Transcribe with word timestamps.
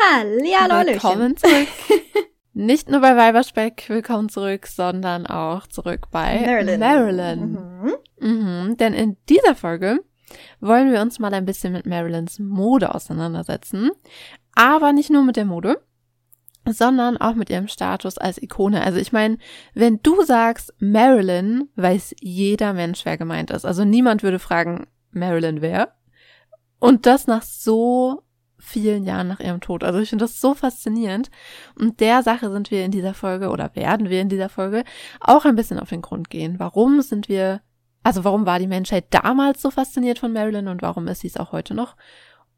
Hallihallo, 0.00 0.86
Willkommen 0.86 1.36
zurück. 1.36 1.68
Nicht 2.54 2.88
nur 2.88 3.00
bei 3.00 3.16
Weiberspeck, 3.16 3.84
willkommen 3.88 4.30
zurück, 4.30 4.66
sondern 4.66 5.26
auch 5.26 5.66
zurück 5.66 6.06
bei 6.10 6.40
Marilyn. 6.40 6.80
Marilyn. 6.80 7.52
Mhm. 7.52 7.94
Mhm, 8.18 8.76
denn 8.78 8.94
in 8.94 9.18
dieser 9.28 9.54
Folge 9.54 10.02
wollen 10.58 10.90
wir 10.90 11.02
uns 11.02 11.18
mal 11.18 11.34
ein 11.34 11.44
bisschen 11.44 11.74
mit 11.74 11.84
Marilyns 11.84 12.38
Mode 12.38 12.94
auseinandersetzen. 12.94 13.90
Aber 14.54 14.94
nicht 14.94 15.10
nur 15.10 15.22
mit 15.22 15.36
der 15.36 15.44
Mode, 15.44 15.82
sondern 16.66 17.18
auch 17.18 17.34
mit 17.34 17.50
ihrem 17.50 17.68
Status 17.68 18.16
als 18.16 18.40
Ikone. 18.40 18.82
Also 18.82 18.98
ich 18.98 19.12
meine, 19.12 19.36
wenn 19.74 20.00
du 20.02 20.22
sagst 20.22 20.72
Marilyn, 20.78 21.68
weiß 21.76 22.14
jeder 22.20 22.72
Mensch, 22.72 23.04
wer 23.04 23.18
gemeint 23.18 23.50
ist. 23.50 23.66
Also 23.66 23.84
niemand 23.84 24.22
würde 24.22 24.38
fragen, 24.38 24.86
Marilyn 25.10 25.60
wer? 25.60 25.94
Und 26.78 27.04
das 27.04 27.26
nach 27.26 27.42
so 27.42 28.22
vielen 28.60 29.04
Jahren 29.04 29.28
nach 29.28 29.40
ihrem 29.40 29.60
Tod. 29.60 29.84
Also 29.84 29.98
ich 29.98 30.10
finde 30.10 30.24
das 30.24 30.40
so 30.40 30.54
faszinierend. 30.54 31.30
Und 31.78 32.00
der 32.00 32.22
Sache 32.22 32.50
sind 32.50 32.70
wir 32.70 32.84
in 32.84 32.90
dieser 32.90 33.14
Folge 33.14 33.48
oder 33.48 33.74
werden 33.74 34.08
wir 34.08 34.20
in 34.20 34.28
dieser 34.28 34.48
Folge 34.48 34.84
auch 35.20 35.44
ein 35.44 35.56
bisschen 35.56 35.78
auf 35.78 35.88
den 35.88 36.02
Grund 36.02 36.30
gehen. 36.30 36.58
Warum 36.58 37.02
sind 37.02 37.28
wir, 37.28 37.60
also 38.02 38.24
warum 38.24 38.46
war 38.46 38.58
die 38.58 38.66
Menschheit 38.66 39.06
damals 39.10 39.62
so 39.62 39.70
fasziniert 39.70 40.18
von 40.18 40.32
Marilyn 40.32 40.68
und 40.68 40.82
warum 40.82 41.08
ist 41.08 41.20
sie 41.20 41.28
es 41.28 41.36
auch 41.36 41.52
heute 41.52 41.74
noch? 41.74 41.96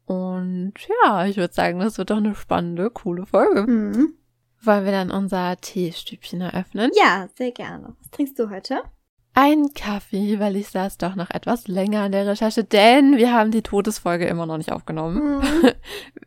Und 0.05 0.73
ja, 1.03 1.25
ich 1.25 1.37
würde 1.37 1.53
sagen, 1.53 1.79
das 1.79 1.97
wird 1.97 2.09
doch 2.09 2.17
eine 2.17 2.35
spannende, 2.35 2.89
coole 2.89 3.25
Folge. 3.25 3.63
Mhm. 3.63 4.13
Wollen 4.61 4.85
wir 4.85 4.91
dann 4.91 5.11
unser 5.11 5.57
Teestübchen 5.57 6.41
eröffnen? 6.41 6.91
Ja, 6.95 7.27
sehr 7.35 7.51
gerne. 7.51 7.95
Was 7.99 8.11
trinkst 8.11 8.39
du 8.39 8.49
heute? 8.49 8.81
Ein 9.35 9.73
Kaffee, 9.73 10.39
weil 10.39 10.55
ich 10.55 10.67
saß 10.67 10.99
doch 10.99 11.15
noch 11.15 11.31
etwas 11.31 11.67
länger 11.67 12.01
an 12.01 12.11
der 12.11 12.27
Recherche, 12.27 12.63
denn 12.63 13.17
wir 13.17 13.33
haben 13.33 13.49
die 13.49 13.63
Todesfolge 13.63 14.25
immer 14.25 14.45
noch 14.45 14.57
nicht 14.57 14.71
aufgenommen. 14.71 15.39
Mhm. 15.39 15.71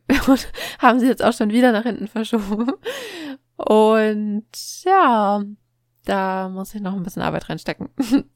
und 0.27 0.49
haben 0.81 0.99
sie 0.99 1.07
jetzt 1.07 1.23
auch 1.23 1.33
schon 1.33 1.51
wieder 1.51 1.71
nach 1.71 1.85
hinten 1.85 2.09
verschoben. 2.09 2.73
Und 3.57 4.47
ja, 4.85 5.45
da 6.05 6.49
muss 6.49 6.75
ich 6.75 6.81
noch 6.81 6.95
ein 6.95 7.03
bisschen 7.05 7.23
Arbeit 7.23 7.49
reinstecken. 7.49 7.91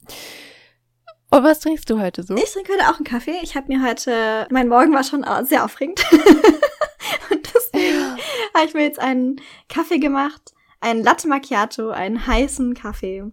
Und 1.32 1.44
was 1.44 1.60
trinkst 1.60 1.88
du 1.88 2.00
heute 2.00 2.24
so? 2.24 2.34
Ich 2.34 2.52
trinke 2.52 2.72
heute 2.72 2.88
auch 2.88 2.96
einen 2.96 3.04
Kaffee. 3.04 3.38
Ich 3.42 3.54
habe 3.54 3.68
mir 3.68 3.86
heute, 3.86 4.48
mein 4.50 4.66
Morgen 4.66 4.92
war 4.92 5.04
schon 5.04 5.22
äh, 5.22 5.44
sehr 5.44 5.64
aufregend. 5.64 6.04
Und 7.30 7.54
deswegen 7.54 8.18
habe 8.52 8.66
ich 8.66 8.74
mir 8.74 8.82
jetzt 8.82 8.98
einen 8.98 9.40
Kaffee 9.68 9.98
gemacht. 9.98 10.54
Einen 10.80 11.04
Latte 11.04 11.28
Macchiato, 11.28 11.90
einen 11.90 12.26
heißen 12.26 12.74
Kaffee 12.74 13.30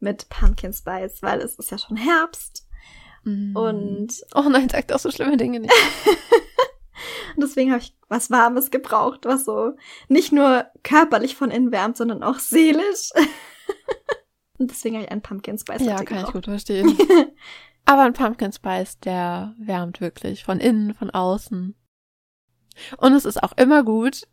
mit 0.00 0.28
Pumpkin 0.28 0.72
Spice, 0.72 1.22
weil 1.22 1.40
es 1.40 1.56
ist 1.56 1.70
ja 1.70 1.78
schon 1.78 1.96
Herbst. 1.96 2.66
Mm. 3.24 3.54
Und 3.56 4.08
Oh 4.34 4.48
nein, 4.48 4.68
sag 4.68 4.88
doch 4.88 4.98
so 4.98 5.10
schlimme 5.10 5.36
Dinge 5.36 5.60
nicht. 5.60 5.72
Und 7.36 7.42
deswegen 7.44 7.70
habe 7.70 7.82
ich 7.82 7.94
was 8.08 8.30
Warmes 8.30 8.70
gebraucht, 8.70 9.20
was 9.24 9.44
so 9.44 9.72
nicht 10.08 10.32
nur 10.32 10.66
körperlich 10.82 11.36
von 11.36 11.50
innen 11.50 11.72
wärmt, 11.72 11.96
sondern 11.96 12.22
auch 12.22 12.38
seelisch. 12.38 13.10
Und 14.58 14.70
deswegen 14.70 14.96
habe 14.96 15.04
ich 15.06 15.10
einen 15.10 15.22
Pumpkin 15.22 15.58
Spice 15.58 15.82
ja, 15.82 15.96
kann 15.96 16.02
ich 16.02 16.08
gebraucht. 16.08 16.32
gut 16.32 16.44
verstehen. 16.44 16.98
Aber 17.86 18.02
ein 18.02 18.12
Pumpkin 18.12 18.52
Spice, 18.52 18.98
der 19.00 19.54
wärmt 19.58 20.00
wirklich 20.00 20.44
von 20.44 20.60
innen, 20.60 20.92
von 20.94 21.10
außen. 21.10 21.74
Und 22.98 23.12
es 23.14 23.24
ist 23.24 23.42
auch 23.42 23.52
immer 23.56 23.82
gut, 23.82 24.28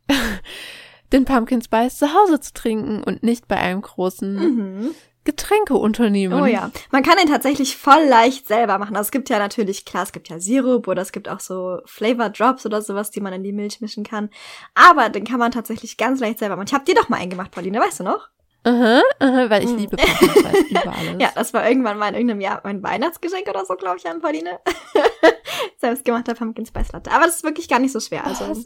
den 1.14 1.26
Pumpkin 1.26 1.62
Spice 1.62 1.98
zu 1.98 2.14
Hause 2.14 2.40
zu 2.42 2.54
trinken 2.54 3.04
und 3.04 3.24
nicht 3.24 3.48
bei 3.48 3.58
einem 3.58 3.82
großen 3.82 4.36
Mhm. 4.36 4.96
Getränkeunternehmen. 5.28 6.42
Oh 6.42 6.46
ja. 6.46 6.72
Man 6.92 7.04
kann 7.04 7.18
den 7.18 7.28
tatsächlich 7.30 7.78
voll 7.78 8.04
leicht 8.08 8.48
selber 8.48 8.78
machen. 8.80 8.96
Also 8.96 9.08
es 9.08 9.12
gibt 9.12 9.30
ja 9.30 9.38
natürlich, 9.38 9.86
klar, 9.86 10.04
es 10.04 10.12
gibt 10.12 10.30
ja 10.30 10.40
Sirup 10.40 10.88
oder 10.88 11.02
es 11.02 11.12
gibt 11.12 11.30
auch 11.30 11.40
so 11.40 11.80
Flavor 11.86 12.30
Drops 12.30 12.66
oder 12.66 12.82
sowas, 12.82 13.12
die 13.12 13.22
man 13.22 13.34
in 13.34 13.44
die 13.44 13.52
Milch 13.54 13.82
mischen 13.82 14.04
kann. 14.04 14.30
Aber 14.74 15.10
den 15.10 15.24
kann 15.26 15.38
man 15.40 15.52
tatsächlich 15.52 15.98
ganz 15.98 16.20
leicht 16.20 16.40
selber 16.40 16.56
machen. 16.56 16.68
Ich 16.68 16.74
habe 16.74 16.86
dir 16.86 16.96
doch 16.96 17.10
mal 17.10 17.18
einen 17.18 17.30
gemacht, 17.30 17.52
Pauline, 17.52 17.80
weißt 17.80 18.00
du 18.00 18.04
noch? 18.06 18.30
Aha, 18.64 19.02
aha, 19.20 19.50
weil 19.50 19.64
ich 19.64 19.70
Mm. 19.72 19.78
liebe 19.78 19.98
Spice 20.00 20.70
über 20.72 20.82
alles. 20.98 21.16
Ja, 21.20 21.30
das 21.36 21.54
war 21.54 21.68
irgendwann 21.70 21.98
mal 21.98 22.10
in 22.10 22.16
irgendeinem 22.16 22.42
Jahr 22.42 22.62
mein 22.64 22.82
Weihnachtsgeschenk 22.84 23.48
oder 23.48 23.64
so, 23.66 23.76
glaube 23.76 23.98
ich, 23.98 24.08
an 24.10 24.20
Pauline. 24.22 24.60
Selbstgemachter 25.78 26.34
Pumpkin 26.34 26.66
Spice 26.66 26.92
Latte. 26.92 27.12
Aber 27.12 27.26
das 27.26 27.36
ist 27.38 27.44
wirklich 27.44 27.70
gar 27.70 27.80
nicht 27.80 27.92
so 27.94 28.00
schwer. 28.00 28.26
Also 28.26 28.50
Was? 28.50 28.64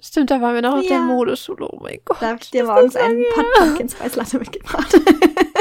Stimmt, 0.00 0.30
da 0.30 0.40
waren 0.40 0.54
wir 0.54 0.62
noch 0.62 0.74
auf 0.74 0.82
der 0.86 0.96
Ja. 0.96 1.02
Modeschule. 1.02 1.66
Oh 1.70 1.78
mein 1.80 1.98
Gott. 2.04 2.18
da 2.20 2.28
habe 2.30 2.38
ich 2.42 2.50
dir 2.50 2.64
morgens 2.64 2.94
einen 2.96 3.22
Pot. 3.34 3.44
Pumpkin 3.56 3.88
Spice 3.88 4.16
Latte 4.16 4.38
mitgebracht. 4.38 4.92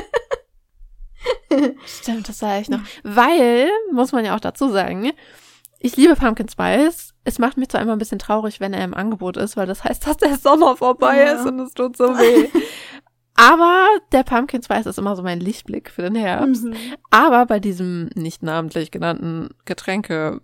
Stimmt, 1.86 2.28
das 2.30 2.40
sah 2.40 2.58
ich 2.60 2.70
noch. 2.70 2.82
Weil, 3.04 3.70
muss 3.92 4.12
man 4.12 4.26
ja 4.26 4.36
auch 4.36 4.40
dazu 4.40 4.70
sagen, 4.70 5.12
ich 5.80 5.98
liebe 5.98 6.16
Pumpkin 6.16 6.48
Spice. 6.50 7.14
Es 7.26 7.40
macht 7.40 7.58
mich 7.58 7.70
zwar 7.70 7.82
immer 7.82 7.94
ein 7.94 8.00
bisschen 8.00 8.20
traurig, 8.20 8.60
wenn 8.60 8.74
er 8.74 8.84
im 8.84 8.94
Angebot 8.94 9.38
ist, 9.38 9.56
weil 9.56 9.66
das 9.68 9.84
heißt, 9.84 10.08
dass 10.08 10.18
der 10.18 10.38
Sommer 10.38 10.76
vorbei 10.78 11.18
Ja. 11.24 11.34
ist 11.34 11.46
und 11.46 11.60
es 11.60 11.74
tut 11.74 11.96
so 11.98 12.06
weh. 12.18 12.50
Aber 13.36 13.88
der 14.12 14.24
Pumpkin 14.24 14.62
Spice 14.62 14.86
ist 14.86 15.00
immer 15.00 15.16
so 15.16 15.24
mein 15.24 15.40
Lichtblick 15.40 15.90
für 15.90 16.04
den 16.04 16.16
Herbst. 16.16 16.66
Mhm. 16.66 16.76
Aber 17.10 17.46
bei 17.46 17.60
diesem 17.60 18.10
nicht 18.16 18.44
namentlich 18.44 18.92
genannten 18.92 19.50
Getränke 19.66 20.42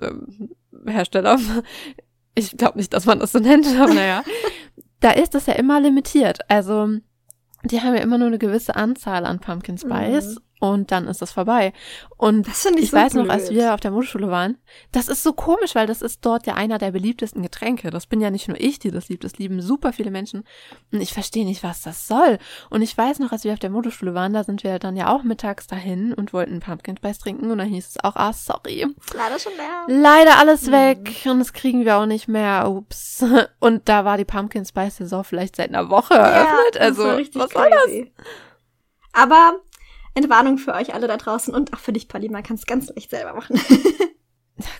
ähm, 0.00 0.50
Hersteller, 0.86 1.38
ich 2.34 2.56
glaube 2.56 2.78
nicht, 2.78 2.94
dass 2.94 3.06
man 3.06 3.18
das 3.18 3.32
so 3.32 3.38
nennt, 3.40 3.66
aber 3.78 3.92
naja, 3.92 4.22
da 5.00 5.10
ist 5.10 5.34
das 5.34 5.46
ja 5.46 5.54
immer 5.54 5.80
limitiert. 5.80 6.38
Also 6.48 6.88
die 7.64 7.80
haben 7.80 7.94
ja 7.94 8.00
immer 8.00 8.18
nur 8.18 8.28
eine 8.28 8.38
gewisse 8.38 8.76
Anzahl 8.76 9.24
an 9.24 9.38
Pumpkin 9.40 9.78
Spice 9.78 10.40
und 10.60 10.92
dann 10.92 11.08
ist 11.08 11.20
das 11.22 11.32
vorbei. 11.32 11.72
Und 12.16 12.46
Das 12.46 12.64
ich, 12.66 12.76
ich 12.76 12.90
so 12.90 12.96
weiß 12.96 13.14
noch, 13.14 13.22
blöd. 13.24 13.32
als 13.32 13.50
wir 13.50 13.74
auf 13.74 13.80
der 13.80 13.90
Modeschule 13.90 14.30
waren, 14.30 14.58
das 14.92 15.08
ist 15.08 15.22
so 15.22 15.32
komisch, 15.32 15.74
weil 15.74 15.86
das 15.88 16.02
ist 16.02 16.24
dort 16.24 16.46
ja 16.46 16.54
einer 16.54 16.78
der 16.78 16.90
beliebtesten 16.92 17.42
Getränke. 17.42 17.90
Das 17.90 18.06
bin 18.06 18.20
ja 18.20 18.30
nicht 18.30 18.46
nur 18.46 18.60
ich, 18.60 18.78
die 18.78 18.90
das 18.92 19.08
liebt, 19.08 19.24
das 19.24 19.38
lieben 19.38 19.60
super 19.62 19.92
viele 19.92 20.10
Menschen. 20.10 20.44
Und 20.92 21.00
ich 21.00 21.12
verstehe 21.14 21.44
nicht, 21.46 21.62
was 21.64 21.80
das 21.82 22.06
soll. 22.06 22.38
Und 22.68 22.82
ich 22.82 22.96
weiß 22.96 23.18
noch, 23.20 23.32
als 23.32 23.42
wir 23.44 23.54
auf 23.54 23.58
der 23.58 23.70
Modeschule 23.70 24.14
waren, 24.14 24.34
da 24.34 24.44
sind 24.44 24.62
wir 24.62 24.78
dann 24.78 24.96
ja 24.96 25.12
auch 25.12 25.22
mittags 25.22 25.66
dahin 25.66 26.12
und 26.12 26.32
wollten 26.34 26.60
Pumpkin 26.60 26.96
Spice 26.98 27.18
trinken 27.18 27.50
und 27.50 27.58
dann 27.58 27.68
hieß 27.68 27.88
es 27.88 28.04
auch, 28.04 28.16
ah, 28.16 28.32
sorry, 28.34 28.86
Leider 29.16 29.38
schon 29.38 29.52
leer. 29.56 29.84
leider 30.02 30.38
alles 30.38 30.66
Mhm. 30.66 30.72
weg 30.72 31.10
und 31.24 31.38
das 31.38 31.54
kriegen 31.54 31.86
wir 31.86 31.96
auch 31.96 32.06
nicht 32.06 32.28
mehr. 32.28 32.68
Ups. 32.70 33.24
Und 33.60 33.88
da 33.88 34.04
war 34.04 34.18
die 34.18 34.24
Pumpkin 34.26 34.64
Spice 34.66 34.96
Saison 34.96 35.24
vielleicht 35.24 35.56
seit 35.56 35.70
einer 35.70 35.88
Woche 35.88 36.14
eröffnet. 36.14 36.74
das 36.74 36.82
also, 36.82 37.04
was 37.04 37.50
soll 37.50 37.70
das? 37.70 37.84
crazy. 37.84 38.12
Aber 39.12 39.54
Entwarnung 40.14 40.58
für 40.58 40.74
euch 40.74 40.92
alle 40.94 41.06
da 41.08 41.16
draußen 41.16 41.54
und 41.54 41.72
auch 41.72 41.78
für 41.78 41.92
dich, 41.92 42.08
Pauline, 42.08 42.32
man 42.32 42.42
kann 42.42 42.56
es 42.56 42.66
ganz 42.66 42.88
leicht 42.88 43.10
selber 43.10 43.34
machen. 43.34 43.60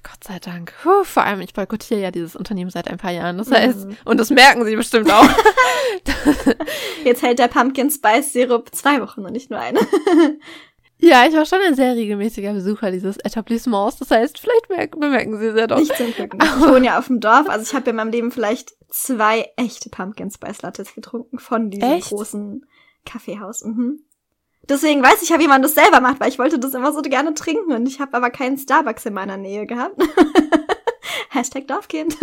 Gott 0.03 0.25
sei 0.25 0.39
Dank. 0.39 0.75
Puh, 0.83 1.05
vor 1.05 1.23
allem, 1.25 1.41
ich 1.41 1.55
boykottiere 1.55 2.01
ja 2.01 2.11
dieses 2.11 2.37
Unternehmen 2.37 2.71
seit 2.71 2.89
ein 2.89 2.99
paar 2.99 3.13
Jahren. 3.13 3.39
Das 3.39 3.51
heißt, 3.51 3.87
Mhm. 3.87 3.97
und 4.05 4.19
das 4.21 4.29
merken 4.31 4.65
sie 4.67 4.77
bestimmt 4.77 5.11
auch. 5.11 5.27
Jetzt 7.05 7.23
hält 7.23 7.39
der 7.39 7.49
Pumpkin 7.49 7.91
Spice 7.91 8.33
Sirup 8.33 8.75
zwei 8.75 9.01
Wochen 9.01 9.25
und 9.25 9.33
nicht 9.33 9.51
nur 9.51 9.59
eine. 9.59 9.81
ja, 10.99 11.25
ich 11.27 11.35
war 11.35 11.47
schon 11.47 11.61
ein 11.67 11.75
sehr 11.75 11.95
regelmäßiger 11.95 12.53
Besucher 12.53 12.91
dieses 12.91 13.17
Etablissements. 13.19 13.97
Das 13.99 14.11
heißt, 14.11 14.39
vielleicht 14.39 14.69
merken, 14.69 15.01
bemerken 15.01 15.39
sie 15.39 15.47
es 15.47 15.57
ja 15.59 15.67
doch. 15.67 15.79
Nicht 15.79 15.97
zum 15.97 16.13
Glück. 16.13 16.35
nicht. 16.35 16.45
Ich 16.45 16.61
wohne 16.69 16.87
ja 16.87 16.99
auf 16.99 17.07
dem 17.07 17.21
Dorf, 17.21 17.49
also 17.49 17.63
ich 17.63 17.75
habe 17.75 17.89
in 17.91 17.97
meinem 17.97 18.11
Leben 18.11 18.31
vielleicht 18.33 18.73
zwei 18.91 19.51
echte 19.57 19.89
Pumpkin 19.89 20.31
Spice 20.31 20.63
Lattes 20.63 20.95
getrunken 20.95 21.39
von 21.39 21.71
diesem 21.71 21.91
Echt? 21.93 22.09
großen 22.09 22.67
Kaffeehaus. 23.07 23.65
Mhm. 23.65 24.01
Deswegen 24.71 25.03
weiß 25.03 25.21
ich 25.23 25.29
ja, 25.31 25.39
wie 25.41 25.49
man 25.49 25.61
das 25.63 25.75
selber 25.75 26.01
macht, 26.01 26.21
weil 26.21 26.29
ich 26.31 26.39
wollte 26.39 26.59
das 26.59 26.73
immer 26.75 26.93
so 26.93 27.03
gerne 27.03 27.35
trinken 27.35 27.73
und 27.73 27.87
ich 27.87 28.01
habe 28.01 28.17
aber 28.17 28.31
keinen 28.31 28.57
Starbucks 28.57 29.05
in 29.05 29.13
meiner 29.15 29.37
Nähe 29.37 29.67
gehabt. 29.67 30.01
Hashtag 31.31 31.67
Dorfkind. 31.67 32.17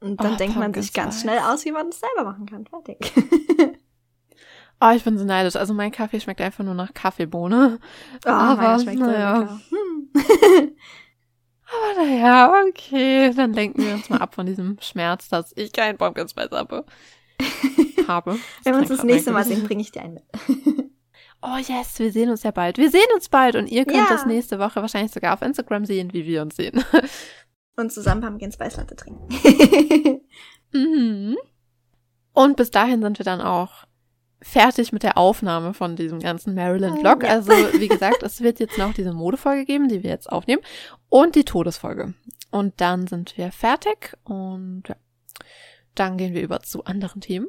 Und 0.00 0.20
dann 0.22 0.34
Oh, 0.34 0.36
denkt 0.36 0.56
man 0.56 0.72
sich 0.74 0.92
ganz 0.92 1.16
Spice. 1.16 1.22
schnell 1.22 1.38
aus, 1.40 1.64
wie 1.64 1.72
man 1.72 1.90
das 1.90 2.00
selber 2.00 2.24
machen 2.30 2.46
kann. 2.46 2.66
Fertig. 2.66 3.12
Oh, 4.80 4.92
ich 4.94 5.02
bin 5.02 5.18
so 5.18 5.24
neidisch. 5.24 5.56
Also 5.56 5.74
mein 5.74 5.90
Kaffee 5.90 6.20
schmeckt 6.20 6.40
einfach 6.40 6.62
nur 6.62 6.72
nach 6.74 6.94
Kaffeebohne. 6.94 7.80
Oh, 8.24 8.28
Aber, 8.30 8.78
schmeckt 8.78 9.00
naja. 9.00 9.58
Hm. 9.70 10.08
Aber 11.66 12.04
naja, 12.04 12.54
okay. 12.68 13.32
Dann 13.34 13.52
lenken 13.54 13.84
wir 13.84 13.94
uns 13.94 14.08
mal 14.08 14.18
ab 14.18 14.36
von 14.36 14.46
diesem 14.46 14.76
Schmerz, 14.80 15.28
dass 15.28 15.52
ich 15.56 15.72
keinen 15.72 15.98
Pumpkin 15.98 16.28
Spice 16.28 16.52
habe. 16.52 16.86
habe. 18.06 18.38
Wenn 18.62 18.74
wir 18.74 18.78
uns 18.82 18.88
das 18.88 19.02
nächste 19.02 19.32
Mal 19.32 19.44
sehen, 19.44 19.64
bringe 19.64 19.80
ich 19.82 19.90
dir 19.90 20.02
einen 20.02 20.14
mit. 20.14 20.24
Oh 21.40 21.56
yes, 21.56 21.98
wir 21.98 22.10
sehen 22.12 22.30
uns 22.30 22.42
ja 22.42 22.50
bald. 22.50 22.78
Wir 22.78 22.90
sehen 22.90 23.06
uns 23.14 23.28
bald 23.28 23.54
und 23.54 23.68
ihr 23.68 23.84
könnt 23.84 23.98
Ja. 23.98 24.06
das 24.08 24.26
nächste 24.26 24.58
Woche 24.58 24.80
wahrscheinlich 24.80 25.12
sogar 25.12 25.34
auf 25.34 25.42
Instagram 25.42 25.84
sehen, 25.84 26.12
wie 26.12 26.26
wir 26.26 26.42
uns 26.42 26.56
sehen. 26.56 26.82
Und 27.76 27.92
zusammen 27.92 28.20
Pumpkin 28.20 28.50
Spice 28.50 28.76
Latte 28.76 28.96
trinken. 28.96 29.28
mhm. 30.72 31.36
Und 32.32 32.56
bis 32.56 32.72
dahin 32.72 33.02
sind 33.02 33.20
wir 33.20 33.24
dann 33.24 33.40
auch 33.40 33.84
fertig 34.42 34.92
mit 34.92 35.04
der 35.04 35.16
Aufnahme 35.16 35.74
von 35.74 35.94
diesem 35.94 36.18
ganzen 36.18 36.54
Maryland-Vlog. 36.56 37.22
Ja. 37.22 37.28
Also, 37.30 37.52
wie 37.52 37.86
gesagt, 37.86 38.22
es 38.24 38.40
wird 38.40 38.58
jetzt 38.58 38.78
noch 38.78 38.94
diese 38.94 39.12
Modefolge 39.12 39.64
geben, 39.64 39.88
die 39.88 40.02
wir 40.02 40.10
jetzt 40.10 40.30
aufnehmen, 40.30 40.62
und 41.08 41.36
die 41.36 41.44
Todesfolge. 41.44 42.14
Und 42.50 42.80
dann 42.80 43.06
sind 43.06 43.36
wir 43.36 43.52
fertig 43.52 44.16
und 44.24 44.84
ja, 44.88 44.96
dann 45.94 46.16
gehen 46.16 46.34
wir 46.34 46.42
über 46.42 46.60
zu 46.60 46.84
anderen 46.84 47.20
Themen. 47.20 47.48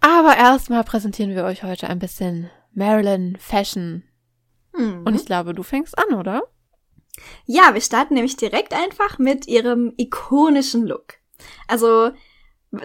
Aber 0.00 0.36
erstmal 0.36 0.84
präsentieren 0.84 1.34
wir 1.34 1.44
euch 1.44 1.62
heute 1.62 1.88
ein 1.88 1.98
bisschen 1.98 2.50
Marilyn 2.76 3.36
Fashion. 3.40 4.04
Hm. 4.74 5.02
Und 5.04 5.14
ich 5.14 5.26
glaube, 5.26 5.54
du 5.54 5.62
fängst 5.62 5.98
an, 5.98 6.14
oder? 6.14 6.44
Ja, 7.46 7.72
wir 7.72 7.80
starten 7.80 8.14
nämlich 8.14 8.36
direkt 8.36 8.74
einfach 8.74 9.18
mit 9.18 9.48
ihrem 9.48 9.94
ikonischen 9.96 10.86
Look. 10.86 11.14
Also 11.66 12.10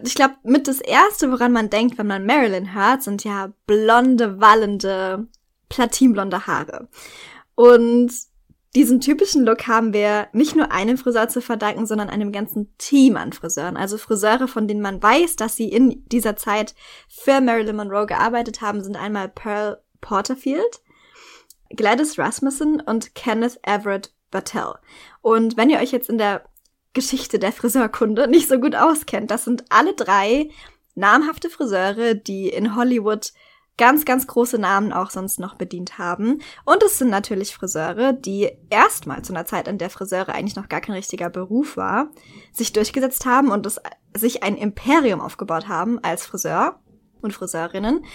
ich 0.04 0.16
glaube, 0.16 0.36
mit 0.44 0.68
das 0.68 0.80
erste, 0.80 1.32
woran 1.32 1.52
man 1.52 1.70
denkt, 1.70 1.98
wenn 1.98 2.08
man 2.08 2.26
Marilyn 2.26 2.74
hört, 2.74 3.04
sind 3.04 3.26
ja 3.26 3.52
blonde, 3.68 4.40
wallende, 4.40 5.28
platinblonde 5.68 6.48
Haare. 6.48 6.88
Und 7.56 8.14
diesen 8.76 9.02
typischen 9.02 9.44
Look 9.46 9.68
haben 9.68 9.94
wir 9.94 10.28
nicht 10.32 10.56
nur 10.56 10.72
einem 10.72 10.98
Friseur 10.98 11.28
zu 11.28 11.42
verdanken, 11.42 11.86
sondern 11.86 12.10
einem 12.10 12.32
ganzen 12.32 12.76
Team 12.78 13.18
an 13.18 13.34
Friseuren. 13.34 13.76
Also 13.76 13.98
Friseure, 13.98 14.48
von 14.48 14.68
denen 14.68 14.82
man 14.82 15.04
weiß, 15.04 15.36
dass 15.36 15.56
sie 15.56 15.68
in 15.70 16.06
dieser 16.08 16.38
Zeit 16.38 16.74
für 17.10 17.42
Marilyn 17.42 17.76
Monroe 17.76 18.06
gearbeitet 18.06 18.62
haben, 18.62 18.82
sind 18.82 18.96
einmal 18.96 19.28
Pearl 19.28 19.82
Porterfield, 20.00 20.82
Gladys 21.70 22.18
Rasmussen 22.18 22.80
und 22.80 23.14
Kenneth 23.14 23.60
Everett 23.64 24.14
Battelle. 24.32 24.80
Und 25.22 25.58
wenn 25.58 25.70
ihr 25.70 25.80
euch 25.80 25.92
jetzt 25.92 26.10
in 26.10 26.18
der 26.18 26.44
Geschichte 26.94 27.40
der 27.40 27.52
Friseurkunde 27.52 28.28
nicht 28.28 28.48
so 28.48 28.58
gut 28.58 28.76
auskennt, 28.76 29.32
das 29.32 29.46
sind 29.46 29.66
alle 29.70 29.94
drei 29.94 30.50
namhafte 30.96 31.50
Friseure, 31.50 32.16
die 32.16 32.50
in 32.50 32.76
Hollywood 32.76 33.34
ganz, 33.82 34.06
ganz 34.06 34.28
große 34.28 34.60
Namen 34.60 34.94
auch 34.94 35.10
sonst 35.10 35.40
noch 35.40 35.56
bedient 35.56 35.98
haben. 35.98 36.38
Und 36.66 36.84
es 36.84 37.00
sind 37.00 37.10
natürlich 37.10 37.56
Friseure, 37.56 38.14
die 38.14 38.52
erstmal 38.70 39.24
zu 39.24 39.34
einer 39.34 39.48
Zeit, 39.48 39.68
in 39.68 39.80
der 39.80 39.90
Friseure 39.90 40.36
eigentlich 40.36 40.56
noch 40.56 40.70
gar 40.70 40.82
kein 40.82 40.94
richtiger 40.94 41.32
Beruf 41.32 41.78
war, 41.78 42.12
sich 42.54 42.74
durchgesetzt 42.74 43.26
haben 43.26 43.50
und 43.50 43.66
es, 43.66 43.82
sich 44.16 44.44
ein 44.44 44.56
Imperium 44.56 45.20
aufgebaut 45.20 45.68
haben 45.68 45.98
als 46.04 46.28
Friseur 46.28 46.80
und 47.24 47.34
Friseurinnen. 47.34 48.06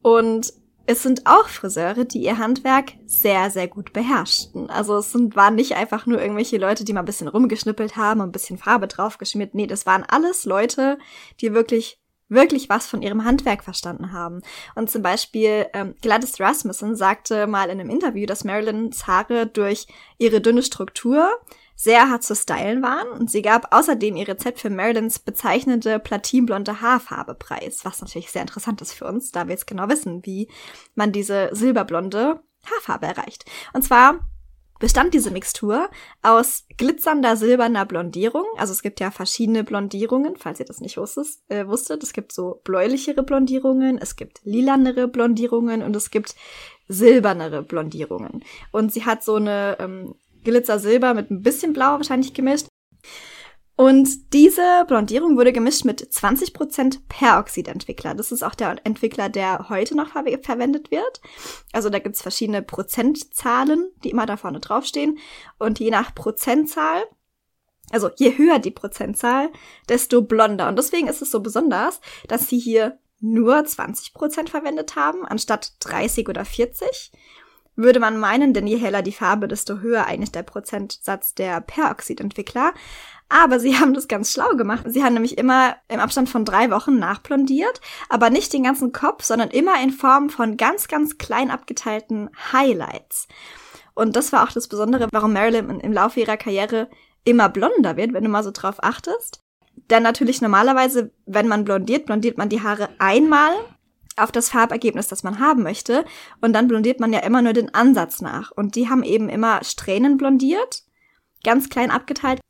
Und 0.00 0.52
es 0.86 1.02
sind 1.02 1.26
auch 1.26 1.48
Friseure, 1.48 2.04
die 2.04 2.22
ihr 2.22 2.38
Handwerk 2.38 2.92
sehr, 3.06 3.50
sehr 3.50 3.66
gut 3.66 3.92
beherrschten. 3.92 4.70
Also 4.70 4.98
es 4.98 5.10
sind, 5.10 5.34
waren 5.34 5.56
nicht 5.56 5.74
einfach 5.74 6.06
nur 6.06 6.20
irgendwelche 6.20 6.58
Leute, 6.58 6.84
die 6.84 6.92
mal 6.92 7.00
ein 7.00 7.06
bisschen 7.06 7.26
rumgeschnippelt 7.26 7.96
haben 7.96 8.20
und 8.20 8.28
ein 8.28 8.32
bisschen 8.32 8.58
Farbe 8.58 8.86
draufgeschmiert. 8.86 9.56
Nee, 9.56 9.66
das 9.66 9.86
waren 9.86 10.04
alles 10.04 10.44
Leute, 10.44 10.98
die 11.40 11.52
wirklich 11.52 11.99
wirklich 12.30 12.70
was 12.70 12.86
von 12.86 13.02
ihrem 13.02 13.24
Handwerk 13.24 13.62
verstanden 13.62 14.12
haben. 14.12 14.40
Und 14.74 14.90
zum 14.90 15.02
Beispiel 15.02 15.66
ähm, 15.74 15.94
Gladys 16.00 16.40
Rasmussen 16.40 16.96
sagte 16.96 17.46
mal 17.46 17.68
in 17.68 17.80
einem 17.80 17.90
Interview, 17.90 18.24
dass 18.24 18.44
Marilyns 18.44 19.06
Haare 19.06 19.46
durch 19.46 19.86
ihre 20.16 20.40
dünne 20.40 20.62
Struktur 20.62 21.28
sehr 21.74 22.10
hart 22.10 22.22
zu 22.22 22.36
stylen 22.36 22.82
waren 22.82 23.08
und 23.08 23.30
sie 23.30 23.40
gab 23.40 23.74
außerdem 23.74 24.14
ihr 24.14 24.28
Rezept 24.28 24.60
für 24.60 24.68
Marilyns 24.68 25.18
bezeichnende 25.18 25.98
platinblonde 25.98 26.82
Haarfarbe 26.82 27.34
preis, 27.34 27.80
was 27.84 28.02
natürlich 28.02 28.30
sehr 28.30 28.42
interessant 28.42 28.82
ist 28.82 28.92
für 28.92 29.06
uns, 29.06 29.32
da 29.32 29.46
wir 29.46 29.52
jetzt 29.52 29.66
genau 29.66 29.88
wissen, 29.88 30.24
wie 30.26 30.48
man 30.94 31.10
diese 31.10 31.48
silberblonde 31.52 32.42
Haarfarbe 32.70 33.06
erreicht. 33.06 33.46
Und 33.72 33.82
zwar 33.82 34.20
bestand 34.80 35.14
diese 35.14 35.30
Mixtur 35.30 35.88
aus 36.22 36.64
glitzernder 36.76 37.36
silberner 37.36 37.86
Blondierung. 37.86 38.46
Also 38.56 38.72
es 38.72 38.82
gibt 38.82 38.98
ja 38.98 39.12
verschiedene 39.12 39.62
Blondierungen, 39.62 40.36
falls 40.36 40.58
ihr 40.58 40.66
das 40.66 40.80
nicht 40.80 40.96
wusstet. 40.96 41.28
Äh, 41.48 41.68
wusstet. 41.68 42.02
Es 42.02 42.12
gibt 42.12 42.32
so 42.32 42.60
bläulichere 42.64 43.22
Blondierungen, 43.22 43.98
es 43.98 44.16
gibt 44.16 44.40
lilanere 44.42 45.06
Blondierungen 45.06 45.82
und 45.82 45.94
es 45.94 46.10
gibt 46.10 46.34
silbernere 46.88 47.62
Blondierungen. 47.62 48.42
Und 48.72 48.92
sie 48.92 49.04
hat 49.04 49.22
so 49.22 49.36
eine 49.36 49.76
ähm, 49.78 50.16
Glitzer-Silber 50.42 51.14
mit 51.14 51.30
ein 51.30 51.42
bisschen 51.42 51.72
Blau 51.72 51.92
wahrscheinlich 51.92 52.34
gemischt. 52.34 52.66
Und 53.80 54.34
diese 54.34 54.84
Blondierung 54.86 55.38
wurde 55.38 55.54
gemischt 55.54 55.86
mit 55.86 56.02
20% 56.02 56.98
Peroxidentwickler. 57.08 58.12
Das 58.12 58.30
ist 58.30 58.42
auch 58.42 58.54
der 58.54 58.76
Entwickler, 58.84 59.30
der 59.30 59.70
heute 59.70 59.96
noch 59.96 60.08
ver 60.08 60.24
verwendet 60.42 60.90
wird. 60.90 61.22
Also 61.72 61.88
da 61.88 61.98
gibt's 61.98 62.20
verschiedene 62.20 62.60
Prozentzahlen, 62.60 63.90
die 64.04 64.10
immer 64.10 64.26
da 64.26 64.36
vorne 64.36 64.60
draufstehen. 64.60 65.16
Und 65.58 65.80
je 65.80 65.88
nach 65.88 66.14
Prozentzahl, 66.14 67.04
also 67.90 68.10
je 68.16 68.36
höher 68.36 68.58
die 68.58 68.70
Prozentzahl, 68.70 69.48
desto 69.88 70.20
blonder. 70.20 70.68
Und 70.68 70.76
deswegen 70.76 71.08
ist 71.08 71.22
es 71.22 71.30
so 71.30 71.40
besonders, 71.40 72.02
dass 72.28 72.48
sie 72.48 72.58
hier 72.58 72.98
nur 73.18 73.56
20% 73.56 74.50
verwendet 74.50 74.94
haben, 74.94 75.24
anstatt 75.24 75.72
30 75.80 76.28
oder 76.28 76.44
40 76.44 77.12
würde 77.82 78.00
man 78.00 78.18
meinen, 78.18 78.54
denn 78.54 78.66
je 78.66 78.76
heller 78.76 79.02
die 79.02 79.12
Farbe, 79.12 79.48
desto 79.48 79.78
höher 79.78 80.06
eigentlich 80.06 80.32
der 80.32 80.42
Prozentsatz 80.42 81.34
der 81.34 81.60
Peroxidentwickler. 81.60 82.72
Aber 83.28 83.60
sie 83.60 83.76
haben 83.80 83.94
das 83.94 84.08
ganz 84.08 84.32
schlau 84.32 84.50
gemacht. 84.56 84.84
Sie 84.86 85.02
haben 85.02 85.14
nämlich 85.14 85.38
immer 85.38 85.76
im 85.88 86.00
Abstand 86.00 86.28
von 86.28 86.44
drei 86.44 86.70
Wochen 86.70 86.98
nachblondiert, 86.98 87.80
aber 88.08 88.30
nicht 88.30 88.52
den 88.52 88.64
ganzen 88.64 88.92
Kopf, 88.92 89.24
sondern 89.24 89.50
immer 89.50 89.82
in 89.82 89.90
Form 89.90 90.30
von 90.30 90.56
ganz, 90.56 90.88
ganz 90.88 91.18
klein 91.18 91.50
abgeteilten 91.50 92.30
Highlights. 92.52 93.28
Und 93.94 94.16
das 94.16 94.32
war 94.32 94.44
auch 94.44 94.52
das 94.52 94.68
Besondere, 94.68 95.08
warum 95.12 95.32
Marilyn 95.32 95.80
im 95.80 95.92
Laufe 95.92 96.20
ihrer 96.20 96.36
Karriere 96.36 96.88
immer 97.24 97.48
blonder 97.48 97.96
wird, 97.96 98.12
wenn 98.12 98.24
du 98.24 98.30
mal 98.30 98.44
so 98.44 98.50
drauf 98.50 98.82
achtest. 98.82 99.40
Denn 99.90 100.02
natürlich 100.02 100.40
normalerweise, 100.40 101.10
wenn 101.26 101.48
man 101.48 101.64
blondiert, 101.64 102.06
blondiert 102.06 102.38
man 102.38 102.48
die 102.48 102.62
Haare 102.62 102.88
einmal 102.98 103.52
auf 104.20 104.32
das 104.32 104.50
Farbergebnis, 104.50 105.08
das 105.08 105.22
man 105.22 105.38
haben 105.38 105.62
möchte. 105.62 106.04
Und 106.40 106.52
dann 106.52 106.68
blondiert 106.68 107.00
man 107.00 107.12
ja 107.12 107.20
immer 107.20 107.42
nur 107.42 107.52
den 107.52 107.74
Ansatz 107.74 108.20
nach. 108.20 108.50
Und 108.50 108.76
die 108.76 108.88
haben 108.88 109.02
eben 109.02 109.28
immer 109.28 109.62
Strähnen 109.64 110.16
blondiert, 110.16 110.82
ganz 111.44 111.68
klein 111.68 111.90
abgeteilt. 111.90 112.40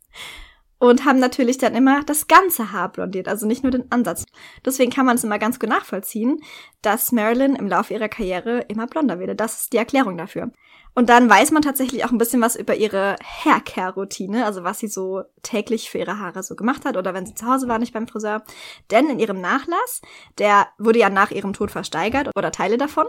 Und 0.78 1.04
haben 1.04 1.18
natürlich 1.18 1.58
dann 1.58 1.74
immer 1.74 2.02
das 2.04 2.26
ganze 2.26 2.72
Haar 2.72 2.90
blondiert, 2.90 3.28
also 3.28 3.46
nicht 3.46 3.62
nur 3.62 3.70
den 3.70 3.92
Ansatz. 3.92 4.24
Deswegen 4.64 4.90
kann 4.90 5.04
man 5.04 5.16
es 5.16 5.24
immer 5.24 5.38
ganz 5.38 5.60
gut 5.60 5.68
nachvollziehen, 5.68 6.40
dass 6.80 7.12
Marilyn 7.12 7.54
im 7.54 7.68
Laufe 7.68 7.92
ihrer 7.92 8.08
Karriere 8.08 8.60
immer 8.68 8.86
blonder 8.86 9.18
wird. 9.18 9.38
Das 9.38 9.60
ist 9.60 9.74
die 9.74 9.76
Erklärung 9.76 10.16
dafür. 10.16 10.52
Und 10.94 11.08
dann 11.08 11.30
weiß 11.30 11.52
man 11.52 11.62
tatsächlich 11.62 12.04
auch 12.04 12.10
ein 12.10 12.18
bisschen 12.18 12.40
was 12.40 12.56
über 12.56 12.74
ihre 12.74 13.16
Haircare-Routine, 13.22 14.44
also 14.44 14.64
was 14.64 14.80
sie 14.80 14.88
so 14.88 15.22
täglich 15.42 15.88
für 15.88 15.98
ihre 15.98 16.18
Haare 16.18 16.42
so 16.42 16.56
gemacht 16.56 16.84
hat 16.84 16.96
oder 16.96 17.14
wenn 17.14 17.26
sie 17.26 17.34
zu 17.34 17.46
Hause 17.46 17.68
war, 17.68 17.78
nicht 17.78 17.94
beim 17.94 18.08
Friseur. 18.08 18.42
Denn 18.90 19.08
in 19.08 19.18
ihrem 19.18 19.40
Nachlass, 19.40 20.02
der 20.38 20.66
wurde 20.78 20.98
ja 20.98 21.08
nach 21.08 21.30
ihrem 21.30 21.52
Tod 21.52 21.70
versteigert 21.70 22.30
oder 22.36 22.50
Teile 22.50 22.76
davon, 22.76 23.06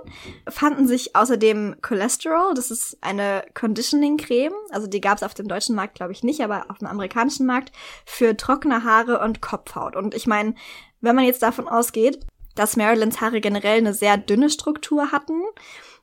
fanden 0.47 0.87
sich 0.87 1.15
außerdem 1.15 1.77
Cholesterol, 1.81 2.53
das 2.53 2.71
ist 2.71 2.97
eine 3.01 3.43
Conditioning-Creme, 3.55 4.53
also 4.69 4.87
die 4.87 5.01
gab 5.01 5.17
es 5.17 5.23
auf 5.23 5.33
dem 5.33 5.47
deutschen 5.47 5.75
Markt, 5.75 5.95
glaube 5.95 6.11
ich, 6.11 6.23
nicht, 6.23 6.41
aber 6.41 6.65
auf 6.69 6.77
dem 6.77 6.87
amerikanischen 6.87 7.45
Markt 7.45 7.71
für 8.05 8.37
trockene 8.37 8.83
Haare 8.83 9.19
und 9.19 9.41
Kopfhaut. 9.41 9.95
Und 9.95 10.13
ich 10.13 10.27
meine, 10.27 10.53
wenn 11.01 11.15
man 11.15 11.25
jetzt 11.25 11.41
davon 11.41 11.67
ausgeht, 11.67 12.19
dass 12.55 12.77
Marilyns 12.77 13.21
Haare 13.21 13.41
generell 13.41 13.77
eine 13.77 13.93
sehr 13.93 14.17
dünne 14.17 14.49
Struktur 14.49 15.11
hatten 15.11 15.41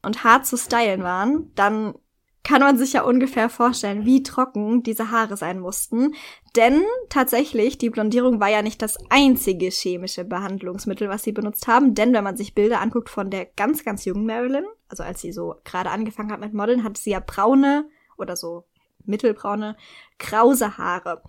und 0.09 0.25
hart 0.25 0.47
zu 0.47 0.57
stylen 0.57 1.03
waren, 1.03 1.53
dann 1.55 1.95
kann 2.43 2.63
man 2.63 2.79
sich 2.79 2.95
ja 2.95 3.03
ungefähr 3.03 3.51
vorstellen, 3.51 4.07
wie 4.07 4.23
trocken 4.23 4.83
diese 4.83 5.11
Haare 5.11 5.37
sein 5.37 5.61
mussten. 5.61 6.15
Denn 6.57 6.83
tatsächlich, 7.11 7.77
die 7.77 7.91
Blondierung 7.91 8.41
war 8.41 8.49
ja 8.49 8.63
nicht 8.63 8.81
das 8.81 8.97
einzige 9.11 9.69
chemische 9.69 10.25
Behandlungsmittel, 10.25 11.11
was 11.11 11.25
sie 11.25 11.33
benutzt 11.33 11.67
haben. 11.69 11.95
Denn 11.95 12.15
wenn 12.15 12.25
man 12.25 12.39
sich 12.39 12.55
Bilder 12.55 12.81
anguckt 12.81 13.11
von 13.11 13.29
der 13.29 13.45
ganz, 13.45 13.85
ganz 13.85 14.07
jungen 14.07 14.25
Marilyn, 14.25 14.65
also 14.89 15.03
als 15.03 15.21
sie 15.21 15.31
so 15.31 15.57
gerade 15.65 15.91
angefangen 15.91 16.33
hat 16.33 16.41
mit 16.41 16.55
Modeln, 16.55 16.85
hatte 16.85 16.99
sie 16.99 17.11
ja 17.11 17.21
braune 17.21 17.87
oder 18.17 18.35
so 18.35 18.65
mittelbraune, 19.05 19.77
krause 20.19 20.79
Haare 20.79 21.23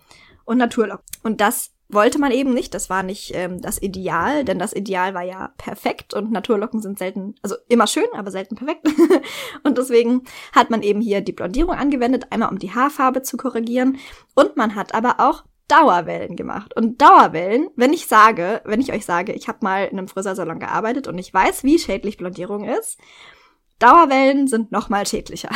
und 0.46 0.58
Naturlocken. 0.58 1.04
Und 1.24 1.42
das 1.42 1.74
wollte 1.90 2.20
man 2.20 2.32
eben 2.32 2.54
nicht. 2.54 2.74
Das 2.74 2.90
war 2.90 3.04
nicht 3.04 3.32
ähm, 3.36 3.62
das 3.62 3.82
Ideal, 3.82 4.46
denn 4.46 4.60
das 4.60 4.74
Ideal 4.74 5.14
war 5.14 5.24
ja 5.24 5.52
perfekt 5.58 6.14
und 6.14 6.32
Naturlocken 6.32 6.82
sind 6.82 7.00
selten, 7.00 7.36
also 7.42 7.56
immer 7.68 7.88
schön, 7.88 8.08
aber 8.14 8.32
selten 8.32 8.56
perfekt. 8.56 8.88
und 9.64 9.78
deswegen 9.78 10.24
hat 10.54 10.70
man 10.70 10.84
eben 10.84 11.02
hier 11.02 11.22
die 11.22 11.34
Blondierung 11.34 11.76
angewendet, 11.76 12.28
einmal 12.30 12.50
um 12.50 12.60
die 12.60 12.74
Haarfarbe 12.74 13.24
zu 13.24 13.38
korrigieren. 13.38 13.98
Und 14.36 14.56
man 14.56 14.76
hat 14.76 14.94
aber 14.94 15.20
auch 15.20 15.44
Dauerwellen 15.68 16.36
gemacht. 16.36 16.76
Und 16.76 17.02
Dauerwellen, 17.02 17.70
wenn 17.76 17.94
ich 17.94 18.08
sage, 18.08 18.62
wenn 18.66 18.82
ich 18.82 18.94
euch 18.94 19.06
sage, 19.06 19.34
ich 19.34 19.48
habe 19.48 19.60
mal 19.62 19.86
in 19.86 19.98
einem 19.98 20.08
Friseursalon 20.08 20.60
gearbeitet 20.60 21.08
und 21.08 21.18
ich 21.18 21.34
weiß, 21.34 21.64
wie 21.64 21.80
schädlich 21.80 22.18
Blondierung 22.18 22.66
ist, 22.66 23.00
Dauerwellen 23.80 24.48
sind 24.48 24.72
noch 24.72 24.90
mal 24.90 25.08
schädlicher. 25.08 25.50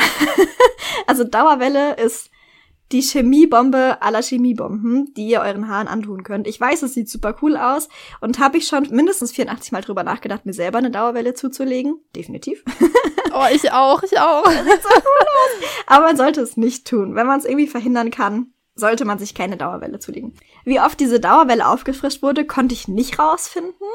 also 1.06 1.24
Dauerwelle 1.24 1.94
ist 1.96 2.30
die 2.92 3.00
Chemiebombe 3.00 4.02
aller 4.02 4.22
Chemiebomben, 4.22 5.12
die 5.14 5.28
ihr 5.28 5.40
euren 5.40 5.68
Haaren 5.68 5.88
antun 5.88 6.22
könnt. 6.22 6.46
Ich 6.46 6.60
weiß, 6.60 6.82
es 6.82 6.94
sieht 6.94 7.08
super 7.08 7.36
cool 7.42 7.56
aus 7.56 7.88
und 8.20 8.38
habe 8.38 8.58
ich 8.58 8.66
schon 8.66 8.88
mindestens 8.90 9.32
84 9.32 9.72
Mal 9.72 9.80
drüber 9.80 10.04
nachgedacht, 10.04 10.46
mir 10.46 10.52
selber 10.52 10.78
eine 10.78 10.90
Dauerwelle 10.90 11.34
zuzulegen. 11.34 12.00
Definitiv. 12.14 12.64
Oh, 13.36 13.46
ich 13.52 13.72
auch, 13.72 14.00
ich 14.04 14.16
auch. 14.16 14.44
Das 14.44 14.64
sieht 14.64 14.82
so 14.84 14.88
cool 14.94 15.26
aus. 15.26 15.68
Aber 15.88 16.04
man 16.04 16.16
sollte 16.16 16.40
es 16.40 16.56
nicht 16.56 16.86
tun. 16.86 17.16
Wenn 17.16 17.26
man 17.26 17.40
es 17.40 17.44
irgendwie 17.44 17.66
verhindern 17.66 18.12
kann, 18.12 18.52
sollte 18.76 19.04
man 19.04 19.18
sich 19.18 19.34
keine 19.34 19.56
Dauerwelle 19.56 19.98
zulegen. 19.98 20.34
Wie 20.64 20.80
oft 20.80 20.98
diese 20.98 21.20
Dauerwelle 21.20 21.66
aufgefrischt 21.66 22.22
wurde, 22.22 22.44
konnte 22.44 22.74
ich 22.74 22.88
nicht 22.88 23.18
rausfinden, 23.18 23.86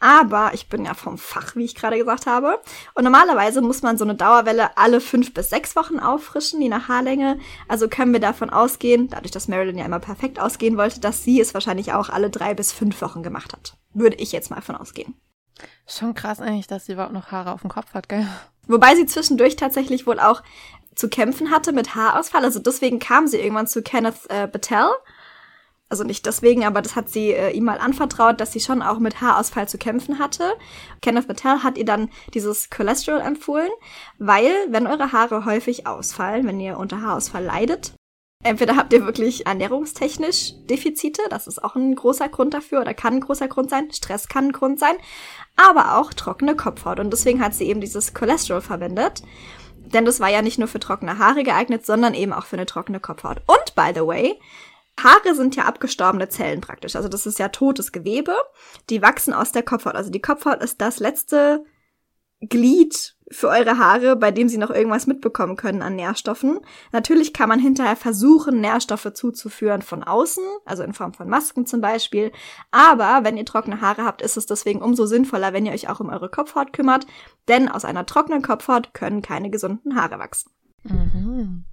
aber 0.00 0.54
ich 0.54 0.68
bin 0.68 0.84
ja 0.84 0.94
vom 0.94 1.18
Fach, 1.18 1.56
wie 1.56 1.64
ich 1.64 1.74
gerade 1.74 1.98
gesagt 1.98 2.26
habe. 2.26 2.60
Und 2.94 3.04
normalerweise 3.04 3.60
muss 3.60 3.82
man 3.82 3.98
so 3.98 4.04
eine 4.04 4.14
Dauerwelle 4.14 4.76
alle 4.76 5.00
fünf 5.00 5.34
bis 5.34 5.50
sechs 5.50 5.74
Wochen 5.76 5.98
auffrischen, 5.98 6.60
je 6.62 6.68
nach 6.68 6.88
Haarlänge. 6.88 7.38
Also 7.66 7.88
können 7.88 8.12
wir 8.12 8.20
davon 8.20 8.50
ausgehen, 8.50 9.08
dadurch, 9.08 9.32
dass 9.32 9.48
Marilyn 9.48 9.78
ja 9.78 9.84
immer 9.84 9.98
perfekt 9.98 10.38
ausgehen 10.40 10.76
wollte, 10.76 11.00
dass 11.00 11.24
sie 11.24 11.40
es 11.40 11.54
wahrscheinlich 11.54 11.92
auch 11.92 12.10
alle 12.10 12.30
drei 12.30 12.54
bis 12.54 12.72
fünf 12.72 13.00
Wochen 13.02 13.22
gemacht 13.22 13.52
hat. 13.52 13.76
Würde 13.92 14.16
ich 14.16 14.32
jetzt 14.32 14.50
mal 14.50 14.62
von 14.62 14.76
ausgehen. 14.76 15.14
Schon 15.86 16.14
krass 16.14 16.40
eigentlich, 16.40 16.68
dass 16.68 16.86
sie 16.86 16.92
überhaupt 16.92 17.14
noch 17.14 17.32
Haare 17.32 17.52
auf 17.52 17.62
dem 17.62 17.70
Kopf 17.70 17.94
hat, 17.94 18.08
gell? 18.08 18.26
Wobei 18.68 18.94
sie 18.94 19.06
zwischendurch 19.06 19.56
tatsächlich 19.56 20.06
wohl 20.06 20.20
auch 20.20 20.42
zu 20.94 21.08
kämpfen 21.08 21.50
hatte 21.50 21.72
mit 21.72 21.94
Haarausfall. 21.94 22.44
Also 22.44 22.58
deswegen 22.58 22.98
kam 22.98 23.26
sie 23.26 23.38
irgendwann 23.38 23.66
zu 23.66 23.82
Kenneth 23.82 24.28
äh, 24.28 24.46
Battelle. 24.46 24.90
Also 25.88 26.04
nicht 26.04 26.26
deswegen, 26.26 26.64
aber 26.64 26.82
das 26.82 26.96
hat 26.96 27.08
sie 27.08 27.32
äh, 27.32 27.50
ihm 27.50 27.64
mal 27.64 27.78
anvertraut, 27.78 28.40
dass 28.40 28.52
sie 28.52 28.60
schon 28.60 28.82
auch 28.82 28.98
mit 28.98 29.20
Haarausfall 29.20 29.68
zu 29.68 29.78
kämpfen 29.78 30.18
hatte. 30.18 30.52
Kenneth 31.00 31.26
Patel 31.26 31.62
hat 31.62 31.78
ihr 31.78 31.84
dann 31.84 32.10
dieses 32.34 32.68
Cholesterol 32.68 33.20
empfohlen, 33.20 33.70
weil 34.18 34.52
wenn 34.68 34.86
eure 34.86 35.12
Haare 35.12 35.44
häufig 35.46 35.86
ausfallen, 35.86 36.46
wenn 36.46 36.60
ihr 36.60 36.78
unter 36.78 37.00
Haarausfall 37.00 37.42
leidet, 37.42 37.94
entweder 38.44 38.76
habt 38.76 38.92
ihr 38.92 39.06
wirklich 39.06 39.46
ernährungstechnisch 39.46 40.52
Defizite, 40.68 41.22
das 41.30 41.46
ist 41.46 41.64
auch 41.64 41.74
ein 41.74 41.94
großer 41.94 42.28
Grund 42.28 42.52
dafür 42.52 42.82
oder 42.82 42.92
kann 42.92 43.14
ein 43.14 43.20
großer 43.20 43.48
Grund 43.48 43.70
sein, 43.70 43.90
Stress 43.90 44.28
kann 44.28 44.48
ein 44.48 44.52
Grund 44.52 44.78
sein, 44.78 44.96
aber 45.56 45.98
auch 45.98 46.12
trockene 46.12 46.54
Kopfhaut 46.54 47.00
und 47.00 47.10
deswegen 47.12 47.42
hat 47.42 47.54
sie 47.54 47.64
eben 47.64 47.80
dieses 47.80 48.12
Cholesterol 48.12 48.60
verwendet. 48.60 49.22
Denn 49.92 50.04
das 50.04 50.20
war 50.20 50.28
ja 50.28 50.42
nicht 50.42 50.58
nur 50.58 50.68
für 50.68 50.80
trockene 50.80 51.18
Haare 51.18 51.44
geeignet, 51.44 51.86
sondern 51.86 52.12
eben 52.12 52.34
auch 52.34 52.44
für 52.44 52.56
eine 52.56 52.66
trockene 52.66 53.00
Kopfhaut. 53.00 53.38
Und 53.46 53.74
by 53.74 53.92
the 53.94 54.06
way, 54.06 54.38
Haare 55.02 55.34
sind 55.34 55.56
ja 55.56 55.64
abgestorbene 55.64 56.28
Zellen 56.28 56.60
praktisch. 56.60 56.96
Also 56.96 57.08
das 57.08 57.26
ist 57.26 57.38
ja 57.38 57.48
totes 57.48 57.92
Gewebe. 57.92 58.34
Die 58.90 59.02
wachsen 59.02 59.32
aus 59.32 59.52
der 59.52 59.62
Kopfhaut. 59.62 59.94
Also 59.94 60.10
die 60.10 60.20
Kopfhaut 60.20 60.62
ist 60.62 60.80
das 60.80 60.98
letzte 60.98 61.64
Glied 62.40 63.16
für 63.30 63.48
eure 63.48 63.78
Haare, 63.78 64.16
bei 64.16 64.30
dem 64.30 64.48
sie 64.48 64.58
noch 64.58 64.70
irgendwas 64.70 65.06
mitbekommen 65.06 65.56
können 65.56 65.82
an 65.82 65.96
Nährstoffen. 65.96 66.60
Natürlich 66.92 67.32
kann 67.32 67.48
man 67.48 67.58
hinterher 67.58 67.96
versuchen, 67.96 68.60
Nährstoffe 68.60 69.12
zuzuführen 69.12 69.82
von 69.82 70.02
außen, 70.02 70.44
also 70.64 70.82
in 70.82 70.94
Form 70.94 71.12
von 71.12 71.28
Masken 71.28 71.66
zum 71.66 71.80
Beispiel. 71.80 72.32
Aber 72.70 73.24
wenn 73.24 73.36
ihr 73.36 73.44
trockene 73.44 73.80
Haare 73.80 74.04
habt, 74.04 74.22
ist 74.22 74.36
es 74.36 74.46
deswegen 74.46 74.80
umso 74.80 75.04
sinnvoller, 75.04 75.52
wenn 75.52 75.66
ihr 75.66 75.72
euch 75.72 75.88
auch 75.88 76.00
um 76.00 76.08
eure 76.08 76.30
Kopfhaut 76.30 76.72
kümmert, 76.72 77.06
denn 77.48 77.68
aus 77.68 77.84
einer 77.84 78.06
trockenen 78.06 78.42
Kopfhaut 78.42 78.94
können 78.94 79.20
keine 79.20 79.50
gesunden 79.50 79.96
Haare 79.96 80.18
wachsen. 80.18 80.50
Mhm. 80.84 81.64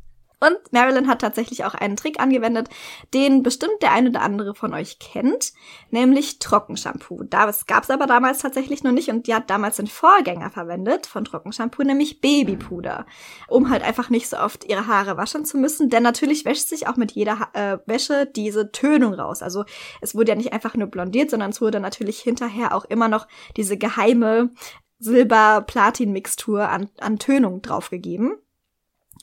Und 0.45 0.57
Marilyn 0.71 1.07
hat 1.07 1.21
tatsächlich 1.21 1.65
auch 1.65 1.73
einen 1.73 1.95
Trick 1.95 2.19
angewendet, 2.19 2.69
den 3.13 3.41
bestimmt 3.41 3.81
der 3.81 3.93
eine 3.93 4.09
oder 4.09 4.21
andere 4.21 4.53
von 4.53 4.73
euch 4.73 4.99
kennt, 4.99 5.53
nämlich 5.89 6.39
Trockenshampoo. 6.39 7.23
Das 7.23 7.65
gab 7.65 7.83
es 7.83 7.89
aber 7.89 8.05
damals 8.05 8.39
tatsächlich 8.39 8.83
noch 8.83 8.91
nicht 8.91 9.09
und 9.09 9.27
die 9.27 9.33
hat 9.33 9.49
damals 9.49 9.77
den 9.77 9.87
Vorgänger 9.87 10.51
verwendet 10.51 11.07
von 11.07 11.25
Trockenshampoo, 11.25 11.83
nämlich 11.83 12.21
Babypuder, 12.21 13.05
um 13.47 13.69
halt 13.69 13.83
einfach 13.83 14.09
nicht 14.09 14.29
so 14.29 14.37
oft 14.37 14.65
ihre 14.65 14.87
Haare 14.87 15.17
waschen 15.17 15.45
zu 15.45 15.57
müssen, 15.57 15.89
denn 15.89 16.03
natürlich 16.03 16.45
wäscht 16.45 16.67
sich 16.67 16.87
auch 16.87 16.97
mit 16.97 17.13
jeder 17.13 17.39
ha 17.39 17.49
äh, 17.53 17.77
Wäsche 17.85 18.25
diese 18.25 18.71
Tönung 18.71 19.13
raus. 19.13 19.41
Also 19.41 19.65
es 20.01 20.15
wurde 20.15 20.31
ja 20.31 20.35
nicht 20.35 20.53
einfach 20.53 20.75
nur 20.75 20.87
blondiert, 20.87 21.31
sondern 21.31 21.49
es 21.49 21.61
wurde 21.61 21.79
natürlich 21.79 22.19
hinterher 22.19 22.75
auch 22.75 22.85
immer 22.85 23.07
noch 23.07 23.27
diese 23.57 23.77
geheime 23.77 24.51
Silber-Platin-Mixtur 24.99 26.69
an, 26.69 26.89
an 26.99 27.19
Tönung 27.19 27.61
draufgegeben 27.61 28.37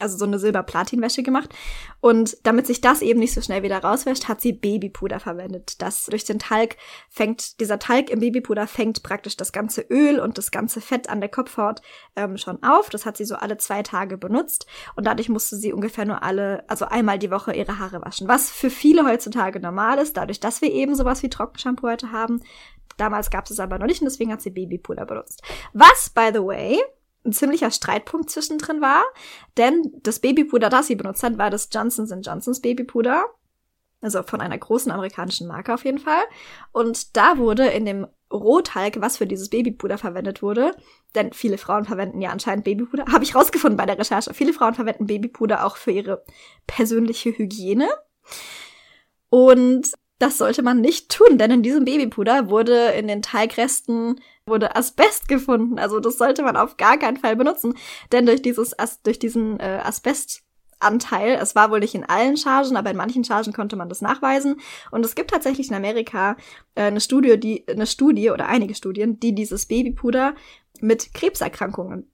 also 0.03 0.19
so 0.19 0.25
eine 0.25 0.39
Silber-Platin-Wäsche 0.39 1.23
gemacht. 1.23 1.55
Und 2.01 2.37
damit 2.43 2.67
sich 2.67 2.81
das 2.81 3.01
eben 3.01 3.21
nicht 3.21 3.33
so 3.33 3.41
schnell 3.41 3.63
wieder 3.63 3.79
rauswäscht, 3.79 4.29
hat 4.29 4.41
sie 4.41 4.53
Babypuder 4.53 5.21
verwendet. 5.21 5.81
Das 5.81 6.07
durch 6.07 6.25
den 6.25 6.39
Talg 6.39 6.77
fängt, 7.09 7.61
dieser 7.61 7.79
Talg 7.79 8.11
im 8.11 8.21
Babypuder 8.21 8.67
fängt 8.67 9.03
praktisch 9.03 9.37
das 9.37 9.53
ganze 9.53 9.83
Öl 9.83 10.19
und 10.19 10.37
das 10.39 10.51
ganze 10.51 10.81
Fett 10.81 11.09
an 11.09 11.21
der 11.21 11.31
Kopfhaut 11.31 11.81
ähm, 12.17 12.37
schon 12.37 12.63
auf. 12.63 12.91
Das 12.91 13.07
hat 13.07 13.17
sie 13.17 13.25
so 13.25 13.37
alle 13.37 13.57
zwei 13.59 13.83
Tage 13.83 14.19
benutzt. 14.19 14.67
Und 14.97 15.07
dadurch 15.07 15.29
musste 15.29 15.57
sie 15.57 15.73
ungefähr 15.73 16.05
nur 16.05 16.23
alle, 16.23 16.65
also 16.69 16.87
einmal 16.87 17.19
die 17.19 17.31
Woche 17.31 17.55
ihre 17.55 17.79
Haare 17.79 18.03
waschen. 18.03 18.29
Was 18.29 18.51
für 18.51 18.71
viele 18.71 19.07
heutzutage 19.07 19.61
normal 19.61 19.99
ist, 19.99 20.17
dadurch, 20.17 20.41
dass 20.41 20.61
wir 20.61 20.73
eben 20.73 20.95
sowas 20.97 21.23
wie 21.23 21.31
Trockenshampoo 21.31 21.89
heute 21.89 22.11
haben. 22.11 22.43
Damals 22.97 23.31
gab 23.31 23.47
es 23.47 23.53
es 23.53 23.61
aber 23.61 23.79
noch 23.79 23.87
nicht 23.87 24.01
und 24.01 24.07
deswegen 24.07 24.33
hat 24.33 24.43
sie 24.43 24.51
Babypuder 24.51 25.07
benutzt. 25.07 25.43
Was, 25.73 26.11
by 26.11 26.31
the 26.33 26.43
way, 26.43 26.79
ein 27.25 27.33
ziemlicher 27.33 27.71
Streitpunkt 27.71 28.31
zwischendrin 28.31 28.81
war, 28.81 29.03
denn 29.57 29.93
das 30.03 30.21
Babypuder, 30.21 30.69
das 30.69 30.89
sie 30.89 30.97
benutzt 30.97 31.23
hat, 31.23 31.39
war 31.39 31.51
das 31.51 31.69
Johnsons 31.73 32.13
Johnsons 32.25 32.61
Babypuder. 32.61 33.27
Also 34.01 34.25
von 34.25 34.41
einer 34.41 34.59
großen 34.59 34.91
amerikanischen 34.91 35.47
Marke 35.47 35.73
auf 35.73 35.85
jeden 35.85 35.99
Fall. 35.99 36.25
Und 36.73 37.17
da 37.17 37.39
wurde 37.39 37.69
in 37.69 37.87
dem 37.87 38.09
Rothalg, 38.33 39.01
was 39.01 39.19
für 39.19 39.27
dieses 39.27 39.49
Babypuder 39.49 39.97
verwendet 39.97 40.43
wurde, 40.43 40.75
denn 41.15 41.33
viele 41.33 41.59
Frauen 41.59 41.85
verwenden 41.85 42.21
ja 42.21 42.31
anscheinend 42.31 42.65
Babypuder, 42.65 43.05
habe 43.13 43.23
ich 43.23 43.35
rausgefunden 43.35 43.77
bei 43.77 43.87
der 43.87 43.99
Recherche. 43.99 44.35
Viele 44.35 44.53
Frauen 44.53 44.75
verwenden 44.75 45.07
Babypuder 45.07 45.65
auch 45.65 45.77
für 45.77 45.93
ihre 45.93 46.25
persönliche 46.67 47.37
Hygiene. 47.37 47.89
Und 49.29 49.93
das 50.23 50.39
sollte 50.39 50.63
man 50.63 50.81
nicht 50.81 51.11
tun, 51.11 51.37
denn 51.37 51.51
in 51.51 51.63
diesem 51.63 51.85
Babypuder 51.85 52.49
wurde 52.49 52.93
in 52.93 53.09
den 53.09 53.23
Teigresten 53.23 54.21
wurde 54.47 54.77
Asbest 54.77 55.29
gefunden. 55.29 55.79
Also 55.79 56.01
das 56.01 56.17
sollte 56.17 56.43
man 56.43 56.57
auf 56.57 56.77
gar 56.77 56.97
keinen 56.97 57.17
Fall 57.17 57.37
benutzen, 57.37 57.75
denn 58.13 58.27
durch 58.27 58.41
dieses 58.41 58.79
As 58.79 59.03
durch 59.03 59.19
diesen 59.19 59.59
äh, 59.59 59.81
Asbest 59.83 60.43
Anteil. 60.79 61.39
Es 61.41 61.55
war 61.55 61.71
wohl 61.71 61.81
nicht 61.81 61.95
in 61.95 62.05
allen 62.05 62.37
Chargen, 62.37 62.77
aber 62.77 62.91
in 62.91 62.97
manchen 62.97 63.25
Chargen 63.25 63.53
konnte 63.53 63.77
man 63.77 63.89
das 63.89 64.01
nachweisen. 64.01 64.61
Und 64.91 65.05
es 65.05 65.15
gibt 65.15 65.31
tatsächlich 65.31 65.69
in 65.69 65.77
Amerika 65.77 66.37
äh, 66.75 66.83
eine 66.83 67.01
Studie, 67.01 67.39
die 67.39 67.67
eine 67.69 67.87
Studie 67.87 68.31
oder 68.31 68.49
einige 68.49 68.75
Studien, 68.75 69.21
die 69.21 69.35
dieses 69.35 69.67
Babypuder 69.67 70.35
mit 70.81 71.15
Krebserkrankungen 71.15 72.11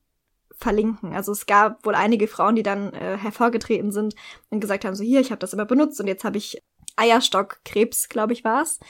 verlinken. 0.53 1.15
Also 1.15 1.33
es 1.33 1.47
gab 1.47 1.85
wohl 1.87 1.95
einige 1.95 2.29
Frauen, 2.29 2.57
die 2.57 2.63
dann 2.63 2.93
äh, 2.93 3.17
hervorgetreten 3.17 3.93
sind 3.93 4.15
und 4.51 4.61
gesagt 4.61 4.85
haben, 4.85 4.95
so 4.95 5.05
hier, 5.05 5.21
ich 5.21 5.31
habe 5.31 5.39
das 5.39 5.55
immer 5.55 5.67
benutzt 5.67 6.01
und 6.01 6.07
jetzt 6.07 6.25
habe 6.25 6.37
ich 6.37 6.63
Eierstockkrebs, 6.99 8.09
glaube 8.09 8.33
ich, 8.33 8.45
war's. 8.45 8.81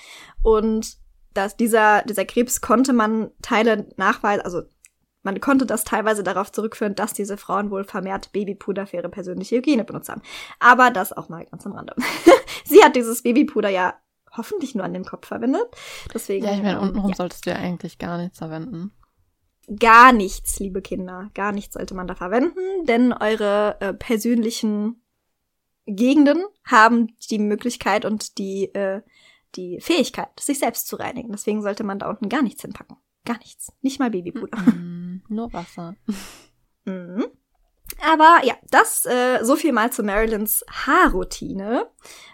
Und 0.43 0.97
dass 1.35 1.57
dieser, 1.57 2.03
dieser 2.03 2.25
Krebs 2.25 2.61
konnte 2.61 2.93
man 2.93 3.31
Teile 3.43 3.89
nachweisen, 3.97 4.45
also 4.45 4.63
man 5.23 5.41
konnte 5.41 5.67
das 5.67 5.85
teilweise 5.85 6.23
darauf 6.23 6.53
zurückführen, 6.53 6.95
dass 6.95 7.13
diese 7.13 7.37
Frauen 7.37 7.71
wohl 7.71 7.85
vermehrt 7.85 8.33
Babypuder 8.33 8.87
für 8.87 8.97
ihre 8.97 9.09
persönliche 9.09 9.57
Hygiene 9.57 9.85
benutzt 9.85 10.09
haben. 10.09 10.23
Aber 10.59 10.91
das 10.91 11.13
auch 11.13 11.29
mal 11.29 11.45
ganz 11.45 11.67
am 11.67 11.73
Rande. 11.73 11.95
Sie 12.65 12.83
hat 12.83 12.97
dieses 12.97 13.23
Babypuder 13.23 13.69
ja 13.69 13.95
hoffentlich 14.37 14.75
nur 14.75 14.85
an 14.85 14.95
dem 14.95 15.05
Kopf 15.05 15.27
verwendet. 15.27 15.67
Deswegen. 16.15 16.45
Ja, 16.45 16.53
ich 16.53 16.63
meine, 16.63 16.81
untenrum 16.81 17.11
ja. 17.11 17.17
solltest 17.17 17.47
du 17.47 17.51
ja 17.51 17.57
eigentlich 17.57 17.99
gar 17.99 18.19
nichts 18.19 18.39
verwenden. 18.39 18.93
Gar 19.79 20.13
nichts, 20.13 20.59
liebe 20.61 20.81
Kinder. 20.81 21.31
Gar 21.35 21.53
nichts 21.53 21.75
sollte 21.75 21.95
man 21.95 22.07
da 22.07 22.15
verwenden, 22.15 22.87
denn 22.87 23.13
eure 23.13 23.77
äh, 23.81 23.93
persönlichen 23.93 25.03
Gegenden 25.89 26.45
haben 26.65 27.15
die 27.31 27.39
Möglichkeit 27.39 28.05
und 28.05 28.39
die, 28.39 28.73
äh, 28.75 29.03
die 29.55 29.81
Fähigkeit, 29.81 30.29
sich 30.39 30.59
selbst 30.59 30.87
zu 30.87 30.97
reinigen. 30.97 31.33
Deswegen 31.33 31.63
sollte 31.63 31.85
man 31.85 31.99
da 31.99 32.09
unten 32.09 32.29
gar 32.29 32.43
nichts 32.43 32.63
hinpacken. 32.63 32.97
Gar 33.25 33.39
nichts. 33.39 33.73
Nicht 33.81 33.99
mal 33.99 34.11
Babypuder. 34.11 34.59
Mm, 34.59 35.23
nur 35.29 35.53
Wasser. 35.53 35.97
Mhm. 36.85 37.27
Aber 38.01 38.41
ja, 38.45 38.55
das 38.71 39.05
äh, 39.05 39.41
so 39.43 39.57
viel 39.57 39.73
mal 39.73 39.93
zu 39.93 40.03
Marilyns 40.03 40.65
Haarroutine. 40.71 41.87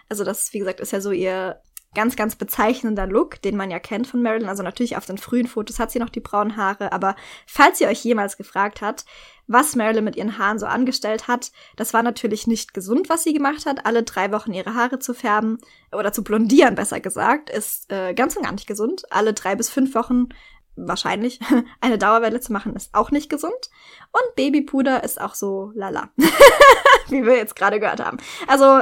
Also 0.07 0.23
das, 0.23 0.53
wie 0.53 0.59
gesagt, 0.59 0.79
ist 0.79 0.93
ja 0.93 1.01
so 1.01 1.11
ihr 1.11 1.61
ganz, 1.95 2.15
ganz 2.15 2.35
bezeichnender 2.35 3.07
Look, 3.07 3.41
den 3.41 3.57
man 3.57 3.71
ja 3.71 3.79
kennt 3.79 4.05
von 4.05 4.21
Marilyn. 4.21 4.49
Also 4.49 4.61
natürlich 4.61 4.97
auf 4.97 5.07
den 5.07 5.17
frühen 5.17 5.47
Fotos 5.47 5.79
hat 5.79 5.89
sie 5.89 5.99
noch 5.99 6.09
die 6.09 6.19
braunen 6.19 6.57
Haare, 6.57 6.91
aber 6.91 7.15
falls 7.47 7.81
ihr 7.81 7.87
euch 7.87 8.03
jemals 8.03 8.37
gefragt 8.37 8.81
habt, 8.81 9.05
was 9.47 9.75
Marilyn 9.75 10.03
mit 10.03 10.15
ihren 10.15 10.37
Haaren 10.37 10.59
so 10.59 10.65
angestellt 10.65 11.27
hat, 11.27 11.51
das 11.75 11.93
war 11.93 12.03
natürlich 12.03 12.47
nicht 12.47 12.73
gesund, 12.73 13.09
was 13.09 13.23
sie 13.23 13.33
gemacht 13.33 13.65
hat. 13.65 13.85
Alle 13.85 14.03
drei 14.03 14.31
Wochen 14.31 14.53
ihre 14.53 14.73
Haare 14.73 14.99
zu 14.99 15.13
färben 15.13 15.59
oder 15.91 16.13
zu 16.13 16.23
blondieren, 16.23 16.75
besser 16.75 16.99
gesagt, 16.99 17.49
ist 17.49 17.91
äh, 17.91 18.13
ganz 18.13 18.35
und 18.35 18.43
gar 18.43 18.51
nicht 18.51 18.67
gesund. 18.67 19.03
Alle 19.11 19.33
drei 19.33 19.55
bis 19.55 19.69
fünf 19.69 19.95
Wochen 19.95 20.29
wahrscheinlich 20.75 21.39
eine 21.81 21.97
Dauerwelle 21.97 22.39
zu 22.39 22.53
machen, 22.53 22.75
ist 22.75 22.93
auch 22.93 23.11
nicht 23.11 23.29
gesund. 23.29 23.69
Und 24.11 24.35
Babypuder 24.35 25.03
ist 25.03 25.19
auch 25.19 25.35
so 25.35 25.71
lala. 25.75 26.09
Wie 27.09 27.25
wir 27.25 27.37
jetzt 27.37 27.55
gerade 27.55 27.79
gehört 27.79 28.03
haben. 28.03 28.17
Also 28.47 28.81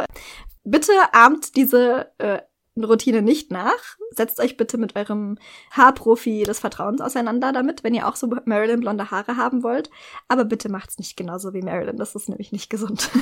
bitte 0.64 0.94
ahmt 1.12 1.56
diese 1.56 2.12
äh, 2.18 2.40
Routine 2.82 3.22
nicht 3.22 3.52
nach. 3.52 3.98
Setzt 4.12 4.40
euch 4.40 4.58
bitte 4.58 4.78
mit 4.78 4.96
eurem 4.96 5.38
Haarprofi 5.72 6.44
des 6.44 6.60
Vertrauens 6.60 7.02
auseinander 7.02 7.52
damit, 7.52 7.84
wenn 7.84 7.94
ihr 7.94 8.08
auch 8.08 8.16
so 8.16 8.28
Marilyn 8.46 8.80
blonde 8.80 9.12
Haare 9.12 9.38
haben 9.38 9.64
wollt. 9.64 9.90
Aber 10.28 10.46
bitte 10.46 10.70
macht's 10.70 10.98
nicht 10.98 11.16
genauso 11.16 11.54
wie 11.54 11.62
Marilyn. 11.62 11.98
Das 11.98 12.16
ist 12.16 12.30
nämlich 12.30 12.52
nicht 12.52 12.70
gesund. 12.70 13.10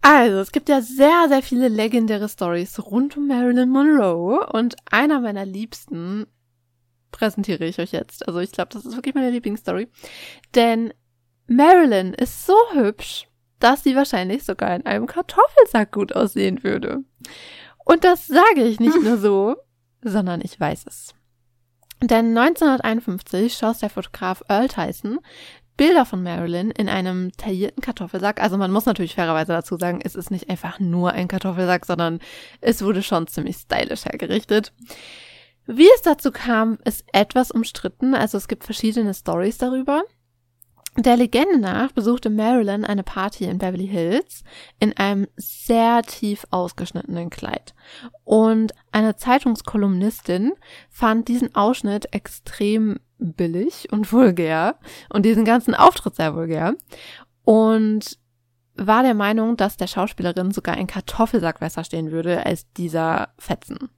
Also, 0.00 0.38
es 0.38 0.52
gibt 0.52 0.70
ja 0.70 0.80
sehr, 0.80 1.26
sehr 1.28 1.42
viele 1.42 1.68
legendäre 1.68 2.30
Stories 2.30 2.78
rund 2.78 3.18
um 3.18 3.26
Marilyn 3.26 3.68
Monroe 3.68 4.46
und 4.46 4.76
einer 4.90 5.20
meiner 5.20 5.44
liebsten 5.44 6.26
präsentiere 7.10 7.66
ich 7.66 7.78
euch 7.78 7.92
jetzt. 7.92 8.26
Also, 8.26 8.38
ich 8.38 8.52
glaube, 8.52 8.70
das 8.72 8.86
ist 8.86 8.96
wirklich 8.96 9.14
meine 9.14 9.30
Lieblingsstory. 9.30 9.88
Denn 10.54 10.94
Marilyn 11.46 12.14
ist 12.14 12.46
so 12.46 12.54
hübsch, 12.72 13.28
dass 13.58 13.82
sie 13.82 13.96
wahrscheinlich 13.96 14.44
sogar 14.44 14.74
in 14.74 14.86
einem 14.86 15.06
Kartoffelsack 15.06 15.92
gut 15.92 16.14
aussehen 16.14 16.62
würde. 16.62 17.04
Und 17.88 18.04
das 18.04 18.26
sage 18.26 18.64
ich 18.64 18.80
nicht 18.80 19.02
nur 19.02 19.16
so, 19.16 19.56
sondern 20.02 20.42
ich 20.42 20.60
weiß 20.60 20.84
es. 20.86 21.14
Denn 22.02 22.36
1951 22.36 23.54
schoss 23.54 23.78
der 23.78 23.90
Fotograf 23.90 24.42
Earl 24.48 24.68
Tyson 24.68 25.18
Bilder 25.78 26.04
von 26.04 26.22
Marilyn 26.22 26.70
in 26.72 26.88
einem 26.88 27.32
taillierten 27.36 27.82
Kartoffelsack. 27.82 28.42
Also 28.42 28.58
man 28.58 28.72
muss 28.72 28.84
natürlich 28.84 29.14
fairerweise 29.14 29.52
dazu 29.52 29.78
sagen, 29.78 30.00
es 30.04 30.16
ist 30.16 30.30
nicht 30.30 30.50
einfach 30.50 30.80
nur 30.80 31.12
ein 31.12 31.28
Kartoffelsack, 31.28 31.86
sondern 31.86 32.18
es 32.60 32.82
wurde 32.82 33.02
schon 33.02 33.26
ziemlich 33.26 33.56
stylisch 33.56 34.04
hergerichtet. 34.04 34.72
Wie 35.66 35.88
es 35.94 36.02
dazu 36.02 36.30
kam, 36.30 36.78
ist 36.84 37.04
etwas 37.12 37.50
umstritten. 37.52 38.14
Also 38.14 38.38
es 38.38 38.48
gibt 38.48 38.64
verschiedene 38.64 39.14
Stories 39.14 39.56
darüber. 39.56 40.02
Der 40.98 41.16
Legende 41.16 41.60
nach 41.60 41.92
besuchte 41.92 42.28
Marilyn 42.28 42.84
eine 42.84 43.04
Party 43.04 43.44
in 43.44 43.58
Beverly 43.58 43.86
Hills 43.86 44.42
in 44.80 44.96
einem 44.96 45.28
sehr 45.36 46.02
tief 46.02 46.44
ausgeschnittenen 46.50 47.30
Kleid. 47.30 47.72
Und 48.24 48.72
eine 48.90 49.14
Zeitungskolumnistin 49.14 50.54
fand 50.90 51.28
diesen 51.28 51.54
Ausschnitt 51.54 52.12
extrem 52.12 52.98
billig 53.18 53.92
und 53.92 54.12
vulgär 54.12 54.74
und 55.08 55.24
diesen 55.24 55.44
ganzen 55.44 55.76
Auftritt 55.76 56.16
sehr 56.16 56.34
vulgär 56.34 56.74
und 57.44 58.18
war 58.74 59.04
der 59.04 59.14
Meinung, 59.14 59.56
dass 59.56 59.76
der 59.76 59.86
Schauspielerin 59.86 60.50
sogar 60.50 60.74
ein 60.74 60.88
Kartoffelsack 60.88 61.60
besser 61.60 61.84
stehen 61.84 62.10
würde 62.10 62.44
als 62.44 62.72
dieser 62.72 63.28
Fetzen. 63.38 63.88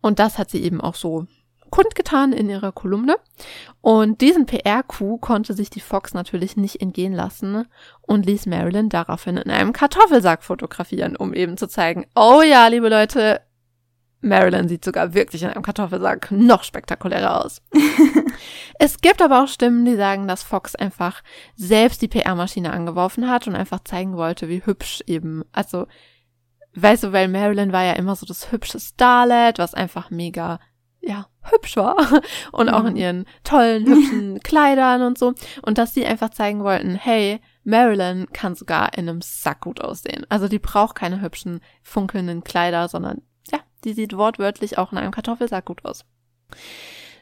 Und 0.00 0.20
das 0.20 0.38
hat 0.38 0.48
sie 0.48 0.62
eben 0.62 0.80
auch 0.80 0.94
so 0.94 1.26
kundgetan 1.70 2.32
in 2.32 2.50
ihrer 2.50 2.72
Kolumne. 2.72 3.16
Und 3.80 4.20
diesen 4.20 4.46
PR-Coup 4.46 5.20
konnte 5.20 5.54
sich 5.54 5.70
die 5.70 5.80
Fox 5.80 6.12
natürlich 6.12 6.56
nicht 6.56 6.80
entgehen 6.80 7.14
lassen 7.14 7.66
und 8.02 8.26
ließ 8.26 8.46
Marilyn 8.46 8.88
daraufhin 8.88 9.36
in 9.36 9.50
einem 9.50 9.72
Kartoffelsack 9.72 10.42
fotografieren, 10.42 11.16
um 11.16 11.32
eben 11.32 11.56
zu 11.56 11.68
zeigen, 11.68 12.06
oh 12.14 12.42
ja, 12.42 12.66
liebe 12.66 12.88
Leute, 12.88 13.40
Marilyn 14.22 14.68
sieht 14.68 14.84
sogar 14.84 15.14
wirklich 15.14 15.42
in 15.42 15.48
einem 15.48 15.62
Kartoffelsack 15.62 16.30
noch 16.30 16.62
spektakulärer 16.62 17.44
aus. 17.44 17.62
es 18.78 19.00
gibt 19.00 19.22
aber 19.22 19.42
auch 19.42 19.48
Stimmen, 19.48 19.86
die 19.86 19.96
sagen, 19.96 20.28
dass 20.28 20.42
Fox 20.42 20.74
einfach 20.74 21.22
selbst 21.56 22.02
die 22.02 22.08
PR-Maschine 22.08 22.70
angeworfen 22.72 23.30
hat 23.30 23.46
und 23.46 23.56
einfach 23.56 23.80
zeigen 23.82 24.16
wollte, 24.16 24.48
wie 24.48 24.64
hübsch 24.64 25.02
eben, 25.06 25.42
also, 25.52 25.86
weißt 26.74 27.04
du, 27.04 27.12
weil 27.12 27.28
Marilyn 27.28 27.72
war 27.72 27.84
ja 27.84 27.94
immer 27.94 28.14
so 28.14 28.26
das 28.26 28.52
hübsche 28.52 28.78
Starlet, 28.78 29.58
was 29.58 29.72
einfach 29.72 30.10
mega 30.10 30.58
ja, 31.00 31.26
hübsch 31.42 31.76
war 31.76 31.96
und 32.52 32.68
auch 32.68 32.84
in 32.84 32.92
mhm. 32.92 32.96
ihren 32.96 33.24
tollen, 33.44 33.86
hübschen 33.86 34.40
Kleidern 34.42 35.02
und 35.02 35.18
so. 35.18 35.34
Und 35.62 35.78
dass 35.78 35.94
sie 35.94 36.04
einfach 36.04 36.30
zeigen 36.30 36.62
wollten, 36.62 36.94
hey, 36.94 37.40
Marilyn 37.64 38.26
kann 38.32 38.54
sogar 38.54 38.96
in 38.96 39.08
einem 39.08 39.20
Sack 39.20 39.62
gut 39.62 39.80
aussehen. 39.80 40.26
Also 40.28 40.48
die 40.48 40.58
braucht 40.58 40.96
keine 40.96 41.20
hübschen, 41.20 41.60
funkelnden 41.82 42.42
Kleider, 42.44 42.88
sondern 42.88 43.22
ja, 43.50 43.58
die 43.84 43.92
sieht 43.92 44.16
wortwörtlich 44.16 44.78
auch 44.78 44.92
in 44.92 44.98
einem 44.98 45.12
Kartoffelsack 45.12 45.64
gut 45.64 45.84
aus. 45.84 46.04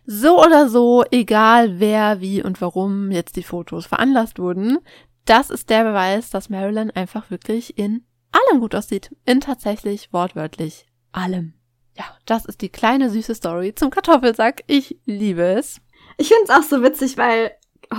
So 0.06 0.42
oder 0.42 0.68
so, 0.68 1.04
egal 1.10 1.80
wer, 1.80 2.20
wie 2.20 2.42
und 2.42 2.62
warum 2.62 3.10
jetzt 3.10 3.37
die 3.37 3.42
Fotos 3.42 3.87
veranlasst 3.87 4.38
wurden, 4.38 4.78
das 5.26 5.50
ist 5.50 5.68
der 5.68 5.84
Beweis, 5.84 6.30
dass 6.30 6.48
Marilyn 6.48 6.90
einfach 6.90 7.30
wirklich 7.30 7.76
in 7.76 8.06
allem 8.32 8.60
gut 8.60 8.75
aussieht. 8.75 9.14
In 9.26 9.40
tatsächlich 9.40 10.10
wortwörtlich 10.12 10.87
allem. 11.12 11.57
Ja, 11.99 12.05
das 12.26 12.45
ist 12.45 12.61
die 12.62 12.69
kleine 12.69 13.11
süße 13.11 13.35
Story 13.35 13.75
zum 13.75 13.90
Kartoffelsack. 13.90 14.62
Ich 14.69 14.99
liebe 15.05 15.43
es. 15.43 15.81
Ich 16.17 16.28
finde 16.28 16.45
es 16.45 16.50
auch 16.50 16.62
so 16.62 16.83
witzig, 16.83 17.19
weil 17.19 17.50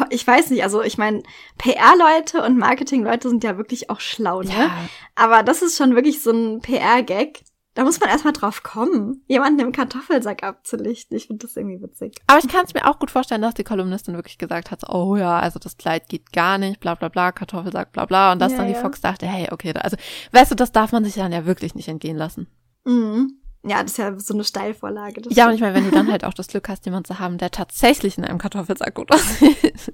ich 0.09 0.25
weiß 0.25 0.51
nicht, 0.51 0.63
also 0.63 0.81
ich 0.81 0.97
meine, 0.97 1.23
PR-Leute 1.57 2.43
und 2.43 2.57
Marketing-Leute 2.57 3.27
sind 3.27 3.43
ja 3.43 3.57
wirklich 3.57 3.89
auch 3.89 3.99
schlau, 3.99 4.41
ne? 4.41 4.51
Ja. 4.51 4.71
Aber 5.15 5.43
das 5.43 5.61
ist 5.61 5.77
schon 5.77 5.95
wirklich 5.95 6.21
so 6.21 6.31
ein 6.31 6.61
PR-Gag. 6.61 7.43
Da 7.73 7.83
muss 7.83 7.99
man 7.99 8.09
erstmal 8.09 8.33
drauf 8.33 8.63
kommen, 8.63 9.23
jemanden 9.27 9.59
im 9.59 9.71
Kartoffelsack 9.71 10.43
abzulichten. 10.43 11.15
Ich 11.15 11.27
finde 11.27 11.45
das 11.45 11.55
irgendwie 11.55 11.81
witzig. 11.81 12.15
Aber 12.27 12.39
ich 12.39 12.47
kann 12.47 12.65
es 12.65 12.73
mir 12.73 12.87
auch 12.87 12.99
gut 12.99 13.11
vorstellen, 13.11 13.41
dass 13.41 13.53
die 13.53 13.63
Kolumnistin 13.63 14.15
wirklich 14.15 14.37
gesagt 14.37 14.71
hat, 14.71 14.89
oh 14.89 15.15
ja, 15.15 15.39
also 15.39 15.59
das 15.59 15.77
Kleid 15.77 16.07
geht 16.09 16.31
gar 16.31 16.57
nicht, 16.57 16.79
bla 16.79 16.95
bla 16.95 17.09
bla, 17.09 17.31
Kartoffelsack, 17.31 17.91
bla 17.91 18.05
bla. 18.05 18.31
Und 18.31 18.39
dass 18.39 18.53
ja, 18.53 18.59
dann 18.59 18.67
die 18.67 18.73
ja. 18.73 18.81
Fox 18.81 19.01
dachte, 19.01 19.27
hey, 19.27 19.49
okay, 19.51 19.73
also 19.75 19.97
weißt 20.31 20.51
du, 20.51 20.55
das 20.55 20.71
darf 20.71 20.91
man 20.91 21.03
sich 21.03 21.15
dann 21.15 21.31
ja 21.31 21.45
wirklich 21.45 21.75
nicht 21.75 21.87
entgehen 21.87 22.17
lassen. 22.17 22.47
Mhm. 22.85 23.39
Ja, 23.69 23.83
das 23.83 23.91
ist 23.91 23.97
ja 23.97 24.17
so 24.19 24.33
eine 24.33 24.43
Steilvorlage. 24.43 25.21
Ja, 25.29 25.47
und 25.47 25.53
ich 25.53 25.61
meine, 25.61 25.75
wenn 25.75 25.85
du 25.85 25.91
dann 25.91 26.11
halt 26.11 26.25
auch 26.25 26.33
das 26.33 26.47
Glück 26.47 26.67
hast, 26.69 26.85
jemanden 26.85 27.05
zu 27.05 27.19
haben, 27.19 27.37
der 27.37 27.51
tatsächlich 27.51 28.17
in 28.17 28.25
einem 28.25 28.39
Kartoffelsack 28.39 28.95
gut 28.95 29.11
aussieht. 29.13 29.93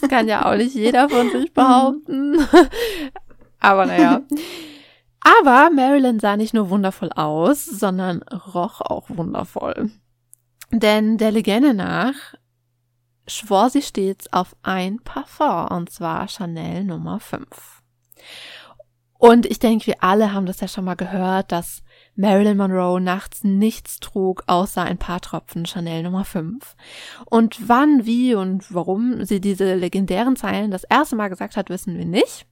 Das 0.00 0.08
kann 0.08 0.26
ja 0.26 0.50
auch 0.50 0.56
nicht 0.56 0.74
jeder 0.74 1.10
von 1.10 1.30
sich 1.30 1.50
mhm. 1.50 1.54
behaupten. 1.54 2.38
Aber 3.60 3.84
naja. 3.84 4.22
Aber 5.20 5.70
Marilyn 5.70 6.18
sah 6.18 6.38
nicht 6.38 6.54
nur 6.54 6.70
wundervoll 6.70 7.10
aus, 7.12 7.66
sondern 7.66 8.22
roch 8.22 8.80
auch 8.80 9.08
wundervoll. 9.08 9.90
Denn 10.70 11.18
der 11.18 11.30
Legende 11.30 11.74
nach 11.74 12.14
schwor 13.26 13.68
sie 13.68 13.82
stets 13.82 14.32
auf 14.32 14.56
ein 14.62 14.98
Parfum, 15.00 15.76
und 15.76 15.90
zwar 15.90 16.28
Chanel 16.28 16.84
Nummer 16.84 17.20
5. 17.20 17.82
Und 19.18 19.46
ich 19.46 19.58
denke, 19.58 19.86
wir 19.86 20.02
alle 20.02 20.32
haben 20.32 20.46
das 20.46 20.60
ja 20.60 20.68
schon 20.68 20.84
mal 20.84 20.96
gehört, 20.96 21.52
dass 21.52 21.83
Marilyn 22.16 22.56
Monroe 22.56 23.00
nachts 23.00 23.42
nichts 23.42 23.98
trug, 23.98 24.44
außer 24.46 24.82
ein 24.82 24.98
paar 24.98 25.20
Tropfen 25.20 25.66
Chanel 25.66 26.04
Nummer 26.04 26.24
5. 26.24 26.76
Und 27.26 27.68
wann, 27.68 28.06
wie 28.06 28.34
und 28.34 28.72
warum 28.72 29.24
sie 29.24 29.40
diese 29.40 29.74
legendären 29.74 30.36
Zeilen 30.36 30.70
das 30.70 30.84
erste 30.84 31.16
Mal 31.16 31.28
gesagt 31.28 31.56
hat, 31.56 31.70
wissen 31.70 31.98
wir 31.98 32.04
nicht. 32.04 32.46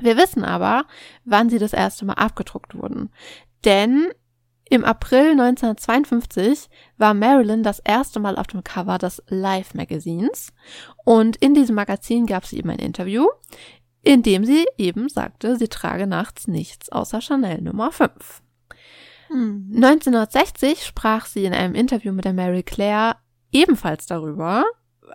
Wir 0.00 0.16
wissen 0.16 0.44
aber, 0.44 0.86
wann 1.24 1.50
sie 1.50 1.58
das 1.58 1.72
erste 1.72 2.04
Mal 2.04 2.14
abgedruckt 2.14 2.74
wurden. 2.74 3.10
Denn 3.64 4.08
im 4.68 4.84
April 4.84 5.32
1952 5.32 6.68
war 6.96 7.12
Marilyn 7.12 7.62
das 7.62 7.80
erste 7.80 8.20
Mal 8.20 8.36
auf 8.36 8.46
dem 8.46 8.62
Cover 8.64 8.98
des 8.98 9.22
Life 9.26 9.76
Magazins 9.76 10.52
und 11.04 11.36
in 11.36 11.54
diesem 11.54 11.74
Magazin 11.74 12.24
gab 12.24 12.44
es 12.44 12.52
eben 12.52 12.70
ein 12.70 12.78
Interview, 12.78 13.26
in 14.02 14.22
dem 14.22 14.44
sie 14.44 14.66
eben 14.78 15.08
sagte, 15.08 15.56
sie 15.56 15.66
trage 15.66 16.06
nachts 16.06 16.46
nichts 16.46 16.88
außer 16.88 17.20
Chanel 17.20 17.60
Nummer 17.62 17.90
5. 17.90 18.42
1960 19.30 20.70
hm. 20.70 20.76
sprach 20.84 21.26
sie 21.26 21.44
in 21.44 21.54
einem 21.54 21.74
Interview 21.74 22.12
mit 22.12 22.24
der 22.24 22.32
Mary 22.32 22.62
Claire 22.62 23.16
ebenfalls 23.52 24.06
darüber, 24.06 24.64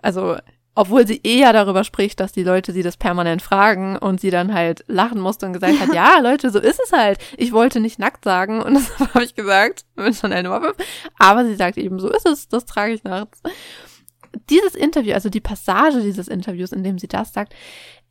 also 0.02 0.36
obwohl 0.78 1.06
sie 1.06 1.22
eher 1.24 1.54
darüber 1.54 1.84
spricht, 1.84 2.20
dass 2.20 2.32
die 2.32 2.42
Leute 2.42 2.72
sie 2.72 2.82
das 2.82 2.98
permanent 2.98 3.40
fragen 3.40 3.96
und 3.96 4.20
sie 4.20 4.28
dann 4.30 4.52
halt 4.52 4.84
lachen 4.88 5.18
musste 5.20 5.46
und 5.46 5.54
gesagt 5.54 5.80
hat, 5.80 5.94
ja, 5.94 6.18
Leute, 6.18 6.50
so 6.50 6.58
ist 6.58 6.78
es 6.84 6.92
halt. 6.92 7.18
Ich 7.38 7.52
wollte 7.52 7.80
nicht 7.80 7.98
nackt 7.98 8.24
sagen 8.24 8.62
und 8.62 8.74
das 8.98 8.98
habe 8.98 9.24
ich 9.24 9.34
gesagt 9.34 9.86
mit 9.96 10.14
Chanel 10.14 10.44
5. 10.44 10.76
Aber 11.18 11.46
sie 11.46 11.54
sagt 11.54 11.78
eben, 11.78 11.98
so 11.98 12.10
ist 12.10 12.26
es, 12.26 12.48
das 12.48 12.66
trage 12.66 12.92
ich 12.92 13.04
nachts. 13.04 13.40
Dieses 14.50 14.74
Interview, 14.74 15.14
also 15.14 15.30
die 15.30 15.40
Passage 15.40 16.02
dieses 16.02 16.28
Interviews, 16.28 16.72
in 16.72 16.84
dem 16.84 16.98
sie 16.98 17.08
das 17.08 17.32
sagt, 17.32 17.54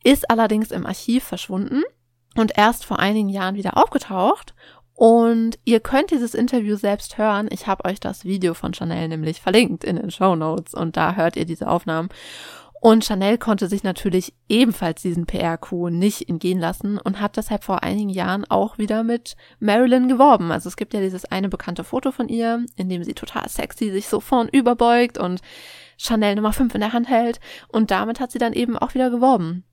ist 0.02 0.28
allerdings 0.28 0.72
im 0.72 0.86
Archiv 0.86 1.22
verschwunden 1.22 1.84
und 2.36 2.58
erst 2.58 2.84
vor 2.84 2.98
einigen 2.98 3.28
Jahren 3.28 3.54
wieder 3.54 3.76
aufgetaucht 3.76 4.55
und 4.96 5.58
ihr 5.66 5.80
könnt 5.80 6.10
dieses 6.10 6.34
Interview 6.34 6.76
selbst 6.76 7.18
hören. 7.18 7.48
Ich 7.50 7.66
habe 7.66 7.84
euch 7.84 8.00
das 8.00 8.24
Video 8.24 8.54
von 8.54 8.72
Chanel 8.72 9.08
nämlich 9.08 9.42
verlinkt 9.42 9.84
in 9.84 9.96
den 9.96 10.10
Show 10.10 10.34
Notes 10.34 10.72
und 10.72 10.96
da 10.96 11.14
hört 11.14 11.36
ihr 11.36 11.44
diese 11.44 11.68
Aufnahmen. 11.68 12.08
Und 12.80 13.04
Chanel 13.04 13.36
konnte 13.36 13.68
sich 13.68 13.82
natürlich 13.82 14.32
ebenfalls 14.48 15.02
diesen 15.02 15.26
PR-Coup 15.26 15.90
nicht 15.90 16.28
entgehen 16.28 16.58
lassen 16.58 16.98
und 16.98 17.20
hat 17.20 17.36
deshalb 17.36 17.64
vor 17.64 17.82
einigen 17.82 18.08
Jahren 18.08 18.46
auch 18.48 18.78
wieder 18.78 19.02
mit 19.02 19.36
Marilyn 19.60 20.08
geworben. 20.08 20.50
Also 20.50 20.68
es 20.70 20.76
gibt 20.76 20.94
ja 20.94 21.00
dieses 21.00 21.26
eine 21.26 21.50
bekannte 21.50 21.84
Foto 21.84 22.10
von 22.10 22.28
ihr, 22.30 22.64
in 22.76 22.88
dem 22.88 23.04
sie 23.04 23.14
total 23.14 23.50
sexy 23.50 23.90
sich 23.90 24.08
so 24.08 24.20
vorn 24.20 24.48
überbeugt 24.48 25.18
und 25.18 25.42
Chanel 25.98 26.36
Nummer 26.36 26.54
5 26.54 26.74
in 26.74 26.80
der 26.80 26.94
Hand 26.94 27.08
hält. 27.08 27.38
Und 27.68 27.90
damit 27.90 28.18
hat 28.18 28.32
sie 28.32 28.38
dann 28.38 28.54
eben 28.54 28.78
auch 28.78 28.94
wieder 28.94 29.10
geworben, 29.10 29.64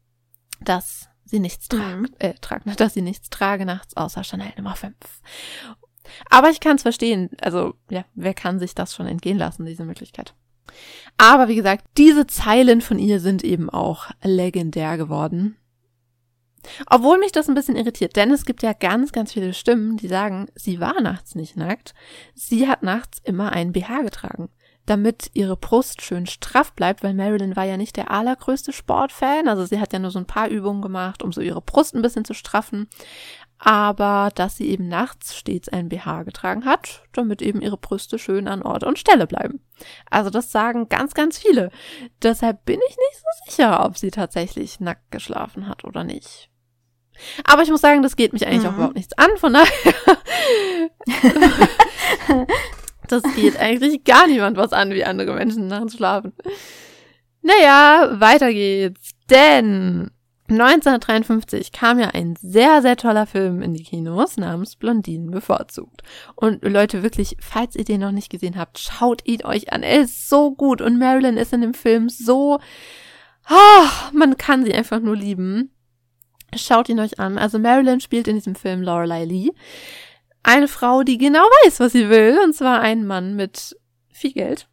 dass 0.60 1.08
sie 1.26 1.40
nichts 1.40 1.68
tragt, 1.68 2.00
mhm. 2.00 2.08
äh, 2.20 2.34
tragt, 2.36 2.66
dass 2.80 2.94
sie 2.94 3.02
nichts 3.02 3.30
trage 3.30 3.66
nachts 3.66 3.96
außer 3.96 4.24
Chanel 4.24 4.54
Nummer 4.58 4.76
5. 4.76 4.96
Aber 6.30 6.50
ich 6.50 6.60
kann 6.60 6.76
es 6.76 6.82
verstehen. 6.82 7.30
Also, 7.42 7.76
ja, 7.90 8.06
wer 8.14 8.34
kann 8.34 8.60
sich 8.60 8.76
das 8.76 8.94
schon 8.94 9.08
entgehen 9.08 9.38
lassen, 9.38 9.66
diese 9.66 9.86
Möglichkeit? 9.86 10.36
Aber 11.18 11.48
wie 11.48 11.56
gesagt, 11.56 11.86
diese 11.98 12.28
Zeilen 12.28 12.82
von 12.82 13.00
ihr 13.00 13.20
sind 13.20 13.44
eben 13.44 13.70
auch 13.70 14.10
legendär 14.22 14.98
geworden. 14.98 15.58
Obwohl 16.90 17.20
mich 17.20 17.34
das 17.34 17.50
ein 17.50 17.56
bisschen 17.56 17.76
irritiert, 17.76 18.16
denn 18.16 18.32
es 18.32 18.46
gibt 18.46 18.64
ja 18.64 18.74
ganz, 18.74 19.12
ganz 19.12 19.34
viele 19.34 19.54
Stimmen, 19.54 19.98
die 19.98 20.08
sagen, 20.08 20.48
sie 20.56 20.80
war 20.80 21.02
nachts 21.02 21.36
nicht 21.36 21.58
nackt. 21.58 21.94
Sie 22.36 22.68
hat 22.68 22.84
nachts 22.84 23.20
immer 23.24 23.52
einen 23.52 23.74
BH 23.74 24.02
getragen 24.02 24.50
damit 24.86 25.32
ihre 25.34 25.56
Brust 25.56 26.02
schön 26.02 26.26
straff 26.26 26.74
bleibt, 26.74 27.04
weil 27.04 27.14
Marilyn 27.14 27.56
war 27.56 27.64
ja 27.64 27.78
nicht 27.78 27.96
der 27.96 28.12
allergrößte 28.12 28.74
Sportfan. 28.74 29.48
Also 29.48 29.66
sie 29.66 29.80
hat 29.80 29.94
ja 29.94 30.00
nur 30.00 30.12
so 30.12 30.20
ein 30.20 30.26
paar 30.26 30.50
Übungen 30.50 30.82
gemacht, 30.82 31.24
um 31.24 31.32
so 31.32 31.40
ihre 31.42 31.62
Brust 31.62 31.96
ein 31.96 32.02
bisschen 32.02 32.26
zu 32.26 32.34
straffen. 32.34 32.88
Aber 33.60 34.30
dass 34.36 34.58
sie 34.58 34.70
eben 34.70 34.90
nachts 34.90 35.38
stets 35.38 35.70
ein 35.70 35.88
BH 35.88 36.24
getragen 36.24 36.66
hat, 36.66 37.04
damit 37.14 37.42
eben 37.42 37.62
ihre 37.62 37.78
Brüste 37.78 38.20
schön 38.20 38.50
an 38.50 38.62
Ort 38.62 38.84
und 38.84 39.00
Stelle 39.00 39.26
bleiben. 39.26 39.62
Also 40.10 40.30
das 40.30 40.52
sagen 40.52 40.90
ganz, 40.90 41.14
ganz 41.14 41.38
viele. 41.38 41.72
Deshalb 42.22 42.66
bin 42.66 42.80
ich 42.90 42.98
nicht 42.98 43.16
so 43.16 43.46
sicher, 43.46 43.86
ob 43.86 43.98
sie 43.98 44.12
tatsächlich 44.12 44.82
nackt 44.82 45.12
geschlafen 45.12 45.70
hat 45.70 45.86
oder 45.86 46.04
nicht. 46.04 46.50
Aber 47.46 47.62
ich 47.62 47.70
muss 47.70 47.82
sagen, 47.82 48.02
das 48.02 48.18
geht 48.18 48.34
mich 48.34 48.46
eigentlich 48.46 48.64
mhm. 48.64 48.70
auch 48.70 48.74
überhaupt 48.74 48.96
nichts 48.96 49.18
an, 49.18 49.30
von 49.38 49.54
daher. 49.54 49.94
Das 53.14 53.36
geht 53.36 53.60
eigentlich 53.60 54.04
gar 54.04 54.26
niemand 54.28 54.58
was 54.58 54.74
an, 54.74 54.90
wie 54.92 55.04
andere 55.06 55.36
Menschen 55.36 55.68
nachts 55.68 55.96
schlafen. 55.96 56.34
Naja, 57.44 58.20
weiter 58.20 58.52
geht's. 58.52 59.12
Denn 59.30 60.10
1953 60.50 61.72
kam 61.72 62.00
ja 62.00 62.10
ein 62.10 62.36
sehr, 62.42 62.82
sehr 62.82 62.98
toller 62.98 63.28
Film 63.28 63.62
in 63.62 63.74
die 63.74 63.84
Kinos 63.84 64.38
namens 64.38 64.76
Blondinen 64.76 65.30
bevorzugt. 65.30 66.02
Und 66.36 66.64
Leute, 66.64 67.04
wirklich, 67.04 67.38
falls 67.40 67.76
ihr 67.76 67.86
den 67.86 68.02
noch 68.02 68.12
nicht 68.12 68.32
gesehen 68.32 68.58
habt, 68.58 68.80
schaut 68.80 69.26
ihn 69.26 69.46
euch 69.46 69.72
an. 69.72 69.84
Er 69.84 70.02
ist 70.02 70.28
so 70.28 70.54
gut 70.54 70.82
und 70.82 70.98
Marilyn 70.98 71.38
ist 71.38 71.54
in 71.54 71.62
dem 71.62 71.74
Film 71.74 72.10
so 72.10 72.60
Ah, 73.46 74.10
man 74.14 74.38
kann 74.38 74.64
sie 74.64 74.74
einfach 74.74 75.00
nur 75.00 75.16
lieben. 75.16 75.72
Schaut 76.56 76.90
ihn 76.90 77.00
euch 77.00 77.20
an. 77.20 77.38
Also 77.38 77.60
Marilyn 77.60 78.00
spielt 78.00 78.28
in 78.28 78.36
diesem 78.36 78.56
Film 78.56 78.82
Lorelei 78.82 79.26
Lee. 79.26 79.52
Eine 80.44 80.68
Frau, 80.68 81.04
die 81.04 81.18
genau 81.18 81.44
weiß, 81.64 81.80
was 81.80 81.94
sie 81.94 82.10
will. 82.10 82.40
Und 82.44 82.54
zwar 82.54 82.82
ein 82.82 83.06
Mann 83.08 83.36
mit 83.36 83.78
viel 84.12 84.34
Geld. 84.34 84.68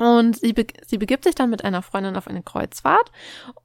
Und 0.00 0.38
sie, 0.38 0.54
be 0.54 0.66
sie 0.86 0.96
begibt 0.96 1.24
sich 1.24 1.34
dann 1.34 1.50
mit 1.50 1.62
einer 1.62 1.82
Freundin 1.82 2.16
auf 2.16 2.26
eine 2.26 2.42
Kreuzfahrt. 2.42 3.12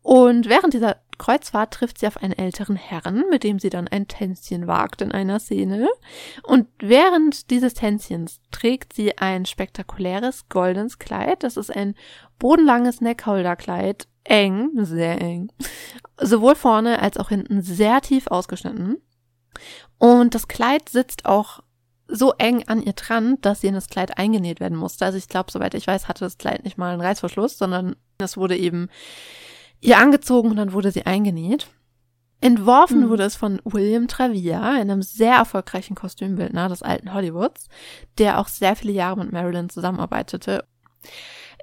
Und 0.01 0.49
während 0.49 0.73
dieser 0.73 0.97
Kreuzfahrt 1.17 1.73
trifft 1.73 1.99
sie 1.99 2.07
auf 2.07 2.17
einen 2.17 2.33
älteren 2.33 2.75
Herrn, 2.75 3.23
mit 3.29 3.45
dem 3.45 3.57
sie 3.57 3.69
dann 3.69 3.87
ein 3.87 4.09
Tänzchen 4.09 4.67
wagt 4.67 5.01
in 5.01 5.13
einer 5.13 5.39
Szene. 5.39 5.87
Und 6.43 6.67
während 6.79 7.49
dieses 7.51 7.73
Tänzchens 7.73 8.41
trägt 8.51 8.91
sie 8.91 9.17
ein 9.17 9.45
spektakuläres 9.45 10.49
goldenes 10.49 10.99
Kleid. 10.99 11.43
Das 11.43 11.55
ist 11.55 11.73
ein 11.73 11.95
bodenlanges 12.37 12.99
Neckholderkleid. 12.99 14.09
Eng, 14.25 14.71
sehr 14.83 15.21
eng. 15.21 15.53
Sowohl 16.19 16.55
vorne 16.55 16.99
als 16.99 17.17
auch 17.17 17.29
hinten 17.29 17.61
sehr 17.61 18.01
tief 18.01 18.27
ausgeschnitten. 18.27 18.97
Und 19.97 20.35
das 20.35 20.47
Kleid 20.47 20.89
sitzt 20.89 21.25
auch 21.25 21.61
so 22.07 22.33
eng 22.37 22.67
an 22.67 22.81
ihr 22.81 22.93
dran, 22.93 23.37
dass 23.41 23.61
sie 23.61 23.67
in 23.67 23.73
das 23.73 23.89
Kleid 23.89 24.17
eingenäht 24.17 24.59
werden 24.59 24.77
musste. 24.77 25.05
Also 25.05 25.17
ich 25.17 25.27
glaube, 25.27 25.51
soweit 25.51 25.73
ich 25.73 25.87
weiß, 25.87 26.07
hatte 26.07 26.23
das 26.25 26.37
Kleid 26.37 26.63
nicht 26.63 26.77
mal 26.77 26.91
einen 26.91 27.01
Reißverschluss, 27.01 27.57
sondern 27.57 27.95
es 28.19 28.37
wurde 28.37 28.55
eben 28.57 28.89
ihr 29.81 29.97
angezogen 29.97 30.51
und 30.51 30.57
dann 30.57 30.73
wurde 30.73 30.91
sie 30.91 31.05
eingenäht. 31.05 31.67
Entworfen 32.41 33.05
mhm. 33.05 33.09
wurde 33.09 33.23
es 33.23 33.35
von 33.35 33.59
William 33.63 34.07
Travia, 34.07 34.61
einem 34.61 35.01
sehr 35.01 35.35
erfolgreichen 35.35 35.95
Kostümbildner 35.95 36.69
des 36.69 36.83
alten 36.83 37.13
Hollywoods, 37.13 37.69
der 38.17 38.39
auch 38.39 38.47
sehr 38.47 38.75
viele 38.75 38.93
Jahre 38.93 39.17
mit 39.17 39.31
Marilyn 39.31 39.69
zusammenarbeitete. 39.69 40.65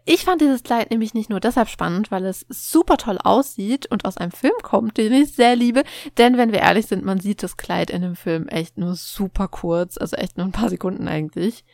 Ich 0.04 0.24
fand 0.24 0.40
dieses 0.40 0.64
Kleid 0.64 0.90
nämlich 0.90 1.14
nicht 1.14 1.30
nur 1.30 1.38
deshalb 1.38 1.68
spannend, 1.68 2.10
weil 2.10 2.24
es 2.24 2.44
super 2.48 2.96
toll 2.96 3.18
aussieht 3.22 3.86
und 3.86 4.04
aus 4.04 4.16
einem 4.16 4.32
Film 4.32 4.54
kommt, 4.62 4.96
den 4.96 5.12
ich 5.12 5.34
sehr 5.34 5.54
liebe. 5.54 5.84
Denn 6.18 6.36
wenn 6.36 6.50
wir 6.50 6.58
ehrlich 6.60 6.86
sind, 6.86 7.04
man 7.04 7.20
sieht 7.20 7.42
das 7.42 7.56
Kleid 7.56 7.90
in 7.90 8.02
dem 8.02 8.16
Film 8.16 8.48
echt 8.48 8.78
nur 8.78 8.96
super 8.96 9.46
kurz, 9.46 9.96
also 9.96 10.16
echt 10.16 10.36
nur 10.36 10.46
ein 10.46 10.52
paar 10.52 10.70
Sekunden 10.70 11.06
eigentlich. 11.06 11.64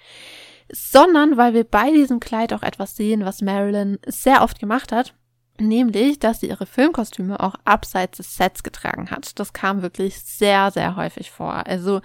Sondern 0.70 1.38
weil 1.38 1.54
wir 1.54 1.64
bei 1.64 1.90
diesem 1.90 2.20
Kleid 2.20 2.52
auch 2.52 2.62
etwas 2.62 2.96
sehen, 2.96 3.24
was 3.24 3.40
Marilyn 3.40 3.98
sehr 4.06 4.42
oft 4.42 4.58
gemacht 4.58 4.92
hat. 4.92 5.14
Nämlich, 5.60 6.18
dass 6.18 6.40
sie 6.40 6.48
ihre 6.48 6.66
Filmkostüme 6.66 7.40
auch 7.40 7.54
abseits 7.64 8.18
des 8.18 8.36
Sets 8.36 8.62
getragen 8.62 9.10
hat. 9.10 9.38
Das 9.40 9.52
kam 9.52 9.82
wirklich 9.82 10.20
sehr, 10.20 10.70
sehr 10.70 10.96
häufig 10.96 11.30
vor. 11.30 11.66
Also 11.66 12.00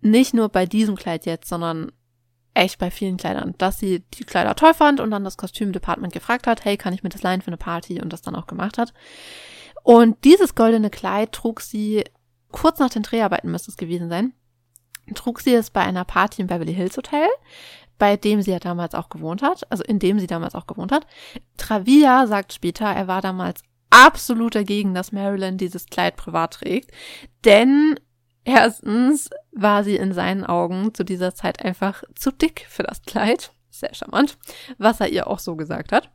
nicht 0.00 0.34
nur 0.34 0.48
bei 0.48 0.66
diesem 0.66 0.96
Kleid 0.96 1.26
jetzt, 1.26 1.48
sondern 1.48 1.92
echt 2.54 2.78
bei 2.78 2.90
vielen 2.90 3.16
Kleidern, 3.16 3.54
dass 3.58 3.78
sie 3.78 4.00
die 4.14 4.24
Kleider 4.24 4.54
toll 4.54 4.74
fand 4.74 5.00
und 5.00 5.10
dann 5.10 5.24
das 5.24 5.36
Kostümdepartment 5.36 6.12
gefragt 6.12 6.46
hat, 6.46 6.64
hey, 6.64 6.76
kann 6.76 6.92
ich 6.92 7.02
mir 7.02 7.08
das 7.08 7.22
leihen 7.22 7.42
für 7.42 7.48
eine 7.48 7.56
Party 7.56 8.00
und 8.00 8.12
das 8.12 8.22
dann 8.22 8.36
auch 8.36 8.46
gemacht 8.46 8.78
hat. 8.78 8.92
Und 9.82 10.24
dieses 10.24 10.54
goldene 10.54 10.90
Kleid 10.90 11.32
trug 11.32 11.60
sie 11.60 12.04
kurz 12.50 12.78
nach 12.78 12.90
den 12.90 13.02
Dreharbeiten 13.02 13.50
müsste 13.50 13.70
es 13.70 13.76
gewesen 13.76 14.08
sein, 14.08 14.34
trug 15.14 15.40
sie 15.40 15.54
es 15.54 15.70
bei 15.70 15.80
einer 15.80 16.04
Party 16.04 16.42
im 16.42 16.48
Beverly 16.48 16.74
Hills 16.74 16.96
Hotel, 16.96 17.26
bei 17.98 18.16
dem 18.16 18.42
sie 18.42 18.50
ja 18.50 18.58
damals 18.58 18.94
auch 18.94 19.08
gewohnt 19.08 19.42
hat, 19.42 19.70
also 19.70 19.82
in 19.84 19.98
dem 19.98 20.18
sie 20.18 20.26
damals 20.26 20.54
auch 20.54 20.66
gewohnt 20.66 20.92
hat. 20.92 21.06
Travia 21.56 22.26
sagt 22.26 22.52
später, 22.52 22.86
er 22.86 23.08
war 23.08 23.22
damals 23.22 23.62
absolut 23.90 24.54
dagegen, 24.54 24.94
dass 24.94 25.12
Marilyn 25.12 25.56
dieses 25.56 25.86
Kleid 25.86 26.16
privat 26.16 26.54
trägt, 26.54 26.90
denn 27.44 27.96
Erstens 28.44 29.30
war 29.52 29.84
sie 29.84 29.96
in 29.96 30.12
seinen 30.12 30.44
Augen 30.44 30.94
zu 30.94 31.04
dieser 31.04 31.34
Zeit 31.34 31.64
einfach 31.64 32.02
zu 32.14 32.30
dick 32.30 32.66
für 32.68 32.82
das 32.82 33.02
Kleid. 33.02 33.52
Sehr 33.70 33.94
charmant, 33.94 34.38
was 34.78 35.00
er 35.00 35.08
ihr 35.08 35.26
auch 35.26 35.38
so 35.38 35.56
gesagt 35.56 35.92
hat. 35.92 36.10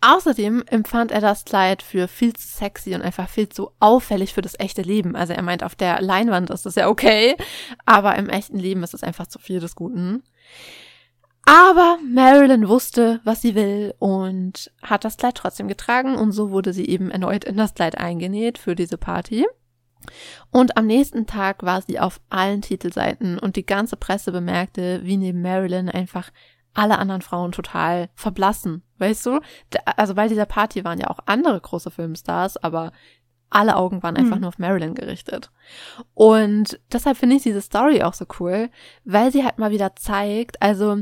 Außerdem 0.00 0.64
empfand 0.66 1.12
er 1.12 1.20
das 1.20 1.44
Kleid 1.44 1.82
für 1.82 2.08
viel 2.08 2.32
zu 2.32 2.46
sexy 2.46 2.94
und 2.94 3.02
einfach 3.02 3.28
viel 3.28 3.48
zu 3.48 3.72
auffällig 3.80 4.32
für 4.32 4.40
das 4.40 4.58
echte 4.58 4.82
Leben. 4.82 5.14
Also 5.14 5.34
er 5.34 5.42
meint, 5.42 5.62
auf 5.62 5.74
der 5.74 6.00
Leinwand 6.00 6.50
ist 6.50 6.64
das 6.64 6.76
ja 6.76 6.88
okay, 6.88 7.36
aber 7.84 8.16
im 8.16 8.28
echten 8.28 8.58
Leben 8.58 8.82
ist 8.82 8.94
es 8.94 9.02
einfach 9.02 9.26
zu 9.26 9.38
viel 9.38 9.60
des 9.60 9.74
Guten. 9.74 10.22
Aber 11.44 11.98
Marilyn 12.06 12.68
wusste, 12.68 13.20
was 13.24 13.42
sie 13.42 13.54
will 13.54 13.94
und 13.98 14.70
hat 14.82 15.04
das 15.04 15.16
Kleid 15.16 15.34
trotzdem 15.34 15.68
getragen 15.68 16.14
und 16.16 16.32
so 16.32 16.50
wurde 16.50 16.72
sie 16.72 16.86
eben 16.88 17.10
erneut 17.10 17.44
in 17.44 17.56
das 17.56 17.74
Kleid 17.74 17.98
eingenäht 17.98 18.56
für 18.56 18.74
diese 18.74 18.98
Party. 18.98 19.46
Und 20.50 20.76
am 20.76 20.86
nächsten 20.86 21.26
Tag 21.26 21.62
war 21.62 21.82
sie 21.82 22.00
auf 22.00 22.20
allen 22.28 22.62
Titelseiten 22.62 23.38
und 23.38 23.56
die 23.56 23.66
ganze 23.66 23.96
Presse 23.96 24.32
bemerkte, 24.32 25.00
wie 25.04 25.16
neben 25.16 25.42
Marilyn 25.42 25.88
einfach 25.88 26.30
alle 26.74 26.98
anderen 26.98 27.22
Frauen 27.22 27.52
total 27.52 28.08
verblassen. 28.14 28.82
Weißt 28.98 29.26
du? 29.26 29.40
Also 29.96 30.14
bei 30.14 30.28
dieser 30.28 30.46
Party 30.46 30.84
waren 30.84 31.00
ja 31.00 31.08
auch 31.08 31.20
andere 31.26 31.60
große 31.60 31.90
Filmstars, 31.90 32.56
aber 32.56 32.92
alle 33.50 33.76
Augen 33.76 34.02
waren 34.02 34.16
einfach 34.16 34.36
mhm. 34.36 34.42
nur 34.42 34.48
auf 34.48 34.58
Marilyn 34.58 34.94
gerichtet. 34.94 35.50
Und 36.14 36.80
deshalb 36.92 37.16
finde 37.16 37.36
ich 37.36 37.42
diese 37.42 37.60
Story 37.60 38.02
auch 38.02 38.14
so 38.14 38.24
cool, 38.38 38.70
weil 39.04 39.32
sie 39.32 39.44
halt 39.44 39.58
mal 39.58 39.72
wieder 39.72 39.96
zeigt, 39.96 40.62
also 40.62 40.98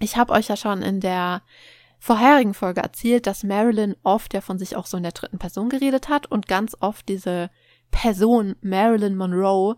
ich 0.00 0.16
habe 0.16 0.32
euch 0.32 0.48
ja 0.48 0.56
schon 0.56 0.82
in 0.82 1.00
der 1.00 1.42
vorherigen 2.00 2.52
Folge 2.52 2.82
erzählt, 2.82 3.26
dass 3.26 3.44
Marilyn 3.44 3.94
oft 4.02 4.34
ja 4.34 4.40
von 4.40 4.58
sich 4.58 4.76
auch 4.76 4.86
so 4.86 4.96
in 4.96 5.04
der 5.04 5.12
dritten 5.12 5.38
Person 5.38 5.70
geredet 5.70 6.08
hat 6.08 6.26
und 6.26 6.48
ganz 6.48 6.76
oft 6.80 7.08
diese 7.08 7.48
Person 7.94 8.56
Marilyn 8.60 9.14
Monroe 9.14 9.76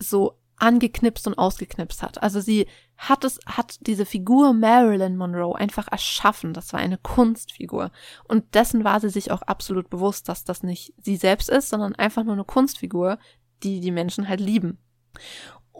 so 0.00 0.36
angeknipst 0.56 1.28
und 1.28 1.38
ausgeknipst 1.38 2.02
hat. 2.02 2.20
Also 2.22 2.40
sie 2.40 2.66
hat 2.96 3.22
es, 3.24 3.38
hat 3.46 3.78
diese 3.86 4.04
Figur 4.04 4.52
Marilyn 4.52 5.16
Monroe 5.16 5.54
einfach 5.54 5.86
erschaffen. 5.90 6.54
Das 6.54 6.72
war 6.72 6.80
eine 6.80 6.98
Kunstfigur. 6.98 7.92
Und 8.24 8.56
dessen 8.56 8.82
war 8.82 8.98
sie 8.98 9.10
sich 9.10 9.30
auch 9.30 9.42
absolut 9.42 9.90
bewusst, 9.90 10.28
dass 10.28 10.42
das 10.42 10.64
nicht 10.64 10.92
sie 10.98 11.16
selbst 11.16 11.48
ist, 11.48 11.68
sondern 11.68 11.94
einfach 11.94 12.24
nur 12.24 12.34
eine 12.34 12.44
Kunstfigur, 12.44 13.18
die 13.62 13.78
die 13.78 13.92
Menschen 13.92 14.28
halt 14.28 14.40
lieben. 14.40 14.78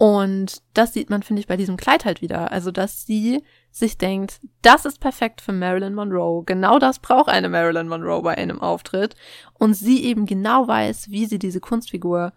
Und 0.03 0.63
das 0.75 0.95
sieht 0.95 1.11
man, 1.11 1.23
finde 1.23 1.39
ich, 1.39 1.47
bei 1.47 1.57
diesem 1.57 1.77
Kleid 1.77 2.05
halt 2.05 2.23
wieder. 2.23 2.51
Also, 2.51 2.73
dass 2.73 3.07
sie 3.07 3.45
sich 3.71 3.99
denkt, 3.99 4.41
das 4.61 4.85
ist 4.85 4.99
perfekt 4.99 5.41
für 5.41 5.53
Marilyn 5.53 5.95
Monroe. 5.95 6.43
Genau 6.45 6.81
das 6.81 6.99
braucht 6.99 7.29
eine 7.29 7.49
Marilyn 7.49 7.87
Monroe 7.87 8.21
bei 8.21 8.37
einem 8.37 8.61
Auftritt. 8.61 9.15
Und 9.61 9.75
sie 9.75 10.03
eben 10.03 10.27
genau 10.27 10.67
weiß, 10.67 11.11
wie 11.11 11.27
sie 11.27 11.39
diese 11.39 11.61
Kunstfigur 11.61 12.33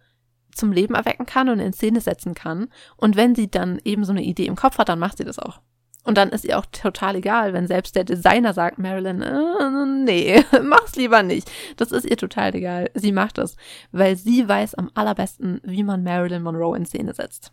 zum 0.54 0.72
Leben 0.72 0.94
erwecken 0.94 1.26
kann 1.26 1.50
und 1.50 1.60
in 1.60 1.74
Szene 1.74 2.02
setzen 2.02 2.36
kann. 2.36 2.68
Und 2.98 3.16
wenn 3.16 3.34
sie 3.34 3.50
dann 3.50 3.82
eben 3.84 4.06
so 4.06 4.12
eine 4.12 4.22
Idee 4.22 4.46
im 4.46 4.56
Kopf 4.56 4.78
hat, 4.78 4.90
dann 4.90 5.00
macht 5.00 5.18
sie 5.18 5.26
das 5.26 5.40
auch. 5.40 5.60
Und 6.06 6.18
dann 6.18 6.30
ist 6.30 6.46
ihr 6.46 6.58
auch 6.60 6.68
total 6.68 7.16
egal, 7.16 7.54
wenn 7.54 7.68
selbst 7.68 7.96
der 7.96 8.04
Designer 8.04 8.54
sagt, 8.54 8.78
Marilyn, 8.78 9.24
äh, 9.24 9.86
nee, 9.86 10.44
mach's 10.62 10.96
lieber 10.96 11.24
nicht. 11.24 11.52
Das 11.78 11.92
ist 11.92 12.06
ihr 12.06 12.16
total 12.16 12.54
egal. 12.54 12.92
Sie 12.94 13.12
macht 13.12 13.40
es, 13.40 13.58
weil 13.92 14.16
sie 14.16 14.48
weiß 14.48 14.76
am 14.76 14.92
allerbesten, 14.94 15.62
wie 15.64 15.84
man 15.84 16.04
Marilyn 16.04 16.44
Monroe 16.44 16.78
in 16.78 16.86
Szene 16.86 17.14
setzt. 17.14 17.52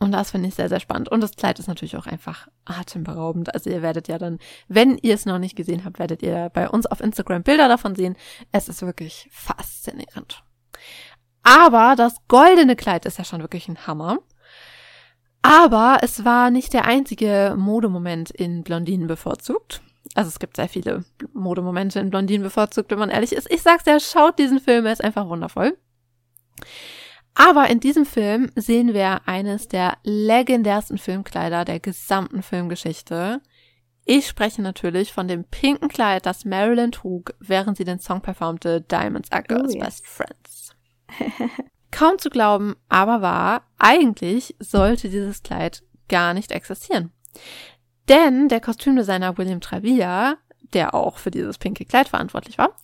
Und 0.00 0.12
das 0.12 0.30
finde 0.30 0.48
ich 0.48 0.54
sehr, 0.54 0.68
sehr 0.68 0.80
spannend. 0.80 1.10
Und 1.10 1.20
das 1.20 1.36
Kleid 1.36 1.58
ist 1.58 1.68
natürlich 1.68 1.96
auch 1.96 2.06
einfach 2.06 2.48
atemberaubend. 2.64 3.54
Also 3.54 3.70
ihr 3.70 3.82
werdet 3.82 4.08
ja 4.08 4.18
dann, 4.18 4.38
wenn 4.66 4.96
ihr 4.98 5.14
es 5.14 5.26
noch 5.26 5.38
nicht 5.38 5.56
gesehen 5.56 5.84
habt, 5.84 5.98
werdet 5.98 6.22
ihr 6.22 6.50
bei 6.52 6.68
uns 6.68 6.86
auf 6.86 7.00
Instagram 7.00 7.42
Bilder 7.42 7.68
davon 7.68 7.94
sehen. 7.94 8.16
Es 8.50 8.68
ist 8.68 8.82
wirklich 8.82 9.28
faszinierend. 9.30 10.42
Aber 11.42 11.94
das 11.96 12.16
goldene 12.28 12.76
Kleid 12.76 13.06
ist 13.06 13.18
ja 13.18 13.24
schon 13.24 13.42
wirklich 13.42 13.68
ein 13.68 13.86
Hammer. 13.86 14.18
Aber 15.42 15.98
es 16.02 16.24
war 16.24 16.50
nicht 16.50 16.72
der 16.72 16.84
einzige 16.84 17.54
Modemoment 17.56 18.30
in 18.30 18.62
Blondinen 18.62 19.06
bevorzugt. 19.06 19.82
Also 20.14 20.28
es 20.28 20.38
gibt 20.38 20.56
sehr 20.56 20.68
viele 20.68 21.04
Modemomente 21.32 22.00
in 22.00 22.10
Blondinen 22.10 22.42
bevorzugt, 22.42 22.90
wenn 22.90 22.98
man 22.98 23.10
ehrlich 23.10 23.32
ist. 23.32 23.50
Ich 23.50 23.62
sag's 23.62 23.86
ja, 23.86 24.00
schaut 24.00 24.38
diesen 24.38 24.60
Film, 24.60 24.86
er 24.86 24.92
ist 24.92 25.04
einfach 25.04 25.28
wundervoll. 25.28 25.76
Aber 27.34 27.70
in 27.70 27.80
diesem 27.80 28.04
Film 28.04 28.50
sehen 28.56 28.92
wir 28.92 29.26
eines 29.26 29.68
der 29.68 29.96
legendärsten 30.02 30.98
Filmkleider 30.98 31.64
der 31.64 31.80
gesamten 31.80 32.42
Filmgeschichte. 32.42 33.40
Ich 34.04 34.26
spreche 34.26 34.62
natürlich 34.62 35.12
von 35.12 35.28
dem 35.28 35.44
pinken 35.44 35.88
Kleid, 35.88 36.26
das 36.26 36.44
Marilyn 36.44 36.90
trug, 36.90 37.32
während 37.38 37.76
sie 37.76 37.84
den 37.84 38.00
Song 38.00 38.20
performte 38.20 38.80
Diamonds 38.80 39.30
Are 39.30 39.42
Girls 39.42 39.74
oh, 39.74 39.78
yes. 39.78 39.84
Best 39.84 40.06
Friends. 40.06 40.76
Kaum 41.90 42.18
zu 42.18 42.30
glauben, 42.30 42.76
aber 42.88 43.22
wahr, 43.22 43.62
eigentlich 43.78 44.54
sollte 44.58 45.08
dieses 45.08 45.42
Kleid 45.42 45.82
gar 46.08 46.34
nicht 46.34 46.52
existieren. 46.52 47.12
Denn 48.08 48.48
der 48.48 48.60
Kostümdesigner 48.60 49.38
William 49.38 49.60
Travilla, 49.60 50.36
der 50.72 50.94
auch 50.94 51.18
für 51.18 51.30
dieses 51.30 51.58
pinke 51.58 51.84
Kleid 51.84 52.08
verantwortlich 52.08 52.58
war, 52.58 52.76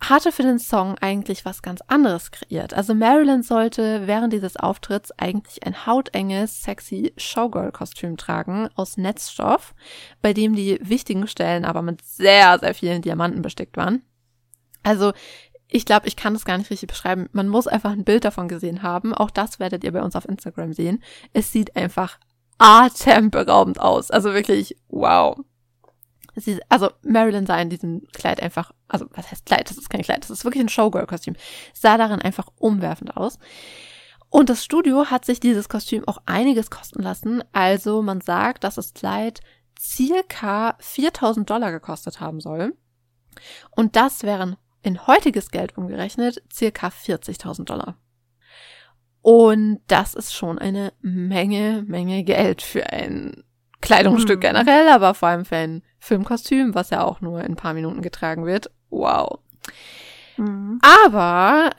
hatte 0.00 0.30
für 0.30 0.42
den 0.42 0.58
Song 0.58 0.96
eigentlich 0.98 1.44
was 1.44 1.62
ganz 1.62 1.80
anderes 1.88 2.30
kreiert. 2.30 2.72
Also 2.72 2.94
Marilyn 2.94 3.42
sollte 3.42 4.06
während 4.06 4.32
dieses 4.32 4.56
Auftritts 4.56 5.10
eigentlich 5.18 5.66
ein 5.66 5.86
hautenges, 5.86 6.62
sexy 6.62 7.12
Showgirl-Kostüm 7.16 8.16
tragen 8.16 8.68
aus 8.76 8.96
Netzstoff, 8.96 9.74
bei 10.22 10.32
dem 10.32 10.54
die 10.54 10.78
wichtigen 10.80 11.26
Stellen 11.26 11.64
aber 11.64 11.82
mit 11.82 12.04
sehr, 12.04 12.58
sehr 12.60 12.74
vielen 12.74 13.02
Diamanten 13.02 13.42
bestickt 13.42 13.76
waren. 13.76 14.02
Also 14.84 15.12
ich 15.70 15.84
glaube, 15.84 16.08
ich 16.08 16.16
kann 16.16 16.32
das 16.32 16.46
gar 16.46 16.56
nicht 16.56 16.70
richtig 16.70 16.88
beschreiben. 16.88 17.28
Man 17.32 17.48
muss 17.48 17.66
einfach 17.66 17.92
ein 17.92 18.04
Bild 18.04 18.24
davon 18.24 18.48
gesehen 18.48 18.82
haben. 18.82 19.14
Auch 19.14 19.30
das 19.30 19.60
werdet 19.60 19.84
ihr 19.84 19.92
bei 19.92 20.02
uns 20.02 20.16
auf 20.16 20.26
Instagram 20.26 20.72
sehen. 20.72 21.02
Es 21.34 21.52
sieht 21.52 21.76
einfach 21.76 22.18
atemberaubend 22.56 23.78
aus. 23.78 24.10
Also 24.10 24.32
wirklich, 24.32 24.76
wow. 24.88 25.38
Sie, 26.34 26.60
also 26.68 26.90
Marilyn 27.02 27.46
sah 27.46 27.60
in 27.60 27.68
diesem 27.68 28.06
Kleid 28.12 28.42
einfach, 28.42 28.72
also 28.86 29.06
was 29.10 29.30
heißt 29.30 29.44
Kleid? 29.44 29.68
Das 29.68 29.76
ist 29.76 29.90
kein 29.90 30.02
Kleid, 30.02 30.22
das 30.22 30.30
ist 30.30 30.44
wirklich 30.44 30.62
ein 30.62 30.68
Showgirl-Kostüm. 30.68 31.36
Sah 31.74 31.98
darin 31.98 32.22
einfach 32.22 32.48
umwerfend 32.56 33.16
aus. 33.16 33.38
Und 34.30 34.48
das 34.48 34.64
Studio 34.64 35.06
hat 35.06 35.24
sich 35.24 35.40
dieses 35.40 35.68
Kostüm 35.68 36.06
auch 36.06 36.18
einiges 36.26 36.70
kosten 36.70 37.02
lassen. 37.02 37.42
Also 37.52 38.02
man 38.02 38.20
sagt, 38.20 38.64
dass 38.64 38.76
das 38.76 38.94
Kleid 38.94 39.40
circa 39.78 40.76
4000 40.80 41.48
Dollar 41.48 41.72
gekostet 41.72 42.20
haben 42.20 42.40
soll. 42.40 42.74
Und 43.70 43.96
das 43.96 44.22
wären 44.22 44.56
in 44.88 45.06
heutiges 45.06 45.50
Geld 45.50 45.76
umgerechnet 45.76 46.42
circa 46.50 46.88
40.000 46.88 47.64
Dollar. 47.64 47.98
Und 49.20 49.80
das 49.86 50.14
ist 50.14 50.34
schon 50.34 50.58
eine 50.58 50.94
Menge, 51.02 51.84
Menge 51.86 52.24
Geld 52.24 52.62
für 52.62 52.90
ein 52.90 53.44
Kleidungsstück 53.82 54.38
mhm. 54.38 54.40
generell, 54.40 54.88
aber 54.88 55.12
vor 55.12 55.28
allem 55.28 55.44
für 55.44 55.56
ein 55.56 55.82
Filmkostüm, 55.98 56.74
was 56.74 56.88
ja 56.88 57.04
auch 57.04 57.20
nur 57.20 57.40
in 57.40 57.52
ein 57.52 57.56
paar 57.56 57.74
Minuten 57.74 58.00
getragen 58.00 58.46
wird. 58.46 58.70
Wow. 58.88 59.40
Mhm. 60.38 60.80
Aber 60.80 61.70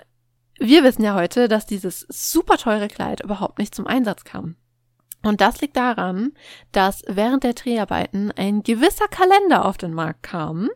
wir 0.59 0.83
wissen 0.83 1.03
ja 1.03 1.15
heute, 1.15 1.47
dass 1.47 1.65
dieses 1.65 2.05
super 2.09 2.57
teure 2.57 2.89
Kleid 2.89 3.21
überhaupt 3.21 3.57
nicht 3.57 3.73
zum 3.73 3.87
Einsatz 3.87 4.23
kam. 4.23 4.55
Und 5.23 5.41
das 5.41 5.59
liegt 5.61 5.75
daran, 5.75 6.33
dass 6.71 7.01
während 7.07 7.43
der 7.43 7.53
Dreharbeiten 7.53 8.31
ein 8.31 8.61
gewisser 8.61 9.07
Kalender 9.07 9.65
auf 9.65 9.77
den 9.77 9.93
Markt 9.93 10.21
kam. 10.21 10.69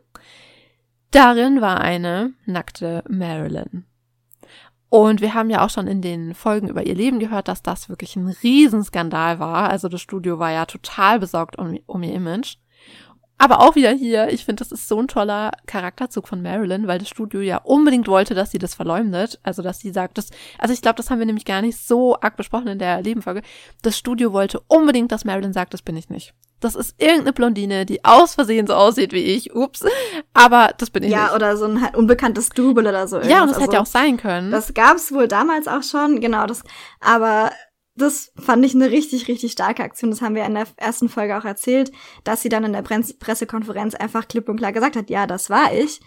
Darin 1.14 1.62
war 1.62 1.80
eine 1.80 2.34
nackte 2.48 3.04
Marilyn. 3.08 3.86
Und 4.90 5.22
wir 5.22 5.36
haben 5.36 5.52
ja 5.52 5.64
auch 5.64 5.70
schon 5.70 5.86
in 5.86 6.02
den 6.02 6.34
Folgen 6.34 6.70
über 6.70 6.88
ihr 6.88 6.96
Leben 6.96 7.20
gehört, 7.20 7.48
dass 7.48 7.62
das 7.62 7.88
wirklich 7.88 8.16
ein 8.16 8.36
Riesenskandal 8.42 9.38
war. 9.38 9.70
Also 9.70 9.90
das 9.90 10.02
Studio 10.02 10.40
war 10.40 10.52
ja 10.52 10.66
total 10.66 11.20
besorgt 11.20 11.60
um, 11.60 11.78
um 11.86 12.02
ihr 12.02 12.16
Image. 12.16 12.56
Aber 13.38 13.60
auch 13.60 13.76
wieder 13.76 13.92
hier, 13.92 14.30
ich 14.34 14.44
finde, 14.44 14.62
das 14.64 14.72
ist 14.72 14.88
so 14.88 15.00
ein 15.00 15.08
toller 15.08 15.52
Charakterzug 15.68 16.28
von 16.28 16.42
Marilyn, 16.42 16.88
weil 16.88 16.98
das 16.98 17.10
Studio 17.10 17.42
ja 17.42 17.58
unbedingt 17.58 18.08
wollte, 18.08 18.34
dass 18.34 18.50
sie 18.50 18.60
das 18.60 18.74
verleumdet. 18.74 19.40
Also, 19.44 19.62
dass 19.62 19.80
sie 19.80 19.92
sagt, 19.92 20.18
das, 20.18 20.32
also 20.58 20.74
ich 20.74 20.82
glaube, 20.82 20.96
das 20.96 21.12
haben 21.12 21.20
wir 21.20 21.28
nämlich 21.28 21.46
gar 21.46 21.62
nicht 21.62 21.78
so 21.78 22.20
arg 22.22 22.38
besprochen 22.38 22.70
in 22.70 22.80
der 22.80 23.04
Lebenfolge. 23.04 23.44
Das 23.84 24.00
Studio 24.00 24.34
wollte 24.34 24.62
unbedingt, 24.68 25.12
dass 25.12 25.26
Marilyn 25.26 25.54
sagt, 25.54 25.76
das 25.76 25.84
bin 25.84 25.96
ich 25.96 26.10
nicht. 26.10 26.34
Das 26.64 26.76
ist 26.76 26.96
irgendeine 26.98 27.34
Blondine, 27.34 27.86
die 27.86 28.04
aus 28.06 28.36
Versehen 28.36 28.68
so 28.68 28.74
aussieht 28.74 29.12
wie 29.12 29.24
ich. 29.24 29.54
Ups. 29.56 29.86
Aber 30.34 30.72
das 30.78 30.90
bin 30.90 31.04
ich 31.04 31.12
ja, 31.12 31.26
nicht. 31.26 31.36
Oder 31.36 31.58
so 31.58 31.66
ein 31.66 31.82
halt 31.82 31.96
unbekanntes 31.96 32.50
Double 32.50 32.88
oder 32.88 33.08
so. 33.08 33.20
Ja, 33.20 33.42
und 33.42 33.48
das 33.48 33.58
also, 33.58 33.62
hätte 33.62 33.74
ja 33.74 33.82
auch 33.82 33.86
sein 33.86 34.18
können. 34.18 34.52
Das 34.52 34.74
gab's 34.74 35.12
wohl 35.12 35.28
damals 35.28 35.68
auch 35.68 35.84
schon, 35.84 36.22
genau. 36.22 36.46
Das, 36.46 36.64
aber 37.00 37.52
das 37.96 38.32
fand 38.38 38.66
ich 38.66 38.74
eine 38.74 38.90
richtig, 38.90 39.28
richtig 39.28 39.52
starke 39.52 39.84
Aktion. 39.84 40.12
Das 40.12 40.22
haben 40.22 40.36
wir 40.36 40.46
in 40.46 40.56
der 40.56 40.68
ersten 40.78 41.10
Folge 41.10 41.38
auch 41.38 41.46
erzählt, 41.46 41.92
dass 42.24 42.42
sie 42.42 42.50
dann 42.50 42.64
in 42.64 42.74
der 42.74 42.82
Pressekonferenz 42.82 43.96
einfach 43.96 44.28
klipp 44.28 44.50
und 44.50 44.58
klar 44.58 44.72
gesagt 44.72 44.96
hat, 44.96 45.10
ja, 45.10 45.28
das 45.28 45.50
war 45.50 45.74
ich. 45.74 46.00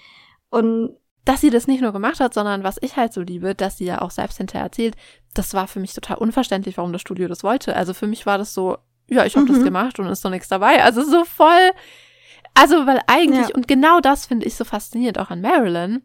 Und 0.50 0.96
dass 1.24 1.40
sie 1.40 1.50
das 1.50 1.66
nicht 1.66 1.82
nur 1.82 1.92
gemacht 1.92 2.20
hat, 2.20 2.34
sondern 2.34 2.62
was 2.62 2.78
ich 2.80 2.96
halt 2.96 3.12
so 3.12 3.20
liebe, 3.20 3.54
dass 3.54 3.78
sie 3.78 3.84
ja 3.84 4.00
auch 4.00 4.12
selbst 4.12 4.38
hinterher 4.38 4.64
erzählt, 4.64 4.94
das 5.34 5.54
war 5.54 5.66
für 5.66 5.80
mich 5.80 5.92
total 5.92 6.18
unverständlich, 6.18 6.76
warum 6.76 6.92
das 6.92 7.02
Studio 7.02 7.28
das 7.28 7.42
wollte. 7.42 7.74
Also 7.76 7.94
für 7.94 8.06
mich 8.06 8.26
war 8.26 8.38
das 8.38 8.54
so, 8.54 8.78
ja, 9.08 9.24
ich 9.24 9.36
habe 9.36 9.46
mhm. 9.46 9.54
das 9.54 9.64
gemacht 9.64 9.98
und 9.98 10.06
ist 10.06 10.24
doch 10.24 10.30
nichts 10.30 10.48
dabei. 10.48 10.82
Also 10.82 11.02
so 11.04 11.24
voll, 11.24 11.70
also 12.54 12.86
weil 12.86 13.00
eigentlich, 13.06 13.48
ja. 13.48 13.54
und 13.54 13.68
genau 13.68 14.00
das 14.00 14.26
finde 14.26 14.46
ich 14.46 14.54
so 14.56 14.64
faszinierend 14.64 15.18
auch 15.18 15.30
an 15.30 15.40
Marilyn, 15.40 16.02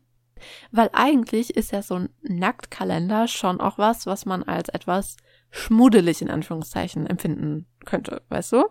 weil 0.72 0.90
eigentlich 0.94 1.56
ist 1.56 1.72
ja 1.72 1.82
so 1.82 1.96
ein 1.96 2.10
Nacktkalender 2.22 3.28
schon 3.28 3.62
auch 3.62 3.78
was, 3.78 4.06
was 4.06 4.26
man 4.26 4.44
als 4.44 4.70
etwas 4.70 5.18
schmuddelig 5.52 6.22
in 6.22 6.30
Anführungszeichen 6.30 7.08
empfinden 7.08 7.68
könnte, 7.86 8.22
weißt 8.30 8.54
du? 8.54 8.66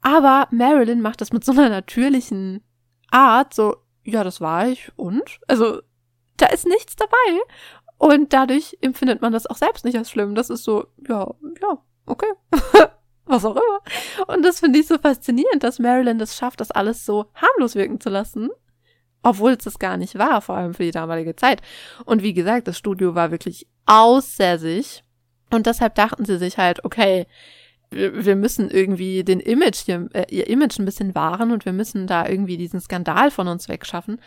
Aber 0.00 0.46
Marilyn 0.50 1.00
macht 1.00 1.20
das 1.20 1.32
mit 1.32 1.44
so 1.44 1.52
einer 1.52 1.68
natürlichen 1.68 2.62
Art, 3.10 3.54
so, 3.54 3.76
ja, 4.04 4.22
das 4.22 4.40
war 4.40 4.68
ich 4.68 4.92
und? 4.96 5.40
Also, 5.48 5.80
da 6.36 6.46
ist 6.46 6.66
nichts 6.66 6.94
dabei. 6.96 7.40
Und 7.98 8.32
dadurch 8.32 8.78
empfindet 8.80 9.22
man 9.22 9.32
das 9.32 9.46
auch 9.46 9.56
selbst 9.56 9.84
nicht 9.84 9.98
als 9.98 10.10
schlimm. 10.10 10.36
Das 10.36 10.50
ist 10.50 10.62
so, 10.62 10.86
ja, 11.08 11.34
ja, 11.60 11.82
okay. 12.06 12.32
Was 13.28 13.44
auch 13.44 13.56
immer. 13.56 14.34
Und 14.34 14.44
das 14.44 14.60
finde 14.60 14.78
ich 14.78 14.86
so 14.86 14.98
faszinierend, 14.98 15.62
dass 15.62 15.78
Marilyn 15.78 16.18
das 16.18 16.36
schafft, 16.36 16.60
das 16.60 16.70
alles 16.70 17.04
so 17.04 17.26
harmlos 17.34 17.74
wirken 17.74 18.00
zu 18.00 18.08
lassen. 18.08 18.50
Obwohl 19.22 19.52
es 19.52 19.64
das 19.64 19.78
gar 19.78 19.96
nicht 19.96 20.18
war, 20.18 20.40
vor 20.40 20.56
allem 20.56 20.74
für 20.74 20.84
die 20.84 20.90
damalige 20.90 21.36
Zeit. 21.36 21.60
Und 22.04 22.22
wie 22.22 22.32
gesagt, 22.32 22.68
das 22.68 22.78
Studio 22.78 23.14
war 23.14 23.30
wirklich 23.30 23.66
außer 23.86 24.58
sich 24.58 25.02
und 25.50 25.66
deshalb 25.66 25.94
dachten 25.94 26.24
sie 26.24 26.38
sich 26.38 26.58
halt, 26.58 26.84
okay, 26.84 27.26
wir, 27.90 28.36
müssen 28.36 28.70
irgendwie 28.70 29.24
den 29.24 29.40
Image 29.40 29.78
hier, 29.78 30.08
äh, 30.12 30.26
ihr 30.28 30.46
Image 30.48 30.78
ein 30.78 30.84
bisschen 30.84 31.14
wahren 31.14 31.52
und 31.52 31.64
wir 31.64 31.72
müssen 31.72 32.06
da 32.06 32.28
irgendwie 32.28 32.58
diesen 32.58 32.80
Skandal 32.80 33.30
von 33.30 33.48
uns 33.48 33.68
wegschaffen. 33.68 34.20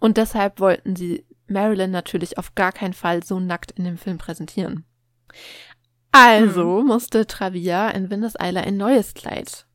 Und 0.00 0.16
deshalb 0.16 0.58
wollten 0.58 0.96
sie 0.96 1.24
Marilyn 1.46 1.92
natürlich 1.92 2.38
auf 2.38 2.54
gar 2.56 2.72
keinen 2.72 2.92
Fall 2.92 3.22
so 3.22 3.38
nackt 3.38 3.70
in 3.72 3.84
dem 3.84 3.98
Film 3.98 4.18
präsentieren. 4.18 4.84
Also 6.14 6.80
mhm. 6.80 6.86
musste 6.86 7.26
Travia 7.26 7.90
in 7.90 8.08
Windeseile 8.08 8.60
ein 8.60 8.76
neues 8.76 9.14
Kleid 9.14 9.66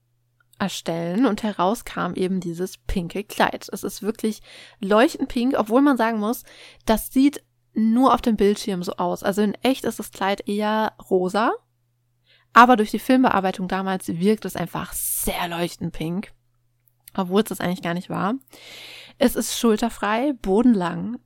erstellen 0.57 1.25
und 1.25 1.43
heraus 1.43 1.83
kam 1.83 2.15
eben 2.15 2.39
dieses 2.39 2.77
pinke 2.77 3.25
Kleid. 3.25 3.67
Es 3.73 3.83
ist 3.83 4.01
wirklich 4.01 4.41
leuchtend 4.79 5.27
pink, 5.27 5.55
obwohl 5.57 5.81
man 5.81 5.97
sagen 5.97 6.17
muss, 6.19 6.43
das 6.85 7.11
sieht 7.11 7.43
nur 7.73 8.13
auf 8.13 8.21
dem 8.21 8.37
Bildschirm 8.37 8.83
so 8.83 8.93
aus. 8.93 9.21
Also 9.21 9.41
in 9.41 9.53
echt 9.55 9.83
ist 9.83 9.99
das 9.99 10.11
Kleid 10.11 10.47
eher 10.47 10.93
rosa, 11.09 11.51
aber 12.53 12.77
durch 12.77 12.91
die 12.91 12.99
Filmbearbeitung 12.99 13.67
damals 13.67 14.07
wirkt 14.07 14.45
es 14.45 14.55
einfach 14.55 14.93
sehr 14.93 15.49
leuchtend 15.49 15.91
pink, 15.91 16.31
obwohl 17.15 17.41
es 17.41 17.49
das 17.49 17.59
eigentlich 17.59 17.81
gar 17.81 17.93
nicht 17.93 18.09
war. 18.09 18.35
Es 19.17 19.35
ist 19.35 19.59
schulterfrei, 19.59 20.31
bodenlang, 20.41 21.19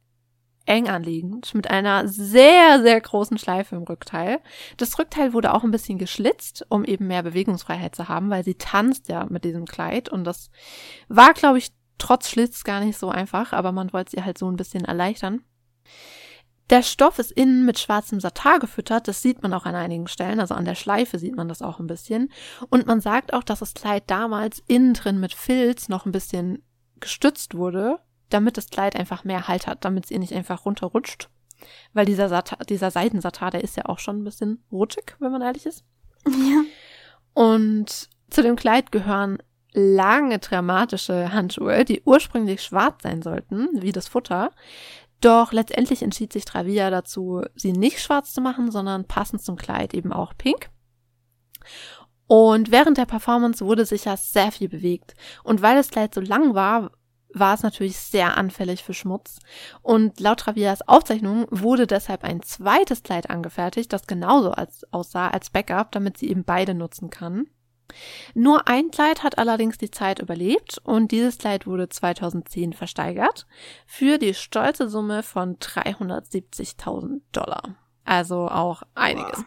eng 0.66 0.88
anliegend, 0.88 1.54
mit 1.54 1.70
einer 1.70 2.08
sehr, 2.08 2.82
sehr 2.82 3.00
großen 3.00 3.38
Schleife 3.38 3.76
im 3.76 3.84
Rückteil. 3.84 4.40
Das 4.78 4.98
Rückteil 4.98 5.34
wurde 5.34 5.54
auch 5.54 5.64
ein 5.64 5.72
bisschen 5.72 5.98
geschlitzt, 5.98 6.66
um 6.70 6.86
eben 6.86 7.08
mehr 7.08 7.24
Bewegungsfreiheit 7.24 7.96
zu 7.96 8.08
haben, 8.08 8.30
weil 8.30 8.44
sie 8.44 8.56
tanzt 8.56 9.10
ja 9.10 9.26
mit 9.30 9.44
diesem 9.44 9.66
Kleid 9.66 10.10
und 10.10 10.24
das 10.24 10.50
war, 11.10 11.34
glaube 11.34 11.58
ich, 11.58 11.72
trotz 11.98 12.30
Schlitz 12.30 12.64
gar 12.64 12.80
nicht 12.80 12.98
so 12.98 13.10
einfach, 13.10 13.54
aber 13.54 13.72
man 13.72 13.92
wollte 13.94 14.12
sie 14.12 14.24
halt 14.24 14.38
so 14.38 14.50
ein 14.50 14.56
bisschen 14.56 14.86
erleichtern. 14.86 15.44
Der 16.70 16.82
Stoff 16.82 17.20
ist 17.20 17.32
innen 17.32 17.66
mit 17.66 17.78
schwarzem 17.78 18.22
Satar 18.22 18.60
gefüttert, 18.60 19.08
das 19.08 19.22
sieht 19.22 19.44
man 19.44 19.54
auch 19.54 19.66
an 19.66 19.76
einigen 19.76 20.08
Stellen, 20.08 20.40
also 20.40 20.56
an 20.56 20.66
der 20.66 20.76
Schleife 20.76 21.20
sieht 21.20 21.36
man 21.36 21.50
das 21.50 21.62
auch 21.62 21.80
ein 21.80 21.88
bisschen. 21.88 22.32
Und 22.70 22.88
man 22.88 23.02
sagt 23.02 23.34
auch, 23.34 23.44
dass 23.44 23.60
das 23.60 23.74
Kleid 23.74 24.04
damals 24.08 24.64
innen 24.68 24.94
drin 24.94 25.20
mit 25.20 25.34
Filz 25.34 25.90
noch 25.90 26.06
ein 26.06 26.14
bisschen 26.14 26.64
gestützt 27.02 27.56
wurde, 27.56 28.00
damit 28.34 28.58
das 28.58 28.70
Kleid 28.70 28.96
einfach 28.96 29.24
mehr 29.24 29.48
Halt 29.48 29.68
hat, 29.68 29.86
damit 29.86 30.06
es 30.06 30.12
ihr 30.12 30.20
nicht 30.20 30.34
einfach 30.34 30.66
runterrutscht. 30.66 31.30
Weil 31.94 32.06
dieser, 32.06 32.44
dieser 32.68 32.92
Seidensatar, 32.92 33.52
der 33.52 33.64
ist 33.64 33.78
ja 33.78 33.86
auch 33.86 34.00
schon 34.00 34.22
ein 34.22 34.24
bisschen 34.24 34.64
rutschig, 34.72 35.16
wenn 35.20 35.32
man 35.32 35.42
ehrlich 35.42 35.66
ist. 35.66 35.86
Ja. 36.28 36.64
Und 37.34 38.10
zu 38.30 38.42
dem 38.42 38.56
Kleid 38.56 38.92
gehören 38.92 39.38
lange 39.74 40.40
dramatische 40.40 41.34
Handschuhe, 41.34 41.86
die 41.86 42.02
ursprünglich 42.06 42.62
schwarz 42.62 43.02
sein 43.04 43.22
sollten, 43.22 43.70
wie 43.82 43.92
das 43.92 44.08
Futter. 44.08 44.52
Doch 45.22 45.54
letztendlich 45.54 46.04
entschied 46.04 46.34
sich 46.34 46.46
Travia 46.46 46.90
dazu, 46.90 47.44
sie 47.56 47.72
nicht 47.72 48.00
schwarz 48.02 48.34
zu 48.34 48.42
machen, 48.42 48.72
sondern 48.72 49.06
passend 49.06 49.42
zum 49.42 49.56
Kleid 49.56 49.94
eben 49.94 50.12
auch 50.12 50.34
pink. 50.38 50.70
Und 52.28 52.72
während 52.72 52.98
der 52.98 53.06
Performance 53.06 53.66
wurde 53.66 53.86
sich 53.86 54.06
ja 54.06 54.18
sehr 54.18 54.52
viel 54.52 54.70
bewegt. 54.70 55.14
Und 55.44 55.62
weil 55.62 55.76
das 55.76 55.90
Kleid 55.90 56.14
so 56.14 56.22
lang 56.22 56.54
war, 56.54 56.92
war 57.34 57.56
es 57.56 57.64
natürlich 57.64 57.98
sehr 57.98 58.38
anfällig 58.38 58.84
für 58.84 58.94
Schmutz. 58.94 59.40
Und 59.82 60.20
laut 60.20 60.42
Travias 60.42 60.88
Aufzeichnung 60.88 61.48
wurde 61.50 61.88
deshalb 61.88 62.24
ein 62.24 62.42
zweites 62.42 63.04
Kleid 63.04 63.30
angefertigt, 63.30 63.92
das 63.92 64.08
genauso 64.08 64.52
als, 64.52 64.86
aussah 64.92 65.30
als 65.30 65.50
Backup, 65.50 65.92
damit 65.92 66.18
sie 66.18 66.30
eben 66.30 66.44
beide 66.44 66.74
nutzen 66.74 67.10
kann. 67.10 67.48
Nur 68.34 68.68
ein 68.68 68.92
Kleid 68.92 69.24
hat 69.24 69.38
allerdings 69.38 69.78
die 69.78 69.92
Zeit 69.92 70.20
überlebt 70.20 70.80
und 70.84 71.12
dieses 71.12 71.38
Kleid 71.38 71.68
wurde 71.68 71.90
2010 71.90 72.74
versteigert 72.74 73.46
für 73.86 74.18
die 74.18 74.34
stolze 74.34 74.90
Summe 74.90 75.22
von 75.22 75.58
370.000 75.58 77.22
Dollar. 77.32 77.76
Also 78.06 78.50
auch 78.50 78.84
einiges. 78.96 79.38
Wow. 79.38 79.46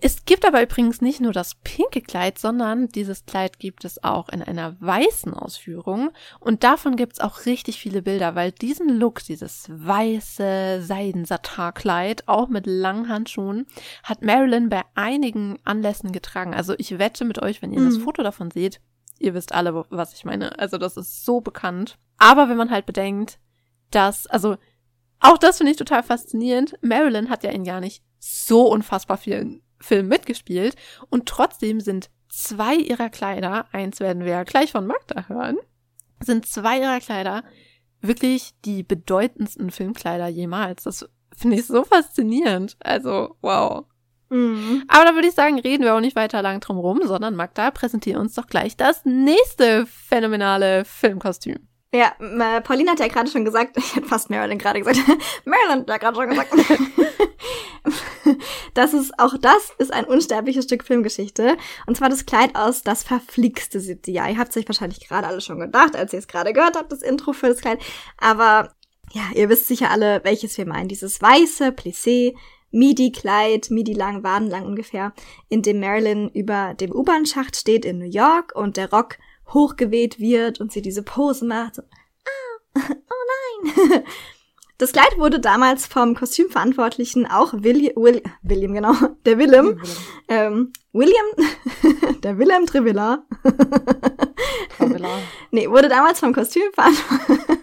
Es 0.00 0.24
gibt 0.24 0.46
aber 0.46 0.62
übrigens 0.62 1.00
nicht 1.00 1.20
nur 1.20 1.32
das 1.32 1.56
pinke 1.56 2.00
Kleid, 2.00 2.38
sondern 2.38 2.86
dieses 2.88 3.26
Kleid 3.26 3.58
gibt 3.58 3.84
es 3.84 4.04
auch 4.04 4.28
in 4.28 4.42
einer 4.42 4.80
weißen 4.80 5.34
Ausführung. 5.34 6.10
Und 6.38 6.62
davon 6.62 6.94
gibt 6.94 7.14
es 7.14 7.20
auch 7.20 7.46
richtig 7.46 7.80
viele 7.80 8.02
Bilder, 8.02 8.36
weil 8.36 8.52
diesen 8.52 8.88
Look, 8.88 9.24
dieses 9.24 9.66
weiße 9.68 10.82
Seiden-Satar-Kleid, 10.82 12.28
auch 12.28 12.48
mit 12.48 12.66
langen 12.66 13.08
Handschuhen, 13.08 13.66
hat 14.04 14.22
Marilyn 14.22 14.68
bei 14.68 14.82
einigen 14.94 15.58
Anlässen 15.64 16.12
getragen. 16.12 16.54
Also 16.54 16.74
ich 16.78 17.00
wette 17.00 17.24
mit 17.24 17.42
euch, 17.42 17.60
wenn 17.60 17.72
ihr 17.72 17.80
mhm. 17.80 17.86
das 17.86 17.98
Foto 17.98 18.22
davon 18.22 18.52
seht, 18.52 18.80
ihr 19.18 19.34
wisst 19.34 19.52
alle, 19.52 19.84
was 19.90 20.14
ich 20.14 20.24
meine. 20.24 20.56
Also 20.60 20.78
das 20.78 20.96
ist 20.96 21.24
so 21.24 21.40
bekannt. 21.40 21.98
Aber 22.18 22.48
wenn 22.48 22.56
man 22.56 22.70
halt 22.70 22.86
bedenkt, 22.86 23.40
dass, 23.90 24.26
also 24.28 24.56
auch 25.20 25.38
das 25.38 25.58
finde 25.58 25.72
ich 25.72 25.78
total 25.78 26.02
faszinierend. 26.02 26.76
Marilyn 26.82 27.30
hat 27.30 27.42
ja 27.42 27.50
in 27.50 27.64
gar 27.64 27.80
nicht 27.80 28.02
so 28.18 28.70
unfassbar 28.70 29.16
vielen 29.16 29.62
Filmen 29.80 30.08
mitgespielt 30.08 30.76
und 31.10 31.26
trotzdem 31.26 31.80
sind 31.80 32.10
zwei 32.28 32.74
ihrer 32.74 33.08
Kleider, 33.08 33.66
eins 33.72 34.00
werden 34.00 34.24
wir 34.24 34.32
ja 34.32 34.42
gleich 34.44 34.72
von 34.72 34.86
Magda 34.86 35.28
hören, 35.28 35.56
sind 36.20 36.46
zwei 36.46 36.80
ihrer 36.80 37.00
Kleider 37.00 37.44
wirklich 38.00 38.54
die 38.64 38.82
bedeutendsten 38.82 39.70
Filmkleider 39.70 40.28
jemals. 40.28 40.84
Das 40.84 41.08
finde 41.36 41.56
ich 41.56 41.66
so 41.66 41.84
faszinierend. 41.84 42.76
Also, 42.80 43.36
wow. 43.40 43.86
Mhm. 44.28 44.84
Aber 44.88 45.04
da 45.04 45.14
würde 45.14 45.28
ich 45.28 45.34
sagen, 45.34 45.58
reden 45.58 45.84
wir 45.84 45.94
auch 45.94 46.00
nicht 46.00 46.16
weiter 46.16 46.42
lang 46.42 46.60
drum 46.60 46.78
rum, 46.78 47.00
sondern 47.04 47.36
Magda, 47.36 47.70
präsentiere 47.70 48.20
uns 48.20 48.34
doch 48.34 48.46
gleich 48.46 48.76
das 48.76 49.04
nächste 49.04 49.86
phänomenale 49.86 50.84
Filmkostüm. 50.84 51.68
Ja, 51.94 52.14
äh, 52.18 52.60
Pauline 52.60 52.90
hat 52.90 53.00
ja 53.00 53.08
gerade 53.08 53.30
schon 53.30 53.44
gesagt, 53.44 53.76
ich 53.78 53.96
hätte 53.96 54.06
fast 54.06 54.30
Marilyn 54.30 54.58
gerade 54.58 54.80
gesagt, 54.80 54.98
Marilyn 55.44 55.80
hat 55.80 55.88
ja 55.88 55.98
gerade 55.98 56.16
schon 56.16 56.28
gesagt, 56.28 56.52
das 58.74 58.92
ist, 58.92 59.18
auch 59.18 59.36
das 59.38 59.72
ist 59.78 59.92
ein 59.92 60.04
unsterbliches 60.04 60.64
Stück 60.64 60.84
Filmgeschichte. 60.84 61.56
Und 61.86 61.96
zwar 61.96 62.08
das 62.08 62.26
Kleid 62.26 62.56
aus 62.56 62.82
Das 62.82 63.04
verflixte 63.04 63.80
siebte 63.80 64.10
Jahr. 64.10 64.28
Ihr 64.28 64.38
habt 64.38 64.50
es 64.50 64.56
euch 64.56 64.68
wahrscheinlich 64.68 65.06
gerade 65.06 65.26
alle 65.26 65.40
schon 65.40 65.60
gedacht, 65.60 65.94
als 65.96 66.12
ihr 66.12 66.18
es 66.18 66.28
gerade 66.28 66.52
gehört 66.52 66.76
habt, 66.76 66.90
das 66.90 67.02
Intro 67.02 67.32
für 67.32 67.48
das 67.48 67.60
Kleid. 67.60 67.80
Aber 68.18 68.72
ja, 69.12 69.22
ihr 69.34 69.48
wisst 69.48 69.68
sicher 69.68 69.90
alle, 69.90 70.20
welches 70.24 70.58
wir 70.58 70.66
meinen. 70.66 70.88
Dieses 70.88 71.22
weiße 71.22 71.68
Plissé, 71.68 72.34
Midi-Kleid, 72.72 73.70
Midi-lang, 73.70 74.22
Wadenlang 74.24 74.66
ungefähr, 74.66 75.12
in 75.48 75.62
dem 75.62 75.80
Marilyn 75.80 76.28
über 76.30 76.74
dem 76.74 76.92
U-Bahn-Schacht 76.92 77.56
steht 77.56 77.84
in 77.84 77.98
New 77.98 78.10
York 78.10 78.52
und 78.54 78.76
der 78.76 78.90
Rock 78.90 79.16
hochgeweht 79.48 80.18
wird 80.18 80.60
und 80.60 80.72
sie 80.72 80.82
diese 80.82 81.02
Pose 81.02 81.44
macht. 81.44 81.78
Ah, 81.78 82.80
oh 82.88 83.72
nein. 83.72 84.02
Das 84.78 84.92
Kleid 84.92 85.16
wurde 85.16 85.40
damals 85.40 85.86
vom 85.86 86.14
Kostümverantwortlichen 86.14 87.26
auch 87.26 87.54
William, 87.54 87.96
Will, 87.96 88.22
William 88.42 88.74
genau, 88.74 88.92
der 89.24 89.38
Willem, 89.38 89.80
ähm, 90.28 90.70
William, 90.92 91.24
der 92.22 92.36
Willem 92.36 92.66
Trevilla. 92.66 93.24
Nee, 95.50 95.70
wurde 95.70 95.88
damals 95.88 96.20
vom 96.20 96.34
Kostümverantwortlichen 96.34 97.56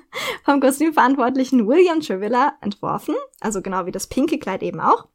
vom 0.44 0.60
Kostümverantwortlichen 0.60 1.68
William 1.68 2.02
Trevilla 2.02 2.54
entworfen, 2.62 3.16
also 3.40 3.62
genau 3.62 3.86
wie 3.86 3.92
das 3.92 4.08
pinke 4.08 4.40
Kleid 4.40 4.64
eben 4.64 4.80
auch. 4.80 5.08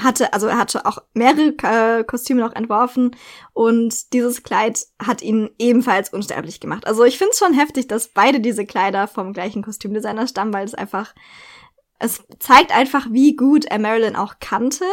Hatte, 0.00 0.32
also 0.32 0.48
er 0.48 0.58
hatte 0.58 0.86
auch 0.86 0.98
mehrere 1.14 1.54
äh, 1.62 2.04
Kostüme 2.04 2.40
noch 2.40 2.54
entworfen 2.54 3.14
und 3.52 4.12
dieses 4.12 4.42
Kleid 4.42 4.86
hat 5.00 5.22
ihn 5.22 5.50
ebenfalls 5.58 6.12
unsterblich 6.12 6.58
gemacht. 6.58 6.84
Also 6.86 7.04
ich 7.04 7.16
finde 7.16 7.30
es 7.30 7.38
schon 7.38 7.54
heftig, 7.54 7.86
dass 7.86 8.08
beide 8.08 8.40
diese 8.40 8.66
Kleider 8.66 9.06
vom 9.06 9.32
gleichen 9.32 9.62
Kostümdesigner 9.62 10.26
stammen, 10.26 10.52
weil 10.52 10.64
es 10.64 10.74
einfach, 10.74 11.14
es 12.00 12.24
zeigt 12.40 12.74
einfach, 12.74 13.06
wie 13.10 13.36
gut 13.36 13.66
er 13.66 13.78
Marilyn 13.78 14.16
auch 14.16 14.40
kannte. 14.40 14.84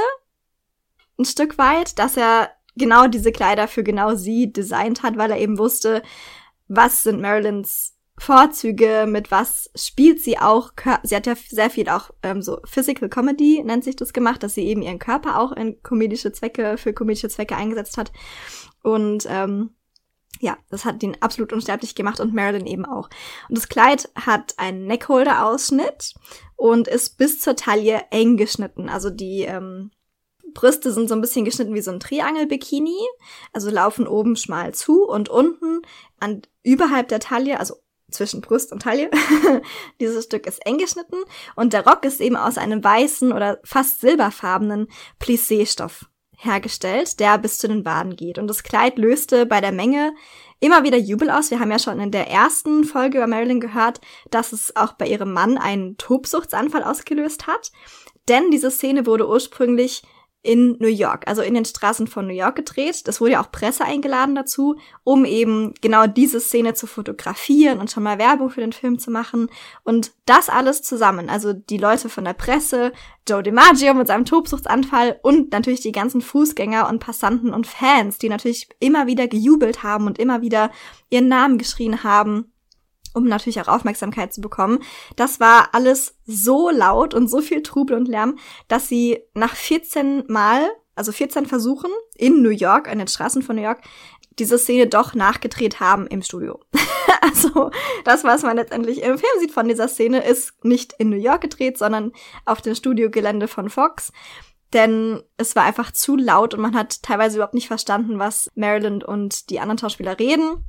Ein 1.18 1.26
Stück 1.26 1.58
weit, 1.58 1.98
dass 1.98 2.16
er 2.16 2.52
genau 2.76 3.08
diese 3.08 3.32
Kleider 3.32 3.68
für 3.68 3.84
genau 3.84 4.16
sie 4.16 4.54
designt 4.54 5.02
hat, 5.02 5.18
weil 5.18 5.32
er 5.32 5.40
eben 5.40 5.58
wusste, 5.58 6.04
was 6.68 7.04
sind 7.04 7.22
Marilyns 7.22 7.96
Vorzüge, 8.22 9.08
mit 9.08 9.32
was 9.32 9.72
spielt 9.74 10.20
sie 10.20 10.38
auch. 10.38 10.74
Sie 11.02 11.16
hat 11.16 11.26
ja 11.26 11.34
sehr 11.50 11.72
viel 11.72 11.90
auch 11.90 12.12
ähm, 12.22 12.44
so 12.44 12.60
Physical 12.66 13.10
Comedy, 13.10 13.64
nennt 13.64 13.84
sich 13.84 13.96
das 13.96 14.14
gemacht, 14.14 14.44
dass 14.44 14.54
sie 14.54 14.68
eben 14.68 14.84
ihren 14.84 15.00
Körper 15.00 15.40
auch 15.40 15.52
in 15.52 15.82
komedische 15.82 16.32
Zwecke, 16.32 16.78
für 16.78 16.94
komedische 16.94 17.30
Zwecke 17.30 17.56
eingesetzt 17.56 17.98
hat. 17.98 18.12
Und 18.84 19.26
ähm, 19.28 19.72
ja, 20.40 20.56
das 20.70 20.86
hat 20.86 21.02
ihn 21.02 21.18
absolut 21.20 21.52
unsterblich 21.52 21.96
gemacht 21.96 22.20
und 22.20 22.32
Marilyn 22.32 22.68
eben 22.68 22.86
auch. 22.86 23.10
Und 23.50 23.58
das 23.58 23.70
Kleid 23.70 24.08
hat 24.14 24.54
einen 24.58 24.86
Neckholder-Ausschnitt 24.86 26.14
und 26.56 26.88
ist 26.88 27.18
bis 27.18 27.40
zur 27.40 27.56
Taille 27.56 28.04
eng 28.12 28.38
geschnitten. 28.38 28.88
Also 28.88 29.10
die 29.10 29.42
ähm, 29.42 29.90
Brüste 30.54 30.92
sind 30.92 31.10
so 31.10 31.16
ein 31.16 31.22
bisschen 31.22 31.44
geschnitten 31.44 31.74
wie 31.74 31.82
so 31.82 31.90
ein 31.90 32.00
Triangel-Bikini, 32.00 33.00
also 33.52 33.72
laufen 33.72 34.08
oben 34.08 34.36
schmal 34.36 34.76
zu 34.76 35.08
und 35.08 35.28
unten 35.28 35.82
an 36.20 36.44
überhalb 36.62 37.08
der 37.08 37.20
Taille, 37.20 37.60
also 37.60 37.78
zwischen 38.12 38.42
Brust 38.42 38.72
und 38.72 38.84
Taille. 38.84 39.10
Dieses 40.00 40.26
Stück 40.26 40.46
ist 40.46 40.66
eng 40.66 40.78
geschnitten 40.78 41.18
und 41.56 41.74
der 41.74 41.86
Rock 41.86 42.06
ist 42.06 42.22
eben 42.22 42.36
aus 42.36 42.58
einem 42.58 42.84
weißen 42.84 43.32
oder 43.32 43.60
fast 43.64 44.02
silberfarbenen 44.02 44.88
Plissé-Stoff 45.20 46.06
hergestellt, 46.38 47.20
der 47.20 47.38
bis 47.38 47.58
zu 47.60 47.68
den 47.68 47.86
Waden 47.86 48.16
geht. 48.16 48.38
Und 48.38 48.48
das 48.48 48.64
Kleid 48.64 48.98
löste 48.98 49.46
bei 49.46 49.62
der 49.62 49.72
Menge 49.72 50.14
immer 50.60 50.84
wieder 50.84 50.98
Jubel 50.98 51.30
aus. 51.30 51.52
Wir 51.52 51.60
haben 51.60 51.72
ja 51.72 51.80
schon 51.80 52.00
in 52.00 52.12
der 52.12 52.30
ersten 52.30 52.84
Folge 52.84 53.18
über 53.18 53.28
Marilyn 53.28 53.60
gehört, 53.60 54.02
dass 54.30 54.52
es 54.52 54.76
auch 54.76 54.94
bei 54.94 55.08
ihrem 55.08 55.34
Mann 55.34 55.58
einen 55.58 55.98
Tobsuchtsanfall 55.98 56.84
ausgelöst 56.84 57.48
hat. 57.48 57.72
Denn 58.28 58.52
diese 58.52 58.72
Szene 58.72 59.06
wurde 59.06 59.28
ursprünglich 59.28 60.04
in 60.44 60.76
New 60.80 60.88
York, 60.88 61.28
also 61.28 61.42
in 61.44 61.54
den 61.54 61.66
Straßen 61.66 62.08
von 62.08 62.26
New 62.26 62.34
York 62.34 62.56
gedreht. 62.56 63.08
Das 63.08 63.22
wurde 63.22 63.34
ja 63.34 63.44
auch 63.44 63.52
Presse 63.52 63.86
eingeladen 63.86 64.34
dazu, 64.34 64.76
um 65.04 65.24
eben 65.26 65.74
genau 65.82 66.08
diese 66.08 66.40
Szene 66.40 66.74
zu 66.74 66.88
fotografieren 66.88 67.80
und 67.80 67.92
schon 67.92 68.04
mal 68.04 68.18
Werbung 68.18 68.50
für 68.50 68.62
den 68.62 68.74
Film 68.74 68.98
zu 68.98 69.12
machen. 69.12 69.50
Und 69.84 70.12
das 70.26 70.50
alles 70.50 70.82
zusammen, 70.82 71.30
also 71.30 71.54
die 71.54 71.78
Leute 71.78 72.10
von 72.10 72.26
der 72.26 72.34
Presse, 72.34 72.92
Joe 73.30 73.44
DiMaggio 73.44 73.94
mit 73.94 74.08
seinem 74.08 74.26
Tobsuchtsanfall 74.26 75.20
und 75.22 75.52
natürlich 75.52 75.82
die 75.82 75.92
ganzen 75.92 76.22
Fußgänger 76.22 76.90
und 76.90 77.00
Passanten 77.00 77.54
und 77.54 77.68
Fans, 77.68 78.18
die 78.18 78.30
natürlich 78.30 78.68
immer 78.80 79.06
wieder 79.06 79.28
gejubelt 79.28 79.84
haben 79.84 80.08
und 80.08 80.18
immer 80.18 80.42
wieder 80.42 80.72
ihren 81.10 81.28
Namen 81.28 81.60
geschrien 81.60 82.04
haben 82.04 82.51
um 83.14 83.26
natürlich 83.26 83.62
auch 83.62 83.68
Aufmerksamkeit 83.68 84.34
zu 84.34 84.42
bekommen. 84.42 84.80
Das 85.16 85.40
war 85.40 85.70
alles 85.74 86.16
so 86.26 86.70
laut 86.70 87.14
und 87.14 87.30
so 87.30 87.42
viel 87.42 87.64
Trubel 87.64 87.98
und 87.98 88.08
Lärm, 88.08 88.38
dass 88.68 88.88
sie 88.88 89.20
nach 89.34 89.56
14 89.56 90.26
Mal, 90.28 90.70
also 90.96 91.12
14 91.12 91.46
Versuchen 91.46 91.92
in 92.16 92.42
New 92.42 92.50
York, 92.50 92.88
an 92.88 93.00
den 93.00 93.08
Straßen 93.08 93.42
von 93.42 93.56
New 93.56 93.64
York, 93.64 93.82
diese 94.40 94.58
Szene 94.58 94.88
doch 94.88 95.14
nachgedreht 95.14 95.80
haben 95.80 96.08
im 96.08 96.22
Studio. 96.22 96.60
also 97.22 97.72
das, 98.06 98.24
was 98.24 98.44
man 98.44 98.56
letztendlich 98.56 99.02
im 99.02 99.18
Film 99.18 99.40
sieht 99.40 99.52
von 99.52 99.68
dieser 99.68 99.88
Szene, 99.88 100.24
ist 100.24 100.64
nicht 100.64 100.94
in 100.94 101.10
New 101.10 101.18
York 101.18 101.42
gedreht, 101.42 101.78
sondern 101.78 102.12
auf 102.46 102.62
dem 102.62 102.76
Studiogelände 102.76 103.48
von 103.48 103.70
Fox. 103.70 104.12
Denn 104.74 105.22
es 105.36 105.56
war 105.56 105.64
einfach 105.64 105.92
zu 105.92 106.16
laut 106.16 106.54
und 106.54 106.62
man 106.62 106.76
hat 106.76 107.04
teilweise 107.04 107.38
überhaupt 107.38 107.54
nicht 107.54 107.68
verstanden, 107.68 108.20
was 108.20 108.50
Maryland 108.56 109.04
und 109.04 109.50
die 109.50 109.60
anderen 109.60 109.78
Schauspieler 109.78 110.18
reden. 110.18 110.64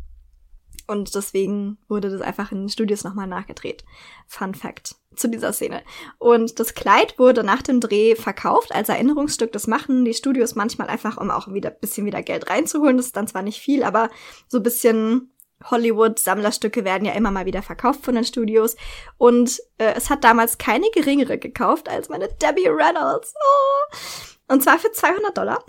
Und 0.87 1.15
deswegen 1.15 1.79
wurde 1.89 2.11
das 2.11 2.21
einfach 2.21 2.53
in 2.53 2.63
den 2.63 2.69
Studios 2.69 3.05
nochmal 3.05 3.27
nachgedreht. 3.27 3.85
Fun 4.27 4.55
Fact 4.55 4.97
zu 5.15 5.29
dieser 5.29 5.53
Szene. 5.53 5.83
Und 6.19 6.59
das 6.59 6.75
Kleid 6.75 7.19
wurde 7.19 7.45
nach 7.45 7.63
dem 7.63 7.81
Dreh 7.81 8.17
verkauft 8.17 8.75
als 8.75 8.89
Erinnerungsstück. 8.89 9.53
Das 9.53 9.67
machen 9.67 10.05
die 10.05 10.15
Studios 10.15 10.55
manchmal 10.55 10.89
einfach, 10.89 11.19
um 11.19 11.31
auch 11.31 11.53
wieder 11.53 11.71
bisschen 11.71 12.07
wieder 12.07 12.23
Geld 12.23 12.51
reinzuholen. 12.51 12.97
Das 12.97 13.07
ist 13.07 13.17
dann 13.17 13.29
zwar 13.29 13.43
nicht 13.43 13.61
viel, 13.61 13.85
aber 13.85 14.11
so 14.49 14.61
bisschen 14.61 15.33
Hollywood-Sammlerstücke 15.71 16.85
werden 16.85 17.05
ja 17.05 17.13
immer 17.13 17.31
mal 17.31 17.47
wieder 17.47 17.63
verkauft 17.63 18.05
von 18.05 18.15
den 18.15 18.25
Studios. 18.25 18.77
Und 19.19 19.61
äh, 19.79 19.95
es 19.95 20.11
hat 20.11 20.25
damals 20.25 20.59
keine 20.59 20.91
geringere 20.91 21.39
gekauft 21.39 21.89
als 21.89 22.09
meine 22.09 22.29
Debbie 22.29 22.69
Reynolds. 22.69 23.35
Oh. 23.37 24.53
Und 24.53 24.63
zwar 24.63 24.79
für 24.79 24.91
200 24.91 25.37
Dollar. 25.37 25.65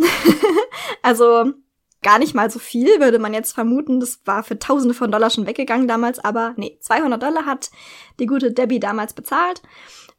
also 1.01 1.53
gar 2.03 2.19
nicht 2.19 2.35
mal 2.35 2.51
so 2.51 2.59
viel, 2.59 2.99
würde 2.99 3.19
man 3.19 3.33
jetzt 3.33 3.53
vermuten. 3.53 3.99
Das 3.99 4.19
war 4.25 4.43
für 4.43 4.59
Tausende 4.59 4.93
von 4.93 5.11
Dollar 5.11 5.29
schon 5.29 5.47
weggegangen 5.47 5.87
damals, 5.87 6.19
aber 6.19 6.53
nee, 6.57 6.77
200 6.81 7.21
Dollar 7.21 7.45
hat 7.45 7.71
die 8.19 8.25
gute 8.25 8.51
Debbie 8.51 8.79
damals 8.79 9.13
bezahlt. 9.13 9.61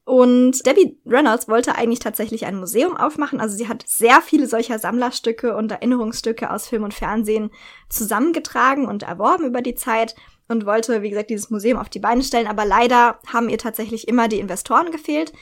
Und 0.04 0.66
Debbie 0.66 0.98
Reynolds 1.06 1.48
wollte 1.48 1.76
eigentlich 1.76 1.98
tatsächlich 1.98 2.44
ein 2.44 2.56
Museum 2.58 2.96
aufmachen. 2.96 3.40
Also 3.40 3.56
sie 3.56 3.68
hat 3.68 3.84
sehr 3.86 4.20
viele 4.20 4.46
solcher 4.46 4.78
Sammlerstücke 4.78 5.56
und 5.56 5.72
Erinnerungsstücke 5.72 6.50
aus 6.50 6.68
Film 6.68 6.82
und 6.82 6.92
Fernsehen 6.92 7.50
zusammengetragen 7.88 8.86
und 8.86 9.02
erworben 9.02 9.46
über 9.46 9.62
die 9.62 9.74
Zeit 9.74 10.14
und 10.46 10.66
wollte, 10.66 11.00
wie 11.00 11.08
gesagt, 11.08 11.30
dieses 11.30 11.48
Museum 11.48 11.78
auf 11.78 11.88
die 11.88 12.00
Beine 12.00 12.22
stellen. 12.22 12.48
Aber 12.48 12.66
leider 12.66 13.18
haben 13.32 13.48
ihr 13.48 13.56
tatsächlich 13.56 14.06
immer 14.06 14.28
die 14.28 14.40
Investoren 14.40 14.90
gefehlt 14.90 15.32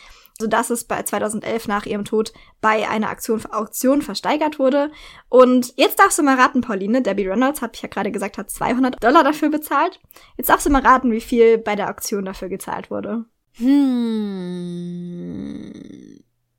sodass 0.41 0.71
es 0.71 0.85
bei 0.85 1.03
2011 1.03 1.69
nach 1.69 1.87
ihrem 1.87 2.05
Tod 2.05 2.33
bei 2.61 2.89
einer 2.89 3.11
Aktion, 3.11 3.43
Auktion 3.51 4.03
versteigert 4.03 4.59
wurde. 4.59 4.91
Und 5.29 5.73
jetzt 5.77 5.99
darfst 5.99 6.19
du 6.19 6.23
mal 6.23 6.37
raten, 6.37 6.61
Pauline, 6.61 7.03
Debbie 7.03 7.29
Reynolds, 7.29 7.63
habe 7.63 7.73
ich 7.75 7.83
ja 7.83 7.89
gerade 7.89 8.11
gesagt, 8.11 8.39
hat 8.39 8.51
200 8.51 9.03
Dollar 9.03 9.25
dafür 9.25 9.51
bezahlt. 9.51 10.01
Jetzt 10.37 10.49
darfst 10.49 10.67
du 10.67 10.71
mal 10.71 10.83
raten, 10.83 11.13
wie 11.13 11.21
viel 11.21 11.59
bei 11.59 11.77
der 11.77 11.91
Auktion 11.91 12.25
dafür 12.25 12.49
gezahlt 12.49 12.91
wurde. 12.91 13.25
Hm, 13.55 15.73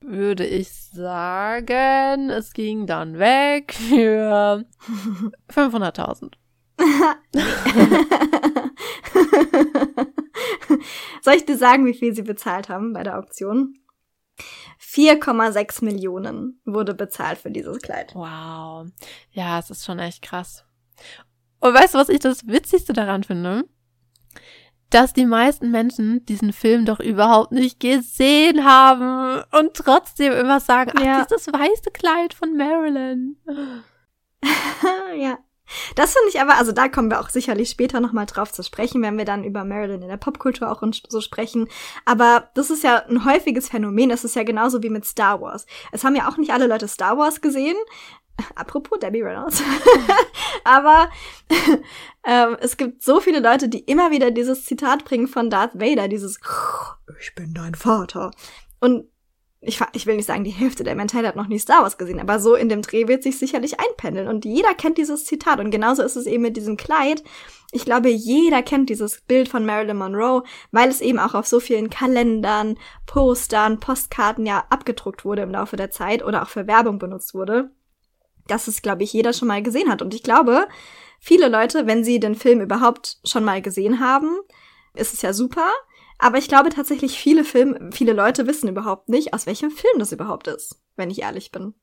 würde 0.01 0.45
ich 0.45 0.71
sagen, 0.71 2.30
es 2.30 2.53
ging 2.53 2.86
dann 2.86 3.17
weg 3.17 3.74
für 3.74 4.63
500.000. 5.51 6.34
Soll 11.22 11.36
ich 11.36 11.45
dir 11.45 11.57
sagen, 11.57 11.86
wie 11.86 11.93
viel 11.93 12.16
sie 12.16 12.24
bezahlt 12.24 12.70
haben 12.70 12.93
bei 12.93 13.03
der 13.03 13.18
Auktion? 13.18 13.78
4,6 14.80 15.86
Millionen 15.86 16.59
wurde 16.66 16.93
bezahlt 16.93 17.39
für 17.39 17.51
dieses 17.51 17.80
Kleid. 17.80 18.14
Wow. 18.16 18.88
Ja, 19.32 19.59
es 19.59 19.70
ist 19.70 19.86
schon 19.86 19.99
echt 19.99 20.22
krass. 20.22 20.66
Und 21.59 21.74
weißt 21.74 21.93
du, 21.93 21.97
was 21.97 22.09
ich 22.09 22.20
das 22.20 22.47
Witzigste 22.47 22.93
daran 22.93 23.24
finde? 23.24 23.66
Dass 24.89 25.14
die 25.14 25.26
meisten 25.26 25.72
Menschen 25.72 26.26
diesen 26.26 26.53
Film 26.53 26.86
doch 26.86 26.99
überhaupt 26.99 27.51
nicht 27.51 27.80
gesehen 27.80 28.66
haben 28.66 29.43
und 29.57 29.74
trotzdem 29.74 30.34
immer 30.34 30.59
sagen, 30.59 30.91
ach, 30.95 31.03
ja. 31.03 31.24
das 31.24 31.32
ist 31.32 31.47
das 31.47 31.53
weiße 31.53 31.91
Kleid 31.91 32.34
von 32.34 32.55
Marilyn. 32.55 33.38
ja, 35.18 35.39
Das 35.95 36.14
finde 36.14 36.30
ich 36.30 36.41
aber, 36.41 36.57
also 36.57 36.72
da 36.72 36.88
kommen 36.89 37.09
wir 37.09 37.20
auch 37.20 37.30
sicherlich 37.30 37.70
später 37.70 37.99
nochmal 37.99 38.26
drauf 38.26 38.51
zu 38.51 38.64
sprechen, 38.64 39.01
wenn 39.01 39.18
wir 39.18 39.26
dann 39.26 39.43
über 39.43 39.64
Marilyn 39.64 40.01
in 40.01 40.09
der 40.09 40.18
Popkultur 40.18 40.72
auch 40.72 40.84
so 41.07 41.22
sprechen. 41.22 41.68
Aber 42.05 42.49
das 42.53 42.70
ist 42.70 42.84
ja 42.84 42.97
ein 43.05 43.26
häufiges 43.26 43.70
Phänomen. 43.70 44.09
Das 44.09 44.24
ist 44.24 44.36
ja 44.36 44.43
genauso 44.43 44.84
wie 44.84 44.89
mit 44.89 45.05
Star 45.05 45.41
Wars. 45.41 45.66
Es 45.91 46.03
haben 46.03 46.16
ja 46.16 46.30
auch 46.30 46.38
nicht 46.38 46.51
alle 46.51 46.68
Leute 46.68 46.88
Star 46.88 47.18
Wars 47.18 47.41
gesehen. 47.41 47.78
Apropos 48.55 48.99
Debbie 48.99 49.22
Reynolds. 49.22 49.61
aber 50.64 51.09
ähm, 52.26 52.57
es 52.59 52.78
gibt 52.78 53.03
so 53.03 53.20
viele 53.20 53.39
Leute, 53.39 53.70
die 53.70 53.80
immer 53.80 54.11
wieder 54.11 54.32
dieses 54.32 54.66
Zitat 54.66 55.05
bringen 55.05 55.28
von 55.28 55.49
Darth 55.49 55.80
Vader, 55.80 56.07
dieses 56.07 56.39
Ich 57.20 57.36
bin 57.36 57.53
dein 57.53 57.76
Vater. 57.76 58.32
Und 58.80 59.07
ich, 59.66 59.80
ich 59.93 60.05
will 60.05 60.18
nicht 60.18 60.26
sagen, 60.26 60.43
die 60.43 60.51
Hälfte 60.51 60.84
der 60.84 60.95
Menschheit 60.95 61.26
hat 61.26 61.36
noch 61.36 61.47
nie 61.47 61.59
Star 61.59 61.84
Wars 61.84 61.97
gesehen, 61.97 62.20
aber 62.20 62.39
so 62.39 62.55
in 62.55 62.70
dem 62.70 62.82
Dreh 62.82 63.07
wird 63.07 63.24
sich 63.24 63.38
sicherlich 63.38 63.80
einpendeln. 63.80 64.28
Und 64.28 64.45
jeder 64.45 64.74
kennt 64.74 64.97
dieses 64.97 65.26
Zitat. 65.26 65.59
Und 65.59 65.72
genauso 65.72 66.03
ist 66.03 66.18
es 66.18 66.26
eben 66.26 66.43
mit 66.43 66.57
diesem 66.57 66.76
Kleid. 66.76 67.24
Ich 67.72 67.86
glaube, 67.86 68.09
jeder 68.09 68.61
kennt 68.61 68.89
dieses 68.89 69.22
Bild 69.22 69.47
von 69.47 69.66
Marilyn 69.66 69.97
Monroe, 69.97 70.43
weil 70.72 70.89
es 70.89 71.01
eben 71.01 71.18
auch 71.18 71.34
auf 71.34 71.47
so 71.47 71.59
vielen 71.59 71.89
Kalendern, 71.89 72.78
Postern, 73.05 73.80
Postkarten 73.80 74.45
ja 74.45 74.66
abgedruckt 74.70 75.24
wurde 75.24 75.43
im 75.43 75.51
Laufe 75.51 75.78
der 75.78 75.91
Zeit 75.91 76.24
oder 76.24 76.43
auch 76.43 76.49
für 76.49 76.68
Werbung 76.68 76.99
benutzt 76.99 77.34
wurde. 77.34 77.72
Dass 78.47 78.68
es, 78.68 78.82
glaube 78.82 79.03
ich, 79.03 79.14
jeder 79.14 79.32
schon 79.32 79.47
mal 79.47 79.64
gesehen 79.64 79.89
hat. 79.89 80.01
Und 80.01 80.14
ich 80.14 80.24
glaube, 80.24 80.68
viele 81.20 81.47
Leute, 81.47 81.88
wenn 81.88 82.03
sie 82.03 82.20
den 82.20 82.36
Film 82.36 82.59
überhaupt 82.59 83.18
schon 83.24 83.45
mal 83.45 83.61
gesehen 83.61 84.01
haben, 84.01 84.36
ist 84.93 85.14
es 85.14 85.22
ja 85.22 85.32
super. 85.32 85.72
Aber 86.20 86.38
ich 86.38 86.47
glaube 86.47 86.70
tatsächlich, 86.70 87.18
viele 87.18 87.43
Film, 87.43 87.91
viele 87.91 88.14
Leute 88.14 88.47
wissen 88.47 88.70
überhaupt 88.70 89.09
nicht, 89.09 89.34
aus 89.34 89.45
welchem 89.45 89.72
Film 89.72 89.99
das 89.99 90.11
überhaupt 90.11 90.47
ist, 90.47 90.82
wenn 90.95 91.09
ich 91.09 91.22
ehrlich 91.22 91.51
bin. 91.51 91.74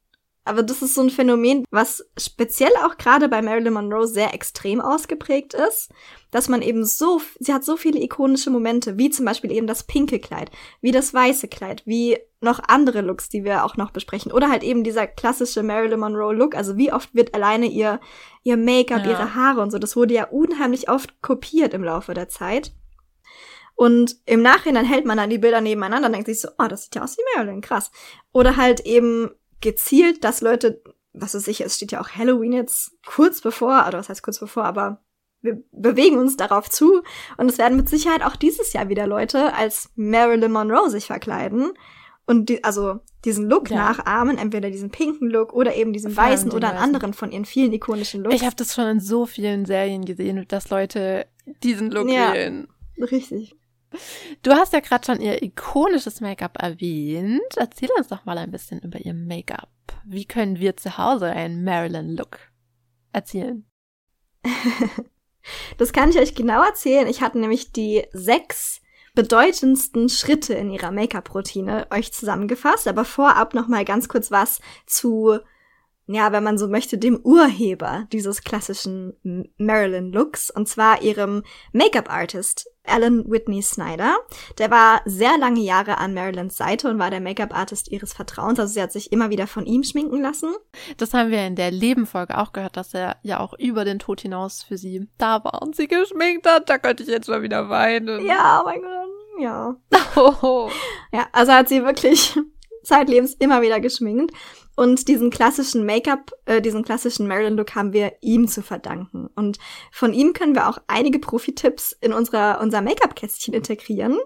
Aber 0.45 0.63
das 0.63 0.81
ist 0.81 0.95
so 0.95 1.03
ein 1.03 1.11
Phänomen, 1.11 1.65
was 1.71 2.05
speziell 2.17 2.73
auch 2.85 2.97
gerade 2.97 3.29
bei 3.29 3.43
Marilyn 3.43 3.75
Monroe 3.75 4.07
sehr 4.07 4.33
extrem 4.33 4.81
ausgeprägt 4.81 5.53
ist, 5.53 5.91
dass 6.31 6.49
man 6.49 6.63
eben 6.63 6.85
so, 6.85 7.21
sie 7.39 7.53
hat 7.53 7.63
so 7.63 7.77
viele 7.77 8.01
ikonische 8.01 8.51
Momente, 8.51 8.97
wie 8.97 9.11
zum 9.11 9.27
Beispiel 9.27 9.53
eben 9.53 9.67
das 9.67 9.85
pinke 9.85 10.19
Kleid, 10.19 10.51
wie 10.81 10.93
das 10.93 11.13
weiße 11.13 11.49
Kleid, 11.49 11.83
wie 11.85 12.19
noch 12.41 12.61
andere 12.67 13.03
Looks, 13.03 13.29
die 13.29 13.45
wir 13.45 13.65
auch 13.65 13.77
noch 13.77 13.91
besprechen, 13.91 14.33
oder 14.33 14.49
halt 14.49 14.63
eben 14.63 14.83
dieser 14.83 15.07
klassische 15.07 15.63
Marilyn 15.63 16.01
Monroe 16.01 16.33
Look, 16.33 16.55
also 16.55 16.79
wie 16.79 16.93
oft 16.93 17.15
wird 17.15 17.35
alleine 17.35 17.67
ihr, 17.67 18.01
ihr 18.43 18.57
Make-up, 18.57 19.05
ja. 19.05 19.11
ihre 19.11 19.35
Haare 19.35 19.61
und 19.61 19.71
so, 19.71 19.79
das 19.79 19.95
wurde 19.95 20.15
ja 20.15 20.27
unheimlich 20.29 20.89
oft 20.89 21.21
kopiert 21.21 21.75
im 21.75 21.85
Laufe 21.85 22.15
der 22.15 22.29
Zeit. 22.29 22.73
Und 23.81 24.17
im 24.27 24.43
Nachhinein 24.43 24.85
hält 24.85 25.07
man 25.07 25.17
dann 25.17 25.31
die 25.31 25.39
Bilder 25.39 25.63
nebeneinander 25.63 26.09
und 26.09 26.13
denkt 26.13 26.27
sich 26.27 26.43
so, 26.43 26.51
oh, 26.59 26.67
das 26.69 26.83
sieht 26.83 26.97
ja 26.97 27.03
aus 27.03 27.17
wie 27.17 27.23
Marilyn, 27.35 27.63
krass. 27.63 27.91
Oder 28.31 28.59
halt 28.59 28.81
eben 28.81 29.31
gezielt, 29.63 30.23
dass 30.23 30.43
Leute, 30.43 30.83
was 31.15 31.35
weiß 31.35 31.49
ich, 31.49 31.63
es 31.63 31.77
steht 31.77 31.93
ja 31.93 32.03
auch 32.03 32.11
Halloween 32.11 32.53
jetzt 32.53 32.93
kurz 33.07 33.41
bevor, 33.41 33.87
oder 33.89 33.97
was 33.97 34.11
heißt 34.11 34.23
kurz 34.23 34.39
bevor, 34.39 34.67
aber 34.67 35.03
wir 35.41 35.63
bewegen 35.73 36.19
uns 36.19 36.37
darauf 36.37 36.69
zu. 36.69 37.01
Und 37.39 37.49
es 37.49 37.57
werden 37.57 37.79
mit 37.79 37.89
Sicherheit 37.89 38.23
auch 38.23 38.37
dieses 38.37 38.75
Jahr 38.75 38.91
wieder 38.91 39.07
Leute 39.07 39.55
als 39.55 39.89
Marilyn 39.97 40.53
Monroe 40.53 40.91
sich 40.91 41.07
verkleiden 41.07 41.73
und 42.27 42.51
die, 42.51 42.63
also 42.63 43.01
diesen 43.25 43.49
Look 43.49 43.71
ja. 43.71 43.77
nachahmen, 43.77 44.37
entweder 44.37 44.69
diesen 44.69 44.91
pinken 44.91 45.31
Look 45.31 45.55
oder 45.55 45.75
eben 45.75 45.95
diesen 45.95 46.15
weißen 46.15 46.51
oder 46.51 46.69
einen 46.69 46.77
weißen. 46.77 46.87
anderen 46.87 47.15
von 47.15 47.33
ihren 47.33 47.47
vielen 47.47 47.73
ikonischen 47.73 48.25
Looks. 48.25 48.37
Ich 48.37 48.45
habe 48.45 48.57
das 48.57 48.75
schon 48.75 48.89
in 48.89 49.01
so 49.01 49.25
vielen 49.25 49.65
Serien 49.65 50.05
gesehen, 50.05 50.45
dass 50.49 50.69
Leute 50.69 51.27
diesen 51.63 51.91
Look 51.91 52.11
ja, 52.11 52.35
wählen. 52.35 52.69
Richtig. 52.99 53.57
Du 54.43 54.53
hast 54.53 54.73
ja 54.73 54.81
gerade 54.81 55.05
schon 55.05 55.21
ihr 55.21 55.43
ikonisches 55.43 56.21
Make-up 56.21 56.61
erwähnt. 56.61 57.57
Erzähl 57.57 57.91
uns 57.97 58.09
doch 58.09 58.25
mal 58.25 58.39
ein 58.39 58.51
bisschen 58.51 58.81
über 58.81 58.99
ihr 59.01 59.15
Make-up. 59.15 59.71
Wie 60.05 60.25
können 60.25 60.59
wir 60.59 60.77
zu 60.77 60.97
Hause 60.97 61.27
einen 61.27 61.65
Marilyn-Look 61.65 62.39
erzielen? 63.13 63.69
das 65.79 65.93
kann 65.93 66.11
ich 66.11 66.19
euch 66.19 66.35
genau 66.35 66.63
erzählen. 66.63 67.09
Ich 67.09 67.21
hatte 67.21 67.39
nämlich 67.39 67.73
die 67.73 68.07
sechs 68.13 68.81
bedeutendsten 69.15 70.09
Schritte 70.09 70.55
in 70.55 70.71
ihrer 70.71 70.93
Make-up-Routine 70.93 71.89
euch 71.91 72.13
zusammengefasst. 72.13 72.87
Aber 72.87 73.05
vorab 73.05 73.55
noch 73.55 73.67
mal 73.67 73.85
ganz 73.85 74.09
kurz 74.09 74.31
was 74.31 74.61
zu 74.87 75.41
ja, 76.13 76.33
wenn 76.33 76.43
man 76.43 76.59
so 76.59 76.67
möchte, 76.67 76.99
dem 76.99 77.21
Urheber 77.23 78.09
dieses 78.13 78.43
klassischen 78.43 79.15
Marilyn-Looks, 79.59 80.51
und 80.51 80.69
zwar 80.69 81.03
ihrem 81.03 81.45
Make-up-Artist 81.73 82.69
Alan 82.91 83.25
Whitney 83.31 83.63
Snyder. 83.63 84.17
Der 84.59 84.71
war 84.71 85.03
sehr 85.05 85.39
lange 85.39 85.61
Jahre 85.61 85.99
an 85.99 86.15
Marilyns 86.15 86.57
Seite 86.57 86.89
und 86.89 86.99
war 86.99 87.11
der 87.11 87.21
Make-up-Artist 87.21 87.91
ihres 87.91 88.13
Vertrauens. 88.13 88.59
Also 88.59 88.75
sie 88.75 88.83
hat 88.83 88.93
sich 88.93 89.13
immer 89.13 89.31
wieder 89.31 89.47
von 89.47 89.67
ihm 89.67 89.83
schminken 89.83 90.21
lassen. 90.21 90.55
Das 90.97 91.15
haben 91.15 91.31
wir 91.31 91.47
in 91.47 91.57
der 91.57 91.71
Lebenfolge 91.71 92.39
auch 92.39 92.53
gehört, 92.53 92.77
dass 92.77 92.95
er 92.95 93.17
ja 93.23 93.41
auch 93.41 93.55
über 93.59 93.85
den 93.85 93.99
Tod 93.99 94.21
hinaus 94.21 94.63
für 94.63 94.79
sie 94.79 95.09
da 95.19 95.43
war 95.45 95.63
und 95.63 95.77
sie 95.77 95.89
geschminkt 95.89 96.47
hat. 96.47 96.69
Da 96.69 96.79
könnte 96.79 97.03
ich 97.03 97.09
jetzt 97.09 97.29
mal 97.29 97.43
wieder 97.43 97.69
weinen. 97.69 98.25
Ja, 98.27 98.61
oh 98.63 98.65
mein 98.67 98.83
Gott, 98.83 99.41
ja. 99.41 99.77
Oh. 100.17 100.69
Ja, 101.13 101.29
also 101.33 101.53
hat 101.53 101.69
sie 101.69 101.85
wirklich 101.85 102.37
zeitlebens 102.83 103.35
immer 103.35 103.63
wieder 103.63 103.81
geschminkt. 103.81 104.35
Und 104.77 105.09
diesen 105.09 105.31
klassischen 105.31 105.85
Make-up, 105.85 106.33
äh, 106.47 106.63
diesen 106.63 106.83
klassischen 106.83 107.27
Marilyn-Look 107.27 107.75
haben 107.75 107.93
wir 107.93 108.13
ihm 108.21 108.49
zu 108.49 108.63
verdanken. 108.63 109.29
Und 109.35 109.59
von 109.93 110.15
ihm 110.15 110.33
können 110.33 110.55
wir 110.55 110.69
auch 110.69 110.79
einige 110.87 111.19
Profi-Tipps 111.19 111.97
in 112.01 112.13
unserer, 112.13 112.61
unser 112.61 112.81
Make-up-Kästchen 112.81 113.53
integrieren. 113.53 114.19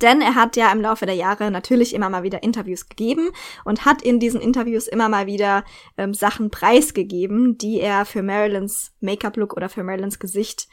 Denn 0.00 0.22
er 0.22 0.34
hat 0.34 0.56
ja 0.56 0.72
im 0.72 0.80
Laufe 0.80 1.04
der 1.04 1.14
Jahre 1.14 1.50
natürlich 1.50 1.94
immer 1.94 2.08
mal 2.08 2.22
wieder 2.22 2.42
Interviews 2.42 2.88
gegeben 2.88 3.30
und 3.64 3.84
hat 3.84 4.02
in 4.02 4.18
diesen 4.18 4.40
Interviews 4.40 4.86
immer 4.86 5.08
mal 5.08 5.26
wieder 5.26 5.64
ähm, 5.98 6.14
Sachen 6.14 6.50
preisgegeben, 6.50 7.58
die 7.58 7.80
er 7.80 8.06
für 8.06 8.22
Marilyns 8.22 8.92
Make-up-Look 9.00 9.54
oder 9.54 9.68
für 9.68 9.82
Marilyns 9.82 10.18
Gesicht 10.18 10.68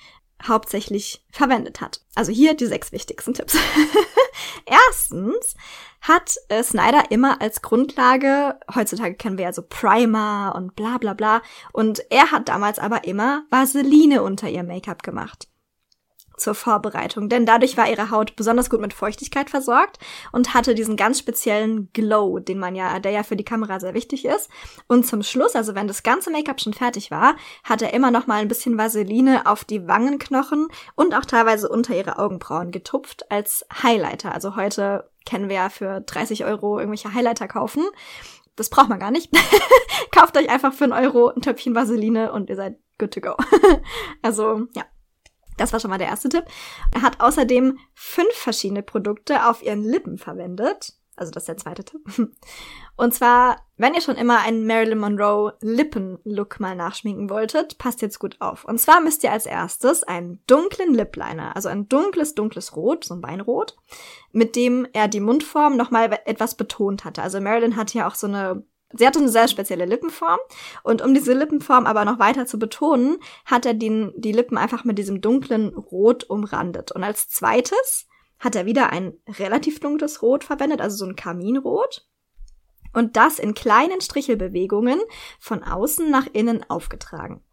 hauptsächlich 0.46 1.24
verwendet 1.32 1.82
hat. 1.82 2.02
Also 2.16 2.32
hier 2.32 2.56
die 2.56 2.66
sechs 2.66 2.92
wichtigsten 2.92 3.34
Tipps. 3.34 3.58
Erstens 4.66 5.56
hat 6.02 6.36
äh, 6.50 6.64
Snyder 6.64 7.10
immer 7.10 7.42
als 7.42 7.62
Grundlage, 7.62 8.60
heutzutage 8.74 9.16
kennen 9.16 9.38
wir 9.38 9.46
ja 9.46 9.54
so 9.54 9.64
Primer 9.68 10.54
und 10.56 10.76
bla 10.76 10.98
bla 10.98 11.14
bla, 11.14 11.42
und 11.74 12.02
er 12.12 12.32
hat 12.32 12.50
damals 12.50 12.80
aber 12.80 13.06
immer 13.06 13.44
Vaseline 13.50 14.22
unter 14.22 14.50
ihr 14.50 14.64
Make-up 14.64 15.04
gemacht 15.04 15.48
zur 16.38 16.56
Vorbereitung, 16.56 17.30
denn 17.30 17.46
dadurch 17.46 17.78
war 17.78 17.90
ihre 17.90 18.12
Haut 18.12 18.36
besonders 18.36 18.70
gut 18.70 18.80
mit 18.80 18.94
Feuchtigkeit 18.94 19.50
versorgt 19.50 19.98
und 20.32 20.54
hatte 20.54 20.76
diesen 20.76 20.96
ganz 20.96 21.20
speziellen 21.20 21.90
Glow, 21.94 22.40
den 22.40 22.60
man 22.60 22.76
ja, 22.76 23.00
der 23.00 23.12
ja 23.12 23.24
für 23.24 23.36
die 23.36 23.44
Kamera 23.44 23.80
sehr 23.80 23.94
wichtig 23.94 24.26
ist. 24.26 24.50
Und 24.88 25.06
zum 25.06 25.24
Schluss, 25.24 25.56
also 25.56 25.76
wenn 25.76 25.88
das 25.88 26.04
ganze 26.04 26.32
Make-up 26.32 26.62
schon 26.62 26.74
fertig 26.74 27.12
war, 27.12 27.36
hat 27.64 27.82
er 27.82 27.94
immer 27.94 28.12
noch 28.12 28.28
mal 28.28 28.42
ein 28.42 28.48
bisschen 28.48 28.78
Vaseline 28.78 29.46
auf 29.46 29.66
die 29.66 29.88
Wangenknochen 29.88 30.68
und 30.96 31.16
auch 31.16 31.26
teilweise 31.26 31.70
unter 31.70 31.96
ihre 31.96 32.20
Augenbrauen 32.20 32.72
getupft 32.72 33.32
als 33.32 33.66
Highlighter. 33.84 34.34
Also 34.34 34.56
heute 34.56 35.10
kennen 35.26 35.50
wir 35.50 35.58
ja 35.58 35.70
für 35.70 36.02
30 36.02 36.46
Euro 36.46 36.80
irgendwelche 36.80 37.14
Highlighter 37.14 37.48
kaufen. 37.48 37.84
Das 38.56 38.70
braucht 38.70 38.90
man 38.90 39.00
gar 39.00 39.12
nicht. 39.12 39.32
Kauft 40.12 40.38
euch 40.38 40.50
einfach 40.50 40.74
für 40.74 40.86
einen 40.86 40.94
Euro 40.94 41.30
ein 41.30 41.42
Töpfchen 41.42 41.76
Vaseline 41.76 42.32
und 42.32 42.50
ihr 42.50 42.56
seid 42.56 42.78
good 42.98 43.14
to 43.14 43.22
go. 43.22 43.36
also, 44.22 44.68
ja, 44.74 44.84
das 45.58 45.74
war 45.74 45.80
schon 45.80 45.90
mal 45.90 45.98
der 45.98 46.08
erste 46.08 46.30
Tipp. 46.30 46.46
Er 46.94 47.02
hat 47.02 47.20
außerdem 47.20 47.78
fünf 47.94 48.34
verschiedene 48.34 48.84
Produkte 48.84 49.48
auf 49.48 49.64
ihren 49.64 49.84
Lippen 49.84 50.18
verwendet. 50.18 50.94
Also 51.18 51.32
das 51.32 51.44
ist 51.44 51.48
der 51.48 51.58
zweite 51.58 51.84
Tipp. 51.84 52.02
Und 52.96 53.14
zwar, 53.14 53.58
wenn 53.76 53.96
ihr 53.96 54.02
schon 54.02 54.16
immer 54.16 54.40
einen 54.40 54.66
Marilyn 54.66 55.00
Monroe 55.00 55.54
Lippen-Look 55.62 56.60
mal 56.60 56.76
nachschminken 56.76 57.30
wolltet, 57.30 57.78
passt 57.80 58.02
jetzt 58.02 58.20
gut 58.20 58.38
auf. 58.40 58.66
Und 58.66 58.80
zwar 58.80 59.02
müsst 59.02 59.24
ihr 59.24 59.32
als 59.32 59.48
erstes 59.48 60.04
einen 60.04 60.42
dunklen 60.48 60.94
Lip 60.94 61.16
Liner, 61.16 61.56
also 61.56 61.70
ein 61.70 61.90
dunkles, 61.90 62.36
dunkles 62.36 62.76
Rot, 62.76 63.04
so 63.04 63.16
ein 63.16 63.24
Weinrot, 63.24 63.76
mit 64.32 64.56
dem 64.56 64.88
er 64.94 65.08
die 65.08 65.20
Mundform 65.20 65.76
nochmal 65.76 66.20
etwas 66.26 66.56
betont 66.56 67.04
hatte. 67.04 67.24
Also 67.24 67.42
Marilyn 67.42 67.76
hatte 67.76 67.98
ja 67.98 68.08
auch 68.08 68.16
so 68.16 68.28
eine 68.28 68.64
Sie 68.94 69.06
hatte 69.06 69.20
eine 69.20 69.30
sehr 69.30 69.48
spezielle 69.48 69.86
Lippenform 69.86 70.40
und 70.84 71.02
um 71.02 71.14
diese 71.14 71.34
Lippenform 71.34 71.86
aber 71.86 72.06
noch 72.06 72.20
weiter 72.20 72.46
zu 72.46 72.58
betonen, 72.58 73.18
hat 73.46 73.66
er 73.66 73.74
den, 73.74 74.14
die 74.16 74.32
Lippen 74.32 74.58
einfach 74.58 74.86
mit 74.86 74.98
diesem 74.98 75.20
dunklen 75.20 75.76
Rot 75.76 76.24
umrandet. 76.24 76.94
Und 76.94 77.04
als 77.04 77.28
zweites 77.28 78.08
hat 78.40 78.56
er 78.56 78.66
wieder 78.66 78.92
ein 78.92 79.14
relativ 79.28 79.80
dunkles 79.80 80.22
Rot 80.22 80.44
verwendet, 80.44 80.80
also 80.80 80.98
so 80.98 81.06
ein 81.06 81.16
Kaminrot. 81.16 82.08
Und 82.94 83.18
das 83.18 83.40
in 83.40 83.54
kleinen 83.54 84.00
Strichelbewegungen 84.00 85.00
von 85.40 85.64
außen 85.64 86.10
nach 86.10 86.28
innen 86.32 86.68
aufgetragen. 86.70 87.44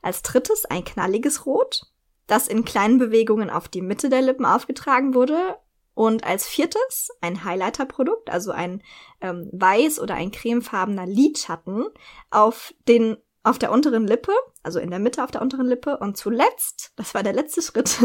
Als 0.00 0.22
drittes 0.22 0.64
ein 0.64 0.84
knalliges 0.84 1.44
Rot, 1.44 1.82
das 2.26 2.46
in 2.48 2.64
kleinen 2.64 2.98
Bewegungen 2.98 3.50
auf 3.50 3.68
die 3.68 3.82
Mitte 3.82 4.08
der 4.08 4.22
Lippen 4.22 4.46
aufgetragen 4.46 5.14
wurde 5.14 5.56
und 5.94 6.24
als 6.24 6.46
viertes 6.46 7.10
ein 7.20 7.44
Highlighter-Produkt, 7.44 8.30
also 8.30 8.50
ein 8.50 8.82
ähm, 9.20 9.48
weiß 9.52 10.00
oder 10.00 10.14
ein 10.14 10.32
cremefarbener 10.32 11.06
Lidschatten 11.06 11.86
auf 12.30 12.74
den 12.88 13.16
auf 13.46 13.58
der 13.58 13.70
unteren 13.70 14.06
Lippe, 14.06 14.32
also 14.62 14.80
in 14.80 14.88
der 14.88 14.98
Mitte 14.98 15.22
auf 15.22 15.30
der 15.30 15.42
unteren 15.42 15.66
Lippe 15.66 15.98
und 15.98 16.16
zuletzt, 16.16 16.92
das 16.96 17.12
war 17.12 17.22
der 17.22 17.34
letzte 17.34 17.60
Schritt, 17.62 17.98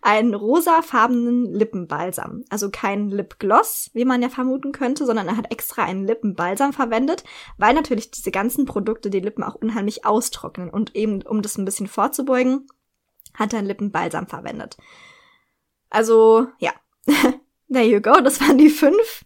einen 0.00 0.34
rosafarbenen 0.34 1.52
Lippenbalsam. 1.52 2.44
Also 2.48 2.70
kein 2.70 3.10
Lipgloss, 3.10 3.90
wie 3.92 4.06
man 4.06 4.22
ja 4.22 4.30
vermuten 4.30 4.72
könnte, 4.72 5.04
sondern 5.04 5.28
er 5.28 5.36
hat 5.36 5.52
extra 5.52 5.84
einen 5.84 6.06
Lippenbalsam 6.06 6.72
verwendet, 6.72 7.22
weil 7.58 7.74
natürlich 7.74 8.10
diese 8.10 8.30
ganzen 8.30 8.64
Produkte 8.64 9.10
die 9.10 9.20
Lippen 9.20 9.44
auch 9.44 9.56
unheimlich 9.56 10.06
austrocknen 10.06 10.70
und 10.70 10.96
eben 10.96 11.20
um 11.20 11.42
das 11.42 11.58
ein 11.58 11.66
bisschen 11.66 11.86
vorzubeugen, 11.86 12.66
hat 13.34 13.52
er 13.52 13.58
einen 13.58 13.68
Lippenbalsam 13.68 14.26
verwendet. 14.26 14.78
Also, 15.90 16.48
ja. 16.58 16.72
There 17.70 17.84
you 17.84 18.00
go, 18.00 18.20
das 18.20 18.40
waren 18.40 18.58
die 18.58 18.70
fünf 18.70 19.24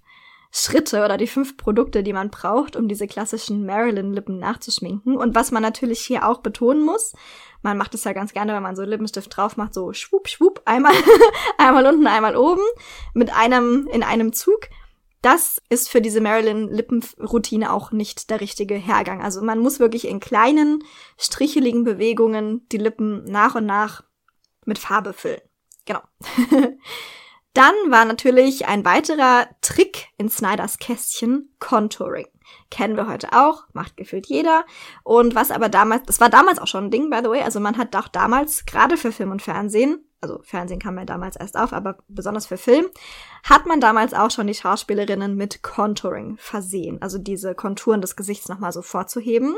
Schritte 0.55 1.05
oder 1.05 1.17
die 1.17 1.27
fünf 1.27 1.57
Produkte, 1.57 2.03
die 2.03 2.13
man 2.13 2.29
braucht, 2.29 2.77
um 2.77 2.87
diese 2.87 3.07
klassischen 3.07 3.65
Marilyn-Lippen 3.65 4.39
nachzuschminken. 4.39 5.17
Und 5.17 5.35
was 5.35 5.51
man 5.51 5.63
natürlich 5.63 6.01
hier 6.01 6.29
auch 6.29 6.41
betonen 6.41 6.85
muss, 6.85 7.15
man 7.63 7.79
macht 7.79 7.95
es 7.95 8.05
ja 8.05 8.13
ganz 8.13 8.35
gerne, 8.35 8.53
wenn 8.53 8.63
man 8.63 8.77
so 8.77 8.83
Lippenstift 8.83 9.35
drauf 9.35 9.57
macht, 9.57 9.73
so 9.73 9.95
schwupp, 9.95 10.29
schwupp, 10.29 10.61
einmal, 10.67 10.93
einmal 11.59 11.87
unten, 11.87 12.07
einmal 12.07 12.37
oben, 12.37 12.63
mit 13.15 13.33
einem, 13.35 13.89
in 13.91 14.03
einem 14.03 14.35
Zug. 14.35 14.69
Das 15.23 15.63
ist 15.71 15.89
für 15.89 16.03
diese 16.03 16.21
Marilyn-Lippenroutine 16.21 17.73
auch 17.73 17.93
nicht 17.93 18.29
der 18.29 18.41
richtige 18.41 18.75
Hergang. 18.75 19.23
Also 19.23 19.41
man 19.41 19.61
muss 19.61 19.81
wirklich 19.81 20.07
in 20.07 20.21
kleinen, 20.21 20.85
stricheligen 21.17 21.85
Bewegungen 21.85 22.69
die 22.71 22.79
Lippen 22.79 23.25
nach 23.25 23.55
und 23.55 23.65
nach 23.65 24.03
mit 24.67 24.79
Farbe 24.79 25.13
füllen. 25.15 25.41
Genau. 25.87 26.01
Dann 27.55 27.75
war 27.89 28.05
natürlich 28.05 28.67
ein 28.67 28.85
weiterer 28.85 29.47
Trick 29.61 30.09
in 30.17 30.31
Snyders 30.31 30.79
Kästchen 30.79 31.55
Contouring. 31.59 32.29
Kennen 32.71 32.97
wir 32.97 33.07
heute 33.07 33.33
auch, 33.33 33.65
macht 33.73 33.97
gefühlt 33.97 34.27
jeder. 34.27 34.65
Und 35.05 35.35
was 35.35 35.51
aber 35.51 35.69
damals, 35.69 36.05
das 36.07 36.21
war 36.21 36.31
damals 36.31 36.59
auch 36.59 36.67
schon 36.67 36.85
ein 36.85 36.91
Ding, 36.91 37.11
by 37.11 37.19
the 37.23 37.29
way. 37.29 37.43
Also 37.43 37.61
man 37.61 37.77
hat 37.77 37.95
auch 37.97 38.09
damals, 38.09 38.65
gerade 38.65 38.97
für 38.97 39.13
Film 39.13 39.31
und 39.31 39.43
Fernsehen, 39.43 40.05
also 40.23 40.41
Fernsehen 40.45 40.79
kam 40.79 40.97
ja 40.99 41.05
damals 41.05 41.37
erst 41.37 41.59
auf, 41.59 41.73
aber 41.73 41.99
besonders 42.09 42.47
für 42.47 42.57
Film, 42.57 42.87
hat 43.43 43.67
man 43.67 43.81
damals 43.81 44.15
auch 44.15 44.31
schon 44.31 44.47
die 44.47 44.55
Schauspielerinnen 44.55 45.35
mit 45.35 45.63
Contouring 45.63 46.37
versehen. 46.39 47.03
Also 47.03 47.19
diese 47.19 47.55
Konturen 47.55 48.01
des 48.01 48.17
Gesichts 48.17 48.49
nochmal 48.49 48.73
so 48.73 48.83
vorzuheben. 48.83 49.57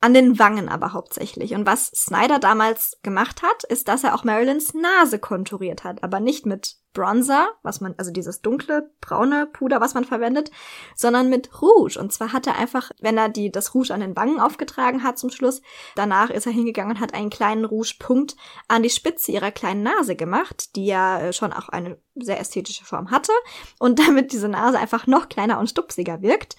An 0.00 0.14
den 0.14 0.38
Wangen 0.38 0.68
aber 0.68 0.92
hauptsächlich. 0.92 1.54
Und 1.54 1.66
was 1.66 1.88
Snyder 1.88 2.38
damals 2.38 2.98
gemacht 3.02 3.42
hat, 3.42 3.64
ist, 3.64 3.88
dass 3.88 4.04
er 4.04 4.14
auch 4.14 4.22
Marilyns 4.22 4.72
Nase 4.72 5.18
konturiert 5.18 5.82
hat. 5.82 6.04
Aber 6.04 6.20
nicht 6.20 6.46
mit 6.46 6.76
Bronzer, 6.98 7.50
was 7.62 7.80
man, 7.80 7.94
also 7.96 8.10
dieses 8.10 8.42
dunkle, 8.42 8.90
braune 9.00 9.46
Puder, 9.46 9.80
was 9.80 9.94
man 9.94 10.04
verwendet, 10.04 10.50
sondern 10.96 11.28
mit 11.30 11.62
Rouge. 11.62 11.96
Und 11.96 12.12
zwar 12.12 12.32
hat 12.32 12.48
er 12.48 12.56
einfach, 12.56 12.90
wenn 13.00 13.16
er 13.16 13.28
die, 13.28 13.52
das 13.52 13.72
Rouge 13.72 13.94
an 13.94 14.00
den 14.00 14.16
Wangen 14.16 14.40
aufgetragen 14.40 15.04
hat 15.04 15.16
zum 15.16 15.30
Schluss, 15.30 15.62
danach 15.94 16.30
ist 16.30 16.46
er 16.46 16.52
hingegangen 16.52 16.96
und 16.96 17.00
hat 17.00 17.14
einen 17.14 17.30
kleinen 17.30 17.64
Rouge-Punkt 17.64 18.34
an 18.66 18.82
die 18.82 18.90
Spitze 18.90 19.30
ihrer 19.30 19.52
kleinen 19.52 19.84
Nase 19.84 20.16
gemacht, 20.16 20.74
die 20.74 20.86
ja 20.86 21.20
äh, 21.20 21.32
schon 21.32 21.52
auch 21.52 21.68
eine 21.68 21.98
sehr 22.16 22.40
ästhetische 22.40 22.84
Form 22.84 23.12
hatte. 23.12 23.32
Und 23.78 23.98
damit 24.06 24.32
diese 24.32 24.48
Nase 24.48 24.78
einfach 24.78 25.06
noch 25.06 25.28
kleiner 25.28 25.60
und 25.60 25.70
stupsiger 25.70 26.20
wirkt, 26.20 26.56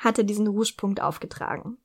hat 0.00 0.16
er 0.16 0.24
diesen 0.24 0.46
Rouge-Punkt 0.46 1.02
aufgetragen. 1.02 1.76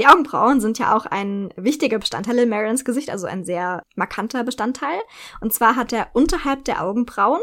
Die 0.00 0.06
Augenbrauen 0.06 0.62
sind 0.62 0.78
ja 0.78 0.96
auch 0.96 1.04
ein 1.04 1.52
wichtiger 1.56 1.98
Bestandteil 1.98 2.38
in 2.38 2.48
Marions 2.48 2.86
Gesicht, 2.86 3.10
also 3.10 3.26
ein 3.26 3.44
sehr 3.44 3.82
markanter 3.96 4.44
Bestandteil. 4.44 4.98
Und 5.42 5.52
zwar 5.52 5.76
hat 5.76 5.92
er 5.92 6.08
unterhalb 6.14 6.64
der 6.64 6.82
Augenbrauen, 6.82 7.42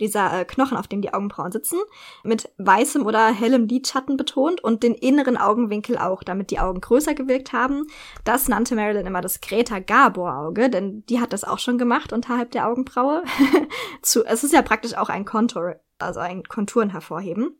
dieser 0.00 0.40
äh, 0.40 0.44
Knochen, 0.44 0.76
auf 0.76 0.88
dem 0.88 1.00
die 1.00 1.14
Augenbrauen 1.14 1.52
sitzen, 1.52 1.78
mit 2.24 2.50
weißem 2.58 3.06
oder 3.06 3.28
hellem 3.32 3.68
Lidschatten 3.68 4.16
betont 4.16 4.64
und 4.64 4.82
den 4.82 4.94
inneren 4.94 5.36
Augenwinkel 5.36 5.96
auch, 5.96 6.24
damit 6.24 6.50
die 6.50 6.58
Augen 6.58 6.80
größer 6.80 7.14
gewirkt 7.14 7.52
haben. 7.52 7.86
Das 8.24 8.48
nannte 8.48 8.74
Marilyn 8.74 9.06
immer 9.06 9.20
das 9.20 9.40
Greta 9.40 9.78
Gabor 9.78 10.36
Auge, 10.38 10.70
denn 10.70 11.06
die 11.06 11.20
hat 11.20 11.32
das 11.32 11.44
auch 11.44 11.60
schon 11.60 11.78
gemacht 11.78 12.12
unterhalb 12.12 12.50
der 12.50 12.66
Augenbraue. 12.66 13.22
Zu, 14.02 14.24
es 14.24 14.42
ist 14.42 14.52
ja 14.52 14.62
praktisch 14.62 14.96
auch 14.96 15.08
ein 15.08 15.24
Kontur, 15.24 15.76
also 16.00 16.18
ein 16.18 16.42
Konturen 16.42 16.90
hervorheben. 16.90 17.56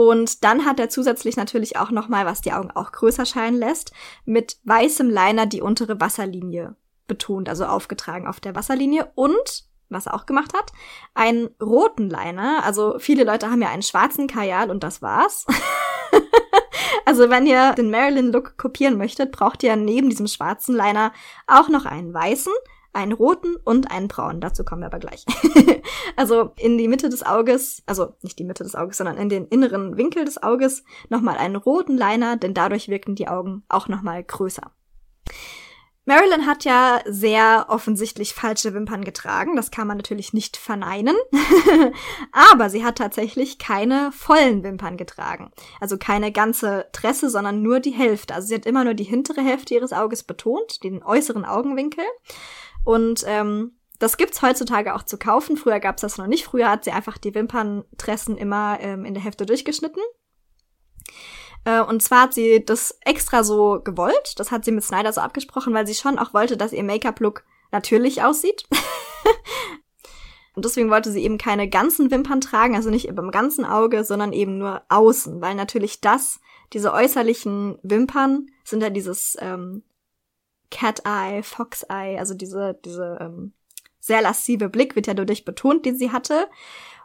Und 0.00 0.44
dann 0.44 0.64
hat 0.64 0.80
er 0.80 0.88
zusätzlich 0.88 1.36
natürlich 1.36 1.76
auch 1.76 1.90
nochmal, 1.90 2.24
was 2.24 2.40
die 2.40 2.54
Augen 2.54 2.70
auch 2.70 2.90
größer 2.90 3.26
scheinen 3.26 3.58
lässt, 3.58 3.92
mit 4.24 4.56
weißem 4.64 5.10
Liner 5.10 5.44
die 5.44 5.60
untere 5.60 6.00
Wasserlinie 6.00 6.74
betont, 7.06 7.50
also 7.50 7.66
aufgetragen 7.66 8.26
auf 8.26 8.40
der 8.40 8.54
Wasserlinie 8.54 9.12
und 9.14 9.66
was 9.90 10.06
er 10.06 10.14
auch 10.14 10.24
gemacht 10.24 10.54
hat, 10.54 10.72
einen 11.12 11.50
roten 11.60 12.08
Liner. 12.08 12.64
Also 12.64 12.98
viele 12.98 13.24
Leute 13.24 13.50
haben 13.50 13.60
ja 13.60 13.68
einen 13.68 13.82
schwarzen 13.82 14.26
Kajal 14.26 14.70
und 14.70 14.82
das 14.82 15.02
war's. 15.02 15.44
also 17.04 17.28
wenn 17.28 17.46
ihr 17.46 17.74
den 17.74 17.90
Marilyn-Look 17.90 18.56
kopieren 18.56 18.96
möchtet, 18.96 19.32
braucht 19.32 19.62
ihr 19.62 19.76
neben 19.76 20.08
diesem 20.08 20.28
schwarzen 20.28 20.74
Liner 20.74 21.12
auch 21.46 21.68
noch 21.68 21.84
einen 21.84 22.14
weißen, 22.14 22.54
einen 22.92 23.12
roten 23.12 23.56
und 23.64 23.90
einen 23.90 24.08
braunen. 24.08 24.40
Dazu 24.40 24.64
kommen 24.64 24.82
wir 24.82 24.86
aber 24.86 24.98
gleich. 24.98 25.24
also 26.16 26.52
in 26.56 26.78
die 26.78 26.88
Mitte 26.88 27.08
des 27.08 27.24
Auges, 27.24 27.82
also 27.86 28.14
nicht 28.22 28.38
die 28.38 28.44
Mitte 28.44 28.64
des 28.64 28.74
Auges, 28.74 28.96
sondern 28.96 29.16
in 29.16 29.28
den 29.28 29.46
inneren 29.46 29.96
Winkel 29.96 30.24
des 30.24 30.42
Auges 30.42 30.84
nochmal 31.08 31.36
einen 31.38 31.56
roten 31.56 31.96
Liner, 31.96 32.36
denn 32.36 32.54
dadurch 32.54 32.88
wirken 32.88 33.14
die 33.14 33.28
Augen 33.28 33.62
auch 33.68 33.88
nochmal 33.88 34.22
größer. 34.24 34.72
Marilyn 36.06 36.46
hat 36.46 36.64
ja 36.64 37.00
sehr 37.06 37.66
offensichtlich 37.68 38.34
falsche 38.34 38.74
Wimpern 38.74 39.04
getragen, 39.04 39.54
das 39.54 39.70
kann 39.70 39.86
man 39.86 39.98
natürlich 39.98 40.32
nicht 40.32 40.56
verneinen, 40.56 41.14
aber 42.32 42.68
sie 42.68 42.84
hat 42.84 42.98
tatsächlich 42.98 43.58
keine 43.58 44.10
vollen 44.10 44.64
Wimpern 44.64 44.96
getragen. 44.96 45.52
Also 45.78 45.98
keine 45.98 46.32
ganze 46.32 46.86
Tresse, 46.92 47.30
sondern 47.30 47.62
nur 47.62 47.78
die 47.78 47.92
Hälfte. 47.92 48.34
Also 48.34 48.48
sie 48.48 48.54
hat 48.56 48.66
immer 48.66 48.82
nur 48.82 48.94
die 48.94 49.04
hintere 49.04 49.42
Hälfte 49.42 49.74
ihres 49.74 49.92
Auges 49.92 50.24
betont, 50.24 50.82
den 50.82 51.02
äußeren 51.04 51.44
Augenwinkel. 51.44 52.04
Und 52.84 53.24
ähm, 53.26 53.72
das 53.98 54.16
gibt's 54.16 54.40
heutzutage 54.40 54.94
auch 54.94 55.02
zu 55.02 55.18
kaufen. 55.18 55.56
Früher 55.56 55.78
gab's 55.78 56.00
das 56.00 56.16
noch 56.16 56.26
nicht. 56.26 56.46
Früher 56.46 56.70
hat 56.70 56.84
sie 56.84 56.90
einfach 56.90 57.18
die 57.18 57.34
Wimperntressen 57.34 58.36
immer 58.36 58.78
ähm, 58.80 59.04
in 59.04 59.14
der 59.14 59.22
Hälfte 59.22 59.44
durchgeschnitten. 59.44 60.02
Äh, 61.64 61.82
und 61.82 62.02
zwar 62.02 62.22
hat 62.22 62.34
sie 62.34 62.64
das 62.64 62.98
extra 63.02 63.44
so 63.44 63.80
gewollt. 63.82 64.34
Das 64.38 64.50
hat 64.50 64.64
sie 64.64 64.72
mit 64.72 64.84
Snyder 64.84 65.12
so 65.12 65.20
abgesprochen, 65.20 65.74
weil 65.74 65.86
sie 65.86 65.94
schon 65.94 66.18
auch 66.18 66.32
wollte, 66.32 66.56
dass 66.56 66.72
ihr 66.72 66.82
Make-up-Look 66.82 67.44
natürlich 67.72 68.22
aussieht. 68.22 68.64
und 70.54 70.64
deswegen 70.64 70.90
wollte 70.90 71.12
sie 71.12 71.22
eben 71.22 71.38
keine 71.38 71.68
ganzen 71.68 72.10
Wimpern 72.10 72.40
tragen, 72.40 72.76
also 72.76 72.90
nicht 72.90 73.14
beim 73.14 73.30
ganzen 73.30 73.64
Auge, 73.64 74.04
sondern 74.04 74.32
eben 74.32 74.58
nur 74.58 74.82
außen, 74.88 75.40
weil 75.40 75.54
natürlich 75.54 76.00
das, 76.00 76.40
diese 76.72 76.92
äußerlichen 76.92 77.78
Wimpern 77.82 78.46
sind 78.64 78.82
ja 78.82 78.90
dieses 78.90 79.36
ähm, 79.40 79.82
Cat 80.70 81.02
Eye, 81.04 81.42
Fox 81.42 81.84
Eye, 81.88 82.18
also 82.18 82.34
diese, 82.34 82.78
diese 82.84 83.18
ähm, 83.20 83.52
sehr 83.98 84.22
lascive 84.22 84.68
Blick 84.68 84.96
wird 84.96 85.06
ja 85.06 85.14
dadurch 85.14 85.44
betont, 85.44 85.84
den 85.84 85.96
sie 85.96 86.10
hatte. 86.10 86.48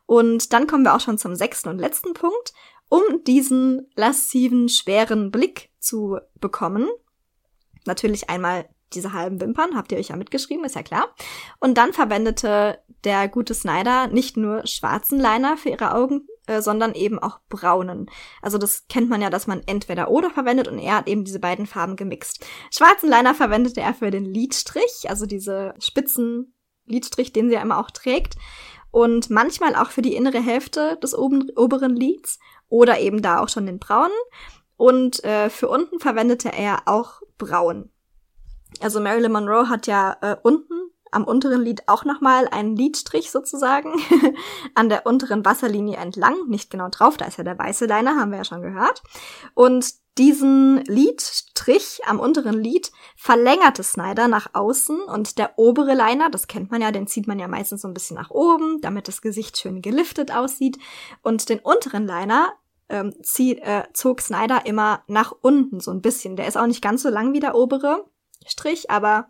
Und 0.06 0.54
dann 0.54 0.68
kommen 0.68 0.84
wir 0.84 0.96
auch 0.96 1.00
schon 1.00 1.18
zum 1.18 1.36
sechsten 1.36 1.70
und 1.70 1.80
letzten 1.80 2.14
Punkt. 2.14 2.54
Um 2.90 3.02
diesen 3.26 3.90
lasciven, 3.96 4.70
schweren 4.70 5.32
Blick 5.32 5.72
zu 5.80 6.20
bekommen, 6.40 6.88
natürlich 7.86 8.30
einmal 8.30 8.70
diese 8.94 9.14
halben 9.14 9.42
Wimpern, 9.42 9.76
habt 9.76 9.92
ihr 9.92 9.98
euch 9.98 10.10
ja 10.10 10.16
mitgeschrieben, 10.16 10.64
ist 10.64 10.76
ja 10.76 10.84
klar. 10.84 11.14
Und 11.60 11.78
dann 11.78 11.94
verwendete 11.94 12.80
der 13.04 13.28
gute 13.28 13.54
Snyder 13.54 14.08
nicht 14.08 14.38
nur 14.38 14.66
schwarzen 14.68 15.20
Liner 15.20 15.58
für 15.58 15.70
ihre 15.70 15.94
Augen, 15.94 16.28
äh, 16.48 16.62
sondern 16.62 16.94
eben 16.94 17.20
auch 17.20 17.40
braunen. 17.50 18.10
Also 18.42 18.58
das 18.58 18.88
kennt 18.88 19.10
man 19.10 19.22
ja, 19.22 19.30
dass 19.30 19.48
man 19.48 19.62
entweder 19.66 20.10
oder 20.10 20.30
verwendet 20.30 20.68
und 20.68 20.80
er 20.80 20.98
hat 20.98 21.08
eben 21.08 21.26
diese 21.26 21.40
beiden 21.40 21.66
Farben 21.66 21.96
gemixt. 21.96 22.46
Schwarzen 22.72 23.10
Liner 23.10 23.36
verwendete 23.36 23.82
er 23.82 23.94
für 23.94 24.12
den 24.12 24.26
Lidstrich, 24.26 25.06
also 25.10 25.26
diese 25.26 25.74
spitzen 25.80 26.54
Lidstrich, 26.86 27.34
den 27.34 27.50
sie 27.50 27.56
ja 27.56 27.62
immer 27.62 27.80
auch 27.80 27.92
trägt. 27.92 28.36
Und 28.92 29.30
manchmal 29.30 29.76
auch 29.76 29.90
für 29.90 30.02
die 30.02 30.16
innere 30.16 30.40
Hälfte 30.40 30.98
des 31.04 31.14
oben, 31.14 31.50
oberen 31.58 31.96
Lids 31.96 32.40
oder 32.70 33.00
eben 33.00 33.22
da 33.22 33.42
auch 33.42 33.50
schon 33.50 33.66
den 33.66 33.80
braunen. 33.80 34.16
Und 34.78 35.24
äh, 35.24 35.50
für 35.50 35.68
unten 35.68 36.00
verwendete 36.00 36.52
er 36.54 36.84
auch 36.86 37.22
braun. 37.38 37.92
Also 38.82 39.00
Marilyn 39.02 39.32
Monroe 39.32 39.70
hat 39.70 39.88
ja 39.88 40.18
äh, 40.22 40.36
unten 40.42 40.92
am 41.16 41.24
unteren 41.24 41.62
Lid 41.62 41.84
auch 41.88 42.06
nochmal 42.06 42.48
einen 42.50 42.76
Lidstrich 42.76 43.32
sozusagen 43.32 43.94
an 44.76 44.90
der 44.90 45.06
unteren 45.06 45.46
Wasserlinie 45.46 45.98
entlang, 45.98 46.36
nicht 46.48 46.70
genau 46.70 46.90
drauf, 46.90 47.18
da 47.18 47.26
ist 47.26 47.38
ja 47.38 47.44
der 47.44 47.58
weiße 47.58 47.86
Liner, 47.86 48.18
haben 48.18 48.32
wir 48.32 48.40
ja 48.40 48.44
schon 48.44 48.62
gehört. 48.62 49.02
Und 49.54 49.94
diesen 50.18 50.78
Lidstrich 50.86 52.02
am 52.06 52.20
unteren 52.20 52.62
Lid 52.62 52.92
verlängerte 53.18 53.84
Snyder 53.84 54.28
nach 54.28 54.50
außen 54.54 55.02
und 55.02 55.38
der 55.38 55.58
obere 55.58 55.94
Liner, 55.94 56.30
das 56.30 56.48
kennt 56.48 56.72
man 56.72 56.82
ja, 56.82 56.92
den 56.92 57.08
zieht 57.08 57.28
man 57.28 57.40
ja 57.40 57.48
meistens 57.48 57.82
so 57.82 57.88
ein 57.88 57.94
bisschen 57.94 58.16
nach 58.16 58.30
oben, 58.30 58.80
damit 58.82 59.08
das 59.08 59.22
Gesicht 59.22 59.58
schön 59.58 59.82
geliftet 59.82 60.34
aussieht. 60.34 60.78
Und 61.22 61.50
den 61.50 61.60
unteren 61.60 62.08
Liner 62.08 62.54
ähm, 62.88 63.14
zieh, 63.24 63.58
äh, 63.58 63.84
zog 63.94 64.22
Snyder 64.22 64.66
immer 64.66 65.04
nach 65.08 65.34
unten 65.42 65.80
so 65.82 65.92
ein 65.92 66.02
bisschen. 66.02 66.38
Der 66.38 66.48
ist 66.48 66.58
auch 66.58 66.68
nicht 66.68 66.82
ganz 66.82 67.04
so 67.04 67.10
lang 67.10 67.34
wie 67.34 67.40
der 67.42 67.56
obere 67.56 68.06
Strich, 68.46 68.90
aber 68.90 69.28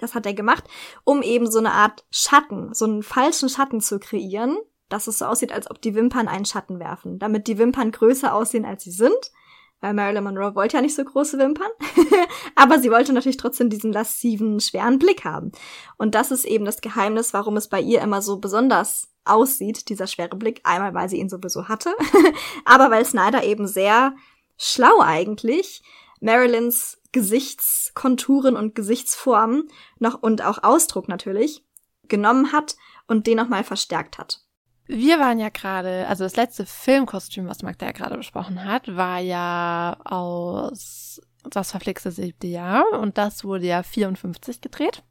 das 0.00 0.14
hat 0.14 0.26
er 0.26 0.34
gemacht, 0.34 0.64
um 1.04 1.22
eben 1.22 1.50
so 1.50 1.58
eine 1.58 1.72
Art 1.72 2.04
Schatten, 2.10 2.74
so 2.74 2.84
einen 2.84 3.02
falschen 3.02 3.48
Schatten 3.48 3.80
zu 3.80 3.98
kreieren, 3.98 4.56
dass 4.88 5.06
es 5.06 5.18
so 5.18 5.26
aussieht, 5.26 5.52
als 5.52 5.70
ob 5.70 5.82
die 5.82 5.94
Wimpern 5.94 6.28
einen 6.28 6.44
Schatten 6.44 6.78
werfen, 6.78 7.18
damit 7.18 7.48
die 7.48 7.58
Wimpern 7.58 7.90
größer 7.90 8.34
aussehen, 8.34 8.64
als 8.64 8.84
sie 8.84 8.92
sind. 8.92 9.32
weil 9.80 9.94
Marilyn 9.94 10.24
Monroe 10.24 10.54
wollte 10.54 10.76
ja 10.76 10.82
nicht 10.82 10.94
so 10.94 11.04
große 11.04 11.38
Wimpern, 11.38 11.70
aber 12.54 12.78
sie 12.78 12.90
wollte 12.90 13.12
natürlich 13.12 13.36
trotzdem 13.36 13.68
diesen 13.68 13.92
lassiven, 13.92 14.58
schweren 14.60 14.98
Blick 14.98 15.24
haben. 15.24 15.52
Und 15.98 16.14
das 16.14 16.30
ist 16.30 16.44
eben 16.44 16.64
das 16.64 16.80
Geheimnis, 16.80 17.34
warum 17.34 17.56
es 17.56 17.68
bei 17.68 17.80
ihr 17.80 18.00
immer 18.00 18.22
so 18.22 18.38
besonders 18.38 19.08
aussieht, 19.24 19.88
dieser 19.88 20.06
schwere 20.06 20.36
Blick. 20.36 20.60
Einmal, 20.64 20.94
weil 20.94 21.08
sie 21.08 21.18
ihn 21.18 21.28
sowieso 21.28 21.68
hatte, 21.68 21.94
aber 22.64 22.90
weil 22.90 23.04
Snyder 23.04 23.44
eben 23.44 23.66
sehr 23.66 24.14
schlau 24.56 25.00
eigentlich 25.00 25.82
Marilyns 26.20 26.98
Gesichtskonturen 27.16 28.56
und 28.56 28.74
Gesichtsformen 28.74 29.70
noch 29.98 30.22
und 30.22 30.44
auch 30.44 30.62
Ausdruck 30.62 31.08
natürlich 31.08 31.64
genommen 32.08 32.52
hat 32.52 32.76
und 33.06 33.26
den 33.26 33.38
nochmal 33.38 33.64
verstärkt 33.64 34.18
hat. 34.18 34.42
Wir 34.84 35.18
waren 35.18 35.38
ja 35.38 35.48
gerade, 35.48 36.06
also 36.08 36.24
das 36.24 36.36
letzte 36.36 36.66
Filmkostüm, 36.66 37.48
was 37.48 37.62
Magda 37.62 37.86
ja 37.86 37.92
gerade 37.92 38.18
besprochen 38.18 38.66
hat, 38.66 38.94
war 38.96 39.18
ja 39.18 39.96
aus 40.04 41.22
das 41.42 41.70
verflixte 41.70 42.10
siebte 42.10 42.48
Jahr 42.48 42.84
und 43.00 43.16
das 43.16 43.44
wurde 43.44 43.64
ja 43.64 43.82
54 43.82 44.60
gedreht. 44.60 45.02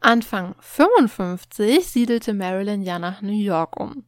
Anfang 0.00 0.54
55 0.60 1.88
siedelte 1.88 2.34
Marilyn 2.34 2.82
ja 2.82 3.00
nach 3.00 3.20
New 3.20 3.32
York 3.32 3.80
um. 3.80 4.04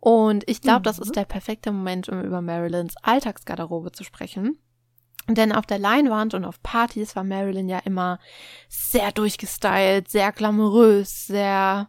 Und 0.00 0.42
ich 0.50 0.60
glaube, 0.60 0.80
mhm. 0.80 0.84
das 0.84 0.98
ist 0.98 1.14
der 1.14 1.24
perfekte 1.24 1.70
Moment, 1.70 2.08
um 2.08 2.20
über 2.20 2.42
Marilyns 2.42 2.96
Alltagsgarderobe 3.00 3.92
zu 3.92 4.02
sprechen. 4.02 4.58
Denn 5.28 5.52
auf 5.52 5.66
der 5.66 5.78
Leinwand 5.78 6.34
und 6.34 6.44
auf 6.44 6.62
Partys 6.62 7.16
war 7.16 7.24
Marilyn 7.24 7.68
ja 7.68 7.78
immer 7.78 8.18
sehr 8.68 9.10
durchgestylt, 9.12 10.10
sehr 10.10 10.32
glamourös, 10.32 11.26
sehr 11.26 11.88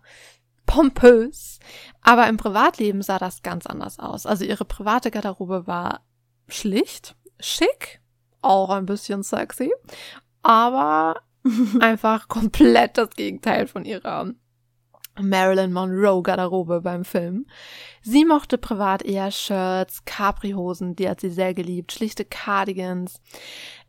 pompös. 0.65 1.59
Aber 2.01 2.27
im 2.27 2.38
Privatleben 2.38 3.01
sah 3.01 3.19
das 3.19 3.43
ganz 3.43 3.65
anders 3.65 3.99
aus. 3.99 4.25
Also 4.25 4.45
ihre 4.45 4.65
private 4.65 5.11
Garderobe 5.11 5.67
war 5.67 6.01
schlicht, 6.47 7.15
schick, 7.39 8.01
auch 8.41 8.69
ein 8.69 8.86
bisschen 8.86 9.23
sexy, 9.23 9.73
aber 10.43 11.21
einfach 11.79 12.27
komplett 12.27 12.97
das 12.97 13.09
Gegenteil 13.11 13.67
von 13.67 13.86
ihrer 13.86 14.31
Marilyn 15.20 15.72
Monroe 15.72 16.22
Garderobe 16.22 16.82
beim 16.82 17.05
Film. 17.05 17.45
Sie 18.01 18.26
mochte 18.26 18.57
privat 18.57 19.01
eher 19.01 19.32
Shirts, 19.32 20.03
Capri-Hosen, 20.05 20.95
die 20.95 21.09
hat 21.09 21.22
sie 21.22 21.30
sehr 21.30 21.53
geliebt, 21.53 21.91
schlichte 21.91 22.26
Cardigans. 22.26 23.22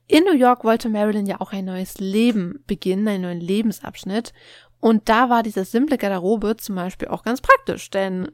In 0.06 0.24
New 0.24 0.36
York 0.36 0.62
wollte 0.64 0.88
Marilyn 0.88 1.26
ja 1.26 1.40
auch 1.40 1.52
ein 1.52 1.64
neues 1.64 1.98
Leben 1.98 2.62
beginnen, 2.66 3.08
einen 3.08 3.22
neuen 3.22 3.40
Lebensabschnitt. 3.40 4.32
Und 4.78 5.08
da 5.08 5.30
war 5.30 5.42
diese 5.42 5.64
simple 5.64 5.98
Garderobe 5.98 6.56
zum 6.56 6.76
Beispiel 6.76 7.08
auch 7.08 7.24
ganz 7.24 7.40
praktisch, 7.40 7.90
denn 7.90 8.30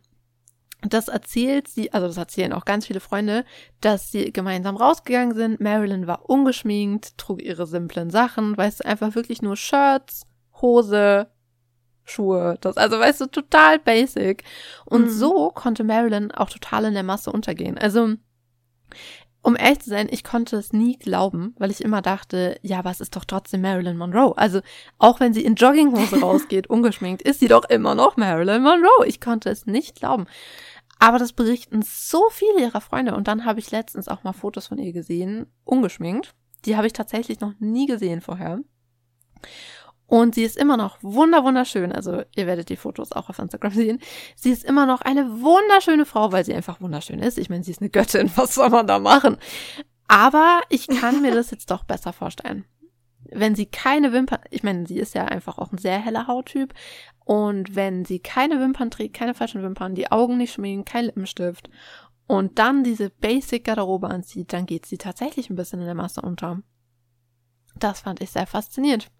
das 0.83 1.09
erzählt 1.09 1.69
sie, 1.69 1.93
also 1.93 2.09
das 2.09 2.17
erzählen 2.17 2.53
auch 2.53 2.65
ganz 2.65 2.87
viele 2.87 3.01
Freunde, 3.01 3.45
dass 3.81 4.11
sie 4.11 4.33
gemeinsam 4.33 4.77
rausgegangen 4.77 5.35
sind. 5.35 5.61
Marilyn 5.61 6.07
war 6.07 6.29
ungeschminkt, 6.29 7.17
trug 7.19 7.41
ihre 7.41 7.67
simplen 7.67 8.11
Sachen, 8.11 8.57
weißt 8.57 8.81
du, 8.81 8.87
einfach 8.87 9.15
wirklich 9.15 9.43
nur 9.43 9.57
Shirts, 9.57 10.27
Hose, 10.61 11.29
Schuhe. 12.13 12.59
Das, 12.61 12.77
also 12.77 12.99
weißt 12.99 13.23
du, 13.23 13.27
total 13.27 13.79
basic. 13.79 14.45
Und 14.85 15.07
mhm. 15.07 15.11
so 15.11 15.51
konnte 15.51 15.85
Marilyn 15.85 16.31
auch 16.33 16.51
total 16.51 16.85
in 16.85 16.95
der 16.95 17.03
Masse 17.03 17.33
untergehen. 17.33 17.79
Also 17.79 18.15
um 19.43 19.57
ehrlich 19.57 19.81
zu 19.81 19.91
sein, 19.91 20.09
ich 20.11 20.23
konnte 20.23 20.57
es 20.57 20.73
nie 20.73 20.97
glauben, 20.97 21.55
weil 21.59 21.73
ich 21.73 21.83
immer 21.83 22.01
dachte, 22.01 22.59
ja, 22.63 22.79
aber 22.79 22.91
es 22.91 23.01
ist 23.01 23.17
doch 23.17 23.25
trotzdem 23.25 23.63
Marilyn 23.63 23.97
Monroe. 23.97 24.35
Also 24.37 24.61
auch 24.99 25.19
wenn 25.19 25.35
sie 25.35 25.45
in 25.45 25.57
Jogginghose 25.57 26.21
rausgeht, 26.21 26.69
ungeschminkt, 26.69 27.23
ist 27.23 27.41
sie 27.41 27.49
doch 27.49 27.65
immer 27.69 27.97
noch 27.97 28.17
Marilyn 28.17 28.63
Monroe. 28.63 29.07
Ich 29.07 29.21
konnte 29.21 29.51
es 29.51 29.67
nicht 29.67 29.97
glauben. 29.97 30.27
Aber 31.01 31.19
das 31.19 31.33
berichten 31.33 31.83
so 31.83 32.29
viele 32.31 32.61
ihrer 32.61 32.81
Freunde. 32.81 33.17
Und 33.17 33.27
dann 33.27 33.45
habe 33.45 33.59
ich 33.59 33.73
letztens 33.73 34.07
auch 34.07 34.23
mal 34.23 34.33
Fotos 34.33 34.69
von 34.69 34.79
ihr 34.79 34.93
gesehen, 34.93 35.47
ungeschminkt. 35.65 36.33
Die 36.65 36.77
habe 36.77 36.87
ich 36.87 36.93
tatsächlich 36.93 37.41
noch 37.41 37.55
nie 37.59 37.87
gesehen 37.87 38.21
vorher. 38.21 38.61
Und 40.13 40.35
sie 40.35 40.43
ist 40.43 40.59
immer 40.59 40.77
noch 40.77 40.99
wunder 41.01 41.43
wunderschön. 41.43 41.91
Also 41.91 42.23
ihr 42.37 42.47
werdet 42.47 42.69
die 42.69 42.77
Fotos 42.77 43.13
auch 43.13 43.31
auf 43.31 43.39
Instagram 43.39 43.73
sehen. 43.73 43.99
Sie 44.37 44.51
ist 44.51 44.63
immer 44.63 44.85
noch 44.85 45.01
eine 45.01 45.41
wunderschöne 45.41 46.05
Frau, 46.05 46.33
weil 46.33 46.45
sie 46.45 46.53
einfach 46.53 46.83
wunderschön 46.83 47.19
ist. 47.19 47.39
Ich 47.39 47.49
meine, 47.49 47.65
sie 47.65 47.71
ist 47.71 47.81
eine 47.81 47.89
Göttin. 47.89 48.31
Was 48.37 48.55
soll 48.55 48.69
man 48.69 48.87
da 48.87 48.99
machen? 48.99 49.39
Aber 50.09 50.61
ich 50.69 50.87
kann 50.87 51.23
mir 51.23 51.35
das 51.35 51.51
jetzt 51.51 51.71
doch 51.71 51.85
besser 51.85 52.13
vorstellen. 52.13 52.67
Wenn 53.31 53.55
sie 53.55 53.65
keine 53.65 54.13
Wimpern, 54.13 54.41
ich 54.51 54.63
meine, 54.63 54.87
sie 54.87 54.99
ist 54.99 55.15
ja 55.15 55.25
einfach 55.25 55.57
auch 55.57 55.73
ein 55.73 55.79
sehr 55.79 55.99
heller 55.99 56.27
Hauttyp. 56.27 56.75
Und 57.25 57.75
wenn 57.75 58.05
sie 58.05 58.19
keine 58.19 58.61
Wimpern 58.61 58.91
trägt, 58.91 59.17
keine 59.17 59.33
falschen 59.33 59.63
Wimpern, 59.63 59.95
die 59.95 60.13
Augen 60.13 60.37
nicht 60.37 60.53
schminken, 60.53 60.85
kein 60.85 61.07
Lippenstift 61.07 61.71
und 62.27 62.59
dann 62.59 62.85
diese 62.85 63.09
Basic 63.09 63.65
Garderobe 63.65 64.09
anzieht, 64.09 64.53
dann 64.53 64.67
geht 64.67 64.85
sie 64.85 64.99
tatsächlich 64.99 65.49
ein 65.49 65.57
bisschen 65.57 65.81
in 65.81 65.87
der 65.87 65.95
Masse 65.95 66.21
unter. 66.21 66.61
Das 67.77 68.01
fand 68.01 68.21
ich 68.21 68.31
sehr 68.31 68.47
faszinierend. 68.47 69.11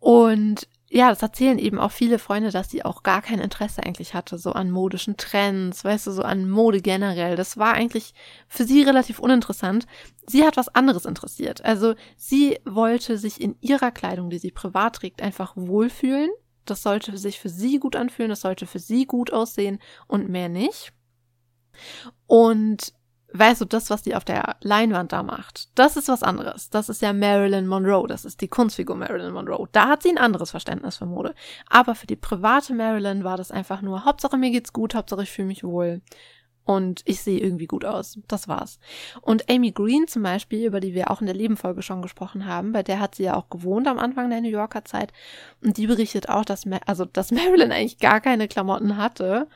Und 0.00 0.66
ja, 0.92 1.08
das 1.10 1.22
erzählen 1.22 1.58
eben 1.58 1.78
auch 1.78 1.92
viele 1.92 2.18
Freunde, 2.18 2.50
dass 2.50 2.68
sie 2.68 2.84
auch 2.84 3.04
gar 3.04 3.22
kein 3.22 3.38
Interesse 3.38 3.84
eigentlich 3.84 4.12
hatte, 4.12 4.38
so 4.38 4.52
an 4.52 4.72
modischen 4.72 5.16
Trends, 5.16 5.84
weißt 5.84 6.08
du, 6.08 6.10
so 6.10 6.22
an 6.22 6.50
Mode 6.50 6.80
generell. 6.80 7.36
Das 7.36 7.58
war 7.58 7.74
eigentlich 7.74 8.12
für 8.48 8.64
sie 8.64 8.82
relativ 8.82 9.20
uninteressant. 9.20 9.86
Sie 10.26 10.44
hat 10.44 10.56
was 10.56 10.74
anderes 10.74 11.04
interessiert. 11.04 11.64
Also 11.64 11.94
sie 12.16 12.58
wollte 12.64 13.18
sich 13.18 13.40
in 13.40 13.54
ihrer 13.60 13.92
Kleidung, 13.92 14.30
die 14.30 14.38
sie 14.38 14.50
privat 14.50 14.96
trägt, 14.96 15.22
einfach 15.22 15.52
wohlfühlen. 15.54 16.30
Das 16.64 16.82
sollte 16.82 17.16
sich 17.16 17.38
für 17.38 17.48
sie 17.48 17.78
gut 17.78 17.94
anfühlen, 17.94 18.30
das 18.30 18.40
sollte 18.40 18.66
für 18.66 18.80
sie 18.80 19.06
gut 19.06 19.32
aussehen 19.32 19.78
und 20.08 20.28
mehr 20.28 20.48
nicht. 20.48 20.92
Und 22.26 22.92
weißt 23.32 23.60
du, 23.60 23.64
das, 23.64 23.90
was 23.90 24.02
die 24.02 24.14
auf 24.14 24.24
der 24.24 24.56
Leinwand 24.60 25.12
da 25.12 25.22
macht, 25.22 25.68
das 25.78 25.96
ist 25.96 26.08
was 26.08 26.22
anderes. 26.22 26.70
Das 26.70 26.88
ist 26.88 27.02
ja 27.02 27.12
Marilyn 27.12 27.66
Monroe, 27.66 28.06
das 28.06 28.24
ist 28.24 28.40
die 28.40 28.48
Kunstfigur 28.48 28.96
Marilyn 28.96 29.32
Monroe. 29.32 29.68
Da 29.72 29.88
hat 29.88 30.02
sie 30.02 30.10
ein 30.10 30.18
anderes 30.18 30.50
Verständnis 30.50 30.96
für 30.96 31.06
Mode. 31.06 31.34
Aber 31.68 31.94
für 31.94 32.06
die 32.06 32.16
private 32.16 32.74
Marilyn 32.74 33.24
war 33.24 33.36
das 33.36 33.50
einfach 33.50 33.82
nur, 33.82 34.04
Hauptsache 34.04 34.36
mir 34.36 34.50
geht's 34.50 34.72
gut, 34.72 34.94
Hauptsache 34.94 35.22
ich 35.22 35.30
fühle 35.30 35.48
mich 35.48 35.64
wohl. 35.64 36.02
Und 36.64 37.02
ich 37.04 37.22
sehe 37.22 37.40
irgendwie 37.40 37.66
gut 37.66 37.84
aus. 37.84 38.18
Das 38.28 38.46
war's. 38.46 38.78
Und 39.22 39.50
Amy 39.50 39.72
Green 39.72 40.06
zum 40.06 40.22
Beispiel, 40.22 40.66
über 40.66 40.78
die 40.78 40.94
wir 40.94 41.10
auch 41.10 41.20
in 41.20 41.26
der 41.26 41.34
Lebenfolge 41.34 41.82
schon 41.82 42.00
gesprochen 42.00 42.46
haben, 42.46 42.70
bei 42.70 42.84
der 42.84 43.00
hat 43.00 43.16
sie 43.16 43.24
ja 43.24 43.34
auch 43.34 43.50
gewohnt 43.50 43.88
am 43.88 43.98
Anfang 43.98 44.30
der 44.30 44.40
New 44.40 44.50
Yorker 44.50 44.84
Zeit. 44.84 45.12
Und 45.64 45.78
die 45.78 45.88
berichtet 45.88 46.28
auch, 46.28 46.44
dass, 46.44 46.66
Ma 46.66 46.78
also, 46.86 47.06
dass 47.06 47.30
Marilyn 47.32 47.72
eigentlich 47.72 47.98
gar 47.98 48.20
keine 48.20 48.46
Klamotten 48.46 48.98
hatte 48.98 49.48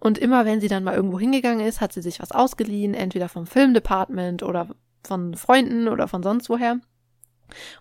und 0.00 0.18
immer 0.18 0.44
wenn 0.44 0.60
sie 0.60 0.68
dann 0.68 0.84
mal 0.84 0.94
irgendwo 0.94 1.18
hingegangen 1.18 1.66
ist, 1.66 1.80
hat 1.80 1.92
sie 1.92 2.02
sich 2.02 2.20
was 2.20 2.32
ausgeliehen, 2.32 2.94
entweder 2.94 3.28
vom 3.28 3.46
Filmdepartment 3.46 4.42
oder 4.42 4.68
von 5.04 5.34
Freunden 5.34 5.88
oder 5.88 6.08
von 6.08 6.22
sonst 6.22 6.48
woher. 6.48 6.78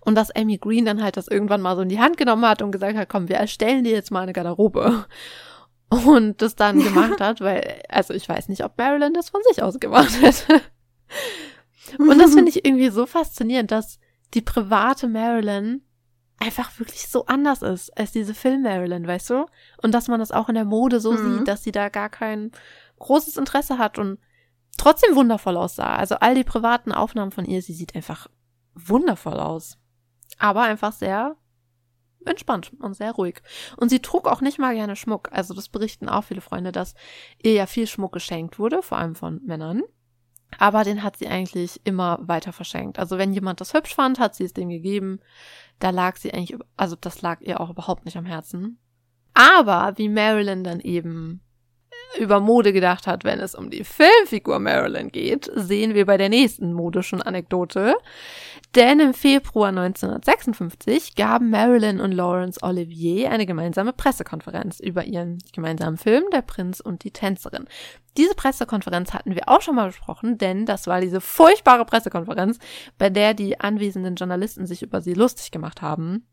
Und 0.01 0.15
dass 0.15 0.31
Amy 0.31 0.57
Green 0.57 0.85
dann 0.85 1.03
halt 1.03 1.17
das 1.17 1.27
irgendwann 1.27 1.61
mal 1.61 1.75
so 1.75 1.81
in 1.81 1.89
die 1.89 1.99
Hand 1.99 2.17
genommen 2.17 2.45
hat 2.45 2.61
und 2.61 2.71
gesagt 2.71 2.95
hat, 2.97 3.09
komm, 3.09 3.29
wir 3.29 3.37
erstellen 3.37 3.83
dir 3.83 3.93
jetzt 3.93 4.11
mal 4.11 4.21
eine 4.21 4.33
Garderobe. 4.33 5.05
Und 5.89 6.41
das 6.41 6.55
dann 6.55 6.83
gemacht 6.83 7.21
hat, 7.21 7.41
weil, 7.41 7.81
also 7.89 8.13
ich 8.13 8.27
weiß 8.27 8.49
nicht, 8.49 8.63
ob 8.63 8.77
Marilyn 8.77 9.13
das 9.13 9.29
von 9.29 9.41
sich 9.47 9.61
aus 9.61 9.79
gemacht 9.79 10.19
hätte. 10.21 10.61
Und 11.97 12.19
das 12.19 12.33
finde 12.33 12.49
ich 12.49 12.65
irgendwie 12.65 12.89
so 12.89 13.05
faszinierend, 13.05 13.71
dass 13.71 13.99
die 14.33 14.41
private 14.41 15.07
Marilyn 15.07 15.84
einfach 16.39 16.77
wirklich 16.79 17.07
so 17.07 17.25
anders 17.25 17.61
ist 17.61 17.97
als 17.97 18.11
diese 18.11 18.33
Film-Marilyn, 18.33 19.07
weißt 19.07 19.29
du? 19.29 19.45
Und 19.81 19.93
dass 19.93 20.07
man 20.07 20.19
das 20.19 20.31
auch 20.31 20.49
in 20.49 20.55
der 20.55 20.65
Mode 20.65 20.99
so 20.99 21.13
mhm. 21.13 21.37
sieht, 21.37 21.47
dass 21.47 21.63
sie 21.63 21.71
da 21.71 21.89
gar 21.89 22.09
kein 22.09 22.51
großes 22.99 23.37
Interesse 23.37 23.77
hat 23.77 23.97
und 23.97 24.19
trotzdem 24.77 25.15
wundervoll 25.15 25.57
aussah. 25.57 25.95
Also 25.95 26.15
all 26.15 26.35
die 26.35 26.43
privaten 26.43 26.91
Aufnahmen 26.91 27.31
von 27.31 27.45
ihr, 27.45 27.61
sie 27.61 27.73
sieht 27.73 27.95
einfach 27.95 28.27
wundervoll 28.73 29.39
aus. 29.39 29.77
Aber 30.37 30.63
einfach 30.63 30.91
sehr 30.91 31.35
entspannt 32.25 32.71
und 32.79 32.95
sehr 32.95 33.11
ruhig. 33.11 33.41
Und 33.77 33.89
sie 33.89 34.01
trug 34.01 34.27
auch 34.27 34.41
nicht 34.41 34.59
mal 34.59 34.73
gerne 34.75 34.95
Schmuck. 34.95 35.29
Also 35.31 35.53
das 35.53 35.69
berichten 35.69 36.09
auch 36.09 36.23
viele 36.23 36.41
Freunde, 36.41 36.71
dass 36.71 36.95
ihr 37.41 37.53
ja 37.53 37.65
viel 37.65 37.87
Schmuck 37.87 38.13
geschenkt 38.13 38.59
wurde, 38.59 38.81
vor 38.81 38.97
allem 38.97 39.15
von 39.15 39.41
Männern. 39.45 39.83
Aber 40.59 40.83
den 40.83 41.03
hat 41.03 41.17
sie 41.17 41.27
eigentlich 41.27 41.81
immer 41.83 42.19
weiter 42.21 42.53
verschenkt. 42.53 42.99
Also 42.99 43.17
wenn 43.17 43.33
jemand 43.33 43.61
das 43.61 43.73
hübsch 43.73 43.95
fand, 43.95 44.19
hat 44.19 44.35
sie 44.35 44.43
es 44.43 44.53
dem 44.53 44.69
gegeben. 44.69 45.19
Da 45.79 45.89
lag 45.89 46.17
sie 46.17 46.33
eigentlich, 46.33 46.59
also 46.77 46.95
das 46.95 47.21
lag 47.21 47.41
ihr 47.41 47.59
auch 47.59 47.69
überhaupt 47.69 48.05
nicht 48.05 48.17
am 48.17 48.25
Herzen. 48.25 48.79
Aber 49.33 49.93
wie 49.97 50.09
Marilyn 50.09 50.63
dann 50.63 50.79
eben 50.79 51.41
über 52.17 52.39
Mode 52.39 52.73
gedacht 52.73 53.07
hat, 53.07 53.23
wenn 53.23 53.39
es 53.39 53.55
um 53.55 53.69
die 53.69 53.83
Filmfigur 53.83 54.59
Marilyn 54.59 55.11
geht, 55.11 55.49
sehen 55.55 55.93
wir 55.93 56.05
bei 56.05 56.17
der 56.17 56.29
nächsten 56.29 56.73
modischen 56.73 57.21
Anekdote. 57.21 57.95
Denn 58.75 58.99
im 58.99 59.13
Februar 59.13 59.69
1956 59.69 61.15
gaben 61.15 61.49
Marilyn 61.49 62.01
und 62.01 62.11
Laurence 62.11 62.61
Olivier 62.61 63.31
eine 63.31 63.45
gemeinsame 63.45 63.93
Pressekonferenz 63.93 64.79
über 64.79 65.05
ihren 65.05 65.37
gemeinsamen 65.53 65.97
Film 65.97 66.25
Der 66.33 66.41
Prinz 66.41 66.81
und 66.81 67.03
die 67.03 67.11
Tänzerin. 67.11 67.67
Diese 68.17 68.35
Pressekonferenz 68.35 69.13
hatten 69.13 69.35
wir 69.35 69.47
auch 69.47 69.61
schon 69.61 69.75
mal 69.75 69.87
besprochen, 69.87 70.37
denn 70.37 70.65
das 70.65 70.87
war 70.87 71.01
diese 71.01 71.21
furchtbare 71.21 71.85
Pressekonferenz, 71.85 72.59
bei 72.97 73.09
der 73.09 73.33
die 73.33 73.59
anwesenden 73.59 74.15
Journalisten 74.15 74.65
sich 74.65 74.81
über 74.81 75.01
sie 75.01 75.13
lustig 75.13 75.51
gemacht 75.51 75.81
haben. 75.81 76.27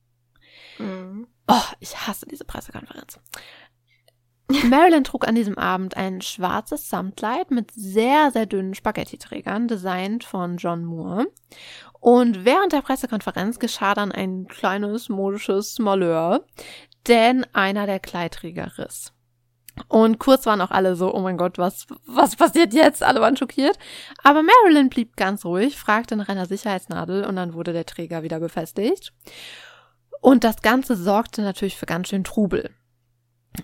Mhm. 0.78 1.26
Oh, 1.48 1.72
ich 1.80 2.06
hasse 2.06 2.26
diese 2.26 2.44
Pressekonferenz. 2.44 3.18
Marilyn 4.48 5.04
trug 5.04 5.26
an 5.26 5.34
diesem 5.34 5.56
Abend 5.56 5.96
ein 5.96 6.20
schwarzes 6.20 6.88
Samtkleid 6.88 7.50
mit 7.50 7.70
sehr, 7.72 8.30
sehr 8.30 8.46
dünnen 8.46 8.74
Spaghetti-Trägern, 8.74 9.68
designt 9.68 10.24
von 10.24 10.56
John 10.56 10.84
Moore. 10.84 11.26
Und 12.00 12.44
während 12.44 12.72
der 12.72 12.82
Pressekonferenz 12.82 13.58
geschah 13.58 13.94
dann 13.94 14.12
ein 14.12 14.46
kleines 14.48 15.08
modisches 15.08 15.78
Malheur, 15.78 16.44
denn 17.08 17.46
einer 17.52 17.86
der 17.86 18.00
Kleidträger 18.00 18.78
riss. 18.78 19.12
Und 19.88 20.18
kurz 20.18 20.44
waren 20.46 20.60
auch 20.60 20.70
alle 20.70 20.96
so, 20.96 21.14
oh 21.14 21.20
mein 21.20 21.38
Gott, 21.38 21.58
was, 21.58 21.86
was 22.06 22.36
passiert 22.36 22.74
jetzt? 22.74 23.02
Alle 23.02 23.20
waren 23.20 23.36
schockiert. 23.36 23.78
Aber 24.22 24.42
Marilyn 24.42 24.90
blieb 24.90 25.16
ganz 25.16 25.44
ruhig, 25.44 25.78
fragte 25.78 26.16
nach 26.16 26.28
einer 26.28 26.46
Sicherheitsnadel 26.46 27.24
und 27.24 27.36
dann 27.36 27.54
wurde 27.54 27.72
der 27.72 27.86
Träger 27.86 28.22
wieder 28.22 28.38
befestigt. 28.38 29.12
Und 30.20 30.44
das 30.44 30.60
Ganze 30.62 30.94
sorgte 30.96 31.42
natürlich 31.42 31.76
für 31.76 31.86
ganz 31.86 32.08
schön 32.08 32.24
Trubel. 32.24 32.70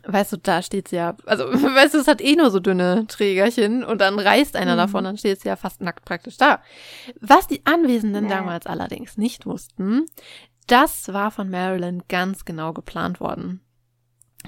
Weißt 0.07 0.33
du, 0.33 0.37
da 0.37 0.61
steht 0.61 0.89
sie 0.89 0.97
ja, 0.97 1.17
also, 1.25 1.45
weißt 1.53 1.95
du, 1.95 1.99
es 1.99 2.09
hat 2.09 2.21
eh 2.21 2.37
nur 2.37 2.51
so 2.51 2.61
dünne 2.61 3.07
Trägerchen 3.09 3.85
und 3.85 4.01
dann 4.01 4.19
reißt 4.19 4.57
einer 4.57 4.75
mhm. 4.75 4.79
davon, 4.79 5.05
dann 5.05 5.17
steht 5.17 5.41
sie 5.41 5.49
ja 5.49 5.57
fast 5.57 5.81
nackt 5.81 6.05
praktisch 6.05 6.37
da. 6.37 6.61
Was 7.21 7.47
die 7.47 7.65
Anwesenden 7.65 8.25
nee. 8.25 8.31
damals 8.31 8.67
allerdings 8.67 9.17
nicht 9.17 9.47
wussten, 9.47 10.07
das 10.67 11.13
war 11.13 11.31
von 11.31 11.49
Marilyn 11.49 12.03
ganz 12.09 12.45
genau 12.45 12.73
geplant 12.73 13.21
worden. 13.21 13.63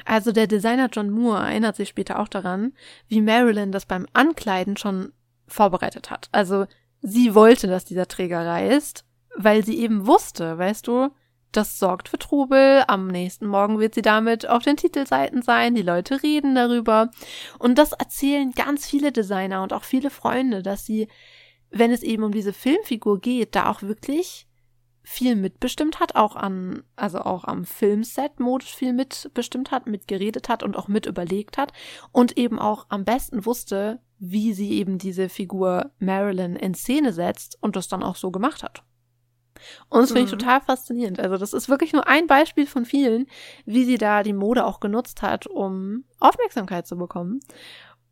Also 0.05 0.32
der 0.32 0.47
Designer 0.47 0.88
John 0.93 1.11
Moore 1.11 1.43
erinnert 1.43 1.76
sich 1.76 1.88
später 1.88 2.18
auch 2.18 2.28
daran, 2.28 2.74
wie 3.09 3.20
Marilyn 3.20 3.72
das 3.72 3.86
beim 3.86 4.07
Ankleiden 4.12 4.76
schon 4.76 5.12
vorbereitet 5.47 6.11
hat. 6.11 6.28
Also 6.32 6.66
sie 7.01 7.34
wollte, 7.34 7.66
dass 7.66 7.84
dieser 7.84 8.07
Träger 8.07 8.47
reißt, 8.47 9.05
weil 9.36 9.64
sie 9.64 9.78
eben 9.78 10.07
wusste, 10.07 10.59
weißt 10.59 10.86
du, 10.86 11.11
das 11.53 11.78
sorgt 11.78 12.09
für 12.09 12.18
Trubel. 12.18 12.84
Am 12.86 13.09
nächsten 13.09 13.46
Morgen 13.46 13.78
wird 13.78 13.94
sie 13.94 14.03
damit 14.03 14.48
auf 14.48 14.62
den 14.62 14.76
Titelseiten 14.76 15.42
sein. 15.42 15.74
Die 15.74 15.82
Leute 15.82 16.22
reden 16.22 16.55
darüber. 16.55 17.11
Und 17.59 17.78
das 17.78 17.92
erzählen 17.92 18.53
ganz 18.53 18.86
viele 18.86 19.12
Designer 19.12 19.62
und 19.62 19.72
auch 19.72 19.84
viele 19.84 20.11
Freunde, 20.11 20.62
dass 20.62 20.86
sie, 20.86 21.09
wenn 21.70 21.90
es 21.90 22.03
eben 22.03 22.22
um 22.22 22.32
diese 22.32 22.53
Filmfigur 22.53 23.20
geht, 23.20 23.55
da 23.55 23.68
auch 23.70 23.82
wirklich 23.82 24.46
viel 25.03 25.34
mitbestimmt 25.34 25.98
hat, 25.98 26.14
auch 26.14 26.36
an, 26.36 26.84
also 26.94 27.20
auch 27.20 27.44
am 27.44 27.64
Filmset 27.64 28.38
modisch 28.38 28.74
viel 28.74 28.92
mitbestimmt 28.92 29.70
hat, 29.70 29.86
mitgeredet 29.86 30.48
hat 30.48 30.62
und 30.62 30.76
auch 30.76 30.88
mit 30.88 31.07
überlegt 31.07 31.59
hat 31.59 31.72
und 32.12 32.36
eben 32.36 32.59
auch 32.59 32.86
am 32.90 33.05
besten 33.05 33.44
wusste, 33.46 34.01
wie 34.18 34.53
sie 34.53 34.72
eben 34.72 34.98
diese 34.98 35.28
Figur 35.28 35.90
Marilyn 35.98 36.55
in 36.55 36.74
Szene 36.74 37.12
setzt 37.12 37.57
und 37.61 37.76
das 37.76 37.88
dann 37.88 38.03
auch 38.03 38.16
so 38.16 38.30
gemacht 38.30 38.62
hat. 38.62 38.84
Und 39.89 40.03
das 40.03 40.13
finde 40.13 40.27
ich 40.27 40.33
mhm. 40.33 40.39
total 40.39 40.61
faszinierend. 40.61 41.21
Also 41.21 41.37
das 41.37 41.53
ist 41.53 41.69
wirklich 41.69 41.93
nur 41.93 42.07
ein 42.07 42.27
Beispiel 42.27 42.67
von 42.67 42.85
vielen, 42.85 43.27
wie 43.65 43.85
sie 43.85 43.99
da 43.99 44.23
die 44.23 44.33
Mode 44.33 44.65
auch 44.65 44.81
genutzt 44.81 45.23
hat, 45.23 45.47
um 45.47 46.05
Aufmerksamkeit 46.19 46.87
zu 46.87 46.97
bekommen. 46.97 47.41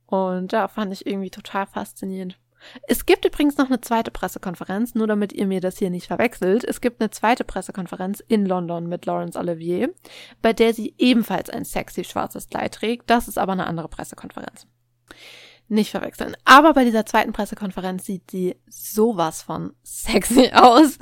Und 0.07 0.53
da 0.53 0.69
fand 0.69 0.93
ich 0.93 1.07
irgendwie 1.07 1.31
total 1.31 1.67
faszinierend. 1.67 2.39
Es 2.87 3.07
gibt 3.07 3.25
übrigens 3.25 3.57
noch 3.57 3.67
eine 3.67 3.81
zweite 3.81 4.11
Pressekonferenz, 4.11 4.95
nur 4.95 5.07
damit 5.07 5.33
ihr 5.33 5.47
mir 5.47 5.61
das 5.61 5.79
hier 5.79 5.91
nicht 5.91 6.07
verwechselt. 6.07 6.65
Es 6.65 6.81
gibt 6.81 7.01
eine 7.01 7.11
zweite 7.11 7.45
Pressekonferenz 7.45 8.21
in 8.27 8.47
London 8.47 8.89
mit 8.89 9.07
Laurence 9.07 9.37
Olivier, 9.37 9.95
bei 10.43 10.53
der 10.53 10.75
sie 10.75 10.95
ebenfalls 10.99 11.51
ein 11.51 11.65
sexy 11.65 12.05
schwarzes 12.05 12.49
Kleid 12.49 12.75
trägt. 12.75 13.11
Das 13.11 13.29
ist 13.29 13.39
aber 13.39 13.53
eine 13.53 13.67
andere 13.67 13.89
Pressekonferenz. 13.89 14.67
Nicht 15.71 15.91
verwechseln. 15.91 16.35
Aber 16.47 16.73
bei 16.73 16.85
dieser 16.85 17.05
zweiten 17.05 17.35
Pressekonferenz 17.35 18.07
sieht 18.07 18.31
sie 18.31 18.57
sowas 18.69 19.43
von 19.43 19.75
sexy 19.83 20.51
aus. 20.55 20.99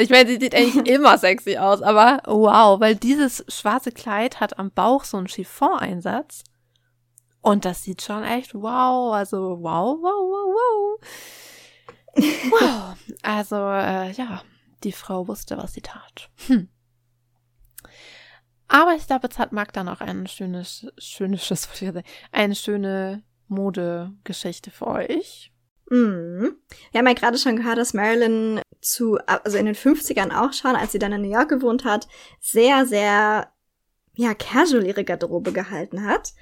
Ich 0.00 0.10
meine, 0.10 0.28
sie 0.28 0.38
sieht 0.38 0.54
eigentlich 0.54 0.86
immer 0.94 1.18
sexy 1.18 1.58
aus, 1.58 1.82
aber 1.82 2.22
wow, 2.26 2.78
weil 2.80 2.94
dieses 2.94 3.44
schwarze 3.48 3.90
Kleid 3.90 4.38
hat 4.38 4.58
am 4.58 4.70
Bauch 4.70 5.02
so 5.02 5.16
einen 5.16 5.26
Chiffon-Einsatz. 5.28 6.44
Und 7.40 7.64
das 7.64 7.82
sieht 7.82 8.02
schon 8.02 8.22
echt 8.22 8.54
wow, 8.54 9.12
also 9.14 9.58
wow, 9.60 9.98
wow, 10.00 10.02
wow, 10.02 10.54
wow. 10.54 11.00
Wow. 12.14 12.96
Also, 13.22 13.56
äh, 13.56 14.12
ja, 14.12 14.42
die 14.84 14.92
Frau 14.92 15.26
wusste, 15.26 15.56
was 15.56 15.72
sie 15.72 15.80
tat. 15.80 16.30
Hm. 16.46 16.68
Aber 18.68 18.94
ich 18.94 19.06
glaube, 19.08 19.26
jetzt 19.26 19.40
hat 19.40 19.52
Magda 19.52 19.82
noch 19.82 20.00
ein 20.00 20.28
schönes, 20.28 20.86
schönes, 20.98 21.68
eine 22.30 22.54
schöne 22.54 23.24
Modegeschichte 23.52 24.70
für 24.70 24.86
euch. 24.88 25.52
Mhm. 25.92 26.56
Wir 26.90 26.98
haben 26.98 27.06
ja 27.06 27.12
gerade 27.12 27.38
schon 27.38 27.56
gehört, 27.56 27.78
dass 27.78 27.92
Marilyn 27.92 28.60
zu, 28.80 29.18
also 29.26 29.58
in 29.58 29.66
den 29.66 29.74
50ern 29.74 30.34
auch 30.34 30.52
schon, 30.52 30.74
als 30.74 30.92
sie 30.92 30.98
dann 30.98 31.12
in 31.12 31.22
New 31.22 31.32
York 31.32 31.50
gewohnt 31.50 31.84
hat, 31.84 32.08
sehr, 32.40 32.86
sehr, 32.86 33.52
ja, 34.14 34.34
casual 34.34 34.86
ihre 34.86 35.04
Garderobe 35.04 35.52
gehalten 35.52 36.04
hat. 36.04 36.32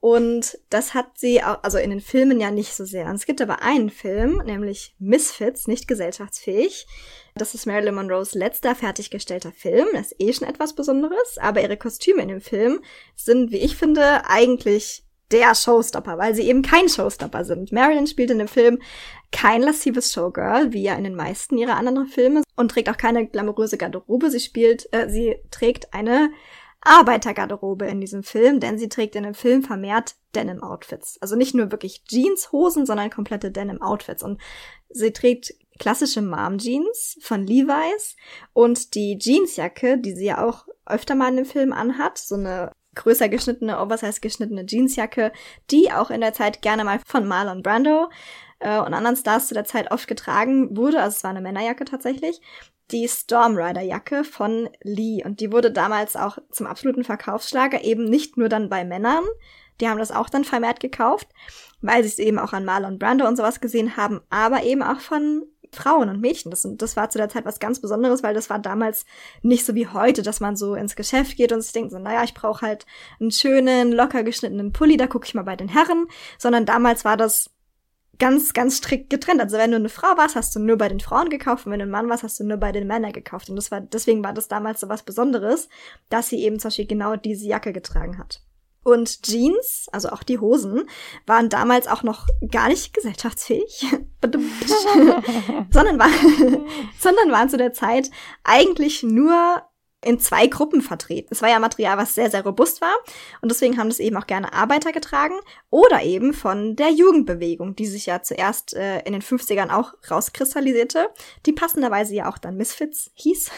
Und 0.00 0.58
das 0.70 0.94
hat 0.94 1.18
sie 1.18 1.42
auch, 1.42 1.62
also 1.64 1.78
in 1.78 1.90
den 1.90 2.00
Filmen 2.00 2.38
ja 2.38 2.50
nicht 2.50 2.74
so 2.74 2.84
sehr. 2.84 3.06
Und 3.06 3.16
es 3.16 3.26
gibt 3.26 3.40
aber 3.40 3.62
einen 3.62 3.90
Film, 3.90 4.42
nämlich 4.44 4.94
Misfits, 4.98 5.66
nicht 5.66 5.88
gesellschaftsfähig. 5.88 6.86
Das 7.34 7.54
ist 7.54 7.66
Marilyn 7.66 7.94
Monroes 7.94 8.34
letzter 8.34 8.74
fertiggestellter 8.74 9.52
Film. 9.52 9.88
Das 9.94 10.12
ist 10.12 10.20
eh 10.20 10.32
schon 10.32 10.48
etwas 10.48 10.74
Besonderes, 10.74 11.38
aber 11.40 11.62
ihre 11.62 11.76
Kostüme 11.76 12.22
in 12.22 12.28
dem 12.28 12.40
Film 12.40 12.80
sind, 13.16 13.50
wie 13.50 13.58
ich 13.58 13.76
finde, 13.76 14.26
eigentlich 14.26 15.04
der 15.30 15.54
Showstopper, 15.54 16.18
weil 16.18 16.34
sie 16.34 16.48
eben 16.48 16.62
kein 16.62 16.88
Showstopper 16.88 17.44
sind. 17.44 17.72
Marilyn 17.72 18.06
spielt 18.06 18.30
in 18.30 18.38
dem 18.38 18.48
Film 18.48 18.80
kein 19.30 19.62
lassives 19.62 20.12
Showgirl, 20.12 20.72
wie 20.72 20.82
ja 20.82 20.94
in 20.94 21.04
den 21.04 21.14
meisten 21.14 21.58
ihrer 21.58 21.76
anderen 21.76 22.06
Filme, 22.06 22.42
und 22.56 22.70
trägt 22.70 22.88
auch 22.88 22.96
keine 22.96 23.26
glamouröse 23.26 23.76
Garderobe. 23.76 24.30
Sie 24.30 24.40
spielt, 24.40 24.88
äh, 24.92 25.08
sie 25.08 25.36
trägt 25.50 25.92
eine 25.92 26.30
Arbeitergarderobe 26.80 27.86
in 27.86 28.00
diesem 28.00 28.22
Film, 28.22 28.60
denn 28.60 28.78
sie 28.78 28.88
trägt 28.88 29.16
in 29.16 29.24
dem 29.24 29.34
Film 29.34 29.62
vermehrt 29.62 30.14
Denim-Outfits. 30.34 31.18
Also 31.20 31.36
nicht 31.36 31.54
nur 31.54 31.70
wirklich 31.72 32.04
Jeans-Hosen, 32.04 32.86
sondern 32.86 33.10
komplette 33.10 33.50
Denim-Outfits. 33.50 34.22
Und 34.22 34.40
sie 34.88 35.12
trägt 35.12 35.54
klassische 35.78 36.22
Mom-Jeans 36.22 37.18
von 37.20 37.46
Levi's 37.46 38.16
und 38.52 38.94
die 38.94 39.18
Jeansjacke, 39.20 39.98
die 39.98 40.14
sie 40.14 40.26
ja 40.26 40.44
auch 40.44 40.66
öfter 40.86 41.14
mal 41.14 41.28
in 41.30 41.36
dem 41.36 41.44
Film 41.44 41.72
anhat, 41.72 42.18
so 42.18 42.34
eine 42.34 42.72
größer 42.98 43.30
geschnittene, 43.30 43.80
oversize 43.80 44.20
geschnittene 44.20 44.66
Jeansjacke, 44.66 45.32
die 45.70 45.90
auch 45.90 46.10
in 46.10 46.20
der 46.20 46.34
Zeit 46.34 46.60
gerne 46.60 46.84
mal 46.84 47.00
von 47.06 47.26
Marlon 47.26 47.62
Brando 47.62 48.10
äh, 48.58 48.78
und 48.78 48.92
anderen 48.92 49.16
Stars 49.16 49.48
zu 49.48 49.54
der 49.54 49.64
Zeit 49.64 49.90
oft 49.90 50.06
getragen 50.06 50.76
wurde. 50.76 51.00
Also 51.00 51.16
es 51.16 51.24
war 51.24 51.30
eine 51.30 51.40
Männerjacke 51.40 51.84
tatsächlich. 51.84 52.40
Die 52.90 53.08
Stormrider-Jacke 53.08 54.24
von 54.24 54.68
Lee. 54.82 55.22
Und 55.24 55.40
die 55.40 55.52
wurde 55.52 55.70
damals 55.70 56.16
auch 56.16 56.38
zum 56.50 56.66
absoluten 56.66 57.04
Verkaufsschlager, 57.04 57.84
eben 57.84 58.04
nicht 58.04 58.36
nur 58.36 58.48
dann 58.48 58.68
bei 58.68 58.84
Männern. 58.84 59.24
Die 59.80 59.88
haben 59.88 59.98
das 59.98 60.10
auch 60.10 60.28
dann 60.28 60.44
vermehrt 60.44 60.80
gekauft, 60.80 61.28
weil 61.80 62.02
sie 62.02 62.08
es 62.08 62.18
eben 62.18 62.38
auch 62.38 62.52
an 62.52 62.64
Marlon 62.64 62.98
Brando 62.98 63.26
und 63.26 63.36
sowas 63.36 63.60
gesehen 63.60 63.96
haben, 63.96 64.20
aber 64.30 64.64
eben 64.64 64.82
auch 64.82 65.00
von 65.00 65.44
Frauen 65.72 66.08
und 66.08 66.20
Mädchen. 66.20 66.50
Das, 66.50 66.66
das 66.68 66.96
war 66.96 67.10
zu 67.10 67.18
der 67.18 67.28
Zeit 67.28 67.44
was 67.44 67.60
ganz 67.60 67.80
Besonderes, 67.80 68.22
weil 68.22 68.34
das 68.34 68.50
war 68.50 68.58
damals 68.58 69.04
nicht 69.42 69.64
so 69.64 69.74
wie 69.74 69.86
heute, 69.86 70.22
dass 70.22 70.40
man 70.40 70.56
so 70.56 70.74
ins 70.74 70.96
Geschäft 70.96 71.36
geht 71.36 71.52
und 71.52 71.60
sich 71.60 71.72
denkt 71.72 71.90
so, 71.90 71.98
naja, 71.98 72.24
ich 72.24 72.34
brauche 72.34 72.66
halt 72.66 72.86
einen 73.20 73.30
schönen, 73.30 73.92
locker 73.92 74.22
geschnittenen 74.22 74.72
Pulli, 74.72 74.96
da 74.96 75.06
gucke 75.06 75.26
ich 75.26 75.34
mal 75.34 75.42
bei 75.42 75.56
den 75.56 75.68
Herren. 75.68 76.06
Sondern 76.38 76.66
damals 76.66 77.04
war 77.04 77.16
das 77.16 77.50
ganz, 78.18 78.52
ganz 78.52 78.78
strikt 78.78 79.10
getrennt. 79.10 79.40
Also 79.40 79.58
wenn 79.58 79.70
du 79.70 79.76
eine 79.76 79.88
Frau 79.88 80.16
warst, 80.16 80.36
hast 80.36 80.54
du 80.54 80.60
nur 80.60 80.76
bei 80.76 80.88
den 80.88 81.00
Frauen 81.00 81.30
gekauft 81.30 81.66
und 81.66 81.72
wenn 81.72 81.78
du 81.78 81.86
ein 81.86 81.90
Mann 81.90 82.08
warst, 82.08 82.22
hast 82.22 82.40
du 82.40 82.44
nur 82.44 82.56
bei 82.56 82.72
den 82.72 82.86
Männern 82.86 83.12
gekauft. 83.12 83.48
Und 83.48 83.56
das 83.56 83.70
war, 83.70 83.80
deswegen 83.80 84.24
war 84.24 84.32
das 84.32 84.48
damals 84.48 84.80
so 84.80 84.88
was 84.88 85.02
Besonderes, 85.02 85.68
dass 86.08 86.28
sie 86.28 86.42
eben 86.42 86.58
zum 86.58 86.68
Beispiel 86.68 86.86
genau 86.86 87.16
diese 87.16 87.46
Jacke 87.46 87.72
getragen 87.72 88.18
hat. 88.18 88.42
Und 88.82 89.22
Jeans, 89.22 89.86
also 89.92 90.08
auch 90.10 90.22
die 90.22 90.38
Hosen, 90.38 90.88
waren 91.26 91.48
damals 91.48 91.86
auch 91.86 92.02
noch 92.02 92.26
gar 92.50 92.68
nicht 92.68 92.94
gesellschaftsfähig, 92.94 93.86
sondern, 95.70 95.98
war, 95.98 96.08
sondern 96.98 97.30
waren 97.30 97.48
zu 97.48 97.56
der 97.56 97.72
Zeit 97.72 98.10
eigentlich 98.44 99.02
nur 99.02 99.62
in 100.04 100.20
zwei 100.20 100.46
Gruppen 100.46 100.80
vertreten. 100.80 101.28
Es 101.32 101.42
war 101.42 101.48
ja 101.48 101.58
Material, 101.58 101.98
was 101.98 102.14
sehr, 102.14 102.30
sehr 102.30 102.44
robust 102.44 102.80
war. 102.80 102.94
Und 103.40 103.50
deswegen 103.50 103.78
haben 103.78 103.88
das 103.88 103.98
eben 103.98 104.16
auch 104.16 104.26
gerne 104.28 104.52
Arbeiter 104.52 104.92
getragen. 104.92 105.34
Oder 105.70 106.02
eben 106.02 106.34
von 106.34 106.76
der 106.76 106.90
Jugendbewegung, 106.90 107.74
die 107.74 107.86
sich 107.86 108.06
ja 108.06 108.22
zuerst 108.22 108.74
äh, 108.74 109.00
in 109.00 109.12
den 109.12 109.22
50ern 109.22 109.70
auch 109.70 109.94
rauskristallisierte, 110.08 111.10
die 111.46 111.52
passenderweise 111.52 112.14
ja 112.14 112.30
auch 112.30 112.38
dann 112.38 112.56
Misfits 112.56 113.10
hieß 113.14 113.50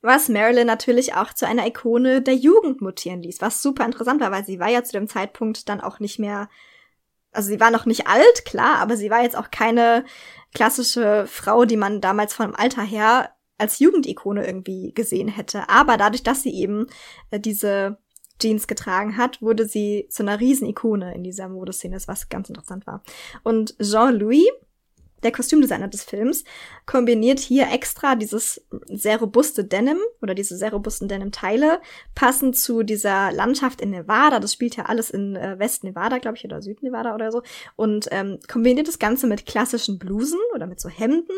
was 0.00 0.28
Marilyn 0.28 0.66
natürlich 0.66 1.14
auch 1.14 1.32
zu 1.32 1.46
einer 1.46 1.66
Ikone 1.66 2.22
der 2.22 2.34
Jugend 2.34 2.80
mutieren 2.80 3.22
ließ, 3.22 3.40
was 3.40 3.62
super 3.62 3.84
interessant 3.84 4.20
war, 4.20 4.30
weil 4.30 4.44
sie 4.44 4.60
war 4.60 4.68
ja 4.68 4.84
zu 4.84 4.92
dem 4.92 5.08
Zeitpunkt 5.08 5.68
dann 5.68 5.80
auch 5.80 5.98
nicht 5.98 6.18
mehr, 6.18 6.48
also 7.32 7.48
sie 7.48 7.60
war 7.60 7.70
noch 7.70 7.86
nicht 7.86 8.06
alt, 8.06 8.44
klar, 8.44 8.76
aber 8.78 8.96
sie 8.96 9.10
war 9.10 9.22
jetzt 9.22 9.36
auch 9.36 9.50
keine 9.50 10.04
klassische 10.54 11.26
Frau, 11.26 11.64
die 11.64 11.76
man 11.76 12.00
damals 12.00 12.32
vom 12.34 12.54
Alter 12.54 12.82
her 12.82 13.30
als 13.58 13.80
Jugendikone 13.80 14.46
irgendwie 14.46 14.92
gesehen 14.94 15.28
hätte. 15.28 15.68
Aber 15.68 15.96
dadurch, 15.96 16.22
dass 16.22 16.42
sie 16.42 16.54
eben 16.54 16.86
äh, 17.30 17.40
diese 17.40 17.98
Jeans 18.40 18.68
getragen 18.68 19.16
hat, 19.16 19.42
wurde 19.42 19.66
sie 19.66 20.06
zu 20.10 20.22
einer 20.22 20.38
Riesenikone 20.38 21.12
in 21.12 21.24
dieser 21.24 21.48
Modeszene, 21.48 21.98
was 22.06 22.28
ganz 22.28 22.48
interessant 22.48 22.86
war. 22.86 23.02
Und 23.42 23.76
Jean-Louis, 23.80 24.46
der 25.22 25.32
Kostümdesigner 25.32 25.88
des 25.88 26.04
Films, 26.04 26.44
kombiniert 26.86 27.38
hier 27.38 27.70
extra 27.72 28.14
dieses 28.14 28.66
sehr 28.86 29.18
robuste 29.18 29.64
Denim 29.64 29.98
oder 30.22 30.34
diese 30.34 30.56
sehr 30.56 30.72
robusten 30.72 31.08
Denim-Teile, 31.08 31.80
passend 32.14 32.56
zu 32.56 32.82
dieser 32.82 33.32
Landschaft 33.32 33.80
in 33.80 33.90
Nevada. 33.90 34.40
Das 34.40 34.52
spielt 34.52 34.76
ja 34.76 34.84
alles 34.86 35.10
in 35.10 35.36
äh, 35.36 35.58
West-Nevada, 35.58 36.18
glaube 36.18 36.36
ich, 36.36 36.44
oder 36.44 36.62
Süd-Nevada 36.62 37.14
oder 37.14 37.32
so. 37.32 37.42
Und 37.76 38.08
ähm, 38.10 38.38
kombiniert 38.50 38.88
das 38.88 38.98
Ganze 38.98 39.26
mit 39.26 39.46
klassischen 39.46 39.98
Blusen 39.98 40.40
oder 40.54 40.66
mit 40.66 40.80
so 40.80 40.88
Hemden. 40.88 41.34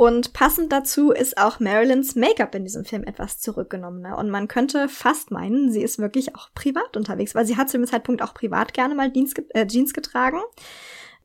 Und 0.00 0.32
passend 0.32 0.72
dazu 0.72 1.10
ist 1.10 1.36
auch 1.36 1.60
Marilyns 1.60 2.14
Make-up 2.14 2.54
in 2.54 2.64
diesem 2.64 2.86
Film 2.86 3.04
etwas 3.04 3.38
zurückgenommener. 3.38 4.16
Und 4.16 4.30
man 4.30 4.48
könnte 4.48 4.88
fast 4.88 5.30
meinen, 5.30 5.70
sie 5.70 5.82
ist 5.82 5.98
wirklich 5.98 6.34
auch 6.34 6.48
privat 6.54 6.96
unterwegs, 6.96 7.34
weil 7.34 7.44
sie 7.44 7.58
hat 7.58 7.68
zu 7.68 7.76
dem 7.76 7.86
Zeitpunkt 7.86 8.22
auch 8.22 8.32
privat 8.32 8.72
gerne 8.72 8.94
mal 8.94 9.12
Jeans, 9.12 9.34
äh, 9.50 9.66
Jeans 9.66 9.92
getragen. 9.92 10.40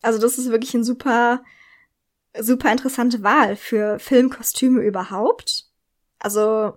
Also 0.02 0.20
das 0.20 0.38
ist 0.38 0.50
wirklich 0.50 0.74
ein 0.74 0.84
super, 0.84 1.44
super 2.40 2.72
interessante 2.72 3.24
Wahl 3.24 3.56
für 3.56 4.00
Filmkostüme 4.00 4.82
überhaupt. 4.82 5.66
Also 6.20 6.74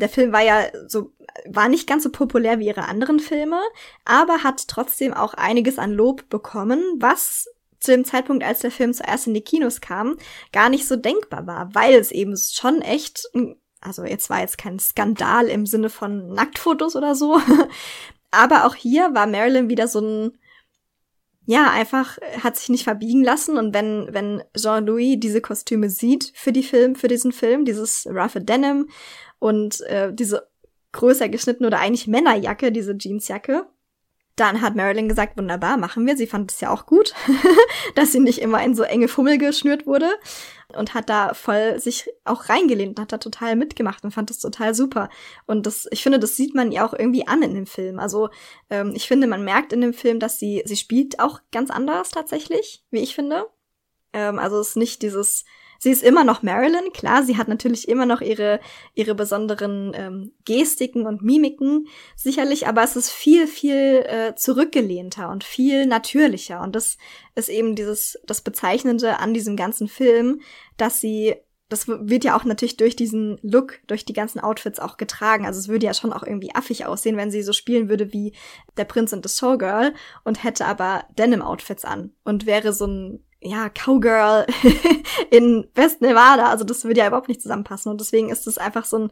der 0.00 0.08
Film 0.08 0.32
war 0.32 0.42
ja 0.42 0.66
so, 0.88 1.12
war 1.46 1.68
nicht 1.68 1.86
ganz 1.86 2.02
so 2.02 2.10
populär 2.10 2.58
wie 2.58 2.66
ihre 2.66 2.88
anderen 2.88 3.20
Filme, 3.20 3.60
aber 4.04 4.42
hat 4.42 4.66
trotzdem 4.66 5.12
auch 5.12 5.34
einiges 5.34 5.78
an 5.78 5.92
Lob 5.92 6.28
bekommen, 6.28 6.82
was 6.98 7.48
zu 7.80 7.92
dem 7.92 8.04
Zeitpunkt, 8.04 8.44
als 8.44 8.60
der 8.60 8.70
Film 8.70 8.92
zuerst 8.92 9.26
in 9.26 9.34
die 9.34 9.40
Kinos 9.40 9.80
kam, 9.80 10.16
gar 10.52 10.68
nicht 10.68 10.86
so 10.86 10.96
denkbar 10.96 11.46
war, 11.46 11.74
weil 11.74 11.94
es 11.94 12.10
eben 12.10 12.36
schon 12.36 12.82
echt, 12.82 13.28
also 13.80 14.04
jetzt 14.04 14.28
war 14.28 14.40
jetzt 14.40 14.58
kein 14.58 14.78
Skandal 14.78 15.46
im 15.48 15.64
Sinne 15.66 15.88
von 15.88 16.28
Nacktfotos 16.28 16.94
oder 16.94 17.14
so, 17.14 17.40
aber 18.30 18.66
auch 18.66 18.74
hier 18.74 19.14
war 19.14 19.26
Marilyn 19.26 19.68
wieder 19.70 19.88
so 19.88 20.00
ein 20.00 20.38
ja, 21.46 21.70
einfach 21.70 22.18
hat 22.42 22.56
sich 22.56 22.68
nicht 22.68 22.84
verbiegen 22.84 23.24
lassen. 23.24 23.56
Und 23.56 23.74
wenn, 23.74 24.08
wenn 24.12 24.42
Jean-Louis 24.56 25.18
diese 25.18 25.40
Kostüme 25.40 25.90
sieht 25.90 26.32
für 26.34 26.52
die 26.52 26.62
Film, 26.62 26.94
für 26.94 27.08
diesen 27.08 27.32
Film, 27.32 27.64
dieses 27.64 28.06
roughe 28.06 28.40
Denim 28.40 28.88
und 29.38 29.80
äh, 29.82 30.12
diese 30.12 30.48
größer 30.92 31.28
geschnitten 31.28 31.64
oder 31.64 31.78
eigentlich 31.78 32.06
Männerjacke, 32.06 32.72
diese 32.72 32.96
Jeansjacke, 32.96 33.66
dann 34.36 34.62
hat 34.62 34.74
Marilyn 34.74 35.08
gesagt, 35.08 35.36
wunderbar, 35.36 35.76
machen 35.76 36.06
wir. 36.06 36.16
Sie 36.16 36.26
fand 36.26 36.50
es 36.50 36.60
ja 36.60 36.70
auch 36.70 36.86
gut, 36.86 37.12
dass 37.94 38.12
sie 38.12 38.20
nicht 38.20 38.40
immer 38.40 38.62
in 38.64 38.74
so 38.74 38.82
enge 38.82 39.08
Fummel 39.08 39.38
geschnürt 39.38 39.86
wurde 39.86 40.08
und 40.76 40.94
hat 40.94 41.08
da 41.08 41.34
voll 41.34 41.78
sich 41.78 42.08
auch 42.24 42.48
reingelehnt 42.48 42.98
und 42.98 43.02
hat 43.02 43.12
da 43.12 43.18
total 43.18 43.56
mitgemacht 43.56 44.04
und 44.04 44.12
fand 44.12 44.30
das 44.30 44.38
total 44.38 44.74
super. 44.74 45.10
Und 45.46 45.66
das, 45.66 45.88
ich 45.90 46.02
finde, 46.02 46.18
das 46.18 46.36
sieht 46.36 46.54
man 46.54 46.72
ja 46.72 46.86
auch 46.86 46.94
irgendwie 46.94 47.26
an 47.26 47.42
in 47.42 47.54
dem 47.54 47.66
Film. 47.66 47.98
Also 47.98 48.30
ähm, 48.70 48.92
ich 48.94 49.08
finde, 49.08 49.26
man 49.26 49.44
merkt 49.44 49.72
in 49.72 49.80
dem 49.80 49.92
Film, 49.92 50.20
dass 50.20 50.38
sie, 50.38 50.62
sie 50.64 50.76
spielt 50.76 51.20
auch 51.20 51.40
ganz 51.52 51.70
anders 51.70 52.10
tatsächlich, 52.10 52.84
wie 52.90 53.00
ich 53.00 53.14
finde. 53.14 53.46
Ähm, 54.12 54.38
also 54.38 54.58
es 54.60 54.70
ist 54.70 54.76
nicht 54.76 55.02
dieses 55.02 55.44
Sie 55.82 55.90
ist 55.90 56.02
immer 56.02 56.24
noch 56.24 56.42
Marilyn, 56.42 56.92
klar, 56.92 57.22
sie 57.22 57.38
hat 57.38 57.48
natürlich 57.48 57.88
immer 57.88 58.04
noch 58.04 58.20
ihre, 58.20 58.60
ihre 58.94 59.14
besonderen 59.14 59.92
ähm, 59.94 60.32
Gestiken 60.44 61.06
und 61.06 61.22
Mimiken, 61.22 61.86
sicherlich, 62.14 62.68
aber 62.68 62.82
es 62.82 62.96
ist 62.96 63.10
viel, 63.10 63.46
viel 63.46 64.04
äh, 64.06 64.34
zurückgelehnter 64.34 65.30
und 65.30 65.42
viel 65.42 65.86
natürlicher. 65.86 66.60
Und 66.60 66.76
das 66.76 66.98
ist 67.34 67.48
eben 67.48 67.76
dieses, 67.76 68.18
das 68.26 68.42
Bezeichnende 68.42 69.20
an 69.20 69.32
diesem 69.32 69.56
ganzen 69.56 69.88
Film, 69.88 70.42
dass 70.76 71.00
sie 71.00 71.36
das 71.70 71.86
wird 71.86 72.24
ja 72.24 72.36
auch 72.36 72.44
natürlich 72.44 72.76
durch 72.76 72.96
diesen 72.96 73.38
Look, 73.42 73.78
durch 73.86 74.04
die 74.04 74.12
ganzen 74.12 74.40
Outfits 74.40 74.80
auch 74.80 74.96
getragen. 74.96 75.46
Also 75.46 75.60
es 75.60 75.68
würde 75.68 75.86
ja 75.86 75.94
schon 75.94 76.12
auch 76.12 76.24
irgendwie 76.24 76.52
affig 76.52 76.84
aussehen, 76.84 77.16
wenn 77.16 77.30
sie 77.30 77.44
so 77.44 77.52
spielen 77.52 77.88
würde 77.88 78.12
wie 78.12 78.34
der 78.76 78.84
Prinz 78.84 79.12
und 79.12 79.26
the 79.26 79.32
Showgirl 79.32 79.94
und 80.24 80.42
hätte 80.42 80.66
aber 80.66 81.04
Denim-Outfits 81.16 81.84
an 81.84 82.12
und 82.24 82.44
wäre 82.44 82.72
so 82.72 82.88
ein 82.88 83.24
ja, 83.40 83.68
Cowgirl 83.70 84.46
in 85.30 85.66
West 85.74 86.00
Nevada. 86.00 86.50
Also 86.50 86.64
das 86.64 86.84
würde 86.84 87.00
ja 87.00 87.06
überhaupt 87.06 87.28
nicht 87.28 87.42
zusammenpassen. 87.42 87.90
Und 87.90 88.00
deswegen 88.00 88.28
ist 88.28 88.46
es 88.46 88.58
einfach 88.58 88.84
so 88.84 88.98
ein, 88.98 89.10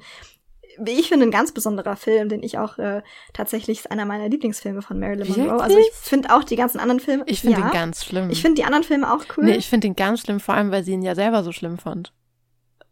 wie 0.78 0.92
ich 0.92 1.08
finde, 1.08 1.26
ein 1.26 1.30
ganz 1.30 1.52
besonderer 1.52 1.96
Film, 1.96 2.28
den 2.28 2.42
ich 2.42 2.58
auch 2.58 2.78
äh, 2.78 3.02
tatsächlich 3.32 3.80
ist 3.80 3.90
einer 3.90 4.04
meiner 4.04 4.28
Lieblingsfilme 4.28 4.82
von 4.82 4.98
Marilyn 4.98 5.28
Monroe. 5.28 5.44
Wirklich? 5.44 5.62
Also 5.62 5.78
ich 5.78 5.90
finde 5.94 6.34
auch 6.34 6.44
die 6.44 6.56
ganzen 6.56 6.78
anderen 6.78 7.00
Filme. 7.00 7.24
Ich 7.26 7.40
finde 7.40 7.60
ja, 7.60 7.66
ihn 7.66 7.72
ganz 7.72 8.04
schlimm. 8.04 8.30
Ich 8.30 8.42
finde 8.42 8.56
die 8.56 8.64
anderen 8.64 8.84
Filme 8.84 9.12
auch 9.12 9.24
cool. 9.36 9.44
Nee, 9.44 9.56
ich 9.56 9.68
finde 9.68 9.86
ihn 9.88 9.96
ganz 9.96 10.20
schlimm, 10.20 10.40
vor 10.40 10.54
allem, 10.54 10.70
weil 10.70 10.84
sie 10.84 10.92
ihn 10.92 11.02
ja 11.02 11.14
selber 11.14 11.42
so 11.42 11.52
schlimm 11.52 11.78
fand. 11.78 12.12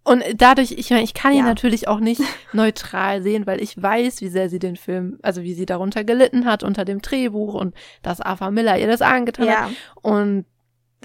Und 0.05 0.23
dadurch, 0.37 0.71
ich 0.71 0.91
meine, 0.91 1.03
ich 1.03 1.15
kann 1.15 1.33
ihn 1.33 1.39
ja. 1.39 1.45
natürlich 1.45 1.89
auch 1.89 1.99
nicht 1.99 2.23
neutral 2.53 3.23
sehen, 3.23 3.47
weil 3.47 3.61
ich 3.61 3.81
weiß, 3.81 4.21
wie 4.21 4.29
sehr 4.29 4.49
sie 4.49 4.61
den 4.61 4.77
Film, 4.77 5.19
also 5.23 5.43
wie 5.43 5.53
sie 5.53 5.67
darunter 5.67 6.05
gelitten 6.05 6.47
hat 6.47 6.63
unter 6.63 6.85
dem 6.85 7.03
Drehbuch 7.03 7.55
und 7.55 7.75
dass 8.03 8.21
Arthur 8.21 8.53
Miller 8.53 8.79
ihr 8.79 8.87
das 8.87 9.03
angetan 9.03 9.47
ja. 9.47 9.61
hat. 9.63 9.71
Und 10.03 10.47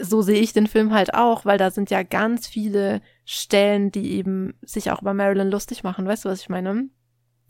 so 0.02 0.22
sehe 0.22 0.40
ich 0.40 0.54
den 0.54 0.68
Film 0.68 0.94
halt 0.94 1.14
auch, 1.14 1.46
weil 1.46 1.58
da 1.58 1.72
sind 1.72 1.90
ja 1.90 2.04
ganz 2.04 2.48
viele 2.48 3.02
Stellen, 3.26 3.92
die 3.92 4.14
eben 4.14 4.54
sich 4.62 4.92
auch 4.92 5.02
über 5.02 5.14
Marilyn 5.14 5.50
lustig 5.50 5.84
machen. 5.84 6.08
Weißt 6.08 6.26
du, 6.26 6.30
was 6.30 6.42
ich 6.42 6.50
meine? 6.50 6.90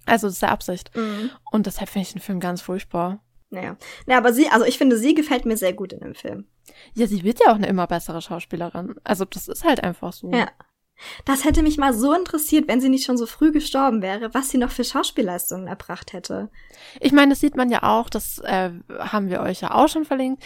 Also, 0.06 0.28
das 0.28 0.36
ist 0.36 0.42
der 0.42 0.52
Absicht. 0.52 0.96
Mhm. 0.96 1.30
Und 1.52 1.66
deshalb 1.66 1.90
finde 1.90 2.08
ich 2.08 2.14
den 2.14 2.22
Film 2.22 2.40
ganz 2.40 2.62
furchtbar. 2.62 3.24
Naja. 3.50 3.78
Naja, 4.06 4.18
aber 4.18 4.34
sie, 4.34 4.50
also 4.50 4.66
ich 4.66 4.78
finde, 4.78 4.98
sie 4.98 5.14
gefällt 5.14 5.46
mir 5.46 5.58
sehr 5.58 5.74
gut 5.74 5.94
in 5.94 6.00
dem 6.00 6.16
Film. 6.16 6.46
Ja, 6.94 7.06
sie 7.06 7.24
wird 7.24 7.40
ja 7.40 7.52
auch 7.52 7.56
eine 7.56 7.68
immer 7.68 7.88
bessere 7.88 8.22
Schauspielerin. 8.22 8.96
Also, 9.04 9.26
das 9.26 9.48
ist 9.48 9.64
halt 9.64 9.84
einfach 9.84 10.14
so. 10.14 10.32
Ja. 10.32 10.48
Das 11.26 11.46
hätte 11.46 11.64
mich 11.64 11.78
mal 11.78 11.94
so 11.94 12.14
interessiert, 12.14 12.68
wenn 12.68 12.80
sie 12.80 12.90
nicht 12.90 13.06
schon 13.06 13.18
so 13.18 13.26
früh 13.26 13.52
gestorben 13.52 14.02
wäre, 14.02 14.34
was 14.34 14.50
sie 14.50 14.58
noch 14.58 14.72
für 14.72 14.84
Schauspielleistungen 14.84 15.68
erbracht 15.68 16.14
hätte. 16.14 16.50
Ich 17.00 17.12
meine, 17.12 17.32
das 17.32 17.40
sieht 17.40 17.56
man 17.56 17.70
ja 17.70 17.84
auch, 17.84 18.10
das 18.10 18.40
äh, 18.40 18.72
haben 19.00 19.30
wir 19.30 19.42
euch 19.42 19.62
ja 19.62 19.74
auch 19.74 19.88
schon 19.88 20.06
verlinkt. 20.06 20.44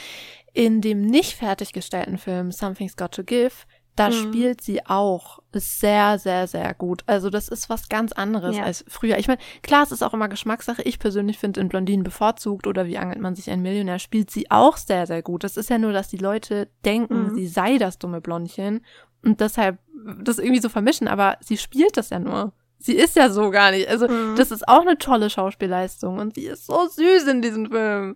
In 0.56 0.80
dem 0.80 1.02
nicht 1.02 1.34
fertiggestellten 1.34 2.18
Film 2.18 2.50
Something's 2.50 2.96
Got 2.96 3.12
to 3.12 3.26
Give, 3.26 3.52
da 3.98 4.08
mhm. 4.10 4.14
spielt 4.14 4.62
sie 4.62 4.86
auch 4.86 5.40
sehr, 5.52 6.18
sehr, 6.18 6.48
sehr 6.48 6.74
gut. 6.74 7.04
Also 7.08 7.30
das 7.30 7.50
ist 7.50 7.70
was 7.70 7.90
ganz 7.90 8.14
anderes 8.14 8.56
ja. 8.56 8.64
als 8.64 8.86
früher. 8.88 9.18
Ich 9.18 9.28
meine, 9.28 9.42
klar, 9.64 9.84
es 9.84 9.92
ist 9.92 10.02
auch 10.02 10.14
immer 10.14 10.30
Geschmackssache. 10.30 10.82
Ich 10.84 10.98
persönlich 10.98 11.38
finde 11.40 11.60
in 11.60 11.68
Blondinen 11.68 12.06
bevorzugt 12.06 12.68
oder 12.68 12.88
wie 12.88 12.98
angelt 12.98 13.20
man 13.20 13.36
sich 13.36 13.50
ein 13.50 13.62
Millionär, 13.62 14.00
spielt 14.00 14.32
sie 14.32 14.50
auch 14.50 14.78
sehr, 14.78 15.08
sehr 15.08 15.22
gut. 15.22 15.44
Das 15.44 15.58
ist 15.58 15.70
ja 15.70 15.78
nur, 15.78 15.92
dass 15.92 16.08
die 16.08 16.18
Leute 16.18 16.70
denken, 16.86 17.32
mhm. 17.32 17.36
sie 17.36 17.48
sei 17.48 17.78
das 17.78 18.00
dumme 18.00 18.22
Blondchen 18.22 18.80
und 19.24 19.42
deshalb 19.42 19.78
das 20.24 20.38
irgendwie 20.38 20.62
so 20.62 20.70
vermischen, 20.70 21.10
aber 21.10 21.38
sie 21.42 21.58
spielt 21.58 21.98
das 21.98 22.12
ja 22.12 22.20
nur. 22.20 22.54
Sie 22.78 22.96
ist 22.96 23.18
ja 23.18 23.30
so 23.30 23.50
gar 23.50 23.72
nicht. 23.72 23.90
Also, 23.90 24.08
mhm. 24.08 24.36
das 24.38 24.52
ist 24.52 24.70
auch 24.70 24.82
eine 24.82 24.98
tolle 24.98 25.30
Schauspielleistung 25.30 26.20
und 26.20 26.36
sie 26.36 26.46
ist 26.46 26.66
so 26.66 26.88
süß 26.88 27.28
in 27.28 27.42
diesem 27.42 27.72
Film. 27.72 28.16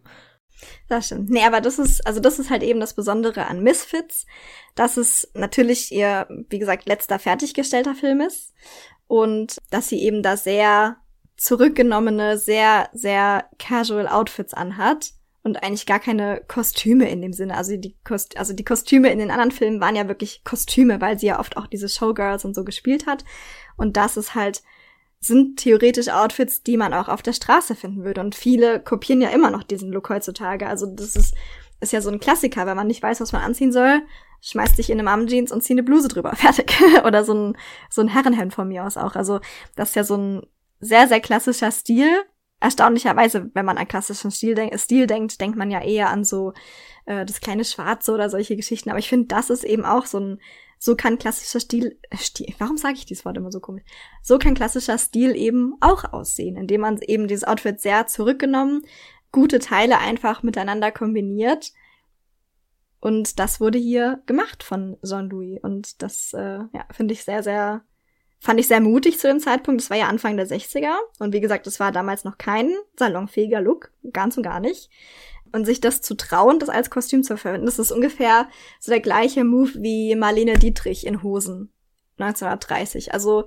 Das 0.87 1.07
stimmt. 1.07 1.29
Nee, 1.29 1.43
aber 1.43 1.61
das 1.61 1.79
ist, 1.79 2.05
also 2.05 2.19
das 2.19 2.39
ist 2.39 2.49
halt 2.49 2.63
eben 2.63 2.79
das 2.79 2.93
Besondere 2.93 3.47
an 3.47 3.63
Misfits, 3.63 4.25
dass 4.75 4.97
es 4.97 5.29
natürlich 5.33 5.91
ihr, 5.91 6.27
wie 6.49 6.59
gesagt, 6.59 6.87
letzter 6.87 7.19
fertiggestellter 7.19 7.95
Film 7.95 8.21
ist 8.21 8.53
und 9.07 9.57
dass 9.69 9.89
sie 9.89 10.01
eben 10.01 10.23
da 10.23 10.37
sehr 10.37 10.97
zurückgenommene, 11.37 12.37
sehr, 12.37 12.89
sehr 12.93 13.45
casual 13.57 14.07
Outfits 14.07 14.53
anhat 14.53 15.13
und 15.43 15.63
eigentlich 15.63 15.85
gar 15.85 15.99
keine 15.99 16.41
Kostüme 16.47 17.09
in 17.09 17.21
dem 17.21 17.33
Sinne. 17.33 17.55
Also 17.55 17.77
die, 17.77 17.95
Kost 18.03 18.37
also 18.37 18.53
die 18.53 18.65
Kostüme 18.65 19.09
in 19.09 19.19
den 19.19 19.31
anderen 19.31 19.51
Filmen 19.51 19.79
waren 19.79 19.95
ja 19.95 20.07
wirklich 20.07 20.43
Kostüme, 20.43 20.99
weil 20.99 21.17
sie 21.17 21.27
ja 21.27 21.39
oft 21.39 21.57
auch 21.57 21.67
diese 21.67 21.87
Showgirls 21.87 22.43
und 22.45 22.55
so 22.55 22.63
gespielt 22.63 23.05
hat. 23.07 23.23
Und 23.77 23.95
das 23.95 24.17
ist 24.17 24.35
halt, 24.35 24.61
sind 25.19 25.57
theoretisch 25.57 26.09
Outfits, 26.09 26.63
die 26.63 26.77
man 26.77 26.93
auch 26.93 27.09
auf 27.09 27.21
der 27.21 27.33
Straße 27.33 27.75
finden 27.75 28.03
würde. 28.03 28.21
Und 28.21 28.35
viele 28.35 28.79
kopieren 28.79 29.21
ja 29.21 29.29
immer 29.29 29.51
noch 29.51 29.63
diesen 29.63 29.91
Look 29.91 30.09
heutzutage. 30.09 30.67
Also 30.67 30.85
das 30.85 31.15
ist, 31.15 31.35
ist 31.81 31.93
ja 31.93 32.01
so 32.01 32.09
ein 32.09 32.19
Klassiker, 32.19 32.65
wenn 32.65 32.77
man 32.77 32.87
nicht 32.87 33.03
weiß, 33.03 33.19
was 33.19 33.33
man 33.33 33.41
anziehen 33.41 33.71
soll, 33.71 34.01
schmeißt 34.41 34.77
sich 34.77 34.89
in 34.89 34.99
eine 34.99 35.09
Mom-Jeans 35.09 35.51
und 35.51 35.61
zieht 35.61 35.75
eine 35.75 35.83
Bluse 35.83 36.07
drüber. 36.07 36.33
Fertig. 36.35 36.73
Oder 37.05 37.25
so 37.25 37.33
ein, 37.33 37.57
so 37.89 38.01
ein 38.01 38.07
Herrenhemd 38.07 38.53
von 38.53 38.67
mir 38.67 38.85
aus 38.85 38.97
auch. 38.97 39.15
Also 39.15 39.39
das 39.75 39.89
ist 39.89 39.95
ja 39.95 40.03
so 40.03 40.15
ein 40.15 40.41
sehr, 40.79 41.09
sehr 41.09 41.19
klassischer 41.19 41.71
Stil, 41.71 42.09
erstaunlicherweise, 42.61 43.51
wenn 43.53 43.65
man 43.65 43.77
an 43.77 43.87
klassischen 43.87 44.31
Stil, 44.31 44.55
denk 44.55 44.77
Stil 44.79 45.07
denkt, 45.07 45.39
denkt 45.41 45.57
man 45.57 45.71
ja 45.71 45.81
eher 45.81 46.09
an 46.09 46.23
so 46.23 46.53
äh, 47.05 47.25
das 47.25 47.41
kleine 47.41 47.65
Schwarze 47.65 48.13
oder 48.13 48.29
solche 48.29 48.55
Geschichten. 48.55 48.89
Aber 48.89 48.99
ich 48.99 49.09
finde, 49.09 49.27
das 49.27 49.49
ist 49.49 49.65
eben 49.65 49.83
auch 49.83 50.05
so 50.05 50.19
ein, 50.19 50.39
so 50.79 50.95
kann 50.95 51.19
klassischer 51.19 51.59
Stil, 51.59 51.99
äh, 52.09 52.17
Stil 52.17 52.53
warum 52.57 52.77
sage 52.77 52.95
ich 52.95 53.05
dieses 53.05 53.25
Wort 53.25 53.37
immer 53.37 53.51
so 53.51 53.59
komisch? 53.59 53.83
So 54.23 54.39
kann 54.39 54.55
klassischer 54.55 54.97
Stil 54.97 55.35
eben 55.35 55.75
auch 55.81 56.13
aussehen, 56.13 56.55
indem 56.55 56.81
man 56.81 56.97
eben 57.01 57.27
dieses 57.27 57.43
Outfit 57.43 57.81
sehr 57.81 58.07
zurückgenommen, 58.07 58.83
gute 59.31 59.59
Teile 59.59 59.99
einfach 59.99 60.41
miteinander 60.41 60.91
kombiniert. 60.91 61.73
Und 63.01 63.39
das 63.39 63.59
wurde 63.59 63.77
hier 63.77 64.23
gemacht 64.25 64.63
von 64.63 64.97
Jean-Louis. 65.03 65.59
Und 65.61 66.01
das, 66.01 66.33
äh, 66.33 66.59
ja, 66.73 66.85
finde 66.91 67.13
ich 67.13 67.23
sehr, 67.23 67.43
sehr 67.43 67.83
Fand 68.41 68.57
ich 68.57 68.69
sehr 68.69 68.79
mutig 68.79 69.19
zu 69.19 69.27
dem 69.27 69.41
Zeitpunkt. 69.41 69.81
Das 69.81 69.89
war 69.89 69.97
ja 69.97 70.07
Anfang 70.07 70.37
der 70.37 70.47
60er. 70.47 70.95
Und 71.19 71.33
wie 71.33 71.41
gesagt, 71.41 71.67
das 71.67 71.79
war 71.81 71.91
damals 71.91 72.23
noch 72.23 72.37
kein 72.37 72.73
salonfähiger 72.95 73.59
Look. 73.59 73.91
Ganz 74.13 74.37
und 74.37 74.43
gar 74.43 74.61
nicht. 74.61 74.89
Und 75.51 75.65
sich 75.65 75.81
das 75.81 76.01
zu 76.01 76.15
trauen, 76.15 76.59
das 76.59 76.69
als 76.69 76.89
Kostüm 76.89 77.23
zu 77.23 77.37
verwenden, 77.37 77.65
das 77.65 77.79
ist 77.79 77.91
ungefähr 77.91 78.47
so 78.79 78.91
der 78.91 78.99
gleiche 78.99 79.43
Move 79.43 79.73
wie 79.75 80.15
Marlene 80.15 80.57
Dietrich 80.57 81.05
in 81.05 81.23
Hosen 81.23 81.71
1930. 82.17 83.13
Also 83.13 83.45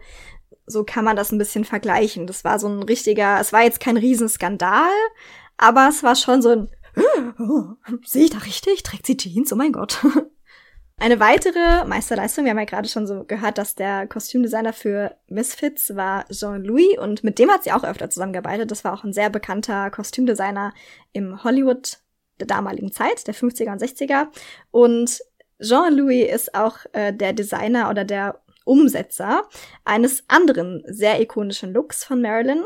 so 0.66 0.84
kann 0.84 1.04
man 1.04 1.16
das 1.16 1.32
ein 1.32 1.38
bisschen 1.38 1.64
vergleichen. 1.64 2.26
Das 2.26 2.44
war 2.44 2.58
so 2.58 2.68
ein 2.68 2.82
richtiger, 2.82 3.40
es 3.40 3.52
war 3.52 3.62
jetzt 3.62 3.80
kein 3.80 3.96
Riesenskandal, 3.96 4.90
aber 5.56 5.88
es 5.88 6.02
war 6.02 6.16
schon 6.16 6.42
so 6.42 6.50
ein, 6.50 6.70
oh, 7.38 7.74
sehe 8.04 8.24
ich 8.24 8.30
da 8.30 8.38
richtig? 8.38 8.82
Trägt 8.82 9.06
sie 9.06 9.16
Jeans? 9.16 9.52
Oh 9.52 9.56
mein 9.56 9.72
Gott. 9.72 10.04
Eine 11.02 11.18
weitere 11.18 11.84
Meisterleistung, 11.84 12.44
wir 12.44 12.52
haben 12.52 12.60
ja 12.60 12.64
gerade 12.64 12.88
schon 12.88 13.08
so 13.08 13.24
gehört, 13.24 13.58
dass 13.58 13.74
der 13.74 14.06
Kostümdesigner 14.06 14.72
für 14.72 15.16
Misfits 15.26 15.96
war 15.96 16.24
Jean-Louis 16.28 16.96
und 16.96 17.24
mit 17.24 17.40
dem 17.40 17.50
hat 17.50 17.64
sie 17.64 17.72
auch 17.72 17.82
öfter 17.82 18.08
zusammengearbeitet. 18.08 18.70
Das 18.70 18.84
war 18.84 18.94
auch 18.94 19.02
ein 19.02 19.12
sehr 19.12 19.28
bekannter 19.28 19.90
Kostümdesigner 19.90 20.72
im 21.12 21.42
Hollywood 21.42 21.98
der 22.38 22.46
damaligen 22.46 22.92
Zeit, 22.92 23.26
der 23.26 23.34
50er 23.34 23.72
und 23.72 23.82
60er. 23.82 24.28
Und 24.70 25.20
Jean-Louis 25.60 26.32
ist 26.32 26.54
auch 26.54 26.76
äh, 26.92 27.12
der 27.12 27.32
Designer 27.32 27.90
oder 27.90 28.04
der 28.04 28.40
Umsetzer 28.64 29.42
eines 29.84 30.22
anderen 30.28 30.84
sehr 30.86 31.20
ikonischen 31.20 31.72
Looks 31.72 32.04
von 32.04 32.22
Marilyn. 32.22 32.62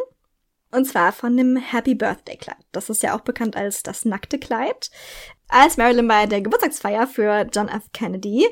Und 0.73 0.85
zwar 0.85 1.13
von 1.13 1.35
dem 1.39 1.57
Happy 1.57 1.95
Birthday 1.95 2.37
Kleid. 2.37 2.59
Das 2.73 2.91
ist 2.91 3.03
ja 3.03 3.17
auch 3.17 3.23
bekannt 3.23 3.57
als 3.57 3.83
das 3.83 4.05
nackte 4.05 4.39
Kleid. 4.39 4.91
Als 5.49 5.77
Marilyn 5.77 6.09
bei 6.09 6.27
der 6.27 6.41
Geburtstagsfeier 6.41 7.07
für 7.07 7.47
John 7.53 7.69
F. 7.69 7.85
Kennedy 7.93 8.47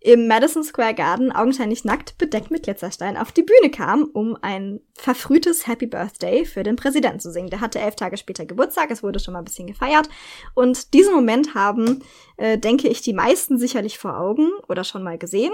im 0.00 0.26
Madison 0.26 0.62
Square 0.62 0.92
Garden 0.94 1.32
augenscheinlich 1.32 1.84
nackt 1.84 2.18
bedeckt 2.18 2.50
mit 2.50 2.64
Glitzerstein 2.64 3.16
auf 3.16 3.32
die 3.32 3.42
Bühne 3.42 3.70
kam, 3.70 4.04
um 4.12 4.36
ein 4.42 4.80
verfrühtes 4.94 5.66
Happy 5.66 5.86
Birthday 5.86 6.44
für 6.44 6.62
den 6.62 6.76
Präsidenten 6.76 7.20
zu 7.20 7.32
singen. 7.32 7.48
Der 7.48 7.62
hatte 7.62 7.80
elf 7.80 7.96
Tage 7.96 8.18
später 8.18 8.44
Geburtstag, 8.44 8.90
es 8.90 9.02
wurde 9.02 9.18
schon 9.18 9.32
mal 9.32 9.38
ein 9.38 9.46
bisschen 9.46 9.66
gefeiert. 9.66 10.10
Und 10.52 10.92
diesen 10.92 11.14
Moment 11.14 11.54
haben, 11.54 12.02
äh, 12.36 12.58
denke 12.58 12.88
ich, 12.88 13.00
die 13.00 13.14
meisten 13.14 13.56
sicherlich 13.56 13.96
vor 13.96 14.18
Augen 14.18 14.50
oder 14.68 14.84
schon 14.84 15.02
mal 15.02 15.16
gesehen. 15.16 15.52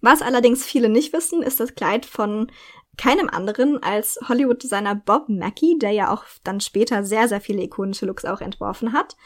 Was 0.00 0.20
allerdings 0.20 0.64
viele 0.64 0.88
nicht 0.88 1.12
wissen, 1.12 1.40
ist 1.40 1.60
das 1.60 1.76
Kleid 1.76 2.06
von 2.06 2.50
keinem 2.96 3.28
anderen 3.28 3.80
als 3.80 4.18
Hollywood-Designer 4.28 4.96
Bob 4.96 5.28
Mackie, 5.28 5.78
der 5.78 5.92
ja 5.92 6.12
auch 6.12 6.24
dann 6.42 6.60
später 6.60 7.04
sehr, 7.04 7.28
sehr 7.28 7.40
viele 7.40 7.62
ikonische 7.62 8.06
Looks 8.06 8.24
auch 8.24 8.40
entworfen 8.40 8.92
hat, 8.92 9.16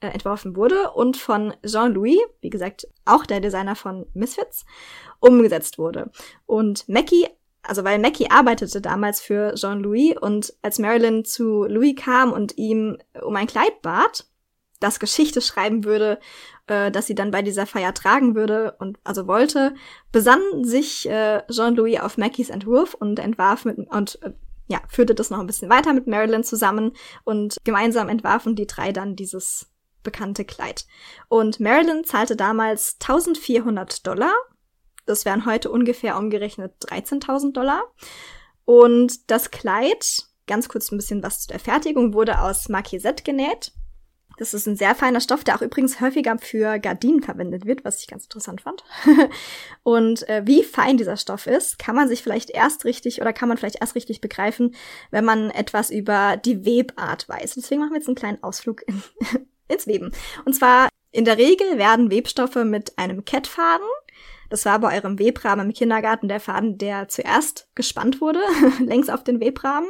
äh, 0.00 0.08
entworfen 0.08 0.56
wurde 0.56 0.90
und 0.92 1.16
von 1.16 1.54
Jean-Louis, 1.64 2.18
wie 2.40 2.50
gesagt, 2.50 2.88
auch 3.04 3.26
der 3.26 3.40
Designer 3.40 3.76
von 3.76 4.06
Misfits, 4.14 4.64
umgesetzt 5.20 5.78
wurde. 5.78 6.10
Und 6.46 6.88
Mackie 6.88 7.26
also 7.62 7.84
weil 7.84 7.98
Mackie 7.98 8.30
arbeitete 8.30 8.80
damals 8.80 9.20
für 9.20 9.54
Jean-Louis 9.54 10.16
und 10.18 10.54
als 10.62 10.78
Marilyn 10.78 11.24
zu 11.24 11.64
Louis 11.64 11.94
kam 11.94 12.32
und 12.32 12.56
ihm 12.56 12.96
um 13.22 13.36
ein 13.36 13.46
Kleid 13.46 13.82
bat, 13.82 14.26
das 14.80 14.98
Geschichte 14.98 15.42
schreiben 15.42 15.84
würde, 15.84 16.18
äh, 16.66 16.90
dass 16.90 17.06
sie 17.06 17.14
dann 17.14 17.30
bei 17.30 17.42
dieser 17.42 17.66
Feier 17.66 17.92
tragen 17.92 18.34
würde 18.34 18.76
und 18.78 18.98
also 19.04 19.26
wollte, 19.26 19.74
besann 20.10 20.40
sich 20.64 21.08
äh, 21.08 21.42
Jean-Louis 21.50 22.00
auf 22.00 22.16
Mackies 22.16 22.50
Entwurf 22.50 22.94
und 22.94 23.18
entwarf 23.18 23.64
mit 23.64 23.78
und 23.78 24.22
äh, 24.22 24.32
ja, 24.68 24.80
führte 24.88 25.14
das 25.14 25.30
noch 25.30 25.40
ein 25.40 25.46
bisschen 25.48 25.68
weiter 25.68 25.92
mit 25.92 26.06
Marilyn 26.06 26.44
zusammen 26.44 26.92
und 27.24 27.56
gemeinsam 27.64 28.08
entwarfen 28.08 28.54
die 28.54 28.68
drei 28.68 28.92
dann 28.92 29.16
dieses 29.16 29.69
bekannte 30.02 30.44
Kleid. 30.44 30.86
Und 31.28 31.60
Marilyn 31.60 32.04
zahlte 32.04 32.36
damals 32.36 32.96
1400 33.00 34.06
Dollar. 34.06 34.32
Das 35.06 35.24
wären 35.24 35.46
heute 35.46 35.70
ungefähr 35.70 36.16
umgerechnet 36.16 36.72
13.000 36.82 37.52
Dollar. 37.52 37.82
Und 38.64 39.30
das 39.30 39.50
Kleid, 39.50 40.24
ganz 40.46 40.68
kurz 40.68 40.90
ein 40.90 40.96
bisschen 40.96 41.22
was 41.22 41.40
zu 41.40 41.48
der 41.48 41.60
Fertigung, 41.60 42.14
wurde 42.14 42.40
aus 42.40 42.68
Marquisette 42.68 43.24
genäht. 43.24 43.72
Das 44.40 44.54
ist 44.54 44.66
ein 44.66 44.76
sehr 44.76 44.94
feiner 44.94 45.20
Stoff, 45.20 45.44
der 45.44 45.54
auch 45.54 45.60
übrigens 45.60 46.00
häufiger 46.00 46.38
für 46.38 46.78
Gardinen 46.78 47.22
verwendet 47.22 47.66
wird, 47.66 47.84
was 47.84 48.00
ich 48.00 48.06
ganz 48.06 48.24
interessant 48.24 48.62
fand. 48.62 48.84
und 49.82 50.26
äh, 50.30 50.46
wie 50.46 50.62
fein 50.62 50.96
dieser 50.96 51.18
Stoff 51.18 51.46
ist, 51.46 51.78
kann 51.78 51.94
man 51.94 52.08
sich 52.08 52.22
vielleicht 52.22 52.48
erst 52.48 52.86
richtig 52.86 53.20
oder 53.20 53.34
kann 53.34 53.50
man 53.50 53.58
vielleicht 53.58 53.82
erst 53.82 53.94
richtig 53.96 54.22
begreifen, 54.22 54.74
wenn 55.10 55.26
man 55.26 55.50
etwas 55.50 55.90
über 55.90 56.38
die 56.38 56.64
Webart 56.64 57.28
weiß. 57.28 57.54
Deswegen 57.56 57.82
machen 57.82 57.90
wir 57.90 57.98
jetzt 57.98 58.08
einen 58.08 58.14
kleinen 58.14 58.42
Ausflug 58.42 58.80
in, 58.88 59.02
ins 59.70 59.86
Weben. 59.86 60.12
Und 60.44 60.54
zwar 60.54 60.88
in 61.12 61.24
der 61.24 61.38
Regel 61.38 61.78
werden 61.78 62.10
Webstoffe 62.10 62.56
mit 62.64 62.96
einem 62.98 63.24
Kettfaden 63.24 63.86
das 64.50 64.64
war 64.64 64.80
bei 64.80 64.96
eurem 64.96 65.18
Webrahmen 65.18 65.66
im 65.66 65.72
Kindergarten 65.72 66.28
der 66.28 66.40
Faden, 66.40 66.76
der 66.76 67.08
zuerst 67.08 67.68
gespannt 67.76 68.20
wurde, 68.20 68.40
längs 68.84 69.08
auf 69.08 69.24
den 69.24 69.40
Webrahmen, 69.40 69.88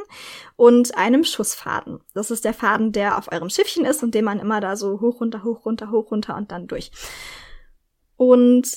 und 0.55 0.95
einem 0.95 1.23
Schussfaden. 1.23 1.99
Das 2.13 2.31
ist 2.31 2.45
der 2.45 2.53
Faden, 2.53 2.91
der 2.91 3.17
auf 3.17 3.31
eurem 3.31 3.49
Schiffchen 3.49 3.83
ist 3.83 4.03
und 4.03 4.13
den 4.13 4.23
man 4.23 4.39
immer 4.39 4.61
da 4.61 4.77
so 4.77 5.01
hoch, 5.01 5.19
runter, 5.19 5.43
hoch, 5.43 5.65
runter, 5.65 5.91
hoch, 5.91 6.11
runter 6.11 6.37
und 6.37 6.51
dann 6.51 6.67
durch. 6.67 6.91
Und 8.17 8.67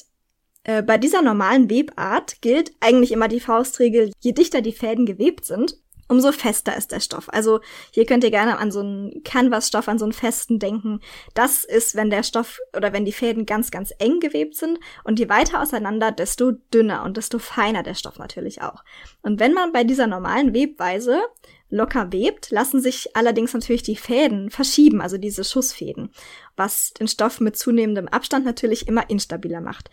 äh, 0.64 0.82
bei 0.82 0.96
dieser 0.96 1.20
normalen 1.20 1.68
Webart 1.68 2.40
gilt 2.40 2.72
eigentlich 2.80 3.12
immer 3.12 3.28
die 3.28 3.40
Faustregel, 3.40 4.10
je 4.20 4.32
dichter 4.32 4.62
die 4.62 4.72
Fäden 4.72 5.04
gewebt 5.04 5.44
sind, 5.44 5.76
umso 6.08 6.32
fester 6.32 6.76
ist 6.76 6.92
der 6.92 7.00
Stoff. 7.00 7.28
Also 7.28 7.60
hier 7.90 8.06
könnt 8.06 8.24
ihr 8.24 8.30
gerne 8.30 8.58
an 8.58 8.70
so 8.70 8.80
einen 8.80 9.22
Canvas-Stoff, 9.24 9.88
an 9.88 9.98
so 9.98 10.04
einen 10.04 10.12
festen 10.12 10.58
denken. 10.58 11.00
Das 11.34 11.64
ist, 11.64 11.94
wenn 11.94 12.10
der 12.10 12.22
Stoff 12.22 12.58
oder 12.76 12.92
wenn 12.92 13.04
die 13.04 13.12
Fäden 13.12 13.46
ganz, 13.46 13.70
ganz 13.70 13.92
eng 13.98 14.20
gewebt 14.20 14.56
sind 14.56 14.78
und 15.04 15.18
je 15.18 15.28
weiter 15.28 15.62
auseinander, 15.62 16.12
desto 16.12 16.52
dünner 16.72 17.04
und 17.04 17.16
desto 17.16 17.38
feiner 17.38 17.82
der 17.82 17.94
Stoff 17.94 18.18
natürlich 18.18 18.62
auch. 18.62 18.84
Und 19.22 19.40
wenn 19.40 19.52
man 19.52 19.72
bei 19.72 19.84
dieser 19.84 20.06
normalen 20.06 20.54
Webweise 20.54 21.22
locker 21.70 22.12
webt, 22.12 22.50
lassen 22.50 22.80
sich 22.80 23.16
allerdings 23.16 23.52
natürlich 23.52 23.82
die 23.82 23.96
Fäden 23.96 24.50
verschieben, 24.50 25.00
also 25.00 25.18
diese 25.18 25.44
Schussfäden, 25.44 26.10
was 26.56 26.92
den 26.92 27.08
Stoff 27.08 27.40
mit 27.40 27.56
zunehmendem 27.56 28.06
Abstand 28.08 28.44
natürlich 28.44 28.86
immer 28.86 29.10
instabiler 29.10 29.60
macht. 29.60 29.90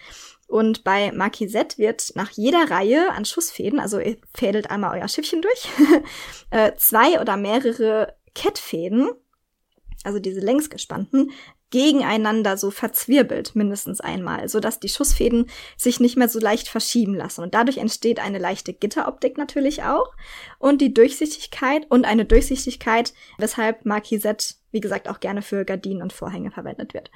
Und 0.52 0.84
bei 0.84 1.14
Marquisette 1.14 1.78
wird 1.78 2.12
nach 2.16 2.32
jeder 2.32 2.70
Reihe 2.70 3.12
an 3.14 3.24
Schussfäden, 3.24 3.80
also 3.80 4.00
ihr 4.00 4.18
fädelt 4.36 4.70
einmal 4.70 5.00
euer 5.00 5.08
Schiffchen 5.08 5.42
durch, 5.42 5.70
äh, 6.50 6.74
zwei 6.76 7.22
oder 7.22 7.38
mehrere 7.38 8.18
Kettfäden, 8.36 9.12
also 10.04 10.20
diese 10.20 10.42
längsgespannten, 10.42 11.32
gegeneinander 11.72 12.58
so 12.58 12.70
verzwirbelt, 12.70 13.56
mindestens 13.56 14.02
einmal, 14.02 14.48
so 14.48 14.60
dass 14.60 14.80
die 14.80 14.90
Schussfäden 14.90 15.50
sich 15.78 16.00
nicht 16.00 16.18
mehr 16.18 16.30
so 16.30 16.40
leicht 16.40 16.68
verschieben 16.68 17.16
lassen. 17.16 17.42
Und 17.42 17.54
dadurch 17.54 17.78
entsteht 17.78 18.20
eine 18.20 18.38
leichte 18.38 18.74
Gitteroptik 18.74 19.38
natürlich 19.38 19.84
auch 19.84 20.14
und 20.60 20.82
die 20.82 20.94
Durchsichtigkeit 20.94 21.86
und 21.90 22.06
eine 22.06 22.26
Durchsichtigkeit, 22.26 23.14
weshalb 23.38 23.86
Marquisette 23.86 24.56
wie 24.72 24.80
gesagt, 24.80 25.10
auch 25.10 25.20
gerne 25.20 25.42
für 25.42 25.66
Gardinen 25.66 26.02
und 26.02 26.14
Vorhänge 26.14 26.50
verwendet 26.50 26.94
wird. 26.94 27.12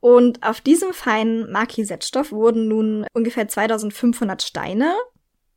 Und 0.00 0.42
auf 0.42 0.60
diesem 0.60 0.92
feinen 0.92 1.50
Marquisettstoff 1.52 2.32
wurden 2.32 2.68
nun 2.68 3.06
ungefähr 3.12 3.46
2500 3.46 4.42
Steine, 4.42 4.92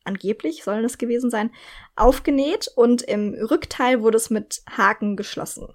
angeblich 0.04 0.64
sollen 0.64 0.86
es 0.86 0.98
gewesen 0.98 1.30
sein, 1.30 1.52
aufgenäht 1.96 2.68
und 2.76 3.02
im 3.02 3.34
Rückteil 3.34 4.02
wurde 4.02 4.18
es 4.18 4.30
mit 4.30 4.62
Haken 4.70 5.16
geschlossen. 5.16 5.68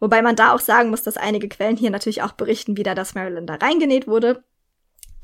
Wobei 0.00 0.22
man 0.22 0.36
da 0.36 0.54
auch 0.54 0.60
sagen 0.60 0.90
muss, 0.90 1.02
dass 1.02 1.16
einige 1.16 1.48
Quellen 1.48 1.76
hier 1.76 1.90
natürlich 1.90 2.22
auch 2.22 2.32
berichten 2.32 2.76
wieder, 2.76 2.94
dass 2.94 3.14
Marilyn 3.14 3.46
da 3.46 3.54
reingenäht 3.54 4.06
wurde. 4.06 4.44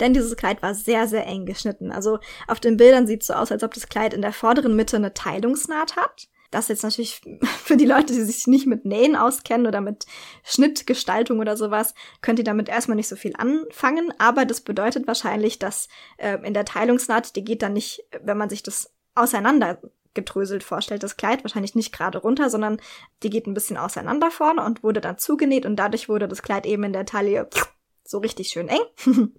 Denn 0.00 0.14
dieses 0.14 0.36
Kleid 0.36 0.62
war 0.62 0.74
sehr, 0.74 1.08
sehr 1.08 1.26
eng 1.26 1.44
geschnitten. 1.44 1.90
Also 1.90 2.18
auf 2.46 2.60
den 2.60 2.76
Bildern 2.76 3.06
sieht 3.06 3.22
es 3.22 3.28
so 3.28 3.34
aus, 3.34 3.50
als 3.50 3.64
ob 3.64 3.74
das 3.74 3.88
Kleid 3.88 4.14
in 4.14 4.22
der 4.22 4.32
vorderen 4.32 4.76
Mitte 4.76 4.96
eine 4.96 5.14
Teilungsnaht 5.14 5.96
hat. 5.96 6.28
Das 6.50 6.68
jetzt 6.68 6.82
natürlich 6.82 7.20
für 7.64 7.76
die 7.76 7.84
Leute, 7.84 8.12
die 8.12 8.22
sich 8.22 8.46
nicht 8.46 8.66
mit 8.66 8.84
Nähen 8.84 9.16
auskennen 9.16 9.66
oder 9.66 9.80
mit 9.80 10.06
Schnittgestaltung 10.44 11.38
oder 11.38 11.56
sowas, 11.56 11.94
könnt 12.22 12.38
ihr 12.38 12.44
damit 12.44 12.68
erstmal 12.68 12.96
nicht 12.96 13.08
so 13.08 13.16
viel 13.16 13.34
anfangen. 13.36 14.12
Aber 14.18 14.44
das 14.44 14.60
bedeutet 14.60 15.06
wahrscheinlich, 15.06 15.58
dass 15.58 15.88
äh, 16.16 16.38
in 16.44 16.54
der 16.54 16.64
Teilungsnaht, 16.64 17.36
die 17.36 17.44
geht 17.44 17.62
dann 17.62 17.72
nicht, 17.72 18.04
wenn 18.22 18.38
man 18.38 18.50
sich 18.50 18.62
das 18.62 18.92
auseinander 19.14 19.80
gedröselt 20.14 20.64
vorstellt, 20.64 21.02
das 21.02 21.16
Kleid 21.16 21.44
wahrscheinlich 21.44 21.74
nicht 21.74 21.92
gerade 21.92 22.18
runter, 22.18 22.50
sondern 22.50 22.80
die 23.22 23.30
geht 23.30 23.46
ein 23.46 23.54
bisschen 23.54 23.76
auseinander 23.76 24.30
vorne 24.30 24.64
und 24.64 24.82
wurde 24.82 25.00
dann 25.00 25.18
zugenäht 25.18 25.66
und 25.66 25.76
dadurch 25.76 26.08
wurde 26.08 26.26
das 26.26 26.42
Kleid 26.42 26.66
eben 26.66 26.82
in 26.84 26.92
der 26.92 27.06
Taille 27.06 27.48
so 28.04 28.18
richtig 28.18 28.48
schön 28.48 28.68
eng. 28.68 28.80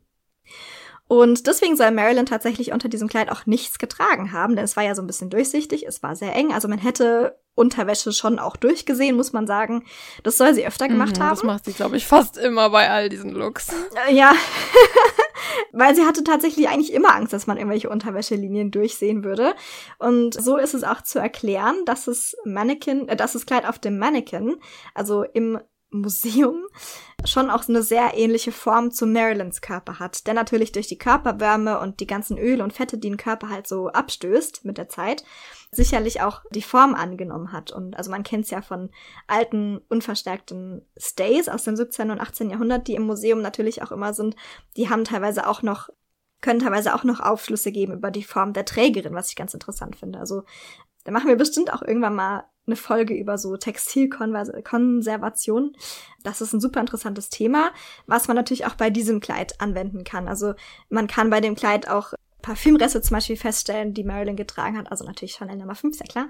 Und 1.09 1.47
deswegen 1.47 1.75
soll 1.75 1.89
Marilyn 1.89 2.27
tatsächlich 2.27 2.71
unter 2.71 2.87
diesem 2.87 3.07
Kleid 3.07 3.31
auch 3.31 3.47
nichts 3.47 3.79
getragen 3.79 4.31
haben, 4.31 4.55
denn 4.55 4.63
es 4.63 4.77
war 4.77 4.83
ja 4.83 4.93
so 4.93 5.01
ein 5.01 5.07
bisschen 5.07 5.31
durchsichtig, 5.31 5.87
es 5.87 6.03
war 6.03 6.15
sehr 6.15 6.35
eng, 6.35 6.53
also 6.53 6.67
man 6.67 6.77
hätte 6.77 7.35
Unterwäsche 7.55 8.13
schon 8.13 8.37
auch 8.37 8.55
durchgesehen, 8.55 9.17
muss 9.17 9.33
man 9.33 9.47
sagen. 9.47 9.83
Das 10.21 10.37
soll 10.37 10.53
sie 10.53 10.67
öfter 10.67 10.87
gemacht 10.87 11.17
mhm, 11.17 11.23
haben. 11.23 11.29
Das 11.31 11.43
macht 11.43 11.65
sie, 11.65 11.73
glaube 11.73 11.97
ich, 11.97 12.05
fast 12.05 12.37
immer 12.37 12.69
bei 12.69 12.91
all 12.91 13.09
diesen 13.09 13.31
Looks. 13.31 13.69
Äh, 14.07 14.13
ja. 14.15 14.33
Weil 15.73 15.95
sie 15.95 16.05
hatte 16.05 16.23
tatsächlich 16.23 16.69
eigentlich 16.69 16.93
immer 16.93 17.15
Angst, 17.15 17.33
dass 17.33 17.47
man 17.47 17.57
irgendwelche 17.57 17.89
Unterwäschelinien 17.89 18.69
durchsehen 18.69 19.23
würde. 19.23 19.55
Und 19.97 20.35
so 20.35 20.57
ist 20.57 20.75
es 20.75 20.83
auch 20.83 21.01
zu 21.01 21.17
erklären, 21.17 21.83
dass 21.85 22.07
es 22.07 22.37
Mannequin, 22.45 23.09
äh, 23.09 23.15
dass 23.15 23.33
das 23.33 23.47
Kleid 23.47 23.67
auf 23.67 23.79
dem 23.79 23.97
Mannequin, 23.97 24.57
also 24.93 25.23
im 25.23 25.59
Museum 25.91 26.65
schon 27.25 27.49
auch 27.49 27.67
eine 27.67 27.81
sehr 27.81 28.13
ähnliche 28.15 28.51
Form 28.51 28.91
zu 28.91 29.05
Marilyns 29.05 29.61
Körper 29.61 29.99
hat. 29.99 30.27
Der 30.27 30.33
natürlich 30.33 30.71
durch 30.71 30.87
die 30.87 30.97
Körperwärme 30.97 31.79
und 31.79 31.99
die 31.99 32.07
ganzen 32.07 32.37
Öle 32.37 32.63
und 32.63 32.73
Fette, 32.73 32.97
die 32.97 33.09
den 33.09 33.17
Körper 33.17 33.49
halt 33.49 33.67
so 33.67 33.89
abstößt 33.89 34.65
mit 34.65 34.77
der 34.77 34.89
Zeit, 34.89 35.23
sicherlich 35.71 36.21
auch 36.21 36.43
die 36.51 36.61
Form 36.61 36.95
angenommen 36.95 37.51
hat. 37.51 37.71
Und 37.71 37.97
also 37.97 38.11
man 38.11 38.23
kennt 38.23 38.45
es 38.45 38.51
ja 38.51 38.61
von 38.61 38.89
alten, 39.27 39.79
unverstärkten 39.89 40.85
Stays 40.97 41.49
aus 41.49 41.63
dem 41.63 41.75
17. 41.75 42.11
und 42.11 42.19
18. 42.19 42.49
Jahrhundert, 42.49 42.87
die 42.87 42.95
im 42.95 43.03
Museum 43.03 43.41
natürlich 43.41 43.81
auch 43.81 43.91
immer 43.91 44.13
sind. 44.13 44.35
Die 44.77 44.89
haben 44.89 45.03
teilweise 45.03 45.47
auch 45.47 45.61
noch 45.61 45.89
können 46.41 46.59
teilweise 46.59 46.95
auch 46.95 47.03
noch 47.03 47.19
Aufschlüsse 47.19 47.71
geben 47.71 47.93
über 47.93 48.11
die 48.11 48.23
Form 48.23 48.53
der 48.53 48.63
Trägerin, 48.63 49.13
was 49.13 49.29
ich 49.29 49.35
ganz 49.35 49.53
interessant 49.53 49.97
finde. 49.97 50.19
Also 50.19 50.43
da 51.03 51.11
machen 51.11 51.27
wir 51.27 51.35
bestimmt 51.35 51.73
auch 51.73 51.81
irgendwann 51.81 52.15
mal 52.15 52.45
eine 52.67 52.75
Folge 52.75 53.15
über 53.15 53.37
so 53.37 53.57
Textilkonservation. 53.57 55.75
Das 56.23 56.41
ist 56.41 56.53
ein 56.53 56.61
super 56.61 56.79
interessantes 56.79 57.29
Thema, 57.29 57.71
was 58.05 58.27
man 58.27 58.35
natürlich 58.35 58.65
auch 58.65 58.75
bei 58.75 58.89
diesem 58.89 59.19
Kleid 59.19 59.59
anwenden 59.59 60.03
kann. 60.03 60.27
Also 60.27 60.53
man 60.89 61.07
kann 61.07 61.29
bei 61.29 61.41
dem 61.41 61.55
Kleid 61.55 61.89
auch 61.89 62.13
Parfümreste 62.41 63.01
zum 63.01 63.15
Beispiel 63.15 63.37
feststellen, 63.37 63.93
die 63.93 64.03
Marilyn 64.03 64.35
getragen 64.35 64.77
hat. 64.77 64.91
Also 64.91 65.03
natürlich 65.03 65.33
Chanel 65.33 65.57
Nummer 65.57 65.75
5, 65.75 65.97
sehr 65.97 66.07
klar. 66.07 66.27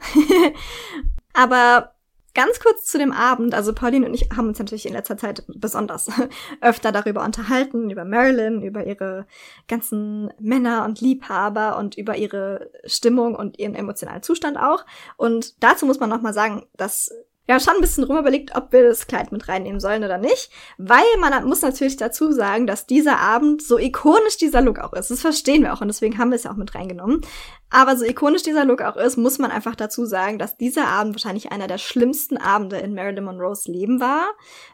Aber 1.33 1.93
Ganz 2.35 2.59
kurz 2.59 2.85
zu 2.85 2.97
dem 2.97 3.11
Abend. 3.11 3.53
Also 3.53 3.73
Pauline 3.73 4.05
und 4.05 4.13
ich 4.13 4.29
haben 4.35 4.47
uns 4.47 4.59
natürlich 4.59 4.85
in 4.85 4.93
letzter 4.93 5.17
Zeit 5.17 5.43
besonders 5.47 6.07
öfter 6.61 6.91
darüber 6.91 7.23
unterhalten, 7.23 7.89
über 7.89 8.05
Marilyn, 8.05 8.61
über 8.61 8.85
ihre 8.85 9.25
ganzen 9.67 10.31
Männer 10.39 10.85
und 10.85 11.01
Liebhaber 11.01 11.77
und 11.77 11.97
über 11.97 12.17
ihre 12.17 12.71
Stimmung 12.85 13.35
und 13.35 13.57
ihren 13.57 13.75
emotionalen 13.75 14.21
Zustand 14.21 14.57
auch. 14.57 14.85
Und 15.17 15.63
dazu 15.63 15.85
muss 15.85 15.99
man 15.99 16.09
nochmal 16.09 16.33
sagen, 16.33 16.65
dass 16.75 17.11
haben 17.53 17.61
schon 17.61 17.75
ein 17.75 17.81
bisschen 17.81 18.03
rum 18.03 18.17
überlegt, 18.17 18.55
ob 18.55 18.71
wir 18.71 18.87
das 18.87 19.07
Kleid 19.07 19.31
mit 19.31 19.47
reinnehmen 19.47 19.79
sollen 19.79 20.03
oder 20.03 20.17
nicht, 20.17 20.51
weil 20.77 21.03
man 21.19 21.47
muss 21.47 21.61
natürlich 21.61 21.97
dazu 21.97 22.31
sagen, 22.31 22.67
dass 22.67 22.85
dieser 22.85 23.19
Abend 23.19 23.61
so 23.61 23.77
ikonisch 23.77 24.37
dieser 24.37 24.61
Look 24.61 24.79
auch 24.79 24.93
ist. 24.93 25.11
Das 25.11 25.21
verstehen 25.21 25.63
wir 25.63 25.73
auch 25.73 25.81
und 25.81 25.87
deswegen 25.87 26.17
haben 26.17 26.29
wir 26.29 26.35
es 26.35 26.43
ja 26.43 26.51
auch 26.51 26.57
mit 26.57 26.75
reingenommen. 26.75 27.21
Aber 27.69 27.95
so 27.97 28.05
ikonisch 28.05 28.43
dieser 28.43 28.65
Look 28.65 28.81
auch 28.81 28.95
ist, 28.97 29.17
muss 29.17 29.37
man 29.37 29.51
einfach 29.51 29.75
dazu 29.75 30.05
sagen, 30.05 30.39
dass 30.39 30.57
dieser 30.57 30.87
Abend 30.87 31.15
wahrscheinlich 31.15 31.51
einer 31.51 31.67
der 31.67 31.77
schlimmsten 31.77 32.37
Abende 32.37 32.77
in 32.77 32.93
Marilyn 32.93 33.25
Monroes 33.25 33.67
Leben 33.67 33.99
war, 33.99 34.27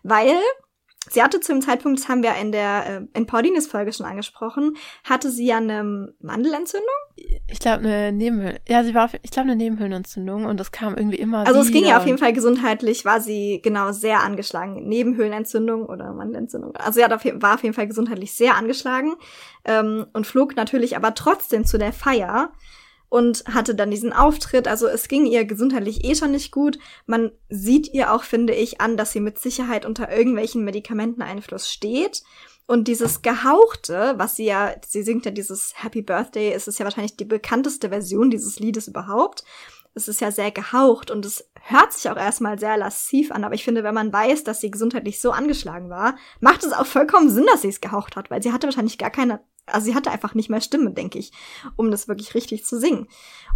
weil 0.04 0.36
Sie 1.10 1.22
hatte 1.22 1.40
zu 1.40 1.52
dem 1.52 1.62
Zeitpunkt, 1.62 2.00
das 2.00 2.10
haben 2.10 2.24
wir 2.24 2.36
in 2.36 2.52
der 2.52 2.86
äh, 3.14 3.18
in 3.18 3.26
Paulines 3.26 3.68
Folge 3.68 3.94
schon 3.94 4.06
angesprochen, 4.06 4.76
hatte 5.04 5.30
sie 5.30 5.46
ja 5.46 5.58
eine 5.58 6.14
Mandelentzündung. 6.20 6.90
Ich 7.48 7.60
glaube 7.60 7.86
eine 7.86 8.12
Nebenhöhlen. 8.12 8.60
Ja, 8.68 8.84
sie 8.84 8.94
war, 8.94 9.06
auf, 9.06 9.14
ich 9.22 9.32
glaube 9.32 9.50
eine 9.50 9.56
Nebenhöhlenentzündung 9.56 10.46
und 10.46 10.60
das 10.60 10.72
kam 10.72 10.96
irgendwie 10.96 11.18
immer. 11.18 11.46
Also 11.48 11.62
es 11.62 11.72
ging 11.72 11.86
ja 11.86 11.98
auf 11.98 12.06
jeden 12.06 12.18
Fall 12.18 12.34
gesundheitlich, 12.34 13.06
war 13.06 13.22
sie 13.22 13.62
genau 13.64 13.92
sehr 13.92 14.22
angeschlagen. 14.22 14.88
Nebenhöhlenentzündung 14.88 15.86
oder 15.86 16.14
Mandelentzündung. 16.14 16.76
Also 16.76 17.00
sie 17.00 17.04
hat 17.04 17.14
auf, 17.14 17.24
war 17.42 17.56
auf 17.56 17.64
jeden 17.64 17.76
Fall 17.76 17.88
gesundheitlich 17.88 18.34
sehr 18.34 18.56
angeschlagen 18.56 19.16
ähm, 19.64 20.06
und 20.14 20.28
flog 20.28 20.56
natürlich 20.56 20.98
aber 20.98 21.14
trotzdem 21.14 21.66
zu 21.66 21.78
der 21.78 21.94
Feier 21.94 22.52
und 23.16 23.46
hatte 23.46 23.76
dann 23.76 23.92
diesen 23.92 24.12
Auftritt. 24.12 24.68
Also 24.68 24.88
es 24.88 25.08
ging 25.08 25.26
ihr 25.26 25.46
gesundheitlich 25.46 26.04
eh 26.04 26.16
schon 26.16 26.32
nicht 26.32 26.52
gut. 26.52 26.78
Man 27.06 27.32
sieht 27.48 27.94
ihr 27.94 28.12
auch, 28.12 28.24
finde 28.24 28.54
ich, 28.54 28.82
an, 28.82 28.98
dass 28.98 29.14
sie 29.14 29.22
mit 29.22 29.40
Sicherheit 29.40 29.86
unter 29.86 30.12
irgendwelchen 30.12 30.66
Medikamenteneinfluss 30.66 31.72
steht. 31.72 32.24
Und 32.68 32.90
dieses 32.90 33.22
Gehauchte, 33.22 34.16
was 34.18 34.36
sie 34.36 34.44
ja, 34.44 34.76
sie 34.86 35.02
singt 35.02 35.24
ja 35.24 35.32
dieses 35.32 35.82
Happy 35.82 36.02
Birthday, 36.02 36.52
es 36.52 36.68
ist 36.68 36.78
ja 36.78 36.84
wahrscheinlich 36.84 37.16
die 37.16 37.24
bekannteste 37.24 37.88
Version 37.88 38.32
dieses 38.32 38.60
Liedes 38.60 38.90
überhaupt. 38.90 39.46
Es 39.94 40.10
ist 40.10 40.20
ja 40.20 40.30
sehr 40.30 40.52
gehaucht 40.52 41.10
und 41.10 41.26
es 41.26 41.50
hört 41.62 41.94
sich 41.94 42.12
auch 42.12 42.18
erstmal 42.18 42.60
sehr 42.60 42.76
lassiv 42.76 43.32
an, 43.32 43.46
aber 43.46 43.56
ich 43.56 43.64
finde, 43.64 43.86
wenn 43.86 43.96
man 43.96 44.12
weiß, 44.12 44.44
dass 44.44 44.60
sie 44.60 44.72
gesundheitlich 44.72 45.22
so 45.22 45.32
angeschlagen 45.32 45.90
war, 45.90 46.18
macht 46.42 46.66
es 46.66 46.74
auch 46.74 46.86
vollkommen 46.86 47.30
Sinn, 47.30 47.46
dass 47.50 47.62
sie 47.62 47.70
es 47.70 47.80
gehaucht 47.80 48.18
hat, 48.18 48.30
weil 48.30 48.44
sie 48.44 48.52
hatte 48.52 48.68
wahrscheinlich 48.68 48.98
gar 48.98 49.10
keine 49.10 49.40
also 49.68 49.86
sie 49.86 49.96
hatte 49.96 50.12
einfach 50.12 50.36
nicht 50.36 50.50
mehr 50.50 50.62
Stimme, 50.62 50.92
denke 50.92 51.18
ich, 51.18 51.32
um 51.76 51.90
das 51.90 52.08
wirklich 52.08 52.36
richtig 52.36 52.66
zu 52.66 52.80
singen. 52.80 53.08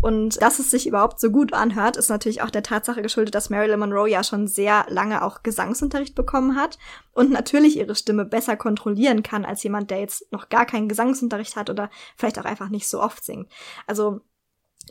Und 0.01 0.41
dass 0.41 0.59
es 0.59 0.71
sich 0.71 0.87
überhaupt 0.87 1.19
so 1.19 1.29
gut 1.29 1.53
anhört, 1.53 1.97
ist 1.97 2.09
natürlich 2.09 2.41
auch 2.41 2.49
der 2.49 2.63
Tatsache 2.63 3.01
geschuldet, 3.01 3.35
dass 3.35 3.49
Marilyn 3.49 3.79
Monroe 3.79 4.09
ja 4.09 4.23
schon 4.23 4.47
sehr 4.47 4.85
lange 4.89 5.23
auch 5.23 5.43
Gesangsunterricht 5.43 6.15
bekommen 6.15 6.55
hat 6.55 6.79
und 7.13 7.31
natürlich 7.31 7.77
ihre 7.77 7.95
Stimme 7.95 8.25
besser 8.25 8.55
kontrollieren 8.55 9.23
kann 9.23 9.45
als 9.45 9.61
jemand, 9.63 9.91
der 9.91 9.99
jetzt 9.99 10.31
noch 10.31 10.49
gar 10.49 10.65
keinen 10.65 10.89
Gesangsunterricht 10.89 11.55
hat 11.55 11.69
oder 11.69 11.89
vielleicht 12.15 12.39
auch 12.39 12.45
einfach 12.45 12.69
nicht 12.69 12.87
so 12.87 13.01
oft 13.01 13.23
singt. 13.23 13.51
Also 13.85 14.21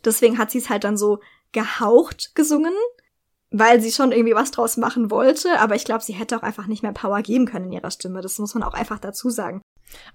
deswegen 0.05 0.39
hat 0.39 0.51
sie 0.51 0.59
es 0.59 0.71
halt 0.71 0.85
dann 0.85 0.97
so 0.97 1.21
gehaucht 1.53 2.35
gesungen, 2.35 2.75
weil 3.51 3.81
sie 3.81 3.93
schon 3.93 4.13
irgendwie 4.13 4.35
was 4.35 4.51
draus 4.51 4.77
machen 4.77 5.11
wollte, 5.11 5.59
aber 5.61 5.75
ich 5.75 5.85
glaube, 5.85 6.05
sie 6.05 6.13
hätte 6.13 6.37
auch 6.37 6.43
einfach 6.43 6.67
nicht 6.67 6.83
mehr 6.83 6.93
Power 6.93 7.23
geben 7.23 7.47
können 7.47 7.67
in 7.67 7.73
ihrer 7.73 7.91
Stimme. 7.91 8.21
Das 8.21 8.39
muss 8.39 8.55
man 8.55 8.63
auch 8.63 8.75
einfach 8.75 8.99
dazu 8.99 9.31
sagen. 9.31 9.63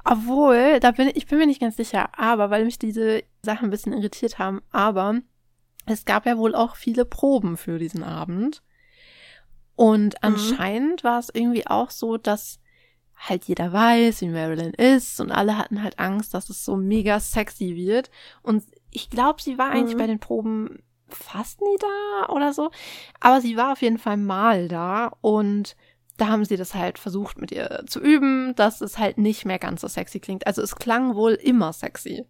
Obwohl, 0.03 0.79
da 0.79 0.91
bin 0.91 1.07
ich, 1.07 1.15
ich 1.15 1.27
bin 1.27 1.39
mir 1.39 1.47
nicht 1.47 1.61
ganz 1.61 1.77
sicher, 1.77 2.09
aber 2.17 2.51
weil 2.51 2.65
mich 2.65 2.77
diese 2.77 3.23
Sachen 3.41 3.65
ein 3.65 3.71
bisschen 3.71 3.93
irritiert 3.93 4.37
haben, 4.37 4.61
aber 4.71 5.21
es 5.85 6.05
gab 6.05 6.25
ja 6.25 6.37
wohl 6.37 6.53
auch 6.53 6.75
viele 6.75 7.05
Proben 7.05 7.57
für 7.57 7.79
diesen 7.79 8.03
Abend. 8.03 8.61
Und 9.75 10.13
mhm. 10.13 10.19
anscheinend 10.21 11.03
war 11.03 11.19
es 11.19 11.29
irgendwie 11.33 11.65
auch 11.65 11.89
so, 11.89 12.17
dass 12.17 12.59
halt 13.15 13.45
jeder 13.45 13.71
weiß, 13.71 14.21
wie 14.21 14.29
Marilyn 14.29 14.73
ist 14.73 15.19
und 15.19 15.31
alle 15.31 15.57
hatten 15.57 15.81
halt 15.81 15.97
Angst, 15.97 16.33
dass 16.33 16.49
es 16.49 16.63
so 16.63 16.75
mega 16.75 17.19
sexy 17.19 17.75
wird. 17.75 18.11
Und 18.41 18.63
ich 18.91 19.09
glaube, 19.09 19.41
sie 19.41 19.57
war 19.57 19.71
eigentlich 19.71 19.95
mhm. 19.95 19.99
bei 19.99 20.07
den 20.07 20.19
Proben 20.19 20.83
fast 21.15 21.61
nie 21.61 21.77
da 21.79 22.33
oder 22.33 22.53
so. 22.53 22.71
Aber 23.19 23.41
sie 23.41 23.57
war 23.57 23.73
auf 23.73 23.81
jeden 23.81 23.97
Fall 23.97 24.17
mal 24.17 24.67
da 24.67 25.11
und 25.21 25.75
da 26.17 26.27
haben 26.27 26.45
sie 26.45 26.57
das 26.57 26.75
halt 26.75 26.99
versucht 26.99 27.39
mit 27.39 27.51
ihr 27.51 27.83
zu 27.87 27.99
üben, 27.99 28.53
dass 28.55 28.81
es 28.81 28.97
halt 28.97 29.17
nicht 29.17 29.45
mehr 29.45 29.59
ganz 29.59 29.81
so 29.81 29.87
sexy 29.87 30.19
klingt. 30.19 30.45
Also 30.45 30.61
es 30.61 30.75
klang 30.75 31.15
wohl 31.15 31.33
immer 31.33 31.73
sexy. 31.73 32.25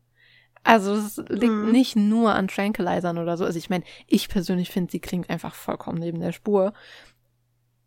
Also 0.63 0.93
es 0.93 1.17
liegt 1.27 1.51
mhm. 1.51 1.71
nicht 1.71 1.95
nur 1.97 2.34
an 2.34 2.47
Tranquilizern 2.47 3.17
oder 3.17 3.36
so. 3.36 3.43
Also 3.43 3.59
ich 3.59 3.69
meine, 3.69 3.84
ich 4.07 4.29
persönlich 4.29 4.69
finde, 4.69 4.91
sie 4.91 5.01
klingt 5.01 5.29
einfach 5.29 5.53
vollkommen 5.53 5.99
neben 5.99 6.21
der 6.21 6.31
Spur. 6.31 6.73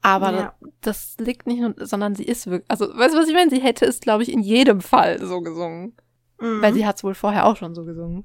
Aber 0.02 0.32
ja. 0.32 0.54
das 0.82 1.16
liegt 1.18 1.46
nicht 1.46 1.60
nur, 1.60 1.74
sondern 1.78 2.14
sie 2.14 2.24
ist 2.24 2.46
wirklich, 2.46 2.70
also 2.70 2.86
weißt 2.86 3.14
du, 3.14 3.18
was 3.18 3.28
ich 3.28 3.34
meine? 3.34 3.50
Sie 3.50 3.60
hätte 3.60 3.86
es, 3.86 4.00
glaube 4.00 4.22
ich, 4.22 4.30
in 4.30 4.40
jedem 4.40 4.80
Fall 4.82 5.24
so 5.24 5.40
gesungen. 5.40 5.96
Mhm. 6.38 6.60
Weil 6.60 6.74
sie 6.74 6.86
hat 6.86 6.96
es 6.96 7.04
wohl 7.04 7.14
vorher 7.14 7.46
auch 7.46 7.56
schon 7.56 7.74
so 7.74 7.84
gesungen. 7.84 8.24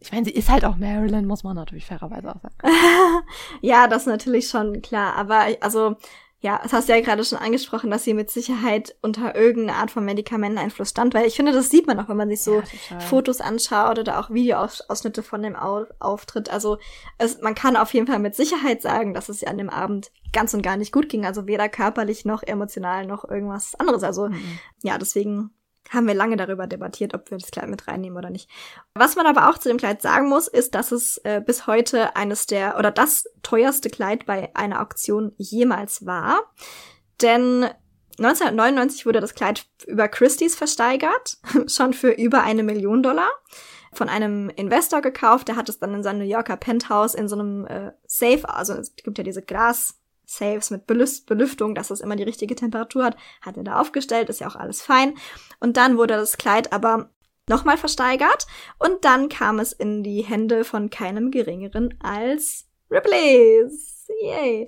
Ich 0.00 0.12
meine, 0.12 0.24
sie 0.24 0.32
ist 0.32 0.48
halt 0.48 0.64
auch 0.64 0.76
Marilyn, 0.76 1.26
muss 1.26 1.44
man 1.44 1.54
natürlich 1.56 1.84
fairerweise 1.84 2.30
auch 2.30 2.40
sagen. 2.40 2.56
ja, 3.60 3.86
das 3.86 4.02
ist 4.02 4.08
natürlich 4.08 4.48
schon 4.48 4.80
klar. 4.80 5.14
Aber 5.14 5.46
also 5.60 5.96
ja, 6.42 6.58
das 6.62 6.72
hast 6.72 6.88
du 6.88 6.94
ja 6.94 7.02
gerade 7.02 7.22
schon 7.22 7.38
angesprochen, 7.38 7.90
dass 7.90 8.04
sie 8.04 8.14
mit 8.14 8.30
Sicherheit 8.30 8.96
unter 9.02 9.36
irgendeiner 9.36 9.78
Art 9.78 9.90
von 9.90 10.06
Medikamenteneinfluss 10.06 10.88
stand, 10.88 11.12
weil 11.12 11.26
ich 11.26 11.36
finde, 11.36 11.52
das 11.52 11.68
sieht 11.68 11.86
man 11.86 12.00
auch, 12.00 12.08
wenn 12.08 12.16
man 12.16 12.30
sich 12.30 12.42
so 12.42 12.62
ja, 12.88 12.98
Fotos 12.98 13.42
anschaut 13.42 13.98
oder 13.98 14.18
auch 14.18 14.30
Videoausschnitte 14.30 15.22
von 15.22 15.42
dem 15.42 15.54
Au 15.54 15.84
Auftritt. 15.98 16.48
Also 16.48 16.78
es, 17.18 17.42
man 17.42 17.54
kann 17.54 17.76
auf 17.76 17.92
jeden 17.92 18.06
Fall 18.06 18.20
mit 18.20 18.34
Sicherheit 18.34 18.80
sagen, 18.80 19.12
dass 19.12 19.28
es 19.28 19.42
ihr 19.42 19.48
an 19.48 19.58
dem 19.58 19.68
Abend 19.68 20.12
ganz 20.32 20.54
und 20.54 20.62
gar 20.62 20.78
nicht 20.78 20.92
gut 20.92 21.10
ging. 21.10 21.26
Also 21.26 21.46
weder 21.46 21.68
körperlich 21.68 22.24
noch 22.24 22.42
emotional 22.42 23.04
noch 23.04 23.28
irgendwas 23.28 23.74
anderes. 23.74 24.02
Also 24.02 24.28
mhm. 24.28 24.58
ja, 24.82 24.96
deswegen 24.96 25.50
haben 25.90 26.06
wir 26.06 26.14
lange 26.14 26.36
darüber 26.36 26.66
debattiert, 26.66 27.14
ob 27.14 27.30
wir 27.30 27.38
das 27.38 27.50
Kleid 27.50 27.68
mit 27.68 27.86
reinnehmen 27.88 28.16
oder 28.16 28.30
nicht. 28.30 28.48
Was 28.94 29.16
man 29.16 29.26
aber 29.26 29.50
auch 29.50 29.58
zu 29.58 29.68
dem 29.68 29.76
Kleid 29.76 30.00
sagen 30.00 30.28
muss, 30.28 30.48
ist, 30.48 30.74
dass 30.74 30.92
es 30.92 31.18
äh, 31.24 31.42
bis 31.44 31.66
heute 31.66 32.16
eines 32.16 32.46
der 32.46 32.78
oder 32.78 32.90
das 32.90 33.24
teuerste 33.42 33.90
Kleid 33.90 34.24
bei 34.24 34.54
einer 34.54 34.80
Auktion 34.80 35.32
jemals 35.36 36.06
war. 36.06 36.40
Denn 37.20 37.68
1999 38.18 39.04
wurde 39.04 39.20
das 39.20 39.34
Kleid 39.34 39.66
über 39.86 40.08
Christie's 40.08 40.54
versteigert, 40.54 41.38
schon 41.66 41.92
für 41.92 42.10
über 42.10 42.42
eine 42.42 42.62
Million 42.62 43.02
Dollar 43.02 43.30
von 43.92 44.08
einem 44.08 44.48
Investor 44.50 45.00
gekauft. 45.00 45.48
Der 45.48 45.56
hat 45.56 45.68
es 45.68 45.80
dann 45.80 45.94
in 45.94 46.02
seinem 46.02 46.18
New 46.18 46.24
Yorker 46.24 46.56
Penthouse 46.56 47.14
in 47.14 47.28
so 47.28 47.36
einem 47.36 47.66
äh, 47.66 47.92
Safe, 48.06 48.48
also 48.48 48.74
es 48.74 48.94
gibt 48.94 49.18
ja 49.18 49.24
diese 49.24 49.42
Glas 49.42 49.99
Saves 50.30 50.70
mit 50.70 50.86
Belüftung, 50.86 51.74
dass 51.74 51.90
es 51.90 52.00
immer 52.00 52.14
die 52.14 52.22
richtige 52.22 52.54
Temperatur 52.54 53.04
hat, 53.04 53.16
hat 53.40 53.56
er 53.56 53.64
da 53.64 53.80
aufgestellt, 53.80 54.28
ist 54.28 54.40
ja 54.40 54.46
auch 54.46 54.54
alles 54.54 54.80
fein. 54.80 55.14
Und 55.58 55.76
dann 55.76 55.98
wurde 55.98 56.14
das 56.14 56.38
Kleid 56.38 56.72
aber 56.72 57.10
nochmal 57.48 57.76
versteigert 57.76 58.46
und 58.78 59.04
dann 59.04 59.28
kam 59.28 59.58
es 59.58 59.72
in 59.72 60.04
die 60.04 60.22
Hände 60.22 60.62
von 60.62 60.88
keinem 60.88 61.32
geringeren 61.32 61.94
als 62.00 62.68
Ripley's. 62.90 64.06
Yay. 64.22 64.66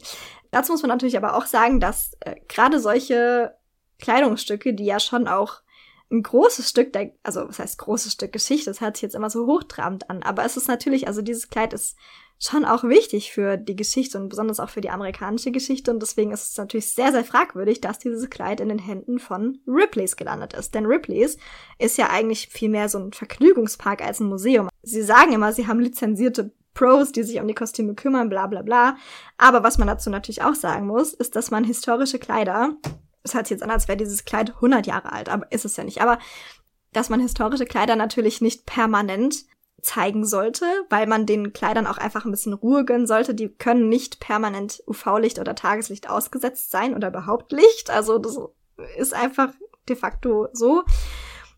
Dazu 0.50 0.72
muss 0.72 0.82
man 0.82 0.88
natürlich 0.88 1.16
aber 1.16 1.36
auch 1.36 1.46
sagen, 1.46 1.78
dass 1.78 2.12
äh, 2.20 2.36
gerade 2.48 2.80
solche 2.80 3.56
Kleidungsstücke, 4.00 4.74
die 4.74 4.84
ja 4.84 4.98
schon 4.98 5.28
auch 5.28 5.62
ein 6.10 6.22
großes 6.24 6.68
Stück 6.68 6.92
der, 6.92 7.12
also 7.22 7.48
was 7.48 7.60
heißt 7.60 7.78
großes 7.78 8.14
Stück 8.14 8.32
Geschichte, 8.32 8.68
das 8.68 8.80
hört 8.80 8.96
sich 8.96 9.02
jetzt 9.02 9.14
immer 9.14 9.30
so 9.30 9.46
hochtrabend 9.46 10.10
an, 10.10 10.22
aber 10.24 10.44
es 10.44 10.56
ist 10.56 10.66
natürlich, 10.66 11.06
also 11.06 11.22
dieses 11.22 11.48
Kleid 11.50 11.72
ist 11.72 11.96
schon 12.44 12.64
auch 12.64 12.82
wichtig 12.82 13.32
für 13.32 13.56
die 13.56 13.76
Geschichte 13.76 14.18
und 14.18 14.28
besonders 14.28 14.58
auch 14.58 14.68
für 14.68 14.80
die 14.80 14.90
amerikanische 14.90 15.52
Geschichte. 15.52 15.92
Und 15.92 16.02
deswegen 16.02 16.32
ist 16.32 16.50
es 16.50 16.56
natürlich 16.56 16.92
sehr, 16.92 17.12
sehr 17.12 17.24
fragwürdig, 17.24 17.80
dass 17.80 18.00
dieses 18.00 18.28
Kleid 18.30 18.60
in 18.60 18.68
den 18.68 18.80
Händen 18.80 19.20
von 19.20 19.60
Ripleys 19.66 20.16
gelandet 20.16 20.52
ist. 20.52 20.74
Denn 20.74 20.86
Ripleys 20.86 21.38
ist 21.78 21.98
ja 21.98 22.10
eigentlich 22.10 22.48
viel 22.48 22.68
mehr 22.68 22.88
so 22.88 22.98
ein 22.98 23.12
Vergnügungspark 23.12 24.02
als 24.02 24.18
ein 24.18 24.26
Museum. 24.26 24.68
Sie 24.82 25.02
sagen 25.02 25.32
immer, 25.32 25.52
sie 25.52 25.68
haben 25.68 25.78
lizenzierte 25.78 26.52
Pros, 26.74 27.12
die 27.12 27.22
sich 27.22 27.40
um 27.40 27.46
die 27.46 27.54
Kostüme 27.54 27.94
kümmern, 27.94 28.28
bla 28.28 28.48
bla 28.48 28.62
bla. 28.62 28.96
Aber 29.38 29.62
was 29.62 29.78
man 29.78 29.86
dazu 29.86 30.10
natürlich 30.10 30.42
auch 30.42 30.56
sagen 30.56 30.86
muss, 30.86 31.14
ist, 31.14 31.36
dass 31.36 31.52
man 31.52 31.62
historische 31.62 32.18
Kleider, 32.18 32.76
es 33.22 33.34
hört 33.34 33.46
sich 33.46 33.56
jetzt 33.56 33.62
an, 33.62 33.70
als 33.70 33.86
wäre 33.86 33.98
dieses 33.98 34.24
Kleid 34.24 34.54
100 34.56 34.86
Jahre 34.88 35.12
alt, 35.12 35.28
aber 35.28 35.46
ist 35.52 35.64
es 35.64 35.76
ja 35.76 35.84
nicht, 35.84 36.00
aber 36.00 36.18
dass 36.92 37.08
man 37.08 37.20
historische 37.20 37.66
Kleider 37.66 37.94
natürlich 37.94 38.40
nicht 38.40 38.66
permanent 38.66 39.44
zeigen 39.82 40.24
sollte, 40.24 40.64
weil 40.88 41.06
man 41.06 41.26
den 41.26 41.52
Kleidern 41.52 41.86
auch 41.86 41.98
einfach 41.98 42.24
ein 42.24 42.30
bisschen 42.30 42.52
Ruhe 42.52 42.84
gönnen 42.84 43.06
sollte. 43.06 43.34
Die 43.34 43.48
können 43.48 43.88
nicht 43.88 44.20
permanent 44.20 44.82
UV-Licht 44.86 45.40
oder 45.40 45.54
Tageslicht 45.56 46.08
ausgesetzt 46.08 46.70
sein 46.70 46.94
oder 46.94 47.08
überhaupt 47.08 47.52
Licht. 47.52 47.90
Also 47.90 48.18
das 48.18 48.38
ist 48.96 49.12
einfach 49.12 49.52
de 49.88 49.96
facto 49.96 50.48
so. 50.52 50.84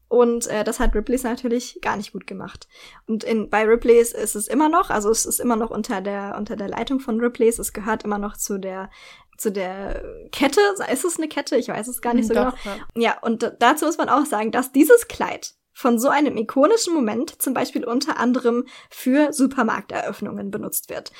Und 0.09 0.47
äh, 0.47 0.65
das 0.65 0.81
hat 0.81 0.95
Ripley's 0.95 1.25
natürlich 1.25 1.81
gar 1.83 1.97
nicht 1.97 2.13
gut 2.13 2.27
gemacht. 2.27 2.69
Und 3.07 3.25
in, 3.25 3.51
bei 3.51 3.65
Ripley's 3.65 4.13
ist 4.13 4.37
es 4.37 4.49
immer 4.49 4.69
noch, 4.69 4.91
also 4.91 5.11
es 5.11 5.27
ist 5.27 5.41
immer 5.41 5.57
noch 5.57 5.71
unter 5.71 6.01
der, 6.01 6.37
unter 6.39 6.57
der 6.57 6.69
Leitung 6.69 7.01
von 7.01 7.21
Ripley's. 7.21 7.59
Es 7.59 7.73
gehört 7.73 8.05
immer 8.05 8.19
noch 8.19 8.37
zu 8.37 8.59
der 8.59 8.91
zu 9.37 9.51
der 9.51 10.05
Kette, 10.31 10.61
ist 10.93 11.05
es 11.05 11.19
eine 11.19 11.27
Kette? 11.27 11.57
Ich 11.57 11.67
weiß 11.67 11.89
es 11.89 12.01
gar 12.01 12.15
nicht 12.15 12.29
so 12.29 12.35
Doch, 12.35 12.55
genau. 12.63 12.77
Ja. 12.77 12.87
ja, 12.95 13.19
und 13.21 13.53
dazu 13.59 13.85
muss 13.85 13.99
man 13.99 14.09
auch 14.09 14.27
sagen, 14.27 14.53
dass 14.53 14.71
dieses 14.71 15.09
Kleid 15.09 15.55
von 15.75 15.99
so 15.99 16.09
einem 16.09 16.37
ikonischen 16.37 16.95
Moment 16.95 17.43
zum 17.43 17.53
Beispiel 17.53 17.85
unter 17.85 18.19
anderem 18.19 18.65
für 18.89 19.33
Supermarkteröffnungen 19.33 20.51
benutzt 20.51 20.89
wird. 20.89 21.13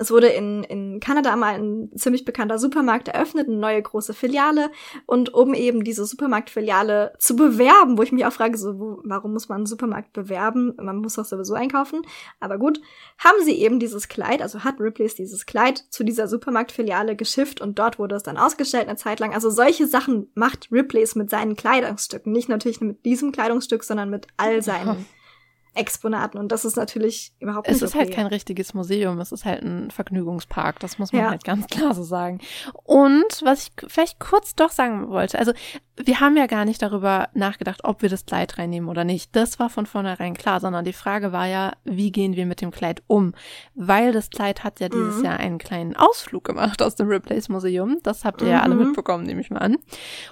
Es 0.00 0.10
wurde 0.10 0.28
in, 0.28 0.64
in 0.64 0.98
Kanada 0.98 1.36
mal 1.36 1.56
ein 1.56 1.90
ziemlich 1.94 2.24
bekannter 2.24 2.58
Supermarkt 2.58 3.08
eröffnet, 3.08 3.48
eine 3.48 3.58
neue 3.58 3.82
große 3.82 4.14
Filiale. 4.14 4.70
Und 5.04 5.34
um 5.34 5.52
eben 5.52 5.84
diese 5.84 6.06
Supermarktfiliale 6.06 7.12
zu 7.18 7.36
bewerben, 7.36 7.98
wo 7.98 8.02
ich 8.02 8.10
mich 8.10 8.24
auch 8.24 8.32
frage, 8.32 8.56
so, 8.56 8.80
wo, 8.80 9.02
warum 9.04 9.34
muss 9.34 9.50
man 9.50 9.56
einen 9.56 9.66
Supermarkt 9.66 10.14
bewerben? 10.14 10.72
Man 10.80 10.96
muss 10.96 11.16
doch 11.16 11.26
sowieso 11.26 11.52
einkaufen. 11.52 12.00
Aber 12.40 12.56
gut, 12.56 12.80
haben 13.18 13.44
sie 13.44 13.52
eben 13.58 13.78
dieses 13.78 14.08
Kleid, 14.08 14.40
also 14.40 14.64
hat 14.64 14.80
Ripley's 14.80 15.16
dieses 15.16 15.44
Kleid 15.44 15.84
zu 15.90 16.02
dieser 16.02 16.28
Supermarktfiliale 16.28 17.14
geschifft 17.14 17.60
und 17.60 17.78
dort 17.78 17.98
wurde 17.98 18.14
es 18.14 18.22
dann 18.22 18.38
ausgestellt 18.38 18.88
eine 18.88 18.96
Zeit 18.96 19.20
lang. 19.20 19.34
Also 19.34 19.50
solche 19.50 19.86
Sachen 19.86 20.30
macht 20.34 20.72
Ripley's 20.72 21.14
mit 21.14 21.28
seinen 21.28 21.56
Kleidungsstücken. 21.56 22.32
Nicht 22.32 22.48
natürlich 22.48 22.80
mit 22.80 23.04
diesem 23.04 23.32
Kleidungsstück, 23.32 23.84
sondern 23.84 24.08
mit 24.08 24.28
all 24.38 24.62
seinen. 24.62 25.04
Exponaten 25.74 26.38
und 26.38 26.50
das 26.50 26.64
ist 26.64 26.76
natürlich 26.76 27.32
überhaupt 27.38 27.68
nicht 27.68 27.76
Es 27.76 27.82
ist 27.82 27.94
halt 27.94 28.08
okay. 28.08 28.16
halt 28.16 28.16
kein 28.16 28.26
richtiges 28.26 28.74
Museum, 28.74 29.20
es 29.20 29.30
ist 29.30 29.44
halt 29.44 29.62
ein 29.62 29.90
Vergnügungspark, 29.90 30.80
das 30.80 30.98
muss 30.98 31.12
man 31.12 31.22
ja. 31.22 31.30
halt 31.30 31.44
ganz 31.44 31.66
klar 31.70 31.94
so 31.94 32.02
sagen. 32.02 32.40
Und 32.82 33.40
was 33.42 33.64
ich 33.64 33.72
vielleicht 33.86 34.18
kurz 34.18 34.54
doch 34.54 34.70
sagen 34.70 35.08
wollte, 35.08 35.38
also 35.38 35.52
wir 35.96 36.20
haben 36.20 36.36
ja 36.36 36.46
gar 36.46 36.64
nicht 36.64 36.82
darüber 36.82 37.28
nachgedacht, 37.34 37.84
ob 37.84 38.02
wir 38.02 38.08
das 38.08 38.26
Kleid 38.26 38.58
reinnehmen 38.58 38.88
oder 38.88 39.04
nicht. 39.04 39.34
Das 39.36 39.58
war 39.58 39.70
von 39.70 39.86
vornherein 39.86 40.34
klar, 40.34 40.60
sondern 40.60 40.84
die 40.84 40.92
Frage 40.92 41.32
war 41.32 41.46
ja, 41.46 41.72
wie 41.84 42.10
gehen 42.10 42.36
wir 42.36 42.46
mit 42.46 42.60
dem 42.60 42.70
Kleid 42.70 43.02
um? 43.06 43.34
Weil 43.74 44.12
das 44.12 44.30
Kleid 44.30 44.64
hat 44.64 44.80
ja 44.80 44.88
dieses 44.88 45.18
mhm. 45.18 45.24
Jahr 45.24 45.38
einen 45.38 45.58
kleinen 45.58 45.94
Ausflug 45.96 46.44
gemacht 46.44 46.82
aus 46.82 46.94
dem 46.94 47.08
Ripley's 47.08 47.48
Museum. 47.48 47.98
Das 48.02 48.24
habt 48.24 48.40
ihr 48.40 48.46
mhm. 48.46 48.52
ja 48.52 48.62
alle 48.62 48.74
mhm. 48.74 48.86
mitbekommen, 48.86 49.24
nehme 49.24 49.40
ich 49.40 49.50
mal 49.50 49.58
an. 49.58 49.76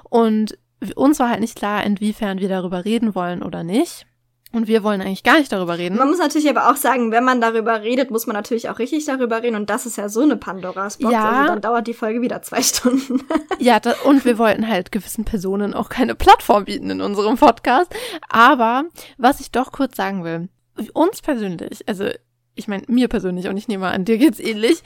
Und 0.05 0.59
uns 0.95 1.19
war 1.19 1.29
halt 1.29 1.41
nicht 1.41 1.57
klar, 1.57 1.85
inwiefern 1.85 2.39
wir 2.39 2.49
darüber 2.49 2.85
reden 2.85 3.15
wollen 3.15 3.43
oder 3.43 3.65
nicht. 3.65 4.07
Und 4.51 4.67
wir 4.67 4.83
wollen 4.83 5.03
eigentlich 5.03 5.25
gar 5.25 5.39
nicht 5.39 5.53
darüber 5.53 5.77
reden. 5.77 5.97
Man 5.97 6.09
muss 6.09 6.19
natürlich 6.19 6.49
aber 6.49 6.71
auch 6.71 6.77
sagen, 6.77 7.13
wenn 7.13 7.23
man 7.23 7.41
darüber 7.41 7.83
redet, 7.83 8.11
muss 8.11 8.27
man 8.27 8.35
natürlich 8.35 8.71
auch 8.71 8.79
richtig 8.79 9.05
darüber 9.05 9.43
reden. 9.43 9.57
Und 9.57 9.69
das 9.69 9.85
ist 9.85 9.99
ja 9.99 10.09
so 10.09 10.23
eine 10.23 10.37
Pandoras 10.37 10.97
Box. 10.97 11.13
Ja. 11.13 11.31
Also 11.31 11.53
dann 11.53 11.61
dauert 11.61 11.87
die 11.87 11.95
Folge 11.95 12.23
wieder 12.23 12.41
zwei 12.41 12.63
Stunden. 12.63 13.23
ja, 13.59 13.79
da, 13.79 13.95
und 14.05 14.25
wir 14.25 14.39
wollten 14.39 14.67
halt 14.67 14.91
gewissen 14.91 15.25
Personen 15.25 15.75
auch 15.75 15.91
keine 15.91 16.15
Plattform 16.15 16.65
bieten 16.65 16.89
in 16.89 17.03
unserem 17.03 17.37
Podcast. 17.37 17.95
Aber 18.31 18.85
was 19.19 19.41
ich 19.41 19.51
doch 19.51 19.71
kurz 19.71 19.97
sagen 19.97 20.25
will, 20.25 20.49
uns 20.95 21.21
persönlich, 21.21 21.87
also 21.87 22.09
ich 22.55 22.69
meine 22.69 22.85
mir 22.89 23.09
persönlich 23.09 23.49
und 23.49 23.57
ich 23.57 23.69
nehme 23.69 23.89
an, 23.89 24.07
dir 24.07 24.17
geht's 24.17 24.41
ähnlich. 24.41 24.83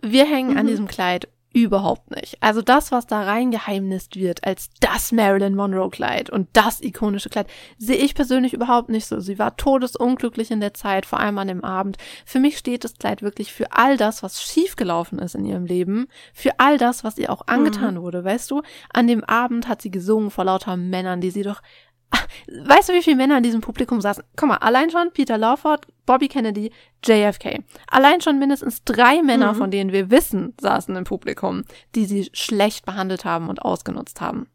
Wir 0.00 0.24
hängen 0.24 0.52
mhm. 0.52 0.58
an 0.58 0.66
diesem 0.66 0.88
Kleid 0.88 1.28
Überhaupt 1.54 2.10
nicht. 2.10 2.36
Also 2.40 2.62
das, 2.62 2.90
was 2.90 3.06
da 3.06 3.22
reingeheimnist 3.22 4.16
wird 4.16 4.42
als 4.42 4.70
das 4.80 5.12
Marilyn 5.12 5.54
Monroe 5.54 5.88
Kleid 5.88 6.28
und 6.28 6.48
das 6.52 6.80
ikonische 6.80 7.30
Kleid, 7.30 7.46
sehe 7.78 7.94
ich 7.94 8.16
persönlich 8.16 8.54
überhaupt 8.54 8.88
nicht 8.88 9.06
so. 9.06 9.20
Sie 9.20 9.38
war 9.38 9.56
todesunglücklich 9.56 10.50
in 10.50 10.58
der 10.58 10.74
Zeit, 10.74 11.06
vor 11.06 11.20
allem 11.20 11.38
an 11.38 11.46
dem 11.46 11.62
Abend. 11.62 11.96
Für 12.26 12.40
mich 12.40 12.58
steht 12.58 12.82
das 12.82 12.98
Kleid 12.98 13.22
wirklich 13.22 13.52
für 13.52 13.70
all 13.70 13.96
das, 13.96 14.24
was 14.24 14.42
schiefgelaufen 14.42 15.20
ist 15.20 15.36
in 15.36 15.44
ihrem 15.44 15.64
Leben, 15.64 16.08
für 16.32 16.58
all 16.58 16.76
das, 16.76 17.04
was 17.04 17.18
ihr 17.18 17.30
auch 17.30 17.46
angetan 17.46 17.94
mhm. 17.94 18.00
wurde, 18.00 18.24
weißt 18.24 18.50
du? 18.50 18.62
An 18.92 19.06
dem 19.06 19.22
Abend 19.22 19.68
hat 19.68 19.80
sie 19.80 19.92
gesungen 19.92 20.32
vor 20.32 20.46
lauter 20.46 20.76
Männern, 20.76 21.20
die 21.20 21.30
sie 21.30 21.42
doch 21.42 21.62
Weißt 22.64 22.88
du, 22.88 22.92
wie 22.92 23.02
viele 23.02 23.16
Männer 23.16 23.36
in 23.36 23.42
diesem 23.42 23.60
Publikum 23.60 24.00
saßen? 24.00 24.24
Guck 24.36 24.48
mal, 24.48 24.56
allein 24.56 24.90
schon 24.90 25.12
Peter 25.12 25.38
Lawford, 25.38 25.86
Bobby 26.06 26.28
Kennedy, 26.28 26.70
JFK. 27.04 27.62
Allein 27.88 28.20
schon 28.20 28.38
mindestens 28.38 28.84
drei 28.84 29.22
Männer, 29.22 29.52
mhm. 29.52 29.56
von 29.56 29.70
denen 29.70 29.92
wir 29.92 30.10
wissen, 30.10 30.54
saßen 30.60 30.94
im 30.96 31.04
Publikum, 31.04 31.64
die 31.94 32.04
sie 32.06 32.28
schlecht 32.32 32.84
behandelt 32.84 33.24
haben 33.24 33.48
und 33.48 33.62
ausgenutzt 33.62 34.20
haben. 34.20 34.48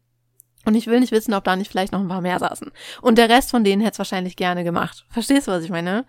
Und 0.66 0.74
ich 0.74 0.86
will 0.86 1.00
nicht 1.00 1.12
wissen, 1.12 1.32
ob 1.32 1.44
da 1.44 1.56
nicht 1.56 1.70
vielleicht 1.70 1.92
noch 1.92 2.00
ein 2.00 2.08
paar 2.08 2.20
mehr 2.20 2.38
saßen. 2.38 2.70
Und 3.00 3.16
der 3.16 3.30
Rest 3.30 3.50
von 3.50 3.64
denen 3.64 3.80
hätte 3.80 3.92
es 3.92 3.98
wahrscheinlich 3.98 4.36
gerne 4.36 4.62
gemacht. 4.62 5.06
Verstehst 5.08 5.48
du, 5.48 5.52
was 5.52 5.64
ich 5.64 5.70
meine? 5.70 6.04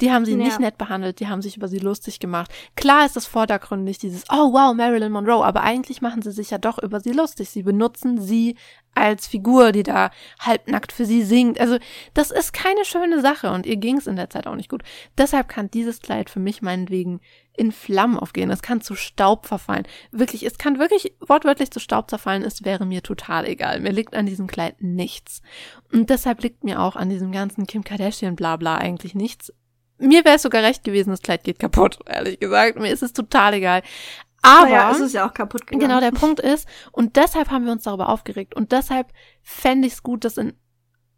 Die 0.00 0.10
haben 0.10 0.24
sie 0.24 0.32
ja. 0.32 0.38
nicht 0.38 0.58
nett 0.58 0.76
behandelt, 0.76 1.20
die 1.20 1.28
haben 1.28 1.40
sich 1.40 1.56
über 1.56 1.68
sie 1.68 1.78
lustig 1.78 2.18
gemacht. 2.18 2.50
Klar 2.74 3.06
ist 3.06 3.14
das 3.14 3.26
vordergründig 3.26 3.98
dieses, 3.98 4.24
oh 4.28 4.52
wow, 4.52 4.74
Marilyn 4.74 5.12
Monroe, 5.12 5.44
aber 5.44 5.62
eigentlich 5.62 6.02
machen 6.02 6.20
sie 6.20 6.32
sich 6.32 6.50
ja 6.50 6.58
doch 6.58 6.82
über 6.82 6.98
sie 6.98 7.12
lustig. 7.12 7.50
Sie 7.50 7.62
benutzen 7.62 8.20
sie 8.20 8.56
als 8.94 9.26
Figur, 9.26 9.72
die 9.72 9.84
da 9.84 10.10
halbnackt 10.40 10.92
für 10.92 11.06
sie 11.06 11.22
singt. 11.22 11.60
Also 11.60 11.78
das 12.12 12.30
ist 12.30 12.52
keine 12.52 12.84
schöne 12.84 13.20
Sache 13.20 13.52
und 13.52 13.66
ihr 13.66 13.76
ging 13.76 13.98
es 13.98 14.06
in 14.06 14.16
der 14.16 14.30
Zeit 14.30 14.46
auch 14.46 14.56
nicht 14.56 14.68
gut. 14.68 14.82
Deshalb 15.16 15.48
kann 15.48 15.70
dieses 15.70 16.00
Kleid 16.00 16.28
für 16.28 16.40
mich 16.40 16.60
meinetwegen 16.60 17.20
in 17.56 17.72
Flammen 17.72 18.18
aufgehen. 18.18 18.50
Es 18.50 18.62
kann 18.62 18.80
zu 18.80 18.94
Staub 18.94 19.46
verfallen. 19.46 19.86
Wirklich, 20.10 20.44
es 20.44 20.58
kann 20.58 20.78
wirklich 20.78 21.14
wortwörtlich 21.20 21.70
zu 21.70 21.80
Staub 21.80 22.08
zerfallen. 22.08 22.42
Es 22.42 22.64
wäre 22.64 22.86
mir 22.86 23.02
total 23.02 23.46
egal. 23.46 23.80
Mir 23.80 23.92
liegt 23.92 24.14
an 24.14 24.26
diesem 24.26 24.46
Kleid 24.46 24.76
nichts. 24.80 25.42
Und 25.92 26.10
deshalb 26.10 26.42
liegt 26.42 26.64
mir 26.64 26.80
auch 26.80 26.96
an 26.96 27.10
diesem 27.10 27.32
ganzen 27.32 27.66
Kim 27.66 27.84
Kardashian 27.84 28.36
Blabla 28.36 28.76
eigentlich 28.76 29.14
nichts. 29.14 29.52
Mir 29.98 30.24
wäre 30.24 30.36
es 30.36 30.42
sogar 30.42 30.62
recht 30.62 30.82
gewesen, 30.82 31.10
das 31.10 31.22
Kleid 31.22 31.44
geht 31.44 31.58
kaputt, 31.58 31.98
ehrlich 32.06 32.40
gesagt. 32.40 32.78
Mir 32.78 32.92
ist 32.92 33.02
es 33.02 33.12
total 33.12 33.54
egal. 33.54 33.82
Aber 34.42 34.68
ja, 34.68 34.90
es 34.90 34.98
ist 34.98 35.12
ja 35.12 35.28
auch 35.28 35.34
kaputt 35.34 35.66
gegangen. 35.66 35.88
Genau, 35.88 36.00
der 36.00 36.10
Punkt 36.10 36.40
ist, 36.40 36.66
und 36.90 37.14
deshalb 37.14 37.50
haben 37.50 37.64
wir 37.64 37.70
uns 37.70 37.84
darüber 37.84 38.08
aufgeregt. 38.08 38.56
Und 38.56 38.72
deshalb 38.72 39.12
fände 39.40 39.86
ich 39.86 39.94
es 39.94 40.02
gut, 40.02 40.24
das 40.24 40.36
in 40.36 40.54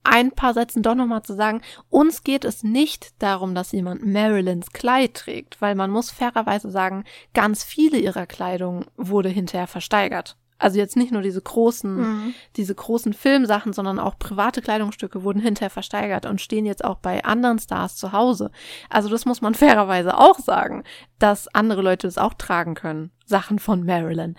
ein 0.05 0.31
paar 0.31 0.55
Sätzen 0.55 0.83
doch 0.83 0.95
nochmal 0.95 1.23
zu 1.23 1.35
sagen, 1.35 1.63
uns 1.89 2.23
geht 2.23 2.45
es 2.45 2.63
nicht 2.63 3.21
darum, 3.23 3.55
dass 3.55 3.73
jemand 3.73 4.07
Marilyns 4.07 4.71
Kleid 4.73 5.15
trägt, 5.15 5.61
weil 5.61 5.75
man 5.75 5.91
muss 5.91 6.11
fairerweise 6.11 6.71
sagen, 6.71 7.05
ganz 7.33 7.65
viele 7.65 7.99
ihrer 7.99 8.27
Kleidung 8.27 8.85
wurde 8.97 9.31
hinterher 9.31 9.67
versteigert. 9.67 10.37
Also 10.59 10.79
jetzt 10.79 10.97
nicht 10.97 11.13
nur 11.13 11.23
diese 11.23 11.43
großen, 11.43 11.97
mhm. 11.97 12.35
diese 12.57 12.75
großen 12.75 13.13
Filmsachen, 13.13 13.73
sondern 13.73 13.99
auch 13.99 14.19
private 14.19 14.63
Kleidungsstücke 14.63 15.25
wurden 15.25 15.41
hinterher 15.41 15.71
versteigert 15.71 16.27
und 16.27 16.41
stehen 16.41 16.65
jetzt 16.65 16.85
auch 16.85 16.99
bei 16.99 17.25
anderen 17.25 17.59
Stars 17.59 17.97
zu 17.97 18.13
Hause. 18.13 18.51
Also 18.89 19.09
das 19.09 19.27
muss 19.27 19.41
man 19.41 19.55
fairerweise 19.55 20.17
auch 20.17 20.39
sagen, 20.39 20.85
dass 21.19 21.53
andere 21.55 21.83
Leute 21.83 22.07
das 22.07 22.19
auch 22.19 22.35
tragen 22.35 22.75
können. 22.75 23.11
Sachen 23.27 23.59
von 23.59 23.85
Marilyn. 23.85 24.37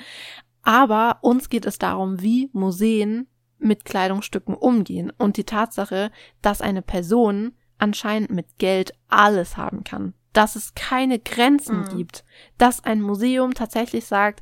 Aber 0.63 1.19
uns 1.21 1.49
geht 1.49 1.65
es 1.65 1.77
darum, 1.77 2.21
wie 2.21 2.49
Museen 2.53 3.27
mit 3.65 3.83
Kleidungsstücken 3.83 4.53
umgehen 4.53 5.11
und 5.17 5.37
die 5.37 5.43
Tatsache, 5.43 6.11
dass 6.41 6.61
eine 6.61 6.81
Person 6.81 7.53
anscheinend 7.77 8.31
mit 8.31 8.57
Geld 8.57 8.93
alles 9.09 9.57
haben 9.57 9.83
kann, 9.83 10.13
dass 10.33 10.55
es 10.55 10.75
keine 10.75 11.19
Grenzen 11.19 11.81
mhm. 11.81 11.97
gibt, 11.97 12.23
dass 12.57 12.83
ein 12.83 13.01
Museum 13.01 13.53
tatsächlich 13.53 14.05
sagt, 14.05 14.41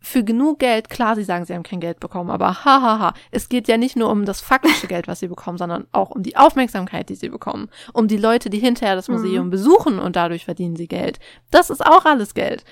für 0.00 0.22
genug 0.22 0.58
Geld, 0.58 0.90
klar, 0.90 1.16
sie 1.16 1.24
sagen, 1.24 1.46
sie 1.46 1.54
haben 1.54 1.62
kein 1.62 1.80
Geld 1.80 1.98
bekommen, 1.98 2.28
aber 2.28 2.64
hahaha, 2.64 2.82
ha, 2.82 2.98
ha, 2.98 3.14
es 3.30 3.48
geht 3.48 3.68
ja 3.68 3.78
nicht 3.78 3.96
nur 3.96 4.10
um 4.10 4.26
das 4.26 4.42
faktische 4.42 4.86
Geld, 4.86 5.08
was 5.08 5.20
sie 5.20 5.28
bekommen, 5.28 5.56
sondern 5.56 5.86
auch 5.92 6.10
um 6.10 6.22
die 6.22 6.36
Aufmerksamkeit, 6.36 7.08
die 7.08 7.14
sie 7.14 7.30
bekommen, 7.30 7.70
um 7.94 8.06
die 8.06 8.18
Leute, 8.18 8.50
die 8.50 8.58
hinterher 8.58 8.96
das 8.96 9.08
Museum 9.08 9.46
mhm. 9.46 9.50
besuchen 9.50 9.98
und 9.98 10.16
dadurch 10.16 10.44
verdienen 10.44 10.76
sie 10.76 10.88
Geld. 10.88 11.20
Das 11.50 11.70
ist 11.70 11.84
auch 11.84 12.04
alles 12.04 12.34
Geld. 12.34 12.64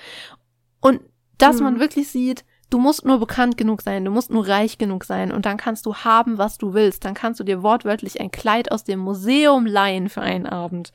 Und 0.79 1.01
dass 1.39 1.57
mhm. 1.57 1.63
man 1.63 1.79
wirklich 1.79 2.09
sieht, 2.09 2.45
Du 2.73 2.79
musst 2.79 3.05
nur 3.05 3.19
bekannt 3.19 3.55
genug 3.55 3.83
sein, 3.83 4.03
du 4.03 4.09
musst 4.09 4.31
nur 4.31 4.47
reich 4.47 4.79
genug 4.79 5.03
sein 5.03 5.31
und 5.31 5.45
dann 5.45 5.57
kannst 5.57 5.85
du 5.85 5.93
haben, 5.93 6.39
was 6.39 6.57
du 6.57 6.73
willst. 6.73 7.05
Dann 7.05 7.13
kannst 7.13 7.39
du 7.39 7.43
dir 7.43 7.61
wortwörtlich 7.61 8.19
ein 8.19 8.31
Kleid 8.31 8.71
aus 8.71 8.83
dem 8.83 8.99
Museum 8.99 9.67
leihen 9.67 10.09
für 10.09 10.21
einen 10.21 10.47
Abend. 10.47 10.91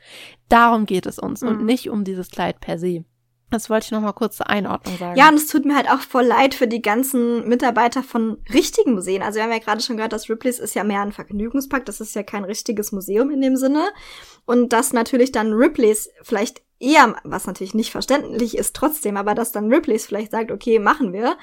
Darum 0.49 0.87
geht 0.87 1.07
es 1.07 1.21
uns 1.21 1.43
mhm. 1.43 1.49
und 1.49 1.65
nicht 1.65 1.89
um 1.89 2.03
dieses 2.03 2.33
Kleid 2.33 2.59
per 2.59 2.81
se. 2.81 3.05
Das 3.51 3.71
wollte 3.71 3.85
ich 3.85 3.91
noch 3.93 4.01
mal 4.01 4.13
kurz 4.13 4.39
zur 4.39 4.51
Einordnung 4.51 4.99
sagen. 4.99 5.17
Ja, 5.17 5.29
und 5.29 5.37
es 5.37 5.47
tut 5.47 5.67
mir 5.67 5.77
halt 5.77 5.89
auch 5.89 6.01
voll 6.01 6.25
leid 6.25 6.57
für 6.57 6.67
die 6.67 6.83
ganzen 6.83 7.49
Mitarbeiter 7.49 8.03
von 8.03 8.39
richtigen 8.53 8.95
Museen. 8.95 9.23
Also 9.23 9.37
wir 9.37 9.45
haben 9.45 9.53
ja 9.53 9.61
gerade 9.61 9.81
schon 9.81 9.99
gehört, 9.99 10.13
dass 10.13 10.29
Ripley's 10.29 10.59
ist 10.59 10.75
ja 10.75 10.83
mehr 10.83 11.03
ein 11.03 11.13
Vergnügungspark. 11.13 11.87
Das 11.87 12.01
ist 12.01 12.17
ja 12.17 12.25
kein 12.25 12.43
richtiges 12.43 12.91
Museum 12.91 13.31
in 13.31 13.41
dem 13.41 13.55
Sinne. 13.55 13.89
Und 14.47 14.73
dass 14.73 14.93
natürlich 14.93 15.31
dann 15.31 15.53
Ripley's 15.53 16.11
vielleicht 16.23 16.61
eher, 16.81 17.17
was 17.25 17.47
natürlich 17.47 17.75
nicht 17.75 17.91
verständlich 17.91 18.57
ist 18.57 18.75
trotzdem, 18.75 19.17
aber 19.17 19.35
dass 19.35 19.53
dann 19.53 19.73
Ripley's 19.73 20.07
vielleicht 20.07 20.31
sagt, 20.31 20.51
okay, 20.51 20.79
machen 20.79 21.13
wir. 21.13 21.37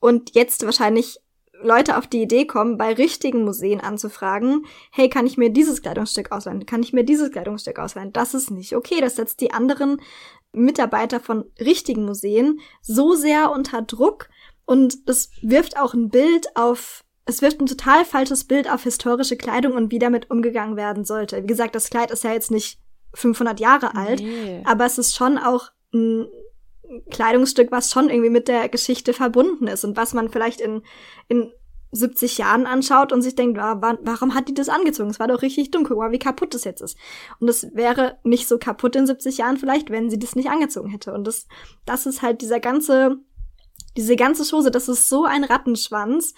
Und 0.00 0.34
jetzt 0.34 0.64
wahrscheinlich 0.64 1.18
Leute 1.62 1.96
auf 1.96 2.06
die 2.06 2.22
Idee 2.22 2.46
kommen, 2.46 2.76
bei 2.76 2.92
richtigen 2.92 3.44
Museen 3.44 3.80
anzufragen, 3.80 4.66
hey, 4.92 5.08
kann 5.08 5.26
ich 5.26 5.38
mir 5.38 5.50
dieses 5.50 5.82
Kleidungsstück 5.82 6.32
ausleihen? 6.32 6.66
Kann 6.66 6.82
ich 6.82 6.92
mir 6.92 7.04
dieses 7.04 7.30
Kleidungsstück 7.30 7.78
ausleihen? 7.78 8.12
Das 8.12 8.34
ist 8.34 8.50
nicht 8.50 8.76
okay. 8.76 9.00
Das 9.00 9.16
setzt 9.16 9.40
die 9.40 9.52
anderen 9.52 10.00
Mitarbeiter 10.52 11.20
von 11.20 11.44
richtigen 11.60 12.04
Museen 12.04 12.60
so 12.82 13.14
sehr 13.14 13.50
unter 13.50 13.82
Druck 13.82 14.28
und 14.64 15.08
das 15.08 15.30
wirft 15.42 15.78
auch 15.78 15.94
ein 15.94 16.10
Bild 16.10 16.56
auf 16.56 17.02
es 17.28 17.42
wirft 17.42 17.60
ein 17.60 17.66
total 17.66 18.04
falsches 18.04 18.44
Bild 18.44 18.70
auf 18.70 18.84
historische 18.84 19.36
Kleidung 19.36 19.72
und 19.72 19.90
wie 19.90 19.98
damit 19.98 20.30
umgegangen 20.30 20.76
werden 20.76 21.04
sollte. 21.04 21.42
Wie 21.42 21.48
gesagt, 21.48 21.74
das 21.74 21.90
Kleid 21.90 22.12
ist 22.12 22.22
ja 22.22 22.32
jetzt 22.32 22.52
nicht 22.52 22.78
500 23.16 23.58
Jahre 23.60 23.94
alt, 23.96 24.20
nee. 24.20 24.62
aber 24.64 24.84
es 24.86 24.98
ist 24.98 25.16
schon 25.16 25.38
auch 25.38 25.70
ein 25.92 26.26
Kleidungsstück, 27.10 27.72
was 27.72 27.90
schon 27.90 28.10
irgendwie 28.10 28.30
mit 28.30 28.48
der 28.48 28.68
Geschichte 28.68 29.12
verbunden 29.12 29.66
ist 29.66 29.84
und 29.84 29.96
was 29.96 30.14
man 30.14 30.28
vielleicht 30.28 30.60
in, 30.60 30.82
in 31.28 31.50
70 31.92 32.38
Jahren 32.38 32.66
anschaut 32.66 33.12
und 33.12 33.22
sich 33.22 33.34
denkt, 33.34 33.58
warum 33.58 34.34
hat 34.34 34.48
die 34.48 34.54
das 34.54 34.68
angezogen? 34.68 35.10
Es 35.10 35.18
war 35.18 35.28
doch 35.28 35.42
richtig 35.42 35.70
dumm, 35.70 35.84
guck 35.84 35.98
mal, 35.98 36.12
wie 36.12 36.18
kaputt 36.18 36.54
das 36.54 36.64
jetzt 36.64 36.82
ist. 36.82 36.96
Und 37.40 37.48
es 37.48 37.74
wäre 37.74 38.18
nicht 38.22 38.48
so 38.48 38.58
kaputt 38.58 38.96
in 38.96 39.06
70 39.06 39.38
Jahren 39.38 39.56
vielleicht, 39.56 39.90
wenn 39.90 40.10
sie 40.10 40.18
das 40.18 40.36
nicht 40.36 40.50
angezogen 40.50 40.90
hätte. 40.90 41.12
Und 41.12 41.26
das, 41.26 41.46
das 41.84 42.06
ist 42.06 42.22
halt 42.22 42.42
dieser 42.42 42.60
ganze, 42.60 43.16
diese 43.96 44.16
ganze 44.16 44.48
Chose, 44.48 44.70
das 44.70 44.88
ist 44.88 45.08
so 45.08 45.24
ein 45.24 45.44
Rattenschwanz, 45.44 46.34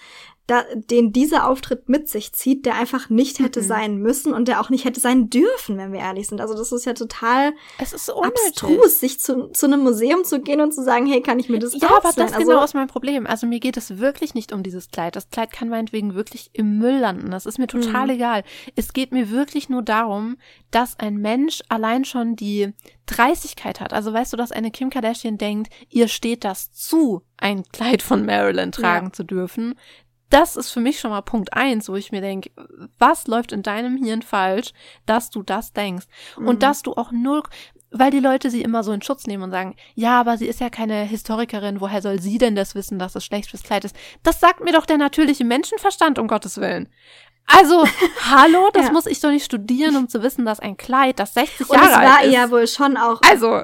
da, 0.49 0.63
den 0.73 1.13
dieser 1.13 1.47
Auftritt 1.47 1.89
mit 1.89 2.09
sich 2.09 2.33
zieht, 2.33 2.65
der 2.65 2.75
einfach 2.75 3.09
nicht 3.09 3.39
hätte 3.39 3.61
mhm. 3.61 3.65
sein 3.65 3.97
müssen 3.97 4.33
und 4.33 4.47
der 4.47 4.59
auch 4.61 4.69
nicht 4.69 4.83
hätte 4.83 4.99
sein 4.99 5.29
dürfen, 5.29 5.77
wenn 5.77 5.93
wir 5.93 5.99
ehrlich 5.99 6.27
sind. 6.27 6.41
Also 6.41 6.55
das 6.55 6.71
ist 6.71 6.85
ja 6.85 6.93
total 6.93 7.53
es 7.77 7.93
ist 7.93 8.07
so 8.07 8.23
abstrus, 8.23 8.99
sich 8.99 9.19
zu, 9.19 9.51
zu 9.51 9.67
einem 9.67 9.81
Museum 9.81 10.23
zu 10.23 10.41
gehen 10.41 10.59
und 10.61 10.73
zu 10.73 10.83
sagen, 10.83 11.05
hey, 11.05 11.21
kann 11.21 11.39
ich 11.39 11.49
mir 11.49 11.59
das 11.59 11.73
Ja, 11.79 11.89
aber 11.89 12.01
das 12.01 12.17
ist 12.17 12.35
also, 12.35 12.47
genau 12.47 12.63
ist 12.63 12.73
mein 12.73 12.87
Problem. 12.87 13.27
Also 13.27 13.45
mir 13.45 13.59
geht 13.59 13.77
es 13.77 13.99
wirklich 13.99 14.33
nicht 14.33 14.51
um 14.51 14.63
dieses 14.63 14.89
Kleid. 14.89 15.15
Das 15.15 15.29
Kleid 15.29 15.51
kann 15.51 15.69
meinetwegen 15.69 16.15
wirklich 16.15 16.49
im 16.53 16.79
Müll 16.79 16.97
landen. 16.97 17.29
Das 17.29 17.45
ist 17.45 17.59
mir 17.59 17.67
total 17.67 18.05
mhm. 18.05 18.13
egal. 18.13 18.43
Es 18.75 18.93
geht 18.93 19.11
mir 19.11 19.29
wirklich 19.29 19.69
nur 19.69 19.83
darum, 19.83 20.37
dass 20.71 20.97
ein 20.97 21.17
Mensch 21.17 21.61
allein 21.69 22.05
schon 22.05 22.35
die 22.35 22.73
Dreistigkeit 23.05 23.79
hat. 23.81 23.93
Also 23.93 24.13
weißt 24.13 24.33
du, 24.33 24.37
dass 24.37 24.51
eine 24.51 24.71
Kim 24.71 24.89
Kardashian 24.89 25.37
denkt, 25.37 25.71
ihr 25.89 26.07
steht 26.07 26.43
das 26.43 26.71
zu, 26.71 27.21
ein 27.37 27.63
Kleid 27.71 28.01
von 28.01 28.25
Marilyn 28.25 28.71
tragen 28.71 29.07
ja. 29.07 29.13
zu 29.13 29.23
dürfen 29.23 29.75
das 30.29 30.55
ist 30.55 30.71
für 30.71 30.79
mich 30.79 30.99
schon 30.99 31.11
mal 31.11 31.21
Punkt 31.21 31.53
eins, 31.53 31.89
wo 31.89 31.95
ich 31.95 32.11
mir 32.11 32.21
denke, 32.21 32.51
was 32.97 33.27
läuft 33.27 33.51
in 33.51 33.63
deinem 33.63 33.97
Hirn 33.97 34.21
falsch, 34.21 34.73
dass 35.05 35.29
du 35.29 35.43
das 35.43 35.73
denkst? 35.73 36.05
Mhm. 36.37 36.47
Und 36.47 36.63
dass 36.63 36.81
du 36.83 36.93
auch 36.93 37.11
null, 37.11 37.43
weil 37.91 38.11
die 38.11 38.19
Leute 38.19 38.49
sie 38.49 38.61
immer 38.61 38.83
so 38.83 38.91
in 38.91 39.01
Schutz 39.01 39.25
nehmen 39.25 39.43
und 39.43 39.51
sagen, 39.51 39.75
ja, 39.95 40.19
aber 40.19 40.37
sie 40.37 40.45
ist 40.45 40.59
ja 40.59 40.69
keine 40.69 41.03
Historikerin, 41.03 41.81
woher 41.81 42.01
soll 42.01 42.21
sie 42.21 42.37
denn 42.37 42.55
das 42.55 42.75
wissen, 42.75 42.99
dass 42.99 43.15
es 43.15 43.25
schlecht 43.25 43.49
fürs 43.49 43.63
Kleid 43.63 43.85
ist? 43.85 43.95
Das 44.23 44.39
sagt 44.39 44.63
mir 44.63 44.73
doch 44.73 44.85
der 44.85 44.97
natürliche 44.97 45.45
Menschenverstand, 45.45 46.19
um 46.19 46.27
Gottes 46.27 46.57
Willen. 46.57 46.89
Also, 47.47 47.87
hallo, 48.29 48.69
das 48.73 48.87
ja. 48.87 48.91
muss 48.91 49.07
ich 49.07 49.19
doch 49.19 49.31
nicht 49.31 49.45
studieren, 49.45 49.95
um 49.95 50.07
zu 50.07 50.21
wissen, 50.21 50.45
dass 50.45 50.59
ein 50.59 50.77
Kleid, 50.77 51.19
das 51.19 51.33
60 51.33 51.67
Jahre 51.67 51.81
alt 51.81 51.89
ist. 51.89 51.95
Und 51.95 52.03
es 52.03 52.09
war 52.09 52.25
ja 52.25 52.51
wohl 52.51 52.67
schon 52.67 52.97
auch. 52.97 53.21
Also, 53.27 53.61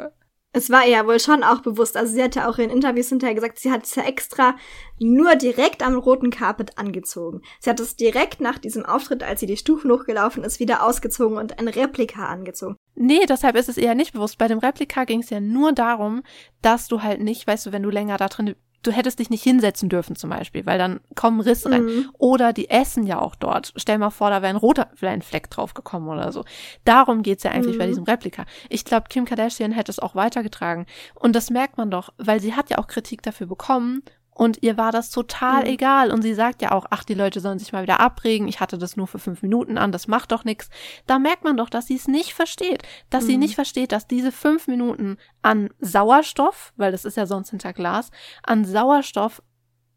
es 0.55 0.69
war 0.69 0.87
ihr 0.87 1.05
wohl 1.05 1.19
schon 1.19 1.43
auch 1.43 1.59
bewusst. 1.59 1.97
Also 1.97 2.13
sie 2.13 2.23
hat 2.23 2.35
ja 2.35 2.49
auch 2.49 2.57
in 2.57 2.69
Interviews 2.69 3.09
hinterher 3.09 3.35
gesagt, 3.35 3.59
sie 3.59 3.71
hat 3.71 3.83
es 3.83 3.95
ja 3.95 4.03
extra 4.03 4.55
nur 4.99 5.35
direkt 5.35 5.85
am 5.85 5.97
roten 5.97 6.29
Carpet 6.29 6.77
angezogen. 6.77 7.41
Sie 7.59 7.69
hat 7.69 7.81
es 7.81 7.97
direkt 7.97 8.39
nach 8.39 8.57
diesem 8.57 8.85
Auftritt, 8.85 9.21
als 9.21 9.41
sie 9.41 9.47
die 9.47 9.57
Stufen 9.57 9.91
hochgelaufen 9.91 10.45
ist, 10.45 10.61
wieder 10.61 10.85
ausgezogen 10.85 11.37
und 11.37 11.59
ein 11.59 11.67
Replika 11.67 12.27
angezogen. 12.27 12.77
Nee, 12.95 13.25
deshalb 13.27 13.57
ist 13.57 13.67
es 13.67 13.77
eher 13.77 13.95
nicht 13.95 14.13
bewusst. 14.13 14.37
Bei 14.37 14.47
dem 14.47 14.59
Replika 14.59 15.03
ging 15.03 15.19
es 15.19 15.29
ja 15.29 15.41
nur 15.41 15.73
darum, 15.73 16.23
dass 16.61 16.87
du 16.87 17.03
halt 17.03 17.21
nicht, 17.21 17.45
weißt 17.45 17.65
du, 17.65 17.71
wenn 17.73 17.83
du 17.83 17.89
länger 17.89 18.15
da 18.15 18.29
drin 18.29 18.55
du 18.85 18.91
hättest 18.91 19.19
dich 19.19 19.29
nicht 19.29 19.43
hinsetzen 19.43 19.89
dürfen 19.89 20.15
zum 20.15 20.29
Beispiel, 20.29 20.65
weil 20.65 20.77
dann 20.77 20.99
kommen 21.15 21.41
Risse 21.41 21.71
rein. 21.71 21.85
Mhm. 21.85 22.09
Oder 22.17 22.53
die 22.53 22.69
essen 22.69 23.05
ja 23.05 23.19
auch 23.19 23.35
dort. 23.35 23.73
Stell 23.75 23.97
mal 23.97 24.09
vor, 24.09 24.29
da 24.29 24.41
wäre 24.41 24.49
ein 24.49 24.57
roter 24.57 24.89
ein 25.01 25.21
Fleck 25.21 25.49
draufgekommen 25.49 26.09
oder 26.09 26.31
so. 26.31 26.43
Darum 26.83 27.21
geht's 27.21 27.43
ja 27.43 27.51
eigentlich 27.51 27.75
mhm. 27.75 27.79
bei 27.79 27.87
diesem 27.87 28.03
Replika. 28.03 28.45
Ich 28.69 28.85
glaube, 28.85 29.05
Kim 29.09 29.25
Kardashian 29.25 29.71
hätte 29.71 29.91
es 29.91 29.99
auch 29.99 30.15
weitergetragen. 30.15 30.85
Und 31.13 31.35
das 31.35 31.49
merkt 31.49 31.77
man 31.77 31.91
doch, 31.91 32.09
weil 32.17 32.39
sie 32.39 32.55
hat 32.55 32.69
ja 32.69 32.77
auch 32.77 32.87
Kritik 32.87 33.21
dafür 33.21 33.47
bekommen 33.47 34.03
und 34.37 34.61
ihr 34.61 34.75
war 34.75 34.91
das 34.91 35.11
total 35.11 35.61
mhm. 35.61 35.69
egal. 35.69 36.11
Und 36.11 36.21
sie 36.21 36.33
sagt 36.33 36.61
ja 36.61 36.73
auch, 36.73 36.85
ach, 36.89 37.05
die 37.05 37.13
Leute 37.13 37.39
sollen 37.39 37.57
sich 37.57 37.71
mal 37.71 37.83
wieder 37.83 38.01
abregen. 38.01 38.49
Ich 38.49 38.59
hatte 38.59 38.77
das 38.77 38.97
nur 38.97 39.07
für 39.07 39.17
fünf 39.17 39.41
Minuten 39.41 39.77
an, 39.77 39.93
das 39.93 40.07
macht 40.07 40.33
doch 40.33 40.43
nichts. 40.43 40.69
Da 41.07 41.19
merkt 41.19 41.45
man 41.45 41.55
doch, 41.55 41.69
dass 41.69 41.87
sie 41.87 41.95
es 41.95 42.09
nicht 42.09 42.33
versteht. 42.33 42.83
Dass 43.09 43.23
mhm. 43.23 43.27
sie 43.27 43.37
nicht 43.37 43.55
versteht, 43.55 43.93
dass 43.93 44.07
diese 44.07 44.33
fünf 44.33 44.67
Minuten 44.67 45.17
an 45.41 45.69
Sauerstoff, 45.79 46.73
weil 46.75 46.91
das 46.91 47.05
ist 47.05 47.15
ja 47.15 47.25
sonst 47.25 47.51
hinter 47.51 47.71
Glas, 47.71 48.11
an 48.43 48.65
Sauerstoff 48.65 49.41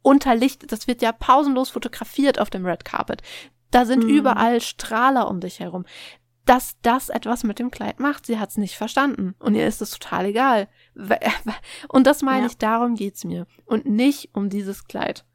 unter 0.03 0.37
Licht, 0.37 0.71
das 0.71 0.87
wird 0.87 1.03
ja 1.03 1.11
pausenlos 1.11 1.71
fotografiert 1.71 2.39
auf 2.39 2.49
dem 2.49 2.65
Red 2.65 2.85
Carpet. 2.85 3.23
Da 3.73 3.85
sind 3.85 4.05
mhm. 4.05 4.11
überall 4.11 4.61
Strahler 4.61 5.29
um 5.29 5.41
dich 5.41 5.59
herum 5.59 5.85
dass 6.49 6.77
das 6.81 7.11
etwas 7.11 7.45
mit 7.45 7.59
dem 7.59 7.71
Kleid 7.71 8.01
macht. 8.01 8.25
Sie 8.25 8.39
hat 8.39 8.49
es 8.49 8.57
nicht 8.57 8.77
verstanden 8.77 9.35
und 9.39 9.55
ihr 9.55 9.67
ist 9.67 9.83
es 9.83 9.91
total 9.91 10.27
egal. 10.27 10.69
Und 11.89 12.07
das 12.07 12.23
meine 12.23 12.43
ja. 12.43 12.47
ich, 12.47 12.57
darum 12.57 12.95
geht's 12.95 13.25
mir 13.25 13.47
und 13.67 13.85
nicht 13.85 14.31
um 14.33 14.49
dieses 14.49 14.85
Kleid. 14.85 15.27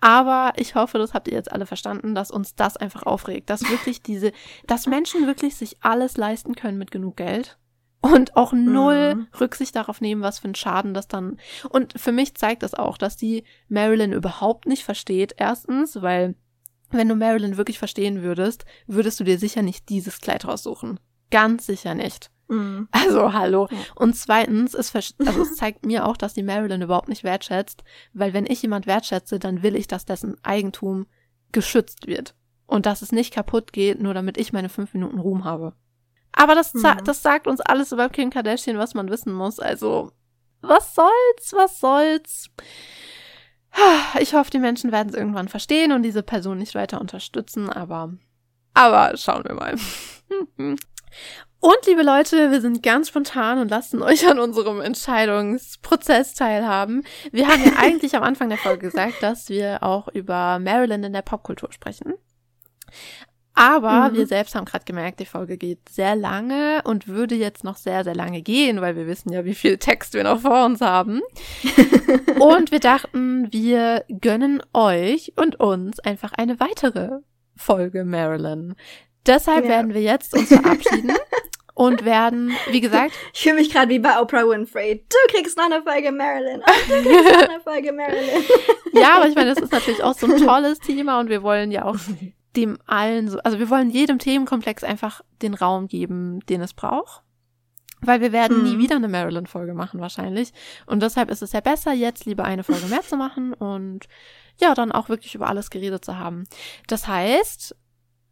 Aber 0.00 0.52
ich 0.56 0.76
hoffe, 0.76 0.98
das 0.98 1.14
habt 1.14 1.26
ihr 1.26 1.34
jetzt 1.34 1.50
alle 1.50 1.66
verstanden, 1.66 2.14
dass 2.14 2.30
uns 2.30 2.54
das 2.54 2.76
einfach 2.76 3.02
aufregt, 3.02 3.50
dass 3.50 3.68
wirklich 3.68 4.02
diese, 4.04 4.32
dass 4.66 4.86
Menschen 4.86 5.26
wirklich 5.26 5.56
sich 5.56 5.78
alles 5.80 6.16
leisten 6.16 6.54
können 6.54 6.78
mit 6.78 6.92
genug 6.92 7.16
Geld 7.16 7.58
und 8.00 8.36
auch 8.36 8.52
null 8.52 9.14
mhm. 9.14 9.26
Rücksicht 9.40 9.74
darauf 9.74 10.00
nehmen, 10.00 10.22
was 10.22 10.40
für 10.40 10.48
ein 10.48 10.54
Schaden 10.54 10.94
das 10.94 11.08
dann. 11.08 11.38
Und 11.70 11.94
für 11.96 12.12
mich 12.12 12.36
zeigt 12.36 12.62
das 12.62 12.74
auch, 12.74 12.98
dass 12.98 13.16
die 13.16 13.42
Marilyn 13.68 14.12
überhaupt 14.12 14.66
nicht 14.66 14.84
versteht. 14.84 15.34
Erstens, 15.38 16.02
weil 16.02 16.34
wenn 16.92 17.08
du 17.08 17.14
Marilyn 17.14 17.56
wirklich 17.56 17.78
verstehen 17.78 18.22
würdest, 18.22 18.64
würdest 18.86 19.18
du 19.20 19.24
dir 19.24 19.38
sicher 19.38 19.62
nicht 19.62 19.88
dieses 19.88 20.20
Kleid 20.20 20.46
raussuchen. 20.46 21.00
Ganz 21.30 21.66
sicher 21.66 21.94
nicht. 21.94 22.30
Mhm. 22.48 22.88
Also, 22.90 23.32
hallo. 23.32 23.68
Ja. 23.70 23.78
Und 23.94 24.14
zweitens, 24.14 24.74
es, 24.74 24.94
also 24.94 25.42
es 25.42 25.56
zeigt 25.56 25.86
mir 25.86 26.06
auch, 26.06 26.16
dass 26.16 26.34
die 26.34 26.42
Marilyn 26.42 26.82
überhaupt 26.82 27.08
nicht 27.08 27.24
wertschätzt, 27.24 27.82
weil 28.12 28.34
wenn 28.34 28.46
ich 28.46 28.62
jemand 28.62 28.86
wertschätze, 28.86 29.38
dann 29.38 29.62
will 29.62 29.74
ich, 29.74 29.86
dass 29.86 30.04
dessen 30.04 30.36
Eigentum 30.44 31.06
geschützt 31.52 32.06
wird. 32.06 32.34
Und 32.66 32.86
dass 32.86 33.02
es 33.02 33.12
nicht 33.12 33.34
kaputt 33.34 33.72
geht, 33.72 34.00
nur 34.00 34.14
damit 34.14 34.38
ich 34.38 34.52
meine 34.52 34.68
fünf 34.68 34.94
Minuten 34.94 35.18
Ruhm 35.18 35.44
habe. 35.44 35.74
Aber 36.32 36.54
das, 36.54 36.72
mhm. 36.72 36.86
das 37.04 37.22
sagt 37.22 37.46
uns 37.46 37.60
alles 37.60 37.92
über 37.92 38.08
Kim 38.08 38.30
Kardashian, 38.30 38.78
was 38.78 38.94
man 38.94 39.10
wissen 39.10 39.32
muss. 39.32 39.58
Also, 39.58 40.12
was 40.62 40.94
soll's, 40.94 41.52
was 41.52 41.80
soll's. 41.80 42.50
Ich 44.20 44.34
hoffe, 44.34 44.50
die 44.50 44.58
Menschen 44.58 44.92
werden 44.92 45.08
es 45.08 45.14
irgendwann 45.14 45.48
verstehen 45.48 45.92
und 45.92 46.02
diese 46.02 46.22
Person 46.22 46.58
nicht 46.58 46.74
weiter 46.74 47.00
unterstützen, 47.00 47.70
aber, 47.70 48.12
aber 48.74 49.16
schauen 49.16 49.44
wir 49.44 49.54
mal. 49.54 49.74
Und 51.64 51.86
liebe 51.86 52.02
Leute, 52.02 52.50
wir 52.50 52.60
sind 52.60 52.82
ganz 52.82 53.08
spontan 53.08 53.58
und 53.60 53.70
lassen 53.70 54.02
euch 54.02 54.28
an 54.28 54.40
unserem 54.40 54.80
Entscheidungsprozess 54.80 56.34
teilhaben. 56.34 57.04
Wir 57.30 57.46
haben 57.46 57.64
ja 57.64 57.74
eigentlich 57.78 58.16
am 58.16 58.24
Anfang 58.24 58.48
der 58.48 58.58
Folge 58.58 58.88
gesagt, 58.88 59.22
dass 59.22 59.48
wir 59.48 59.80
auch 59.84 60.08
über 60.08 60.58
Maryland 60.58 61.04
in 61.04 61.12
der 61.12 61.22
Popkultur 61.22 61.70
sprechen. 61.70 62.14
Aber 63.54 64.10
mhm. 64.10 64.14
wir 64.14 64.26
selbst 64.26 64.54
haben 64.54 64.64
gerade 64.64 64.84
gemerkt, 64.84 65.20
die 65.20 65.26
Folge 65.26 65.58
geht 65.58 65.88
sehr 65.90 66.16
lange 66.16 66.82
und 66.84 67.06
würde 67.06 67.34
jetzt 67.34 67.64
noch 67.64 67.76
sehr, 67.76 68.02
sehr 68.02 68.14
lange 68.14 68.40
gehen, 68.40 68.80
weil 68.80 68.96
wir 68.96 69.06
wissen 69.06 69.32
ja, 69.32 69.44
wie 69.44 69.54
viel 69.54 69.78
Text 69.78 70.14
wir 70.14 70.24
noch 70.24 70.40
vor 70.40 70.64
uns 70.64 70.80
haben. 70.80 71.20
und 72.40 72.70
wir 72.70 72.80
dachten, 72.80 73.52
wir 73.52 74.04
gönnen 74.20 74.62
euch 74.72 75.32
und 75.36 75.60
uns 75.60 76.00
einfach 76.00 76.32
eine 76.32 76.60
weitere 76.60 77.18
Folge 77.56 78.04
Marilyn. 78.04 78.74
Deshalb 79.26 79.64
ja. 79.64 79.70
werden 79.70 79.94
wir 79.94 80.02
jetzt 80.02 80.36
uns 80.36 80.48
verabschieden 80.48 81.12
und 81.74 82.04
werden, 82.04 82.52
wie 82.70 82.80
gesagt. 82.80 83.12
Ich 83.34 83.42
fühle 83.42 83.56
mich 83.56 83.70
gerade 83.70 83.90
wie 83.90 83.98
bei 83.98 84.20
Oprah 84.20 84.48
Winfrey. 84.48 85.04
Du 85.08 85.34
kriegst 85.34 85.56
noch 85.56 85.66
eine 85.66 85.82
Folge 85.82 86.10
Marilyn. 86.10 86.60
Und 86.60 86.88
du 86.88 87.10
kriegst 87.10 87.32
noch 87.32 87.48
eine 87.48 87.60
Folge 87.60 87.92
Marilyn. 87.92 88.44
ja, 88.94 89.16
aber 89.16 89.28
ich 89.28 89.34
meine, 89.34 89.54
das 89.54 89.62
ist 89.62 89.72
natürlich 89.72 90.02
auch 90.02 90.14
so 90.14 90.26
ein 90.26 90.38
tolles 90.38 90.78
Thema 90.78 91.20
und 91.20 91.28
wir 91.28 91.42
wollen 91.42 91.70
ja 91.70 91.84
auch 91.84 91.96
dem 92.56 92.78
allen 92.86 93.28
so, 93.28 93.38
also 93.40 93.58
wir 93.58 93.70
wollen 93.70 93.90
jedem 93.90 94.18
Themenkomplex 94.18 94.84
einfach 94.84 95.22
den 95.40 95.54
Raum 95.54 95.88
geben, 95.88 96.40
den 96.46 96.60
es 96.60 96.74
braucht. 96.74 97.22
Weil 98.04 98.20
wir 98.20 98.32
werden 98.32 98.58
hm. 98.58 98.64
nie 98.64 98.78
wieder 98.78 98.96
eine 98.96 99.08
Maryland-Folge 99.08 99.74
machen 99.74 100.00
wahrscheinlich. 100.00 100.52
Und 100.86 101.02
deshalb 101.02 101.30
ist 101.30 101.40
es 101.40 101.52
ja 101.52 101.60
besser, 101.60 101.92
jetzt 101.92 102.24
lieber 102.26 102.44
eine 102.44 102.64
Folge 102.64 102.86
mehr 102.86 103.02
zu 103.02 103.16
machen 103.16 103.54
und 103.54 104.08
ja, 104.60 104.74
dann 104.74 104.92
auch 104.92 105.08
wirklich 105.08 105.34
über 105.36 105.48
alles 105.48 105.70
geredet 105.70 106.04
zu 106.04 106.18
haben. 106.18 106.44
Das 106.88 107.06
heißt, 107.06 107.76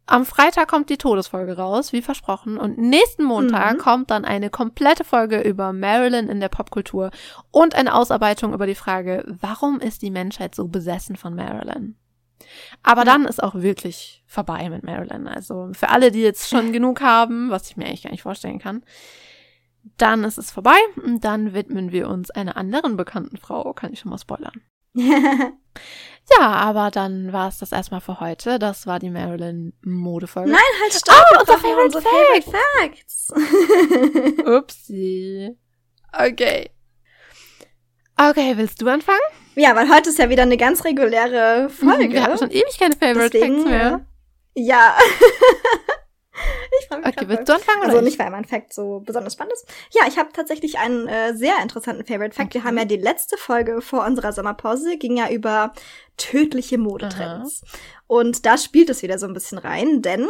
am 0.07 0.25
Freitag 0.25 0.67
kommt 0.67 0.89
die 0.89 0.97
Todesfolge 0.97 1.55
raus, 1.55 1.93
wie 1.93 2.01
versprochen. 2.01 2.57
Und 2.57 2.77
nächsten 2.77 3.23
Montag 3.23 3.75
mhm. 3.75 3.77
kommt 3.77 4.11
dann 4.11 4.25
eine 4.25 4.49
komplette 4.49 5.05
Folge 5.05 5.39
über 5.39 5.71
Marilyn 5.71 6.27
in 6.27 6.41
der 6.41 6.49
Popkultur 6.49 7.11
und 7.49 7.75
eine 7.75 7.95
Ausarbeitung 7.95 8.53
über 8.53 8.67
die 8.67 8.75
Frage, 8.75 9.23
warum 9.39 9.79
ist 9.79 10.01
die 10.01 10.11
Menschheit 10.11 10.53
so 10.53 10.67
besessen 10.67 11.15
von 11.15 11.33
Marilyn? 11.33 11.95
Aber 12.83 13.03
dann 13.05 13.25
ist 13.25 13.41
auch 13.41 13.55
wirklich 13.55 14.23
vorbei 14.27 14.69
mit 14.69 14.83
Marilyn. 14.83 15.27
Also 15.27 15.69
für 15.73 15.89
alle, 15.89 16.11
die 16.11 16.21
jetzt 16.21 16.49
schon 16.49 16.71
genug 16.71 17.01
haben, 17.01 17.49
was 17.49 17.69
ich 17.69 17.77
mir 17.77 17.85
eigentlich 17.85 18.03
gar 18.03 18.11
nicht 18.11 18.23
vorstellen 18.23 18.59
kann, 18.59 18.83
dann 19.97 20.23
ist 20.23 20.37
es 20.37 20.51
vorbei 20.51 20.77
und 21.03 21.23
dann 21.23 21.53
widmen 21.53 21.91
wir 21.91 22.07
uns 22.07 22.29
einer 22.31 22.57
anderen 22.57 22.97
bekannten 22.97 23.37
Frau, 23.37 23.73
kann 23.73 23.93
ich 23.93 23.99
schon 23.99 24.11
mal 24.11 24.17
spoilern. 24.17 24.61
ja, 24.93 26.39
aber 26.39 26.91
dann 26.91 27.31
war 27.31 27.47
es 27.47 27.59
das 27.59 27.71
erstmal 27.71 28.01
für 28.01 28.19
heute. 28.19 28.59
Das 28.59 28.85
war 28.87 28.99
die 28.99 29.09
Marilyn 29.09 29.73
Modefolge. 29.81 30.51
Nein, 30.51 30.61
halt 30.81 30.93
stopp! 30.93 31.23
Oh, 31.33 31.39
unser 31.39 31.57
Favorite, 31.57 31.85
unsere 31.85 32.03
Favorite 32.03 32.51
Facts. 32.51 33.33
Upsi. 34.45 35.57
Okay. 36.11 36.69
Okay, 38.17 38.57
willst 38.57 38.81
du 38.81 38.87
anfangen? 38.89 39.19
Ja, 39.55 39.75
weil 39.75 39.89
heute 39.89 40.09
ist 40.09 40.19
ja 40.19 40.29
wieder 40.29 40.43
eine 40.43 40.57
ganz 40.57 40.85
reguläre 40.85 41.69
Folge. 41.69 42.11
Wir 42.11 42.23
hatten 42.23 42.37
schon 42.37 42.51
ewig 42.51 42.79
keine 42.79 42.95
Favorite 42.95 43.31
Deswegen, 43.31 43.57
Facts 43.57 43.69
mehr. 43.69 44.05
Ja. 44.55 44.97
ich 46.79 46.91
okay, 46.91 47.27
willst 47.27 47.49
du 47.49 47.53
anfangen? 47.53 47.83
Also 47.83 48.01
nicht, 48.01 48.17
weil 48.17 48.29
mein 48.31 48.45
Fact 48.45 48.73
so 48.73 49.01
besonders 49.01 49.33
spannend 49.33 49.53
ist. 49.53 49.67
Ja, 49.91 50.03
ich 50.07 50.17
habe 50.17 50.29
tatsächlich 50.33 50.77
einen 50.79 51.07
äh, 51.07 51.35
sehr 51.35 51.55
interessanten 51.61 52.05
Favorite 52.05 52.35
Fact. 52.35 52.49
Okay. 52.49 52.59
Wir 52.59 52.63
haben 52.63 52.77
ja 52.77 52.85
die 52.85 52.97
letzte 52.97 53.37
Folge 53.37 53.81
vor 53.81 54.05
unserer 54.05 54.31
Sommerpause, 54.31 54.97
ging 54.97 55.17
ja 55.17 55.29
über 55.29 55.73
tödliche 56.17 56.77
Modetrends. 56.77 57.63
Aha. 57.63 57.77
Und 58.07 58.45
da 58.45 58.57
spielt 58.57 58.89
es 58.89 59.03
wieder 59.03 59.17
so 59.17 59.25
ein 59.25 59.33
bisschen 59.33 59.57
rein, 59.57 60.01
denn 60.01 60.27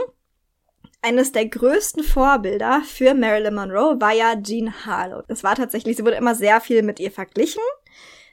eines 1.01 1.31
der 1.31 1.47
größten 1.47 2.03
Vorbilder 2.03 2.81
für 2.85 3.13
Marilyn 3.13 3.55
Monroe 3.55 3.99
war 3.99 4.13
ja 4.13 4.39
Jean 4.39 4.85
Harlow. 4.85 5.23
Das 5.27 5.43
war 5.43 5.55
tatsächlich, 5.55 5.97
sie 5.97 6.05
wurde 6.05 6.15
immer 6.15 6.35
sehr 6.35 6.61
viel 6.61 6.83
mit 6.83 6.99
ihr 6.99 7.11
verglichen. 7.11 7.63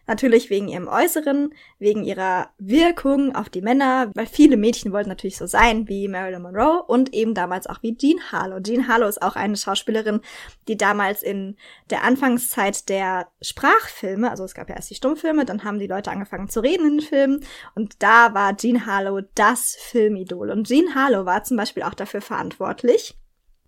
Natürlich 0.09 0.49
wegen 0.49 0.69
ihrem 0.69 0.89
Äußeren, 0.89 1.55
wegen 1.79 2.03
ihrer 2.03 2.49
Wirkung 2.57 3.35
auf 3.37 3.51
die 3.51 3.61
Männer, 3.61 4.11
weil 4.15 4.25
viele 4.25 4.57
Mädchen 4.57 4.91
wollten 4.91 5.11
natürlich 5.11 5.37
so 5.37 5.47
sein 5.47 5.87
wie 5.87 6.09
Marilyn 6.09 6.41
Monroe 6.41 6.83
und 6.83 7.13
eben 7.13 7.35
damals 7.35 7.67
auch 7.67 7.83
wie 7.83 7.95
Jean 7.95 8.19
Harlow. 8.33 8.59
Jean 8.61 8.89
Harlow 8.89 9.07
ist 9.07 9.21
auch 9.21 9.37
eine 9.37 9.59
Schauspielerin, 9.59 10.23
die 10.67 10.79
damals 10.79 11.23
in 11.23 11.57
der 11.91 12.05
Anfangszeit 12.05 12.89
der 12.89 13.29
Sprachfilme, 13.43 14.31
also 14.31 14.45
es 14.45 14.55
gab 14.55 14.71
ja 14.71 14.77
erst 14.77 14.89
die 14.89 14.95
Stummfilme, 14.95 15.45
dann 15.45 15.63
haben 15.63 15.79
die 15.79 15.87
Leute 15.87 16.11
angefangen 16.11 16.49
zu 16.49 16.61
reden 16.61 16.87
in 16.87 16.99
den 16.99 17.07
Filmen 17.07 17.45
und 17.75 18.03
da 18.03 18.33
war 18.33 18.57
Jean 18.57 18.87
Harlow 18.87 19.21
das 19.35 19.77
Filmidol. 19.79 20.51
Und 20.51 20.69
Jean 20.69 20.95
Harlow 20.95 21.27
war 21.27 21.45
zum 21.45 21.59
Beispiel 21.59 21.83
auch 21.83 21.95
dafür 21.95 22.23
verantwortlich, 22.23 23.15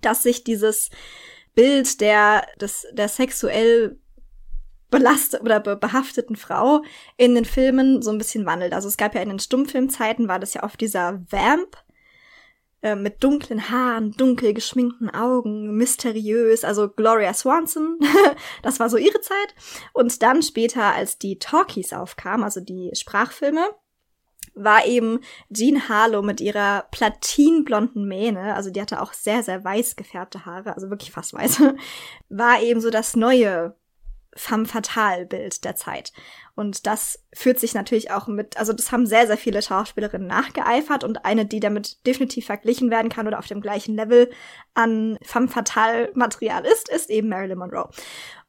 dass 0.00 0.22
sich 0.22 0.42
dieses 0.42 0.88
Bild 1.54 2.00
der, 2.00 2.46
des, 2.58 2.86
der 2.92 3.08
sexuell 3.08 3.98
belastet 4.90 5.40
oder 5.42 5.60
be 5.60 5.76
behafteten 5.76 6.36
Frau 6.36 6.82
in 7.16 7.34
den 7.34 7.44
Filmen 7.44 8.02
so 8.02 8.10
ein 8.10 8.18
bisschen 8.18 8.46
wandelt. 8.46 8.72
Also 8.72 8.88
es 8.88 8.96
gab 8.96 9.14
ja 9.14 9.22
in 9.22 9.28
den 9.28 9.38
Stummfilmzeiten 9.38 10.28
war 10.28 10.38
das 10.38 10.54
ja 10.54 10.62
oft 10.62 10.80
dieser 10.80 11.22
Vamp 11.30 11.76
äh, 12.82 12.96
mit 12.96 13.22
dunklen 13.22 13.70
Haaren, 13.70 14.12
dunkel 14.12 14.54
geschminkten 14.54 15.10
Augen, 15.10 15.76
mysteriös, 15.76 16.64
also 16.64 16.88
Gloria 16.88 17.34
Swanson, 17.34 17.98
das 18.62 18.80
war 18.80 18.88
so 18.88 18.96
ihre 18.96 19.20
Zeit. 19.20 19.54
Und 19.92 20.22
dann 20.22 20.42
später, 20.42 20.94
als 20.94 21.18
die 21.18 21.38
Talkies 21.38 21.92
aufkamen, 21.92 22.42
also 22.42 22.60
die 22.60 22.90
Sprachfilme, 22.94 23.68
war 24.54 24.86
eben 24.86 25.20
Jean 25.52 25.88
Harlow 25.88 26.22
mit 26.22 26.40
ihrer 26.40 26.86
platinblonden 26.90 28.08
Mähne, 28.08 28.54
also 28.54 28.70
die 28.70 28.80
hatte 28.80 29.02
auch 29.02 29.12
sehr, 29.12 29.42
sehr 29.42 29.62
weiß 29.62 29.96
gefärbte 29.96 30.46
Haare, 30.46 30.74
also 30.74 30.90
wirklich 30.90 31.12
fast 31.12 31.34
weiß, 31.34 31.62
war 32.30 32.62
eben 32.62 32.80
so 32.80 32.90
das 32.90 33.14
neue 33.14 33.76
femme 34.34 34.66
fatale 34.66 35.26
Bild 35.26 35.64
der 35.64 35.76
Zeit. 35.76 36.12
Und 36.54 36.86
das 36.86 37.24
führt 37.32 37.58
sich 37.58 37.74
natürlich 37.74 38.10
auch 38.10 38.26
mit, 38.26 38.56
also 38.58 38.72
das 38.72 38.92
haben 38.92 39.06
sehr, 39.06 39.26
sehr 39.26 39.36
viele 39.36 39.62
Schauspielerinnen 39.62 40.26
nachgeeifert 40.26 41.04
und 41.04 41.24
eine, 41.24 41.46
die 41.46 41.60
damit 41.60 42.06
definitiv 42.06 42.46
verglichen 42.46 42.90
werden 42.90 43.08
kann 43.08 43.26
oder 43.26 43.38
auf 43.38 43.46
dem 43.46 43.60
gleichen 43.60 43.94
Level 43.94 44.30
an 44.74 45.18
femme 45.22 45.48
fatale 45.48 46.10
Material 46.14 46.64
ist, 46.64 46.88
ist 46.88 47.10
eben 47.10 47.28
Marilyn 47.28 47.58
Monroe. 47.58 47.90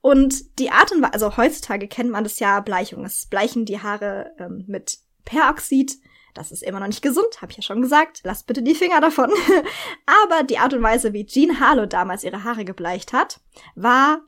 Und 0.02 0.60
die 0.60 0.72
Art 0.72 0.91
und 0.91 1.02
Weise, 1.02 1.14
also 1.14 1.38
heutzutage 1.38 1.88
kennt 1.88 2.10
man 2.10 2.24
das 2.24 2.40
ja 2.40 2.60
Bleichung. 2.60 3.06
Es 3.06 3.28
bleichen 3.28 3.66
die 3.66 3.82
Haare 3.82 4.32
ähm, 4.40 4.66
mit 4.68 4.99
Peroxid. 5.26 5.98
Das 6.34 6.52
ist 6.52 6.64
immer 6.64 6.80
noch 6.80 6.88
nicht 6.88 7.02
gesund, 7.02 7.41
habe 7.41 7.52
ich 7.52 7.58
ja 7.58 7.64
schon 7.64 7.82
gesagt. 7.82 8.22
Lasst 8.24 8.48
bitte 8.48 8.64
die 8.64 8.76
Finger 8.76 9.02
davon. 9.02 9.32
Aber 10.06 10.44
die 10.44 10.58
Art 10.58 10.74
und 10.74 10.82
Weise, 10.82 11.14
wie 11.14 11.26
Jean 11.26 11.60
Harlow 11.60 11.86
damals 11.86 12.24
ihre 12.24 12.44
Haare 12.44 12.66
gebleicht 12.66 13.14
hat, 13.14 13.41
war 13.76 14.22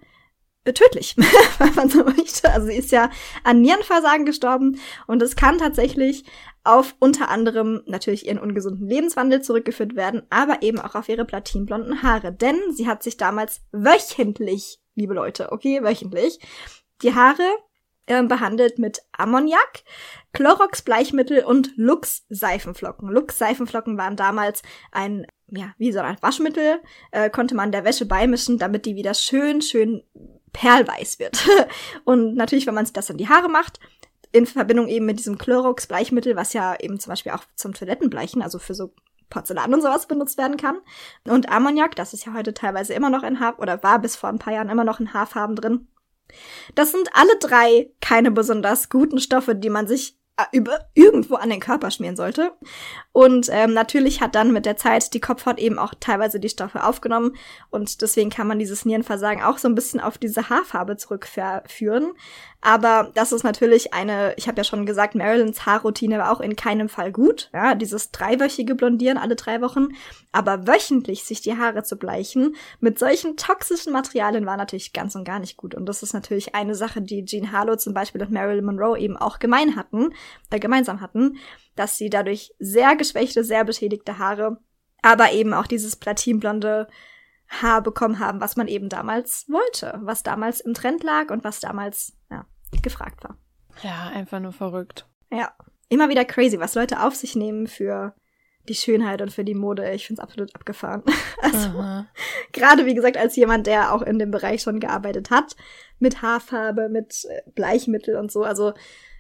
tödlich, 0.72 1.16
wenn 1.58 1.76
man 1.76 1.90
so 1.90 2.04
möchte. 2.04 2.50
Also 2.52 2.68
sie 2.68 2.78
ist 2.78 2.92
ja 2.92 3.10
an 3.44 3.62
Nierenversagen 3.62 4.26
gestorben 4.26 4.80
und 5.08 5.22
es 5.22 5.36
kann 5.36 5.58
tatsächlich 5.58 6.24
auf 6.64 6.96
unter 7.00 7.30
anderem 7.30 7.82
natürlich 7.86 8.28
ihren 8.28 8.40
ungesunden 8.40 8.88
Lebenswandel 8.88 9.42
zurückgeführt 9.42 9.96
werden, 9.96 10.24
aber 10.30 10.62
eben 10.62 10.80
auch 10.80 10.96
auf 10.96 11.10
ihre 11.10 11.26
platinblonden 11.26 12.04
Haare. 12.04 12.32
Denn 12.32 12.56
sie 12.72 12.88
hat 12.88 13.04
sich 13.04 13.18
damals 13.18 13.62
wöchentlich, 13.72 14.80
liebe 14.96 15.14
Leute, 15.14 15.52
okay, 15.52 15.84
wöchentlich, 15.84 16.40
die 17.02 17.14
Haare 17.14 17.44
äh, 18.06 18.24
behandelt 18.24 18.80
mit 18.80 19.02
Ammoniak, 19.12 19.84
Chlorox 20.32 20.84
Bleichmittel 20.84 21.44
und 21.44 21.72
Lux 21.76 22.26
Seifenflocken. 22.30 23.10
Lux 23.10 23.38
Seifenflocken 23.38 23.98
waren 23.98 24.16
damals 24.16 24.62
ein 24.92 25.26
ja, 25.56 25.74
wie 25.78 25.92
so 25.92 26.00
ein 26.00 26.18
Waschmittel, 26.22 26.82
äh, 27.12 27.30
konnte 27.30 27.54
man 27.54 27.72
der 27.72 27.86
Wäsche 27.86 28.06
beimischen, 28.08 28.58
damit 28.58 28.86
die 28.86 28.96
wieder 28.96 29.14
schön, 29.14 29.62
schön 29.62 30.04
perlweiß 30.54 31.20
wird. 31.20 31.46
Und 32.06 32.36
natürlich, 32.36 32.68
wenn 32.68 32.76
man 32.76 32.86
sich 32.86 32.94
das 32.94 33.10
in 33.10 33.18
die 33.18 33.30
Haare 33.30 33.50
macht, 33.50 33.80
in 34.32 34.46
Verbindung 34.46 34.88
eben 34.88 35.06
mit 35.06 35.20
diesem 35.20 35.38
Chlorox-Bleichmittel, 35.38 36.36
was 36.36 36.54
ja 36.54 36.76
eben 36.80 37.00
zum 37.00 37.12
Beispiel 37.12 37.34
auch 37.34 37.44
zum 37.56 37.74
Toilettenbleichen, 37.74 38.42
also 38.42 38.58
für 38.58 38.74
so 38.74 38.94
Porzellan 39.30 39.74
und 39.74 39.82
sowas 39.82 40.08
benutzt 40.08 40.38
werden 40.38 40.58
kann. 40.58 40.78
Und 41.26 41.50
Ammoniak, 41.50 41.96
das 41.96 42.14
ist 42.14 42.26
ja 42.26 42.34
heute 42.34 42.54
teilweise 42.54 42.94
immer 42.94 43.10
noch 43.10 43.24
in 43.24 43.40
Haar, 43.40 43.60
oder 43.60 43.84
war 43.84 44.00
bis 44.00 44.16
vor 44.16 44.30
ein 44.30 44.40
paar 44.40 44.54
Jahren 44.54 44.70
immer 44.70 44.84
noch 44.84 45.00
in 45.00 45.14
Haarfarben 45.14 45.56
drin. 45.56 45.88
Das 46.76 46.92
sind 46.92 47.10
alle 47.14 47.38
drei 47.40 47.92
keine 48.02 48.32
besonders 48.32 48.90
guten 48.90 49.20
Stoffe, 49.20 49.56
die 49.56 49.70
man 49.70 49.88
sich 49.88 50.18
über 50.52 50.80
irgendwo 50.96 51.36
an 51.36 51.50
den 51.50 51.60
Körper 51.60 51.92
schmieren 51.92 52.16
sollte. 52.16 52.54
Und 53.12 53.50
ähm, 53.52 53.74
natürlich 53.74 54.22
hat 54.22 54.36
dann 54.36 54.52
mit 54.52 54.66
der 54.66 54.78
Zeit 54.78 55.14
die 55.14 55.20
Kopfhaut 55.20 55.60
eben 55.60 55.78
auch 55.78 55.94
teilweise 56.00 56.40
die 56.40 56.50
Stoffe 56.50 56.84
aufgenommen 56.84 57.36
und 57.70 58.02
deswegen 58.02 58.30
kann 58.30 58.48
man 58.48 58.60
dieses 58.60 58.86
Nierenversagen 58.86 59.44
auch 59.44 59.60
so 59.60 59.68
ein 59.68 59.76
bisschen 59.76 60.00
auf 60.00 60.18
diese 60.18 60.50
Haarfarbe 60.50 60.98
zurückführen. 60.98 62.14
Aber 62.66 63.12
das 63.14 63.34
ist 63.34 63.44
natürlich 63.44 63.94
eine, 63.94 64.34
ich 64.38 64.48
habe 64.48 64.58
ja 64.58 64.64
schon 64.64 64.86
gesagt, 64.86 65.16
Marilyns 65.16 65.66
Haarroutine 65.66 66.18
war 66.18 66.32
auch 66.32 66.40
in 66.40 66.56
keinem 66.56 66.88
Fall 66.88 67.12
gut. 67.12 67.50
Ja, 67.52 67.76
dieses 67.76 68.12
dreiwöchige 68.12 68.74
Blondieren 68.74 69.18
alle 69.18 69.36
drei 69.36 69.60
Wochen. 69.60 69.90
Aber 70.32 70.66
wöchentlich 70.66 71.26
sich 71.26 71.42
die 71.42 71.58
Haare 71.58 71.84
zu 71.84 71.98
bleichen 71.98 72.56
mit 72.80 72.98
solchen 72.98 73.36
toxischen 73.36 73.92
Materialien 73.92 74.46
war 74.46 74.56
natürlich 74.56 74.94
ganz 74.94 75.14
und 75.16 75.26
gar 75.26 75.40
nicht 75.40 75.58
gut. 75.58 75.76
Und 75.76 75.88
das 75.88 76.04
ist 76.04 76.14
natürlich 76.14 76.56
eine 76.56 76.74
Sache, 76.74 77.02
die 77.02 77.26
Jean 77.26 77.52
Harlow 77.52 77.76
zum 77.76 77.94
Beispiel 77.94 78.22
und 78.22 78.32
Marilyn 78.32 78.64
Monroe 78.64 78.98
eben 78.98 79.18
auch 79.18 79.40
gemein 79.40 79.76
hatten, 79.76 80.14
äh, 80.50 80.60
gemeinsam 80.60 81.02
hatten, 81.02 81.36
dass 81.76 81.98
sie 81.98 82.10
dadurch 82.10 82.54
sehr 82.60 82.96
geschwächte, 82.96 83.44
sehr 83.44 83.66
beschädigte 83.66 84.20
Haare, 84.20 84.58
aber 85.02 85.34
eben 85.34 85.54
auch 85.54 85.68
dieses 85.68 85.98
platinblonde 85.98 86.88
Haar 87.50 87.82
bekommen 87.82 88.20
haben, 88.20 88.40
was 88.40 88.56
man 88.56 88.70
eben 88.70 88.88
damals 88.88 89.48
wollte, 89.50 90.00
was 90.02 90.24
damals 90.24 90.62
im 90.62 90.74
Trend 90.74 91.04
lag 91.04 91.30
und 91.30 91.44
was 91.44 91.60
damals 91.60 92.14
ja, 92.32 92.46
gefragt 92.82 93.24
war. 93.24 93.38
Ja, 93.82 94.08
einfach 94.14 94.40
nur 94.40 94.54
verrückt. 94.54 95.08
Ja, 95.32 95.54
immer 95.90 96.10
wieder 96.10 96.26
crazy, 96.26 96.60
was 96.60 96.76
Leute 96.76 97.04
auf 97.04 97.16
sich 97.16 97.36
nehmen 97.36 97.68
für 97.68 98.16
die 98.70 98.76
Schönheit 98.76 99.22
und 99.22 99.32
für 99.32 99.44
die 99.44 99.56
Mode. 99.56 99.92
Ich 99.92 100.08
finde 100.08 100.22
es 100.22 100.24
absolut 100.24 100.56
abgefahren. 100.56 101.04
Also 101.42 102.06
gerade 102.54 102.86
wie 102.86 102.96
gesagt 102.96 103.18
als 103.18 103.36
jemand, 103.36 103.68
der 103.68 103.94
auch 103.94 104.02
in 104.02 104.18
dem 104.18 104.32
Bereich 104.32 104.62
schon 104.62 104.80
gearbeitet 104.80 105.30
hat, 105.30 105.58
mit 106.00 106.22
Haarfarbe, 106.22 106.88
mit 106.88 107.26
äh, 107.26 107.42
Bleichmittel 107.52 108.16
und 108.16 108.32
so. 108.32 108.44
Also 108.44 108.74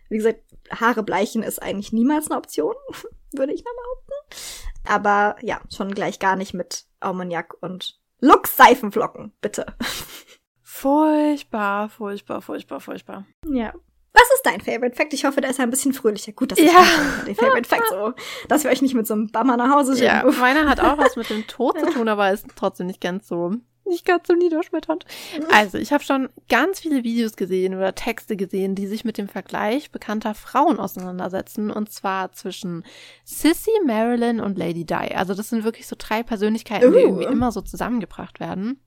wie 0.09 0.17
gesagt, 0.17 0.39
Haare 0.71 1.03
bleichen 1.03 1.43
ist 1.43 1.61
eigentlich 1.61 1.91
niemals 1.91 2.29
eine 2.29 2.37
Option, 2.37 2.75
würde 3.33 3.53
ich 3.53 3.63
mal 3.63 3.73
behaupten. 3.73 4.13
Aber 4.85 5.35
ja, 5.41 5.59
schon 5.73 5.93
gleich 5.93 6.19
gar 6.19 6.37
nicht 6.37 6.53
mit 6.53 6.85
Ammoniak 7.01 7.55
und 7.61 7.99
Lux-Seifenflocken, 8.19 9.33
bitte. 9.41 9.65
Furchtbar, 10.83 11.87
furchtbar, 11.87 12.41
furchtbar, 12.41 12.81
furchtbar. 12.81 13.25
Ja. 13.47 13.73
Was 14.11 14.23
ist 14.35 14.41
dein 14.43 14.59
Favorite 14.59 14.93
Fact? 14.93 15.13
Ich 15.13 15.23
hoffe, 15.23 15.39
der 15.39 15.51
ist 15.51 15.61
ein 15.61 15.69
bisschen 15.69 15.93
fröhlicher. 15.93 16.33
Gut, 16.33 16.51
das 16.51 16.59
ist 16.59 16.73
ja. 16.73 17.23
den 17.25 17.35
Favorite 17.35 17.69
Fact 17.69 17.87
so, 17.89 18.11
dass 18.49 18.65
wir 18.65 18.71
euch 18.71 18.81
nicht 18.81 18.93
mit 18.93 19.07
so 19.07 19.13
einem 19.13 19.31
Bummer 19.31 19.55
nach 19.55 19.71
Hause 19.71 19.93
schicken. 19.93 20.07
Ja, 20.07 20.29
meiner 20.41 20.69
hat 20.69 20.81
auch 20.81 20.97
was 20.97 21.15
mit 21.15 21.29
dem 21.29 21.47
Tod 21.47 21.79
zu 21.79 21.85
tun, 21.85 22.09
aber 22.09 22.31
ist 22.31 22.47
trotzdem 22.57 22.87
nicht 22.87 22.99
ganz 22.99 23.29
so 23.29 23.53
nicht 23.85 24.05
ganz 24.05 24.27
so 24.27 24.33
niederschmetternd. 24.33 25.05
Also, 25.51 25.77
ich 25.77 25.93
habe 25.93 26.03
schon 26.03 26.27
ganz 26.49 26.81
viele 26.81 27.05
Videos 27.05 27.37
gesehen 27.37 27.75
oder 27.75 27.95
Texte 27.95 28.35
gesehen, 28.35 28.75
die 28.75 28.87
sich 28.87 29.05
mit 29.05 29.17
dem 29.17 29.29
Vergleich 29.29 29.89
bekannter 29.89 30.35
Frauen 30.35 30.79
auseinandersetzen. 30.79 31.71
Und 31.71 31.91
zwar 31.91 32.33
zwischen 32.33 32.83
Sissy, 33.23 33.71
Marilyn 33.85 34.41
und 34.41 34.57
Lady 34.57 34.85
Di. 34.85 35.15
Also, 35.15 35.33
das 35.33 35.49
sind 35.49 35.63
wirklich 35.63 35.87
so 35.87 35.95
drei 35.97 36.23
Persönlichkeiten, 36.23 36.89
uh. 36.89 36.91
die 36.91 36.99
irgendwie 36.99 37.25
immer 37.25 37.53
so 37.53 37.61
zusammengebracht 37.61 38.41
werden. 38.41 38.81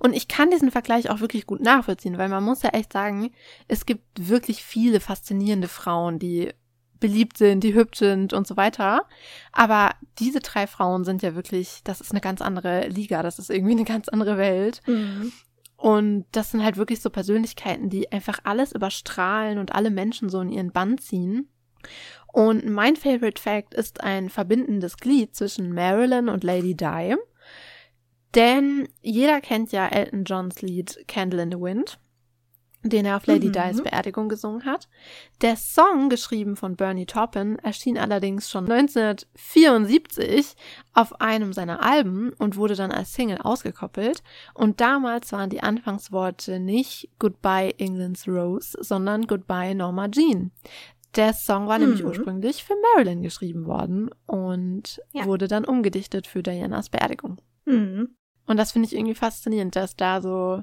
Und 0.00 0.14
ich 0.14 0.28
kann 0.28 0.50
diesen 0.50 0.70
Vergleich 0.70 1.10
auch 1.10 1.20
wirklich 1.20 1.46
gut 1.46 1.60
nachvollziehen, 1.60 2.18
weil 2.18 2.28
man 2.28 2.44
muss 2.44 2.62
ja 2.62 2.70
echt 2.70 2.92
sagen, 2.92 3.30
es 3.68 3.86
gibt 3.86 4.04
wirklich 4.28 4.62
viele 4.62 5.00
faszinierende 5.00 5.68
Frauen, 5.68 6.18
die 6.18 6.52
beliebt 7.00 7.36
sind, 7.38 7.62
die 7.62 7.74
hübsch 7.74 7.98
sind 7.98 8.32
und 8.32 8.46
so 8.46 8.56
weiter. 8.56 9.04
Aber 9.52 9.90
diese 10.18 10.40
drei 10.40 10.66
Frauen 10.66 11.04
sind 11.04 11.22
ja 11.22 11.34
wirklich, 11.34 11.80
das 11.84 12.00
ist 12.00 12.12
eine 12.12 12.20
ganz 12.20 12.40
andere 12.40 12.88
Liga, 12.88 13.22
das 13.22 13.38
ist 13.38 13.50
irgendwie 13.50 13.72
eine 13.72 13.84
ganz 13.84 14.08
andere 14.08 14.38
Welt. 14.38 14.80
Mhm. 14.86 15.32
Und 15.76 16.24
das 16.32 16.50
sind 16.50 16.64
halt 16.64 16.78
wirklich 16.78 17.00
so 17.00 17.10
Persönlichkeiten, 17.10 17.90
die 17.90 18.10
einfach 18.10 18.38
alles 18.44 18.72
überstrahlen 18.72 19.58
und 19.58 19.74
alle 19.74 19.90
Menschen 19.90 20.30
so 20.30 20.40
in 20.40 20.50
ihren 20.50 20.72
Bann 20.72 20.96
ziehen. 20.98 21.48
Und 22.32 22.66
mein 22.66 22.96
Favorite 22.96 23.40
Fact 23.40 23.74
ist 23.74 24.02
ein 24.02 24.30
verbindendes 24.30 24.96
Glied 24.96 25.34
zwischen 25.34 25.72
Marilyn 25.72 26.28
und 26.28 26.44
Lady 26.44 26.74
Di. 26.74 27.16
Denn 28.36 28.86
jeder 29.02 29.40
kennt 29.40 29.72
ja 29.72 29.88
Elton 29.88 30.22
Johns 30.24 30.62
Lied 30.62 31.04
Candle 31.08 31.42
in 31.42 31.50
the 31.50 31.58
Wind. 31.60 31.98
den 32.82 33.04
er 33.04 33.16
auf 33.16 33.26
Lady 33.26 33.48
Mhm. 33.48 33.52
Di's 33.52 33.82
Beerdigung 33.82 34.28
gesungen 34.28 34.64
hat. 34.64 34.88
Der 35.40 35.56
Song, 35.56 36.08
geschrieben 36.08 36.54
von 36.54 36.76
Bernie 36.76 37.04
Taupin, 37.06 37.58
erschien 37.58 37.98
allerdings 37.98 38.48
schon 38.48 38.64
1974 38.68 40.54
auf 40.94 41.20
einem 41.20 41.52
seiner 41.52 41.82
Alben 41.82 42.32
und 42.38 42.56
wurde 42.56 42.76
dann 42.76 42.92
als 42.92 43.12
Single 43.12 43.38
ausgekoppelt. 43.38 44.22
Und 44.54 44.80
damals 44.80 45.32
waren 45.32 45.50
die 45.50 45.64
Anfangsworte 45.64 46.60
nicht 46.60 47.08
Goodbye 47.18 47.74
England's 47.78 48.28
Rose, 48.28 48.78
sondern 48.80 49.26
Goodbye 49.26 49.74
Norma 49.74 50.08
Jean. 50.08 50.52
Der 51.16 51.32
Song 51.32 51.66
war 51.66 51.78
nämlich 51.80 52.02
Mhm. 52.02 52.08
ursprünglich 52.08 52.62
für 52.62 52.74
Marilyn 52.94 53.22
geschrieben 53.22 53.66
worden 53.66 54.10
und 54.26 55.00
Ja. 55.12 55.24
wurde 55.24 55.48
dann 55.48 55.64
umgedichtet 55.64 56.28
für 56.28 56.44
Dianas 56.44 56.88
Beerdigung. 56.90 57.38
Mhm. 57.64 58.10
Und 58.46 58.56
das 58.56 58.72
finde 58.72 58.86
ich 58.86 58.94
irgendwie 58.94 59.14
faszinierend, 59.14 59.74
dass 59.76 59.96
da 59.96 60.20
so, 60.20 60.62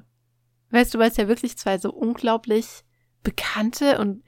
weißt 0.70 0.94
du, 0.94 0.98
weil 0.98 1.10
es 1.10 1.16
ja 1.16 1.28
wirklich 1.28 1.56
zwei 1.58 1.78
so 1.78 1.92
unglaublich 1.92 2.66
bekannte 3.22 3.98
und 3.98 4.22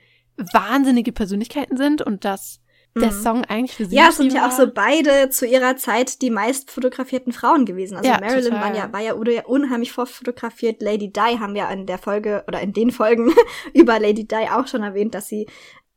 wahnsinnige 0.53 1.13
Persönlichkeiten 1.13 1.77
sind 1.77 2.03
und 2.03 2.25
dass 2.25 2.61
der 2.95 3.13
Mhm. 3.13 3.23
Song 3.23 3.45
eigentlich 3.45 3.77
für 3.77 3.85
sie 3.85 3.95
Ja, 3.97 4.09
es 4.09 4.17
sind 4.17 4.33
ja 4.33 4.47
auch 4.49 4.53
so 4.53 4.71
beide 4.73 5.29
zu 5.29 5.47
ihrer 5.47 5.77
Zeit 5.77 6.23
die 6.23 6.31
meist 6.31 6.71
fotografierten 6.71 7.33
Frauen 7.33 7.67
gewesen. 7.67 7.97
Also 7.97 8.09
Ja, 8.09 8.19
Marilyn 8.21 8.53
total. 8.53 8.61
war 8.71 8.75
ja, 8.77 8.93
war 8.93 9.01
ja 9.01 9.45
unheimlich 9.45 9.93
vorfotografiert. 9.93 10.81
Lady 10.83 11.13
Di 11.13 11.39
haben 11.39 11.55
wir 11.55 11.69
in 11.69 11.85
der 11.87 11.99
Folge 11.99 12.45
oder 12.49 12.61
in 12.63 12.73
den 12.73 12.91
Folgen 12.91 13.33
über 13.75 13.99
Lady 14.01 14.27
Di 14.27 14.49
auch 14.51 14.67
schon 14.67 14.83
erwähnt, 14.83 15.15
dass 15.15 15.29
sie, 15.29 15.47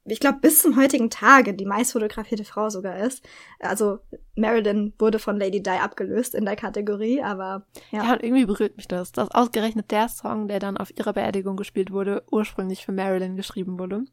ich 0.06 0.20
glaube, 0.20 0.40
bis 0.40 0.62
zum 0.62 0.76
heutigen 0.76 1.10
Tage 1.10 1.54
die 1.54 1.66
meist 1.66 1.92
fotografierte 1.92 2.44
Frau 2.44 2.70
sogar 2.70 2.98
ist. 2.98 3.24
Also 3.60 4.00
Marilyn 4.36 4.94
wurde 4.98 5.20
von 5.20 5.38
Lady 5.38 5.62
Di 5.62 5.70
abgelöst 5.70 6.34
in 6.36 6.46
der 6.46 6.56
Kategorie, 6.56 7.22
aber 7.22 7.66
ja. 7.92 8.04
Ja, 8.04 8.14
und 8.14 8.24
irgendwie 8.24 8.46
berührt 8.46 8.78
mich 8.78 8.88
das, 8.88 9.12
dass 9.12 9.32
ausgerechnet 9.32 9.92
der 9.92 10.08
Song, 10.10 10.48
der 10.48 10.60
dann 10.60 10.78
auf 10.78 10.92
ihrer 10.98 11.14
Beerdigung 11.14 11.58
gespielt 11.58 11.92
wurde, 11.92 12.24
ursprünglich 12.32 12.86
für 12.86 12.92
Marilyn 12.92 13.36
geschrieben 13.36 13.78
wurde. 13.80 14.04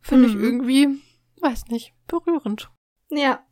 Finde 0.00 0.28
ich 0.28 0.34
Mhm. 0.34 0.44
irgendwie, 0.44 0.88
weiß 1.40 1.66
nicht, 1.68 1.92
berührend. 2.06 2.70
Ja. 3.10 3.44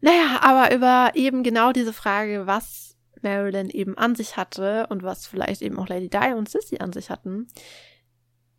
Naja, 0.00 0.40
aber 0.42 0.74
über 0.74 1.12
eben 1.14 1.42
genau 1.42 1.72
diese 1.72 1.92
Frage, 1.92 2.46
was 2.46 2.96
Marilyn 3.22 3.70
eben 3.70 3.96
an 3.96 4.14
sich 4.14 4.36
hatte 4.36 4.86
und 4.90 5.02
was 5.02 5.26
vielleicht 5.26 5.62
eben 5.62 5.78
auch 5.78 5.88
Lady 5.88 6.10
Di 6.10 6.34
und 6.34 6.48
Sissy 6.48 6.78
an 6.78 6.92
sich 6.92 7.10
hatten, 7.10 7.48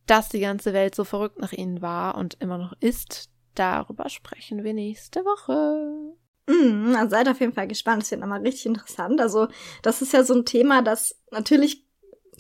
dass 0.07 0.29
die 0.29 0.39
ganze 0.39 0.73
Welt 0.73 0.95
so 0.95 1.03
verrückt 1.03 1.39
nach 1.39 1.53
ihnen 1.53 1.81
war 1.81 2.15
und 2.15 2.37
immer 2.39 2.57
noch 2.57 2.73
ist, 2.79 3.29
darüber 3.55 4.09
sprechen 4.09 4.63
wir 4.63 4.73
nächste 4.73 5.23
Woche. 5.25 6.15
Mm, 6.47 6.95
also 6.95 7.09
seid 7.09 7.27
auf 7.27 7.39
jeden 7.39 7.53
Fall 7.53 7.67
gespannt. 7.67 8.01
Das 8.01 8.11
wird 8.11 8.21
nochmal 8.21 8.41
richtig 8.41 8.65
interessant. 8.65 9.21
Also, 9.21 9.47
das 9.81 10.01
ist 10.01 10.13
ja 10.13 10.23
so 10.23 10.33
ein 10.33 10.45
Thema, 10.45 10.81
das 10.81 11.15
natürlich 11.31 11.85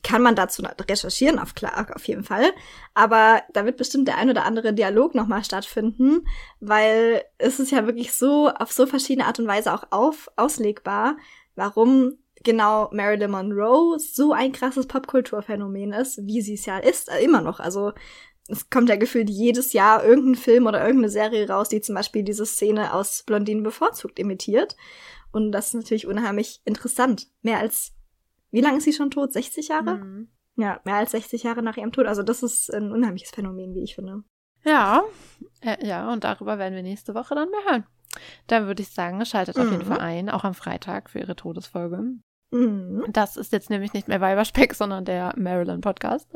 kann 0.03 0.21
man 0.21 0.35
dazu 0.35 0.63
recherchieren, 0.89 1.39
auf 1.39 1.55
klar, 1.55 1.87
auf 1.93 2.07
jeden 2.07 2.23
Fall. 2.23 2.51
Aber 2.93 3.41
da 3.53 3.65
wird 3.65 3.77
bestimmt 3.77 4.07
der 4.07 4.17
ein 4.17 4.29
oder 4.29 4.45
andere 4.45 4.73
Dialog 4.73 5.15
nochmal 5.15 5.43
stattfinden, 5.43 6.25
weil 6.59 7.23
es 7.37 7.59
ist 7.59 7.71
ja 7.71 7.85
wirklich 7.85 8.13
so 8.13 8.49
auf 8.49 8.71
so 8.71 8.85
verschiedene 8.85 9.25
Art 9.25 9.39
und 9.39 9.47
Weise 9.47 9.73
auch 9.73 9.85
auf, 9.89 10.29
auslegbar, 10.35 11.17
warum 11.55 12.13
genau 12.43 12.89
Marilyn 12.91 13.31
Monroe 13.31 13.97
so 13.99 14.33
ein 14.33 14.51
krasses 14.51 14.87
Popkulturphänomen 14.87 15.93
ist, 15.93 16.19
wie 16.25 16.41
sie 16.41 16.53
es 16.55 16.65
ja 16.65 16.77
ist, 16.77 17.09
äh, 17.09 17.23
immer 17.23 17.41
noch. 17.41 17.59
Also 17.59 17.93
es 18.47 18.69
kommt 18.69 18.89
ja 18.89 18.95
gefühlt 18.95 19.29
jedes 19.29 19.73
Jahr 19.73 20.05
irgendein 20.05 20.35
Film 20.35 20.67
oder 20.67 20.79
irgendeine 20.81 21.09
Serie 21.09 21.49
raus, 21.49 21.69
die 21.69 21.81
zum 21.81 21.95
Beispiel 21.95 22.23
diese 22.23 22.45
Szene 22.45 22.93
aus 22.93 23.23
Blondinen 23.23 23.63
bevorzugt 23.63 24.19
imitiert. 24.19 24.75
Und 25.31 25.51
das 25.51 25.67
ist 25.67 25.73
natürlich 25.73 26.07
unheimlich 26.07 26.61
interessant. 26.63 27.27
Mehr 27.41 27.59
als, 27.59 27.93
wie 28.51 28.61
lange 28.61 28.77
ist 28.77 28.85
sie 28.85 28.93
schon 28.93 29.11
tot? 29.11 29.33
60 29.33 29.67
Jahre? 29.67 29.95
Mhm. 29.97 30.29
Ja, 30.55 30.79
mehr 30.85 30.95
als 30.95 31.11
60 31.11 31.43
Jahre 31.43 31.61
nach 31.61 31.77
ihrem 31.77 31.91
Tod. 31.91 32.07
Also 32.07 32.23
das 32.23 32.41
ist 32.41 32.73
ein 32.73 32.91
unheimliches 32.91 33.31
Phänomen, 33.31 33.75
wie 33.75 33.83
ich 33.83 33.95
finde. 33.95 34.23
Ja, 34.63 35.03
äh, 35.61 35.85
ja, 35.85 36.11
und 36.11 36.23
darüber 36.23 36.57
werden 36.57 36.73
wir 36.73 36.83
nächste 36.83 37.13
Woche 37.13 37.35
dann 37.35 37.49
mehr 37.51 37.63
hören. 37.69 37.85
Dann 38.47 38.65
würde 38.65 38.81
ich 38.81 38.89
sagen, 38.89 39.23
schaltet 39.25 39.57
auf 39.59 39.69
jeden 39.69 39.83
Mhm. 39.83 39.87
Fall 39.91 39.99
ein, 39.99 40.29
auch 40.29 40.43
am 40.43 40.53
Freitag 40.55 41.09
für 41.09 41.19
ihre 41.19 41.35
Todesfolge. 41.35 42.01
Mhm. 42.51 43.05
Das 43.09 43.37
ist 43.37 43.51
jetzt 43.51 43.69
nämlich 43.69 43.93
nicht 43.93 44.07
mehr 44.07 44.21
Weiberspeck, 44.21 44.73
sondern 44.73 45.05
der 45.05 45.33
Marilyn 45.37 45.81
Podcast. 45.81 46.29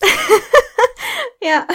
Ja. 1.42 1.66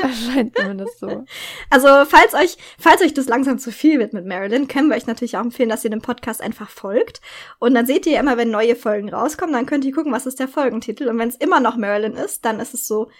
Erscheint 0.00 0.56
zumindest 0.56 1.00
so. 1.00 1.24
Also, 1.70 1.88
falls 2.08 2.34
euch, 2.34 2.56
falls 2.78 3.02
euch 3.02 3.14
das 3.14 3.26
langsam 3.26 3.58
zu 3.58 3.72
viel 3.72 3.98
wird 3.98 4.12
mit 4.12 4.26
Marilyn, 4.26 4.68
können 4.68 4.88
wir 4.88 4.96
euch 4.96 5.06
natürlich 5.06 5.36
auch 5.36 5.42
empfehlen, 5.42 5.68
dass 5.68 5.84
ihr 5.84 5.90
dem 5.90 6.02
Podcast 6.02 6.40
einfach 6.40 6.70
folgt. 6.70 7.20
Und 7.58 7.74
dann 7.74 7.84
seht 7.84 8.06
ihr 8.06 8.20
immer, 8.20 8.36
wenn 8.36 8.50
neue 8.50 8.76
Folgen 8.76 9.12
rauskommen, 9.12 9.52
dann 9.52 9.66
könnt 9.66 9.84
ihr 9.84 9.92
gucken, 9.92 10.12
was 10.12 10.26
ist 10.26 10.38
der 10.38 10.46
Folgentitel. 10.46 11.08
Und 11.08 11.18
wenn 11.18 11.28
es 11.28 11.36
immer 11.36 11.58
noch 11.58 11.76
Marilyn 11.76 12.14
ist, 12.14 12.44
dann 12.44 12.60
ist 12.60 12.74
es 12.74 12.86
so, 12.86 13.10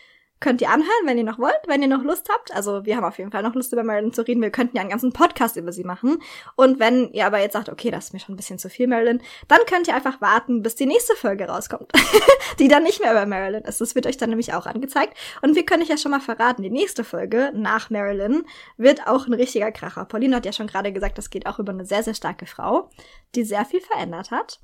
könnt 0.41 0.61
ihr 0.61 0.71
anhören, 0.71 0.89
wenn 1.05 1.19
ihr 1.19 1.25
noch 1.25 1.39
wollt, 1.39 1.61
wenn 1.67 1.83
ihr 1.83 1.89
noch 1.89 2.03
Lust 2.03 2.29
habt. 2.33 2.55
Also, 2.55 2.85
wir 2.85 2.97
haben 2.97 3.05
auf 3.05 3.19
jeden 3.19 3.31
Fall 3.31 3.43
noch 3.43 3.55
Lust, 3.55 3.73
über 3.73 3.83
Marilyn 3.83 4.13
zu 4.13 4.23
reden. 4.23 4.43
Wir 4.43 4.51
könnten 4.51 4.77
ja 4.77 4.83
einen 4.83 4.91
ganzen 4.91 5.13
Podcast 5.13 5.57
über 5.57 5.73
sie 5.73 5.85
machen. 5.85 6.19
Und 6.57 6.79
wenn 6.79 7.13
ihr 7.13 7.27
aber 7.27 7.41
jetzt 7.41 7.55
sagt, 7.55 7.69
okay, 7.69 7.91
das 7.91 8.07
ist 8.07 8.13
mir 8.13 8.21
schon 8.21 8.35
ein 8.35 8.37
bisschen 8.37 8.59
zu 8.59 8.69
viel, 8.69 8.87
Marilyn, 8.87 9.21
dann 9.49 9.61
könnt 9.67 9.89
ihr 9.89 9.95
einfach 9.95 10.21
warten, 10.21 10.63
bis 10.63 10.75
die 10.75 10.87
nächste 10.87 11.15
Folge 11.15 11.47
rauskommt. 11.47 11.93
die 12.59 12.69
dann 12.69 12.83
nicht 12.83 13.01
mehr 13.01 13.13
über 13.13 13.27
Marilyn 13.27 13.65
ist. 13.65 13.81
Das 13.81 13.95
wird 13.95 14.07
euch 14.07 14.17
dann 14.17 14.31
nämlich 14.31 14.55
auch 14.55 14.67
angezeigt. 14.67 15.17
Und 15.43 15.55
wir 15.55 15.65
können 15.65 15.83
euch 15.83 15.89
ja 15.89 15.97
schon 15.97 16.11
mal 16.11 16.21
verraten, 16.21 16.63
die 16.63 16.71
nächste 16.71 17.05
Folge 17.05 17.53
nach 17.55 17.91
Marilyn 17.91 18.45
wird 18.77 19.07
auch 19.07 19.27
ein 19.27 19.35
richtiger 19.35 19.73
Kracher. 19.73 20.05
Pauline 20.05 20.37
hat 20.37 20.47
ja 20.47 20.53
schon 20.53 20.67
gerade 20.67 20.93
gesagt, 20.93 21.19
das 21.19 21.31
geht 21.31 21.47
auch 21.47 21.59
über 21.59 21.73
eine 21.73 21.85
sehr, 21.85 22.03
sehr 22.03 22.15
starke 22.15 22.47
Frau, 22.47 22.91
die 23.35 23.45
sehr 23.45 23.65
viel 23.65 23.81
verändert 23.81 24.31
hat. 24.31 24.61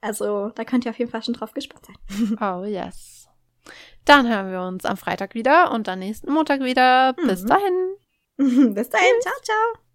Also, 0.00 0.50
da 0.50 0.64
könnt 0.64 0.84
ihr 0.84 0.90
auf 0.90 0.98
jeden 0.98 1.10
Fall 1.10 1.22
schon 1.22 1.34
drauf 1.34 1.52
gespannt 1.52 1.86
sein. 1.86 2.38
Oh, 2.40 2.64
yes. 2.64 3.15
Dann 4.04 4.28
hören 4.28 4.50
wir 4.52 4.60
uns 4.62 4.84
am 4.84 4.96
Freitag 4.96 5.34
wieder 5.34 5.72
und 5.72 5.88
dann 5.88 5.98
nächsten 5.98 6.32
Montag 6.32 6.60
wieder. 6.60 7.14
Bis 7.14 7.42
Mhm. 7.42 7.46
dahin. 7.48 7.94
Bis 8.74 8.88
dahin, 8.90 9.14
ciao, 9.20 9.34
ciao. 9.42 9.85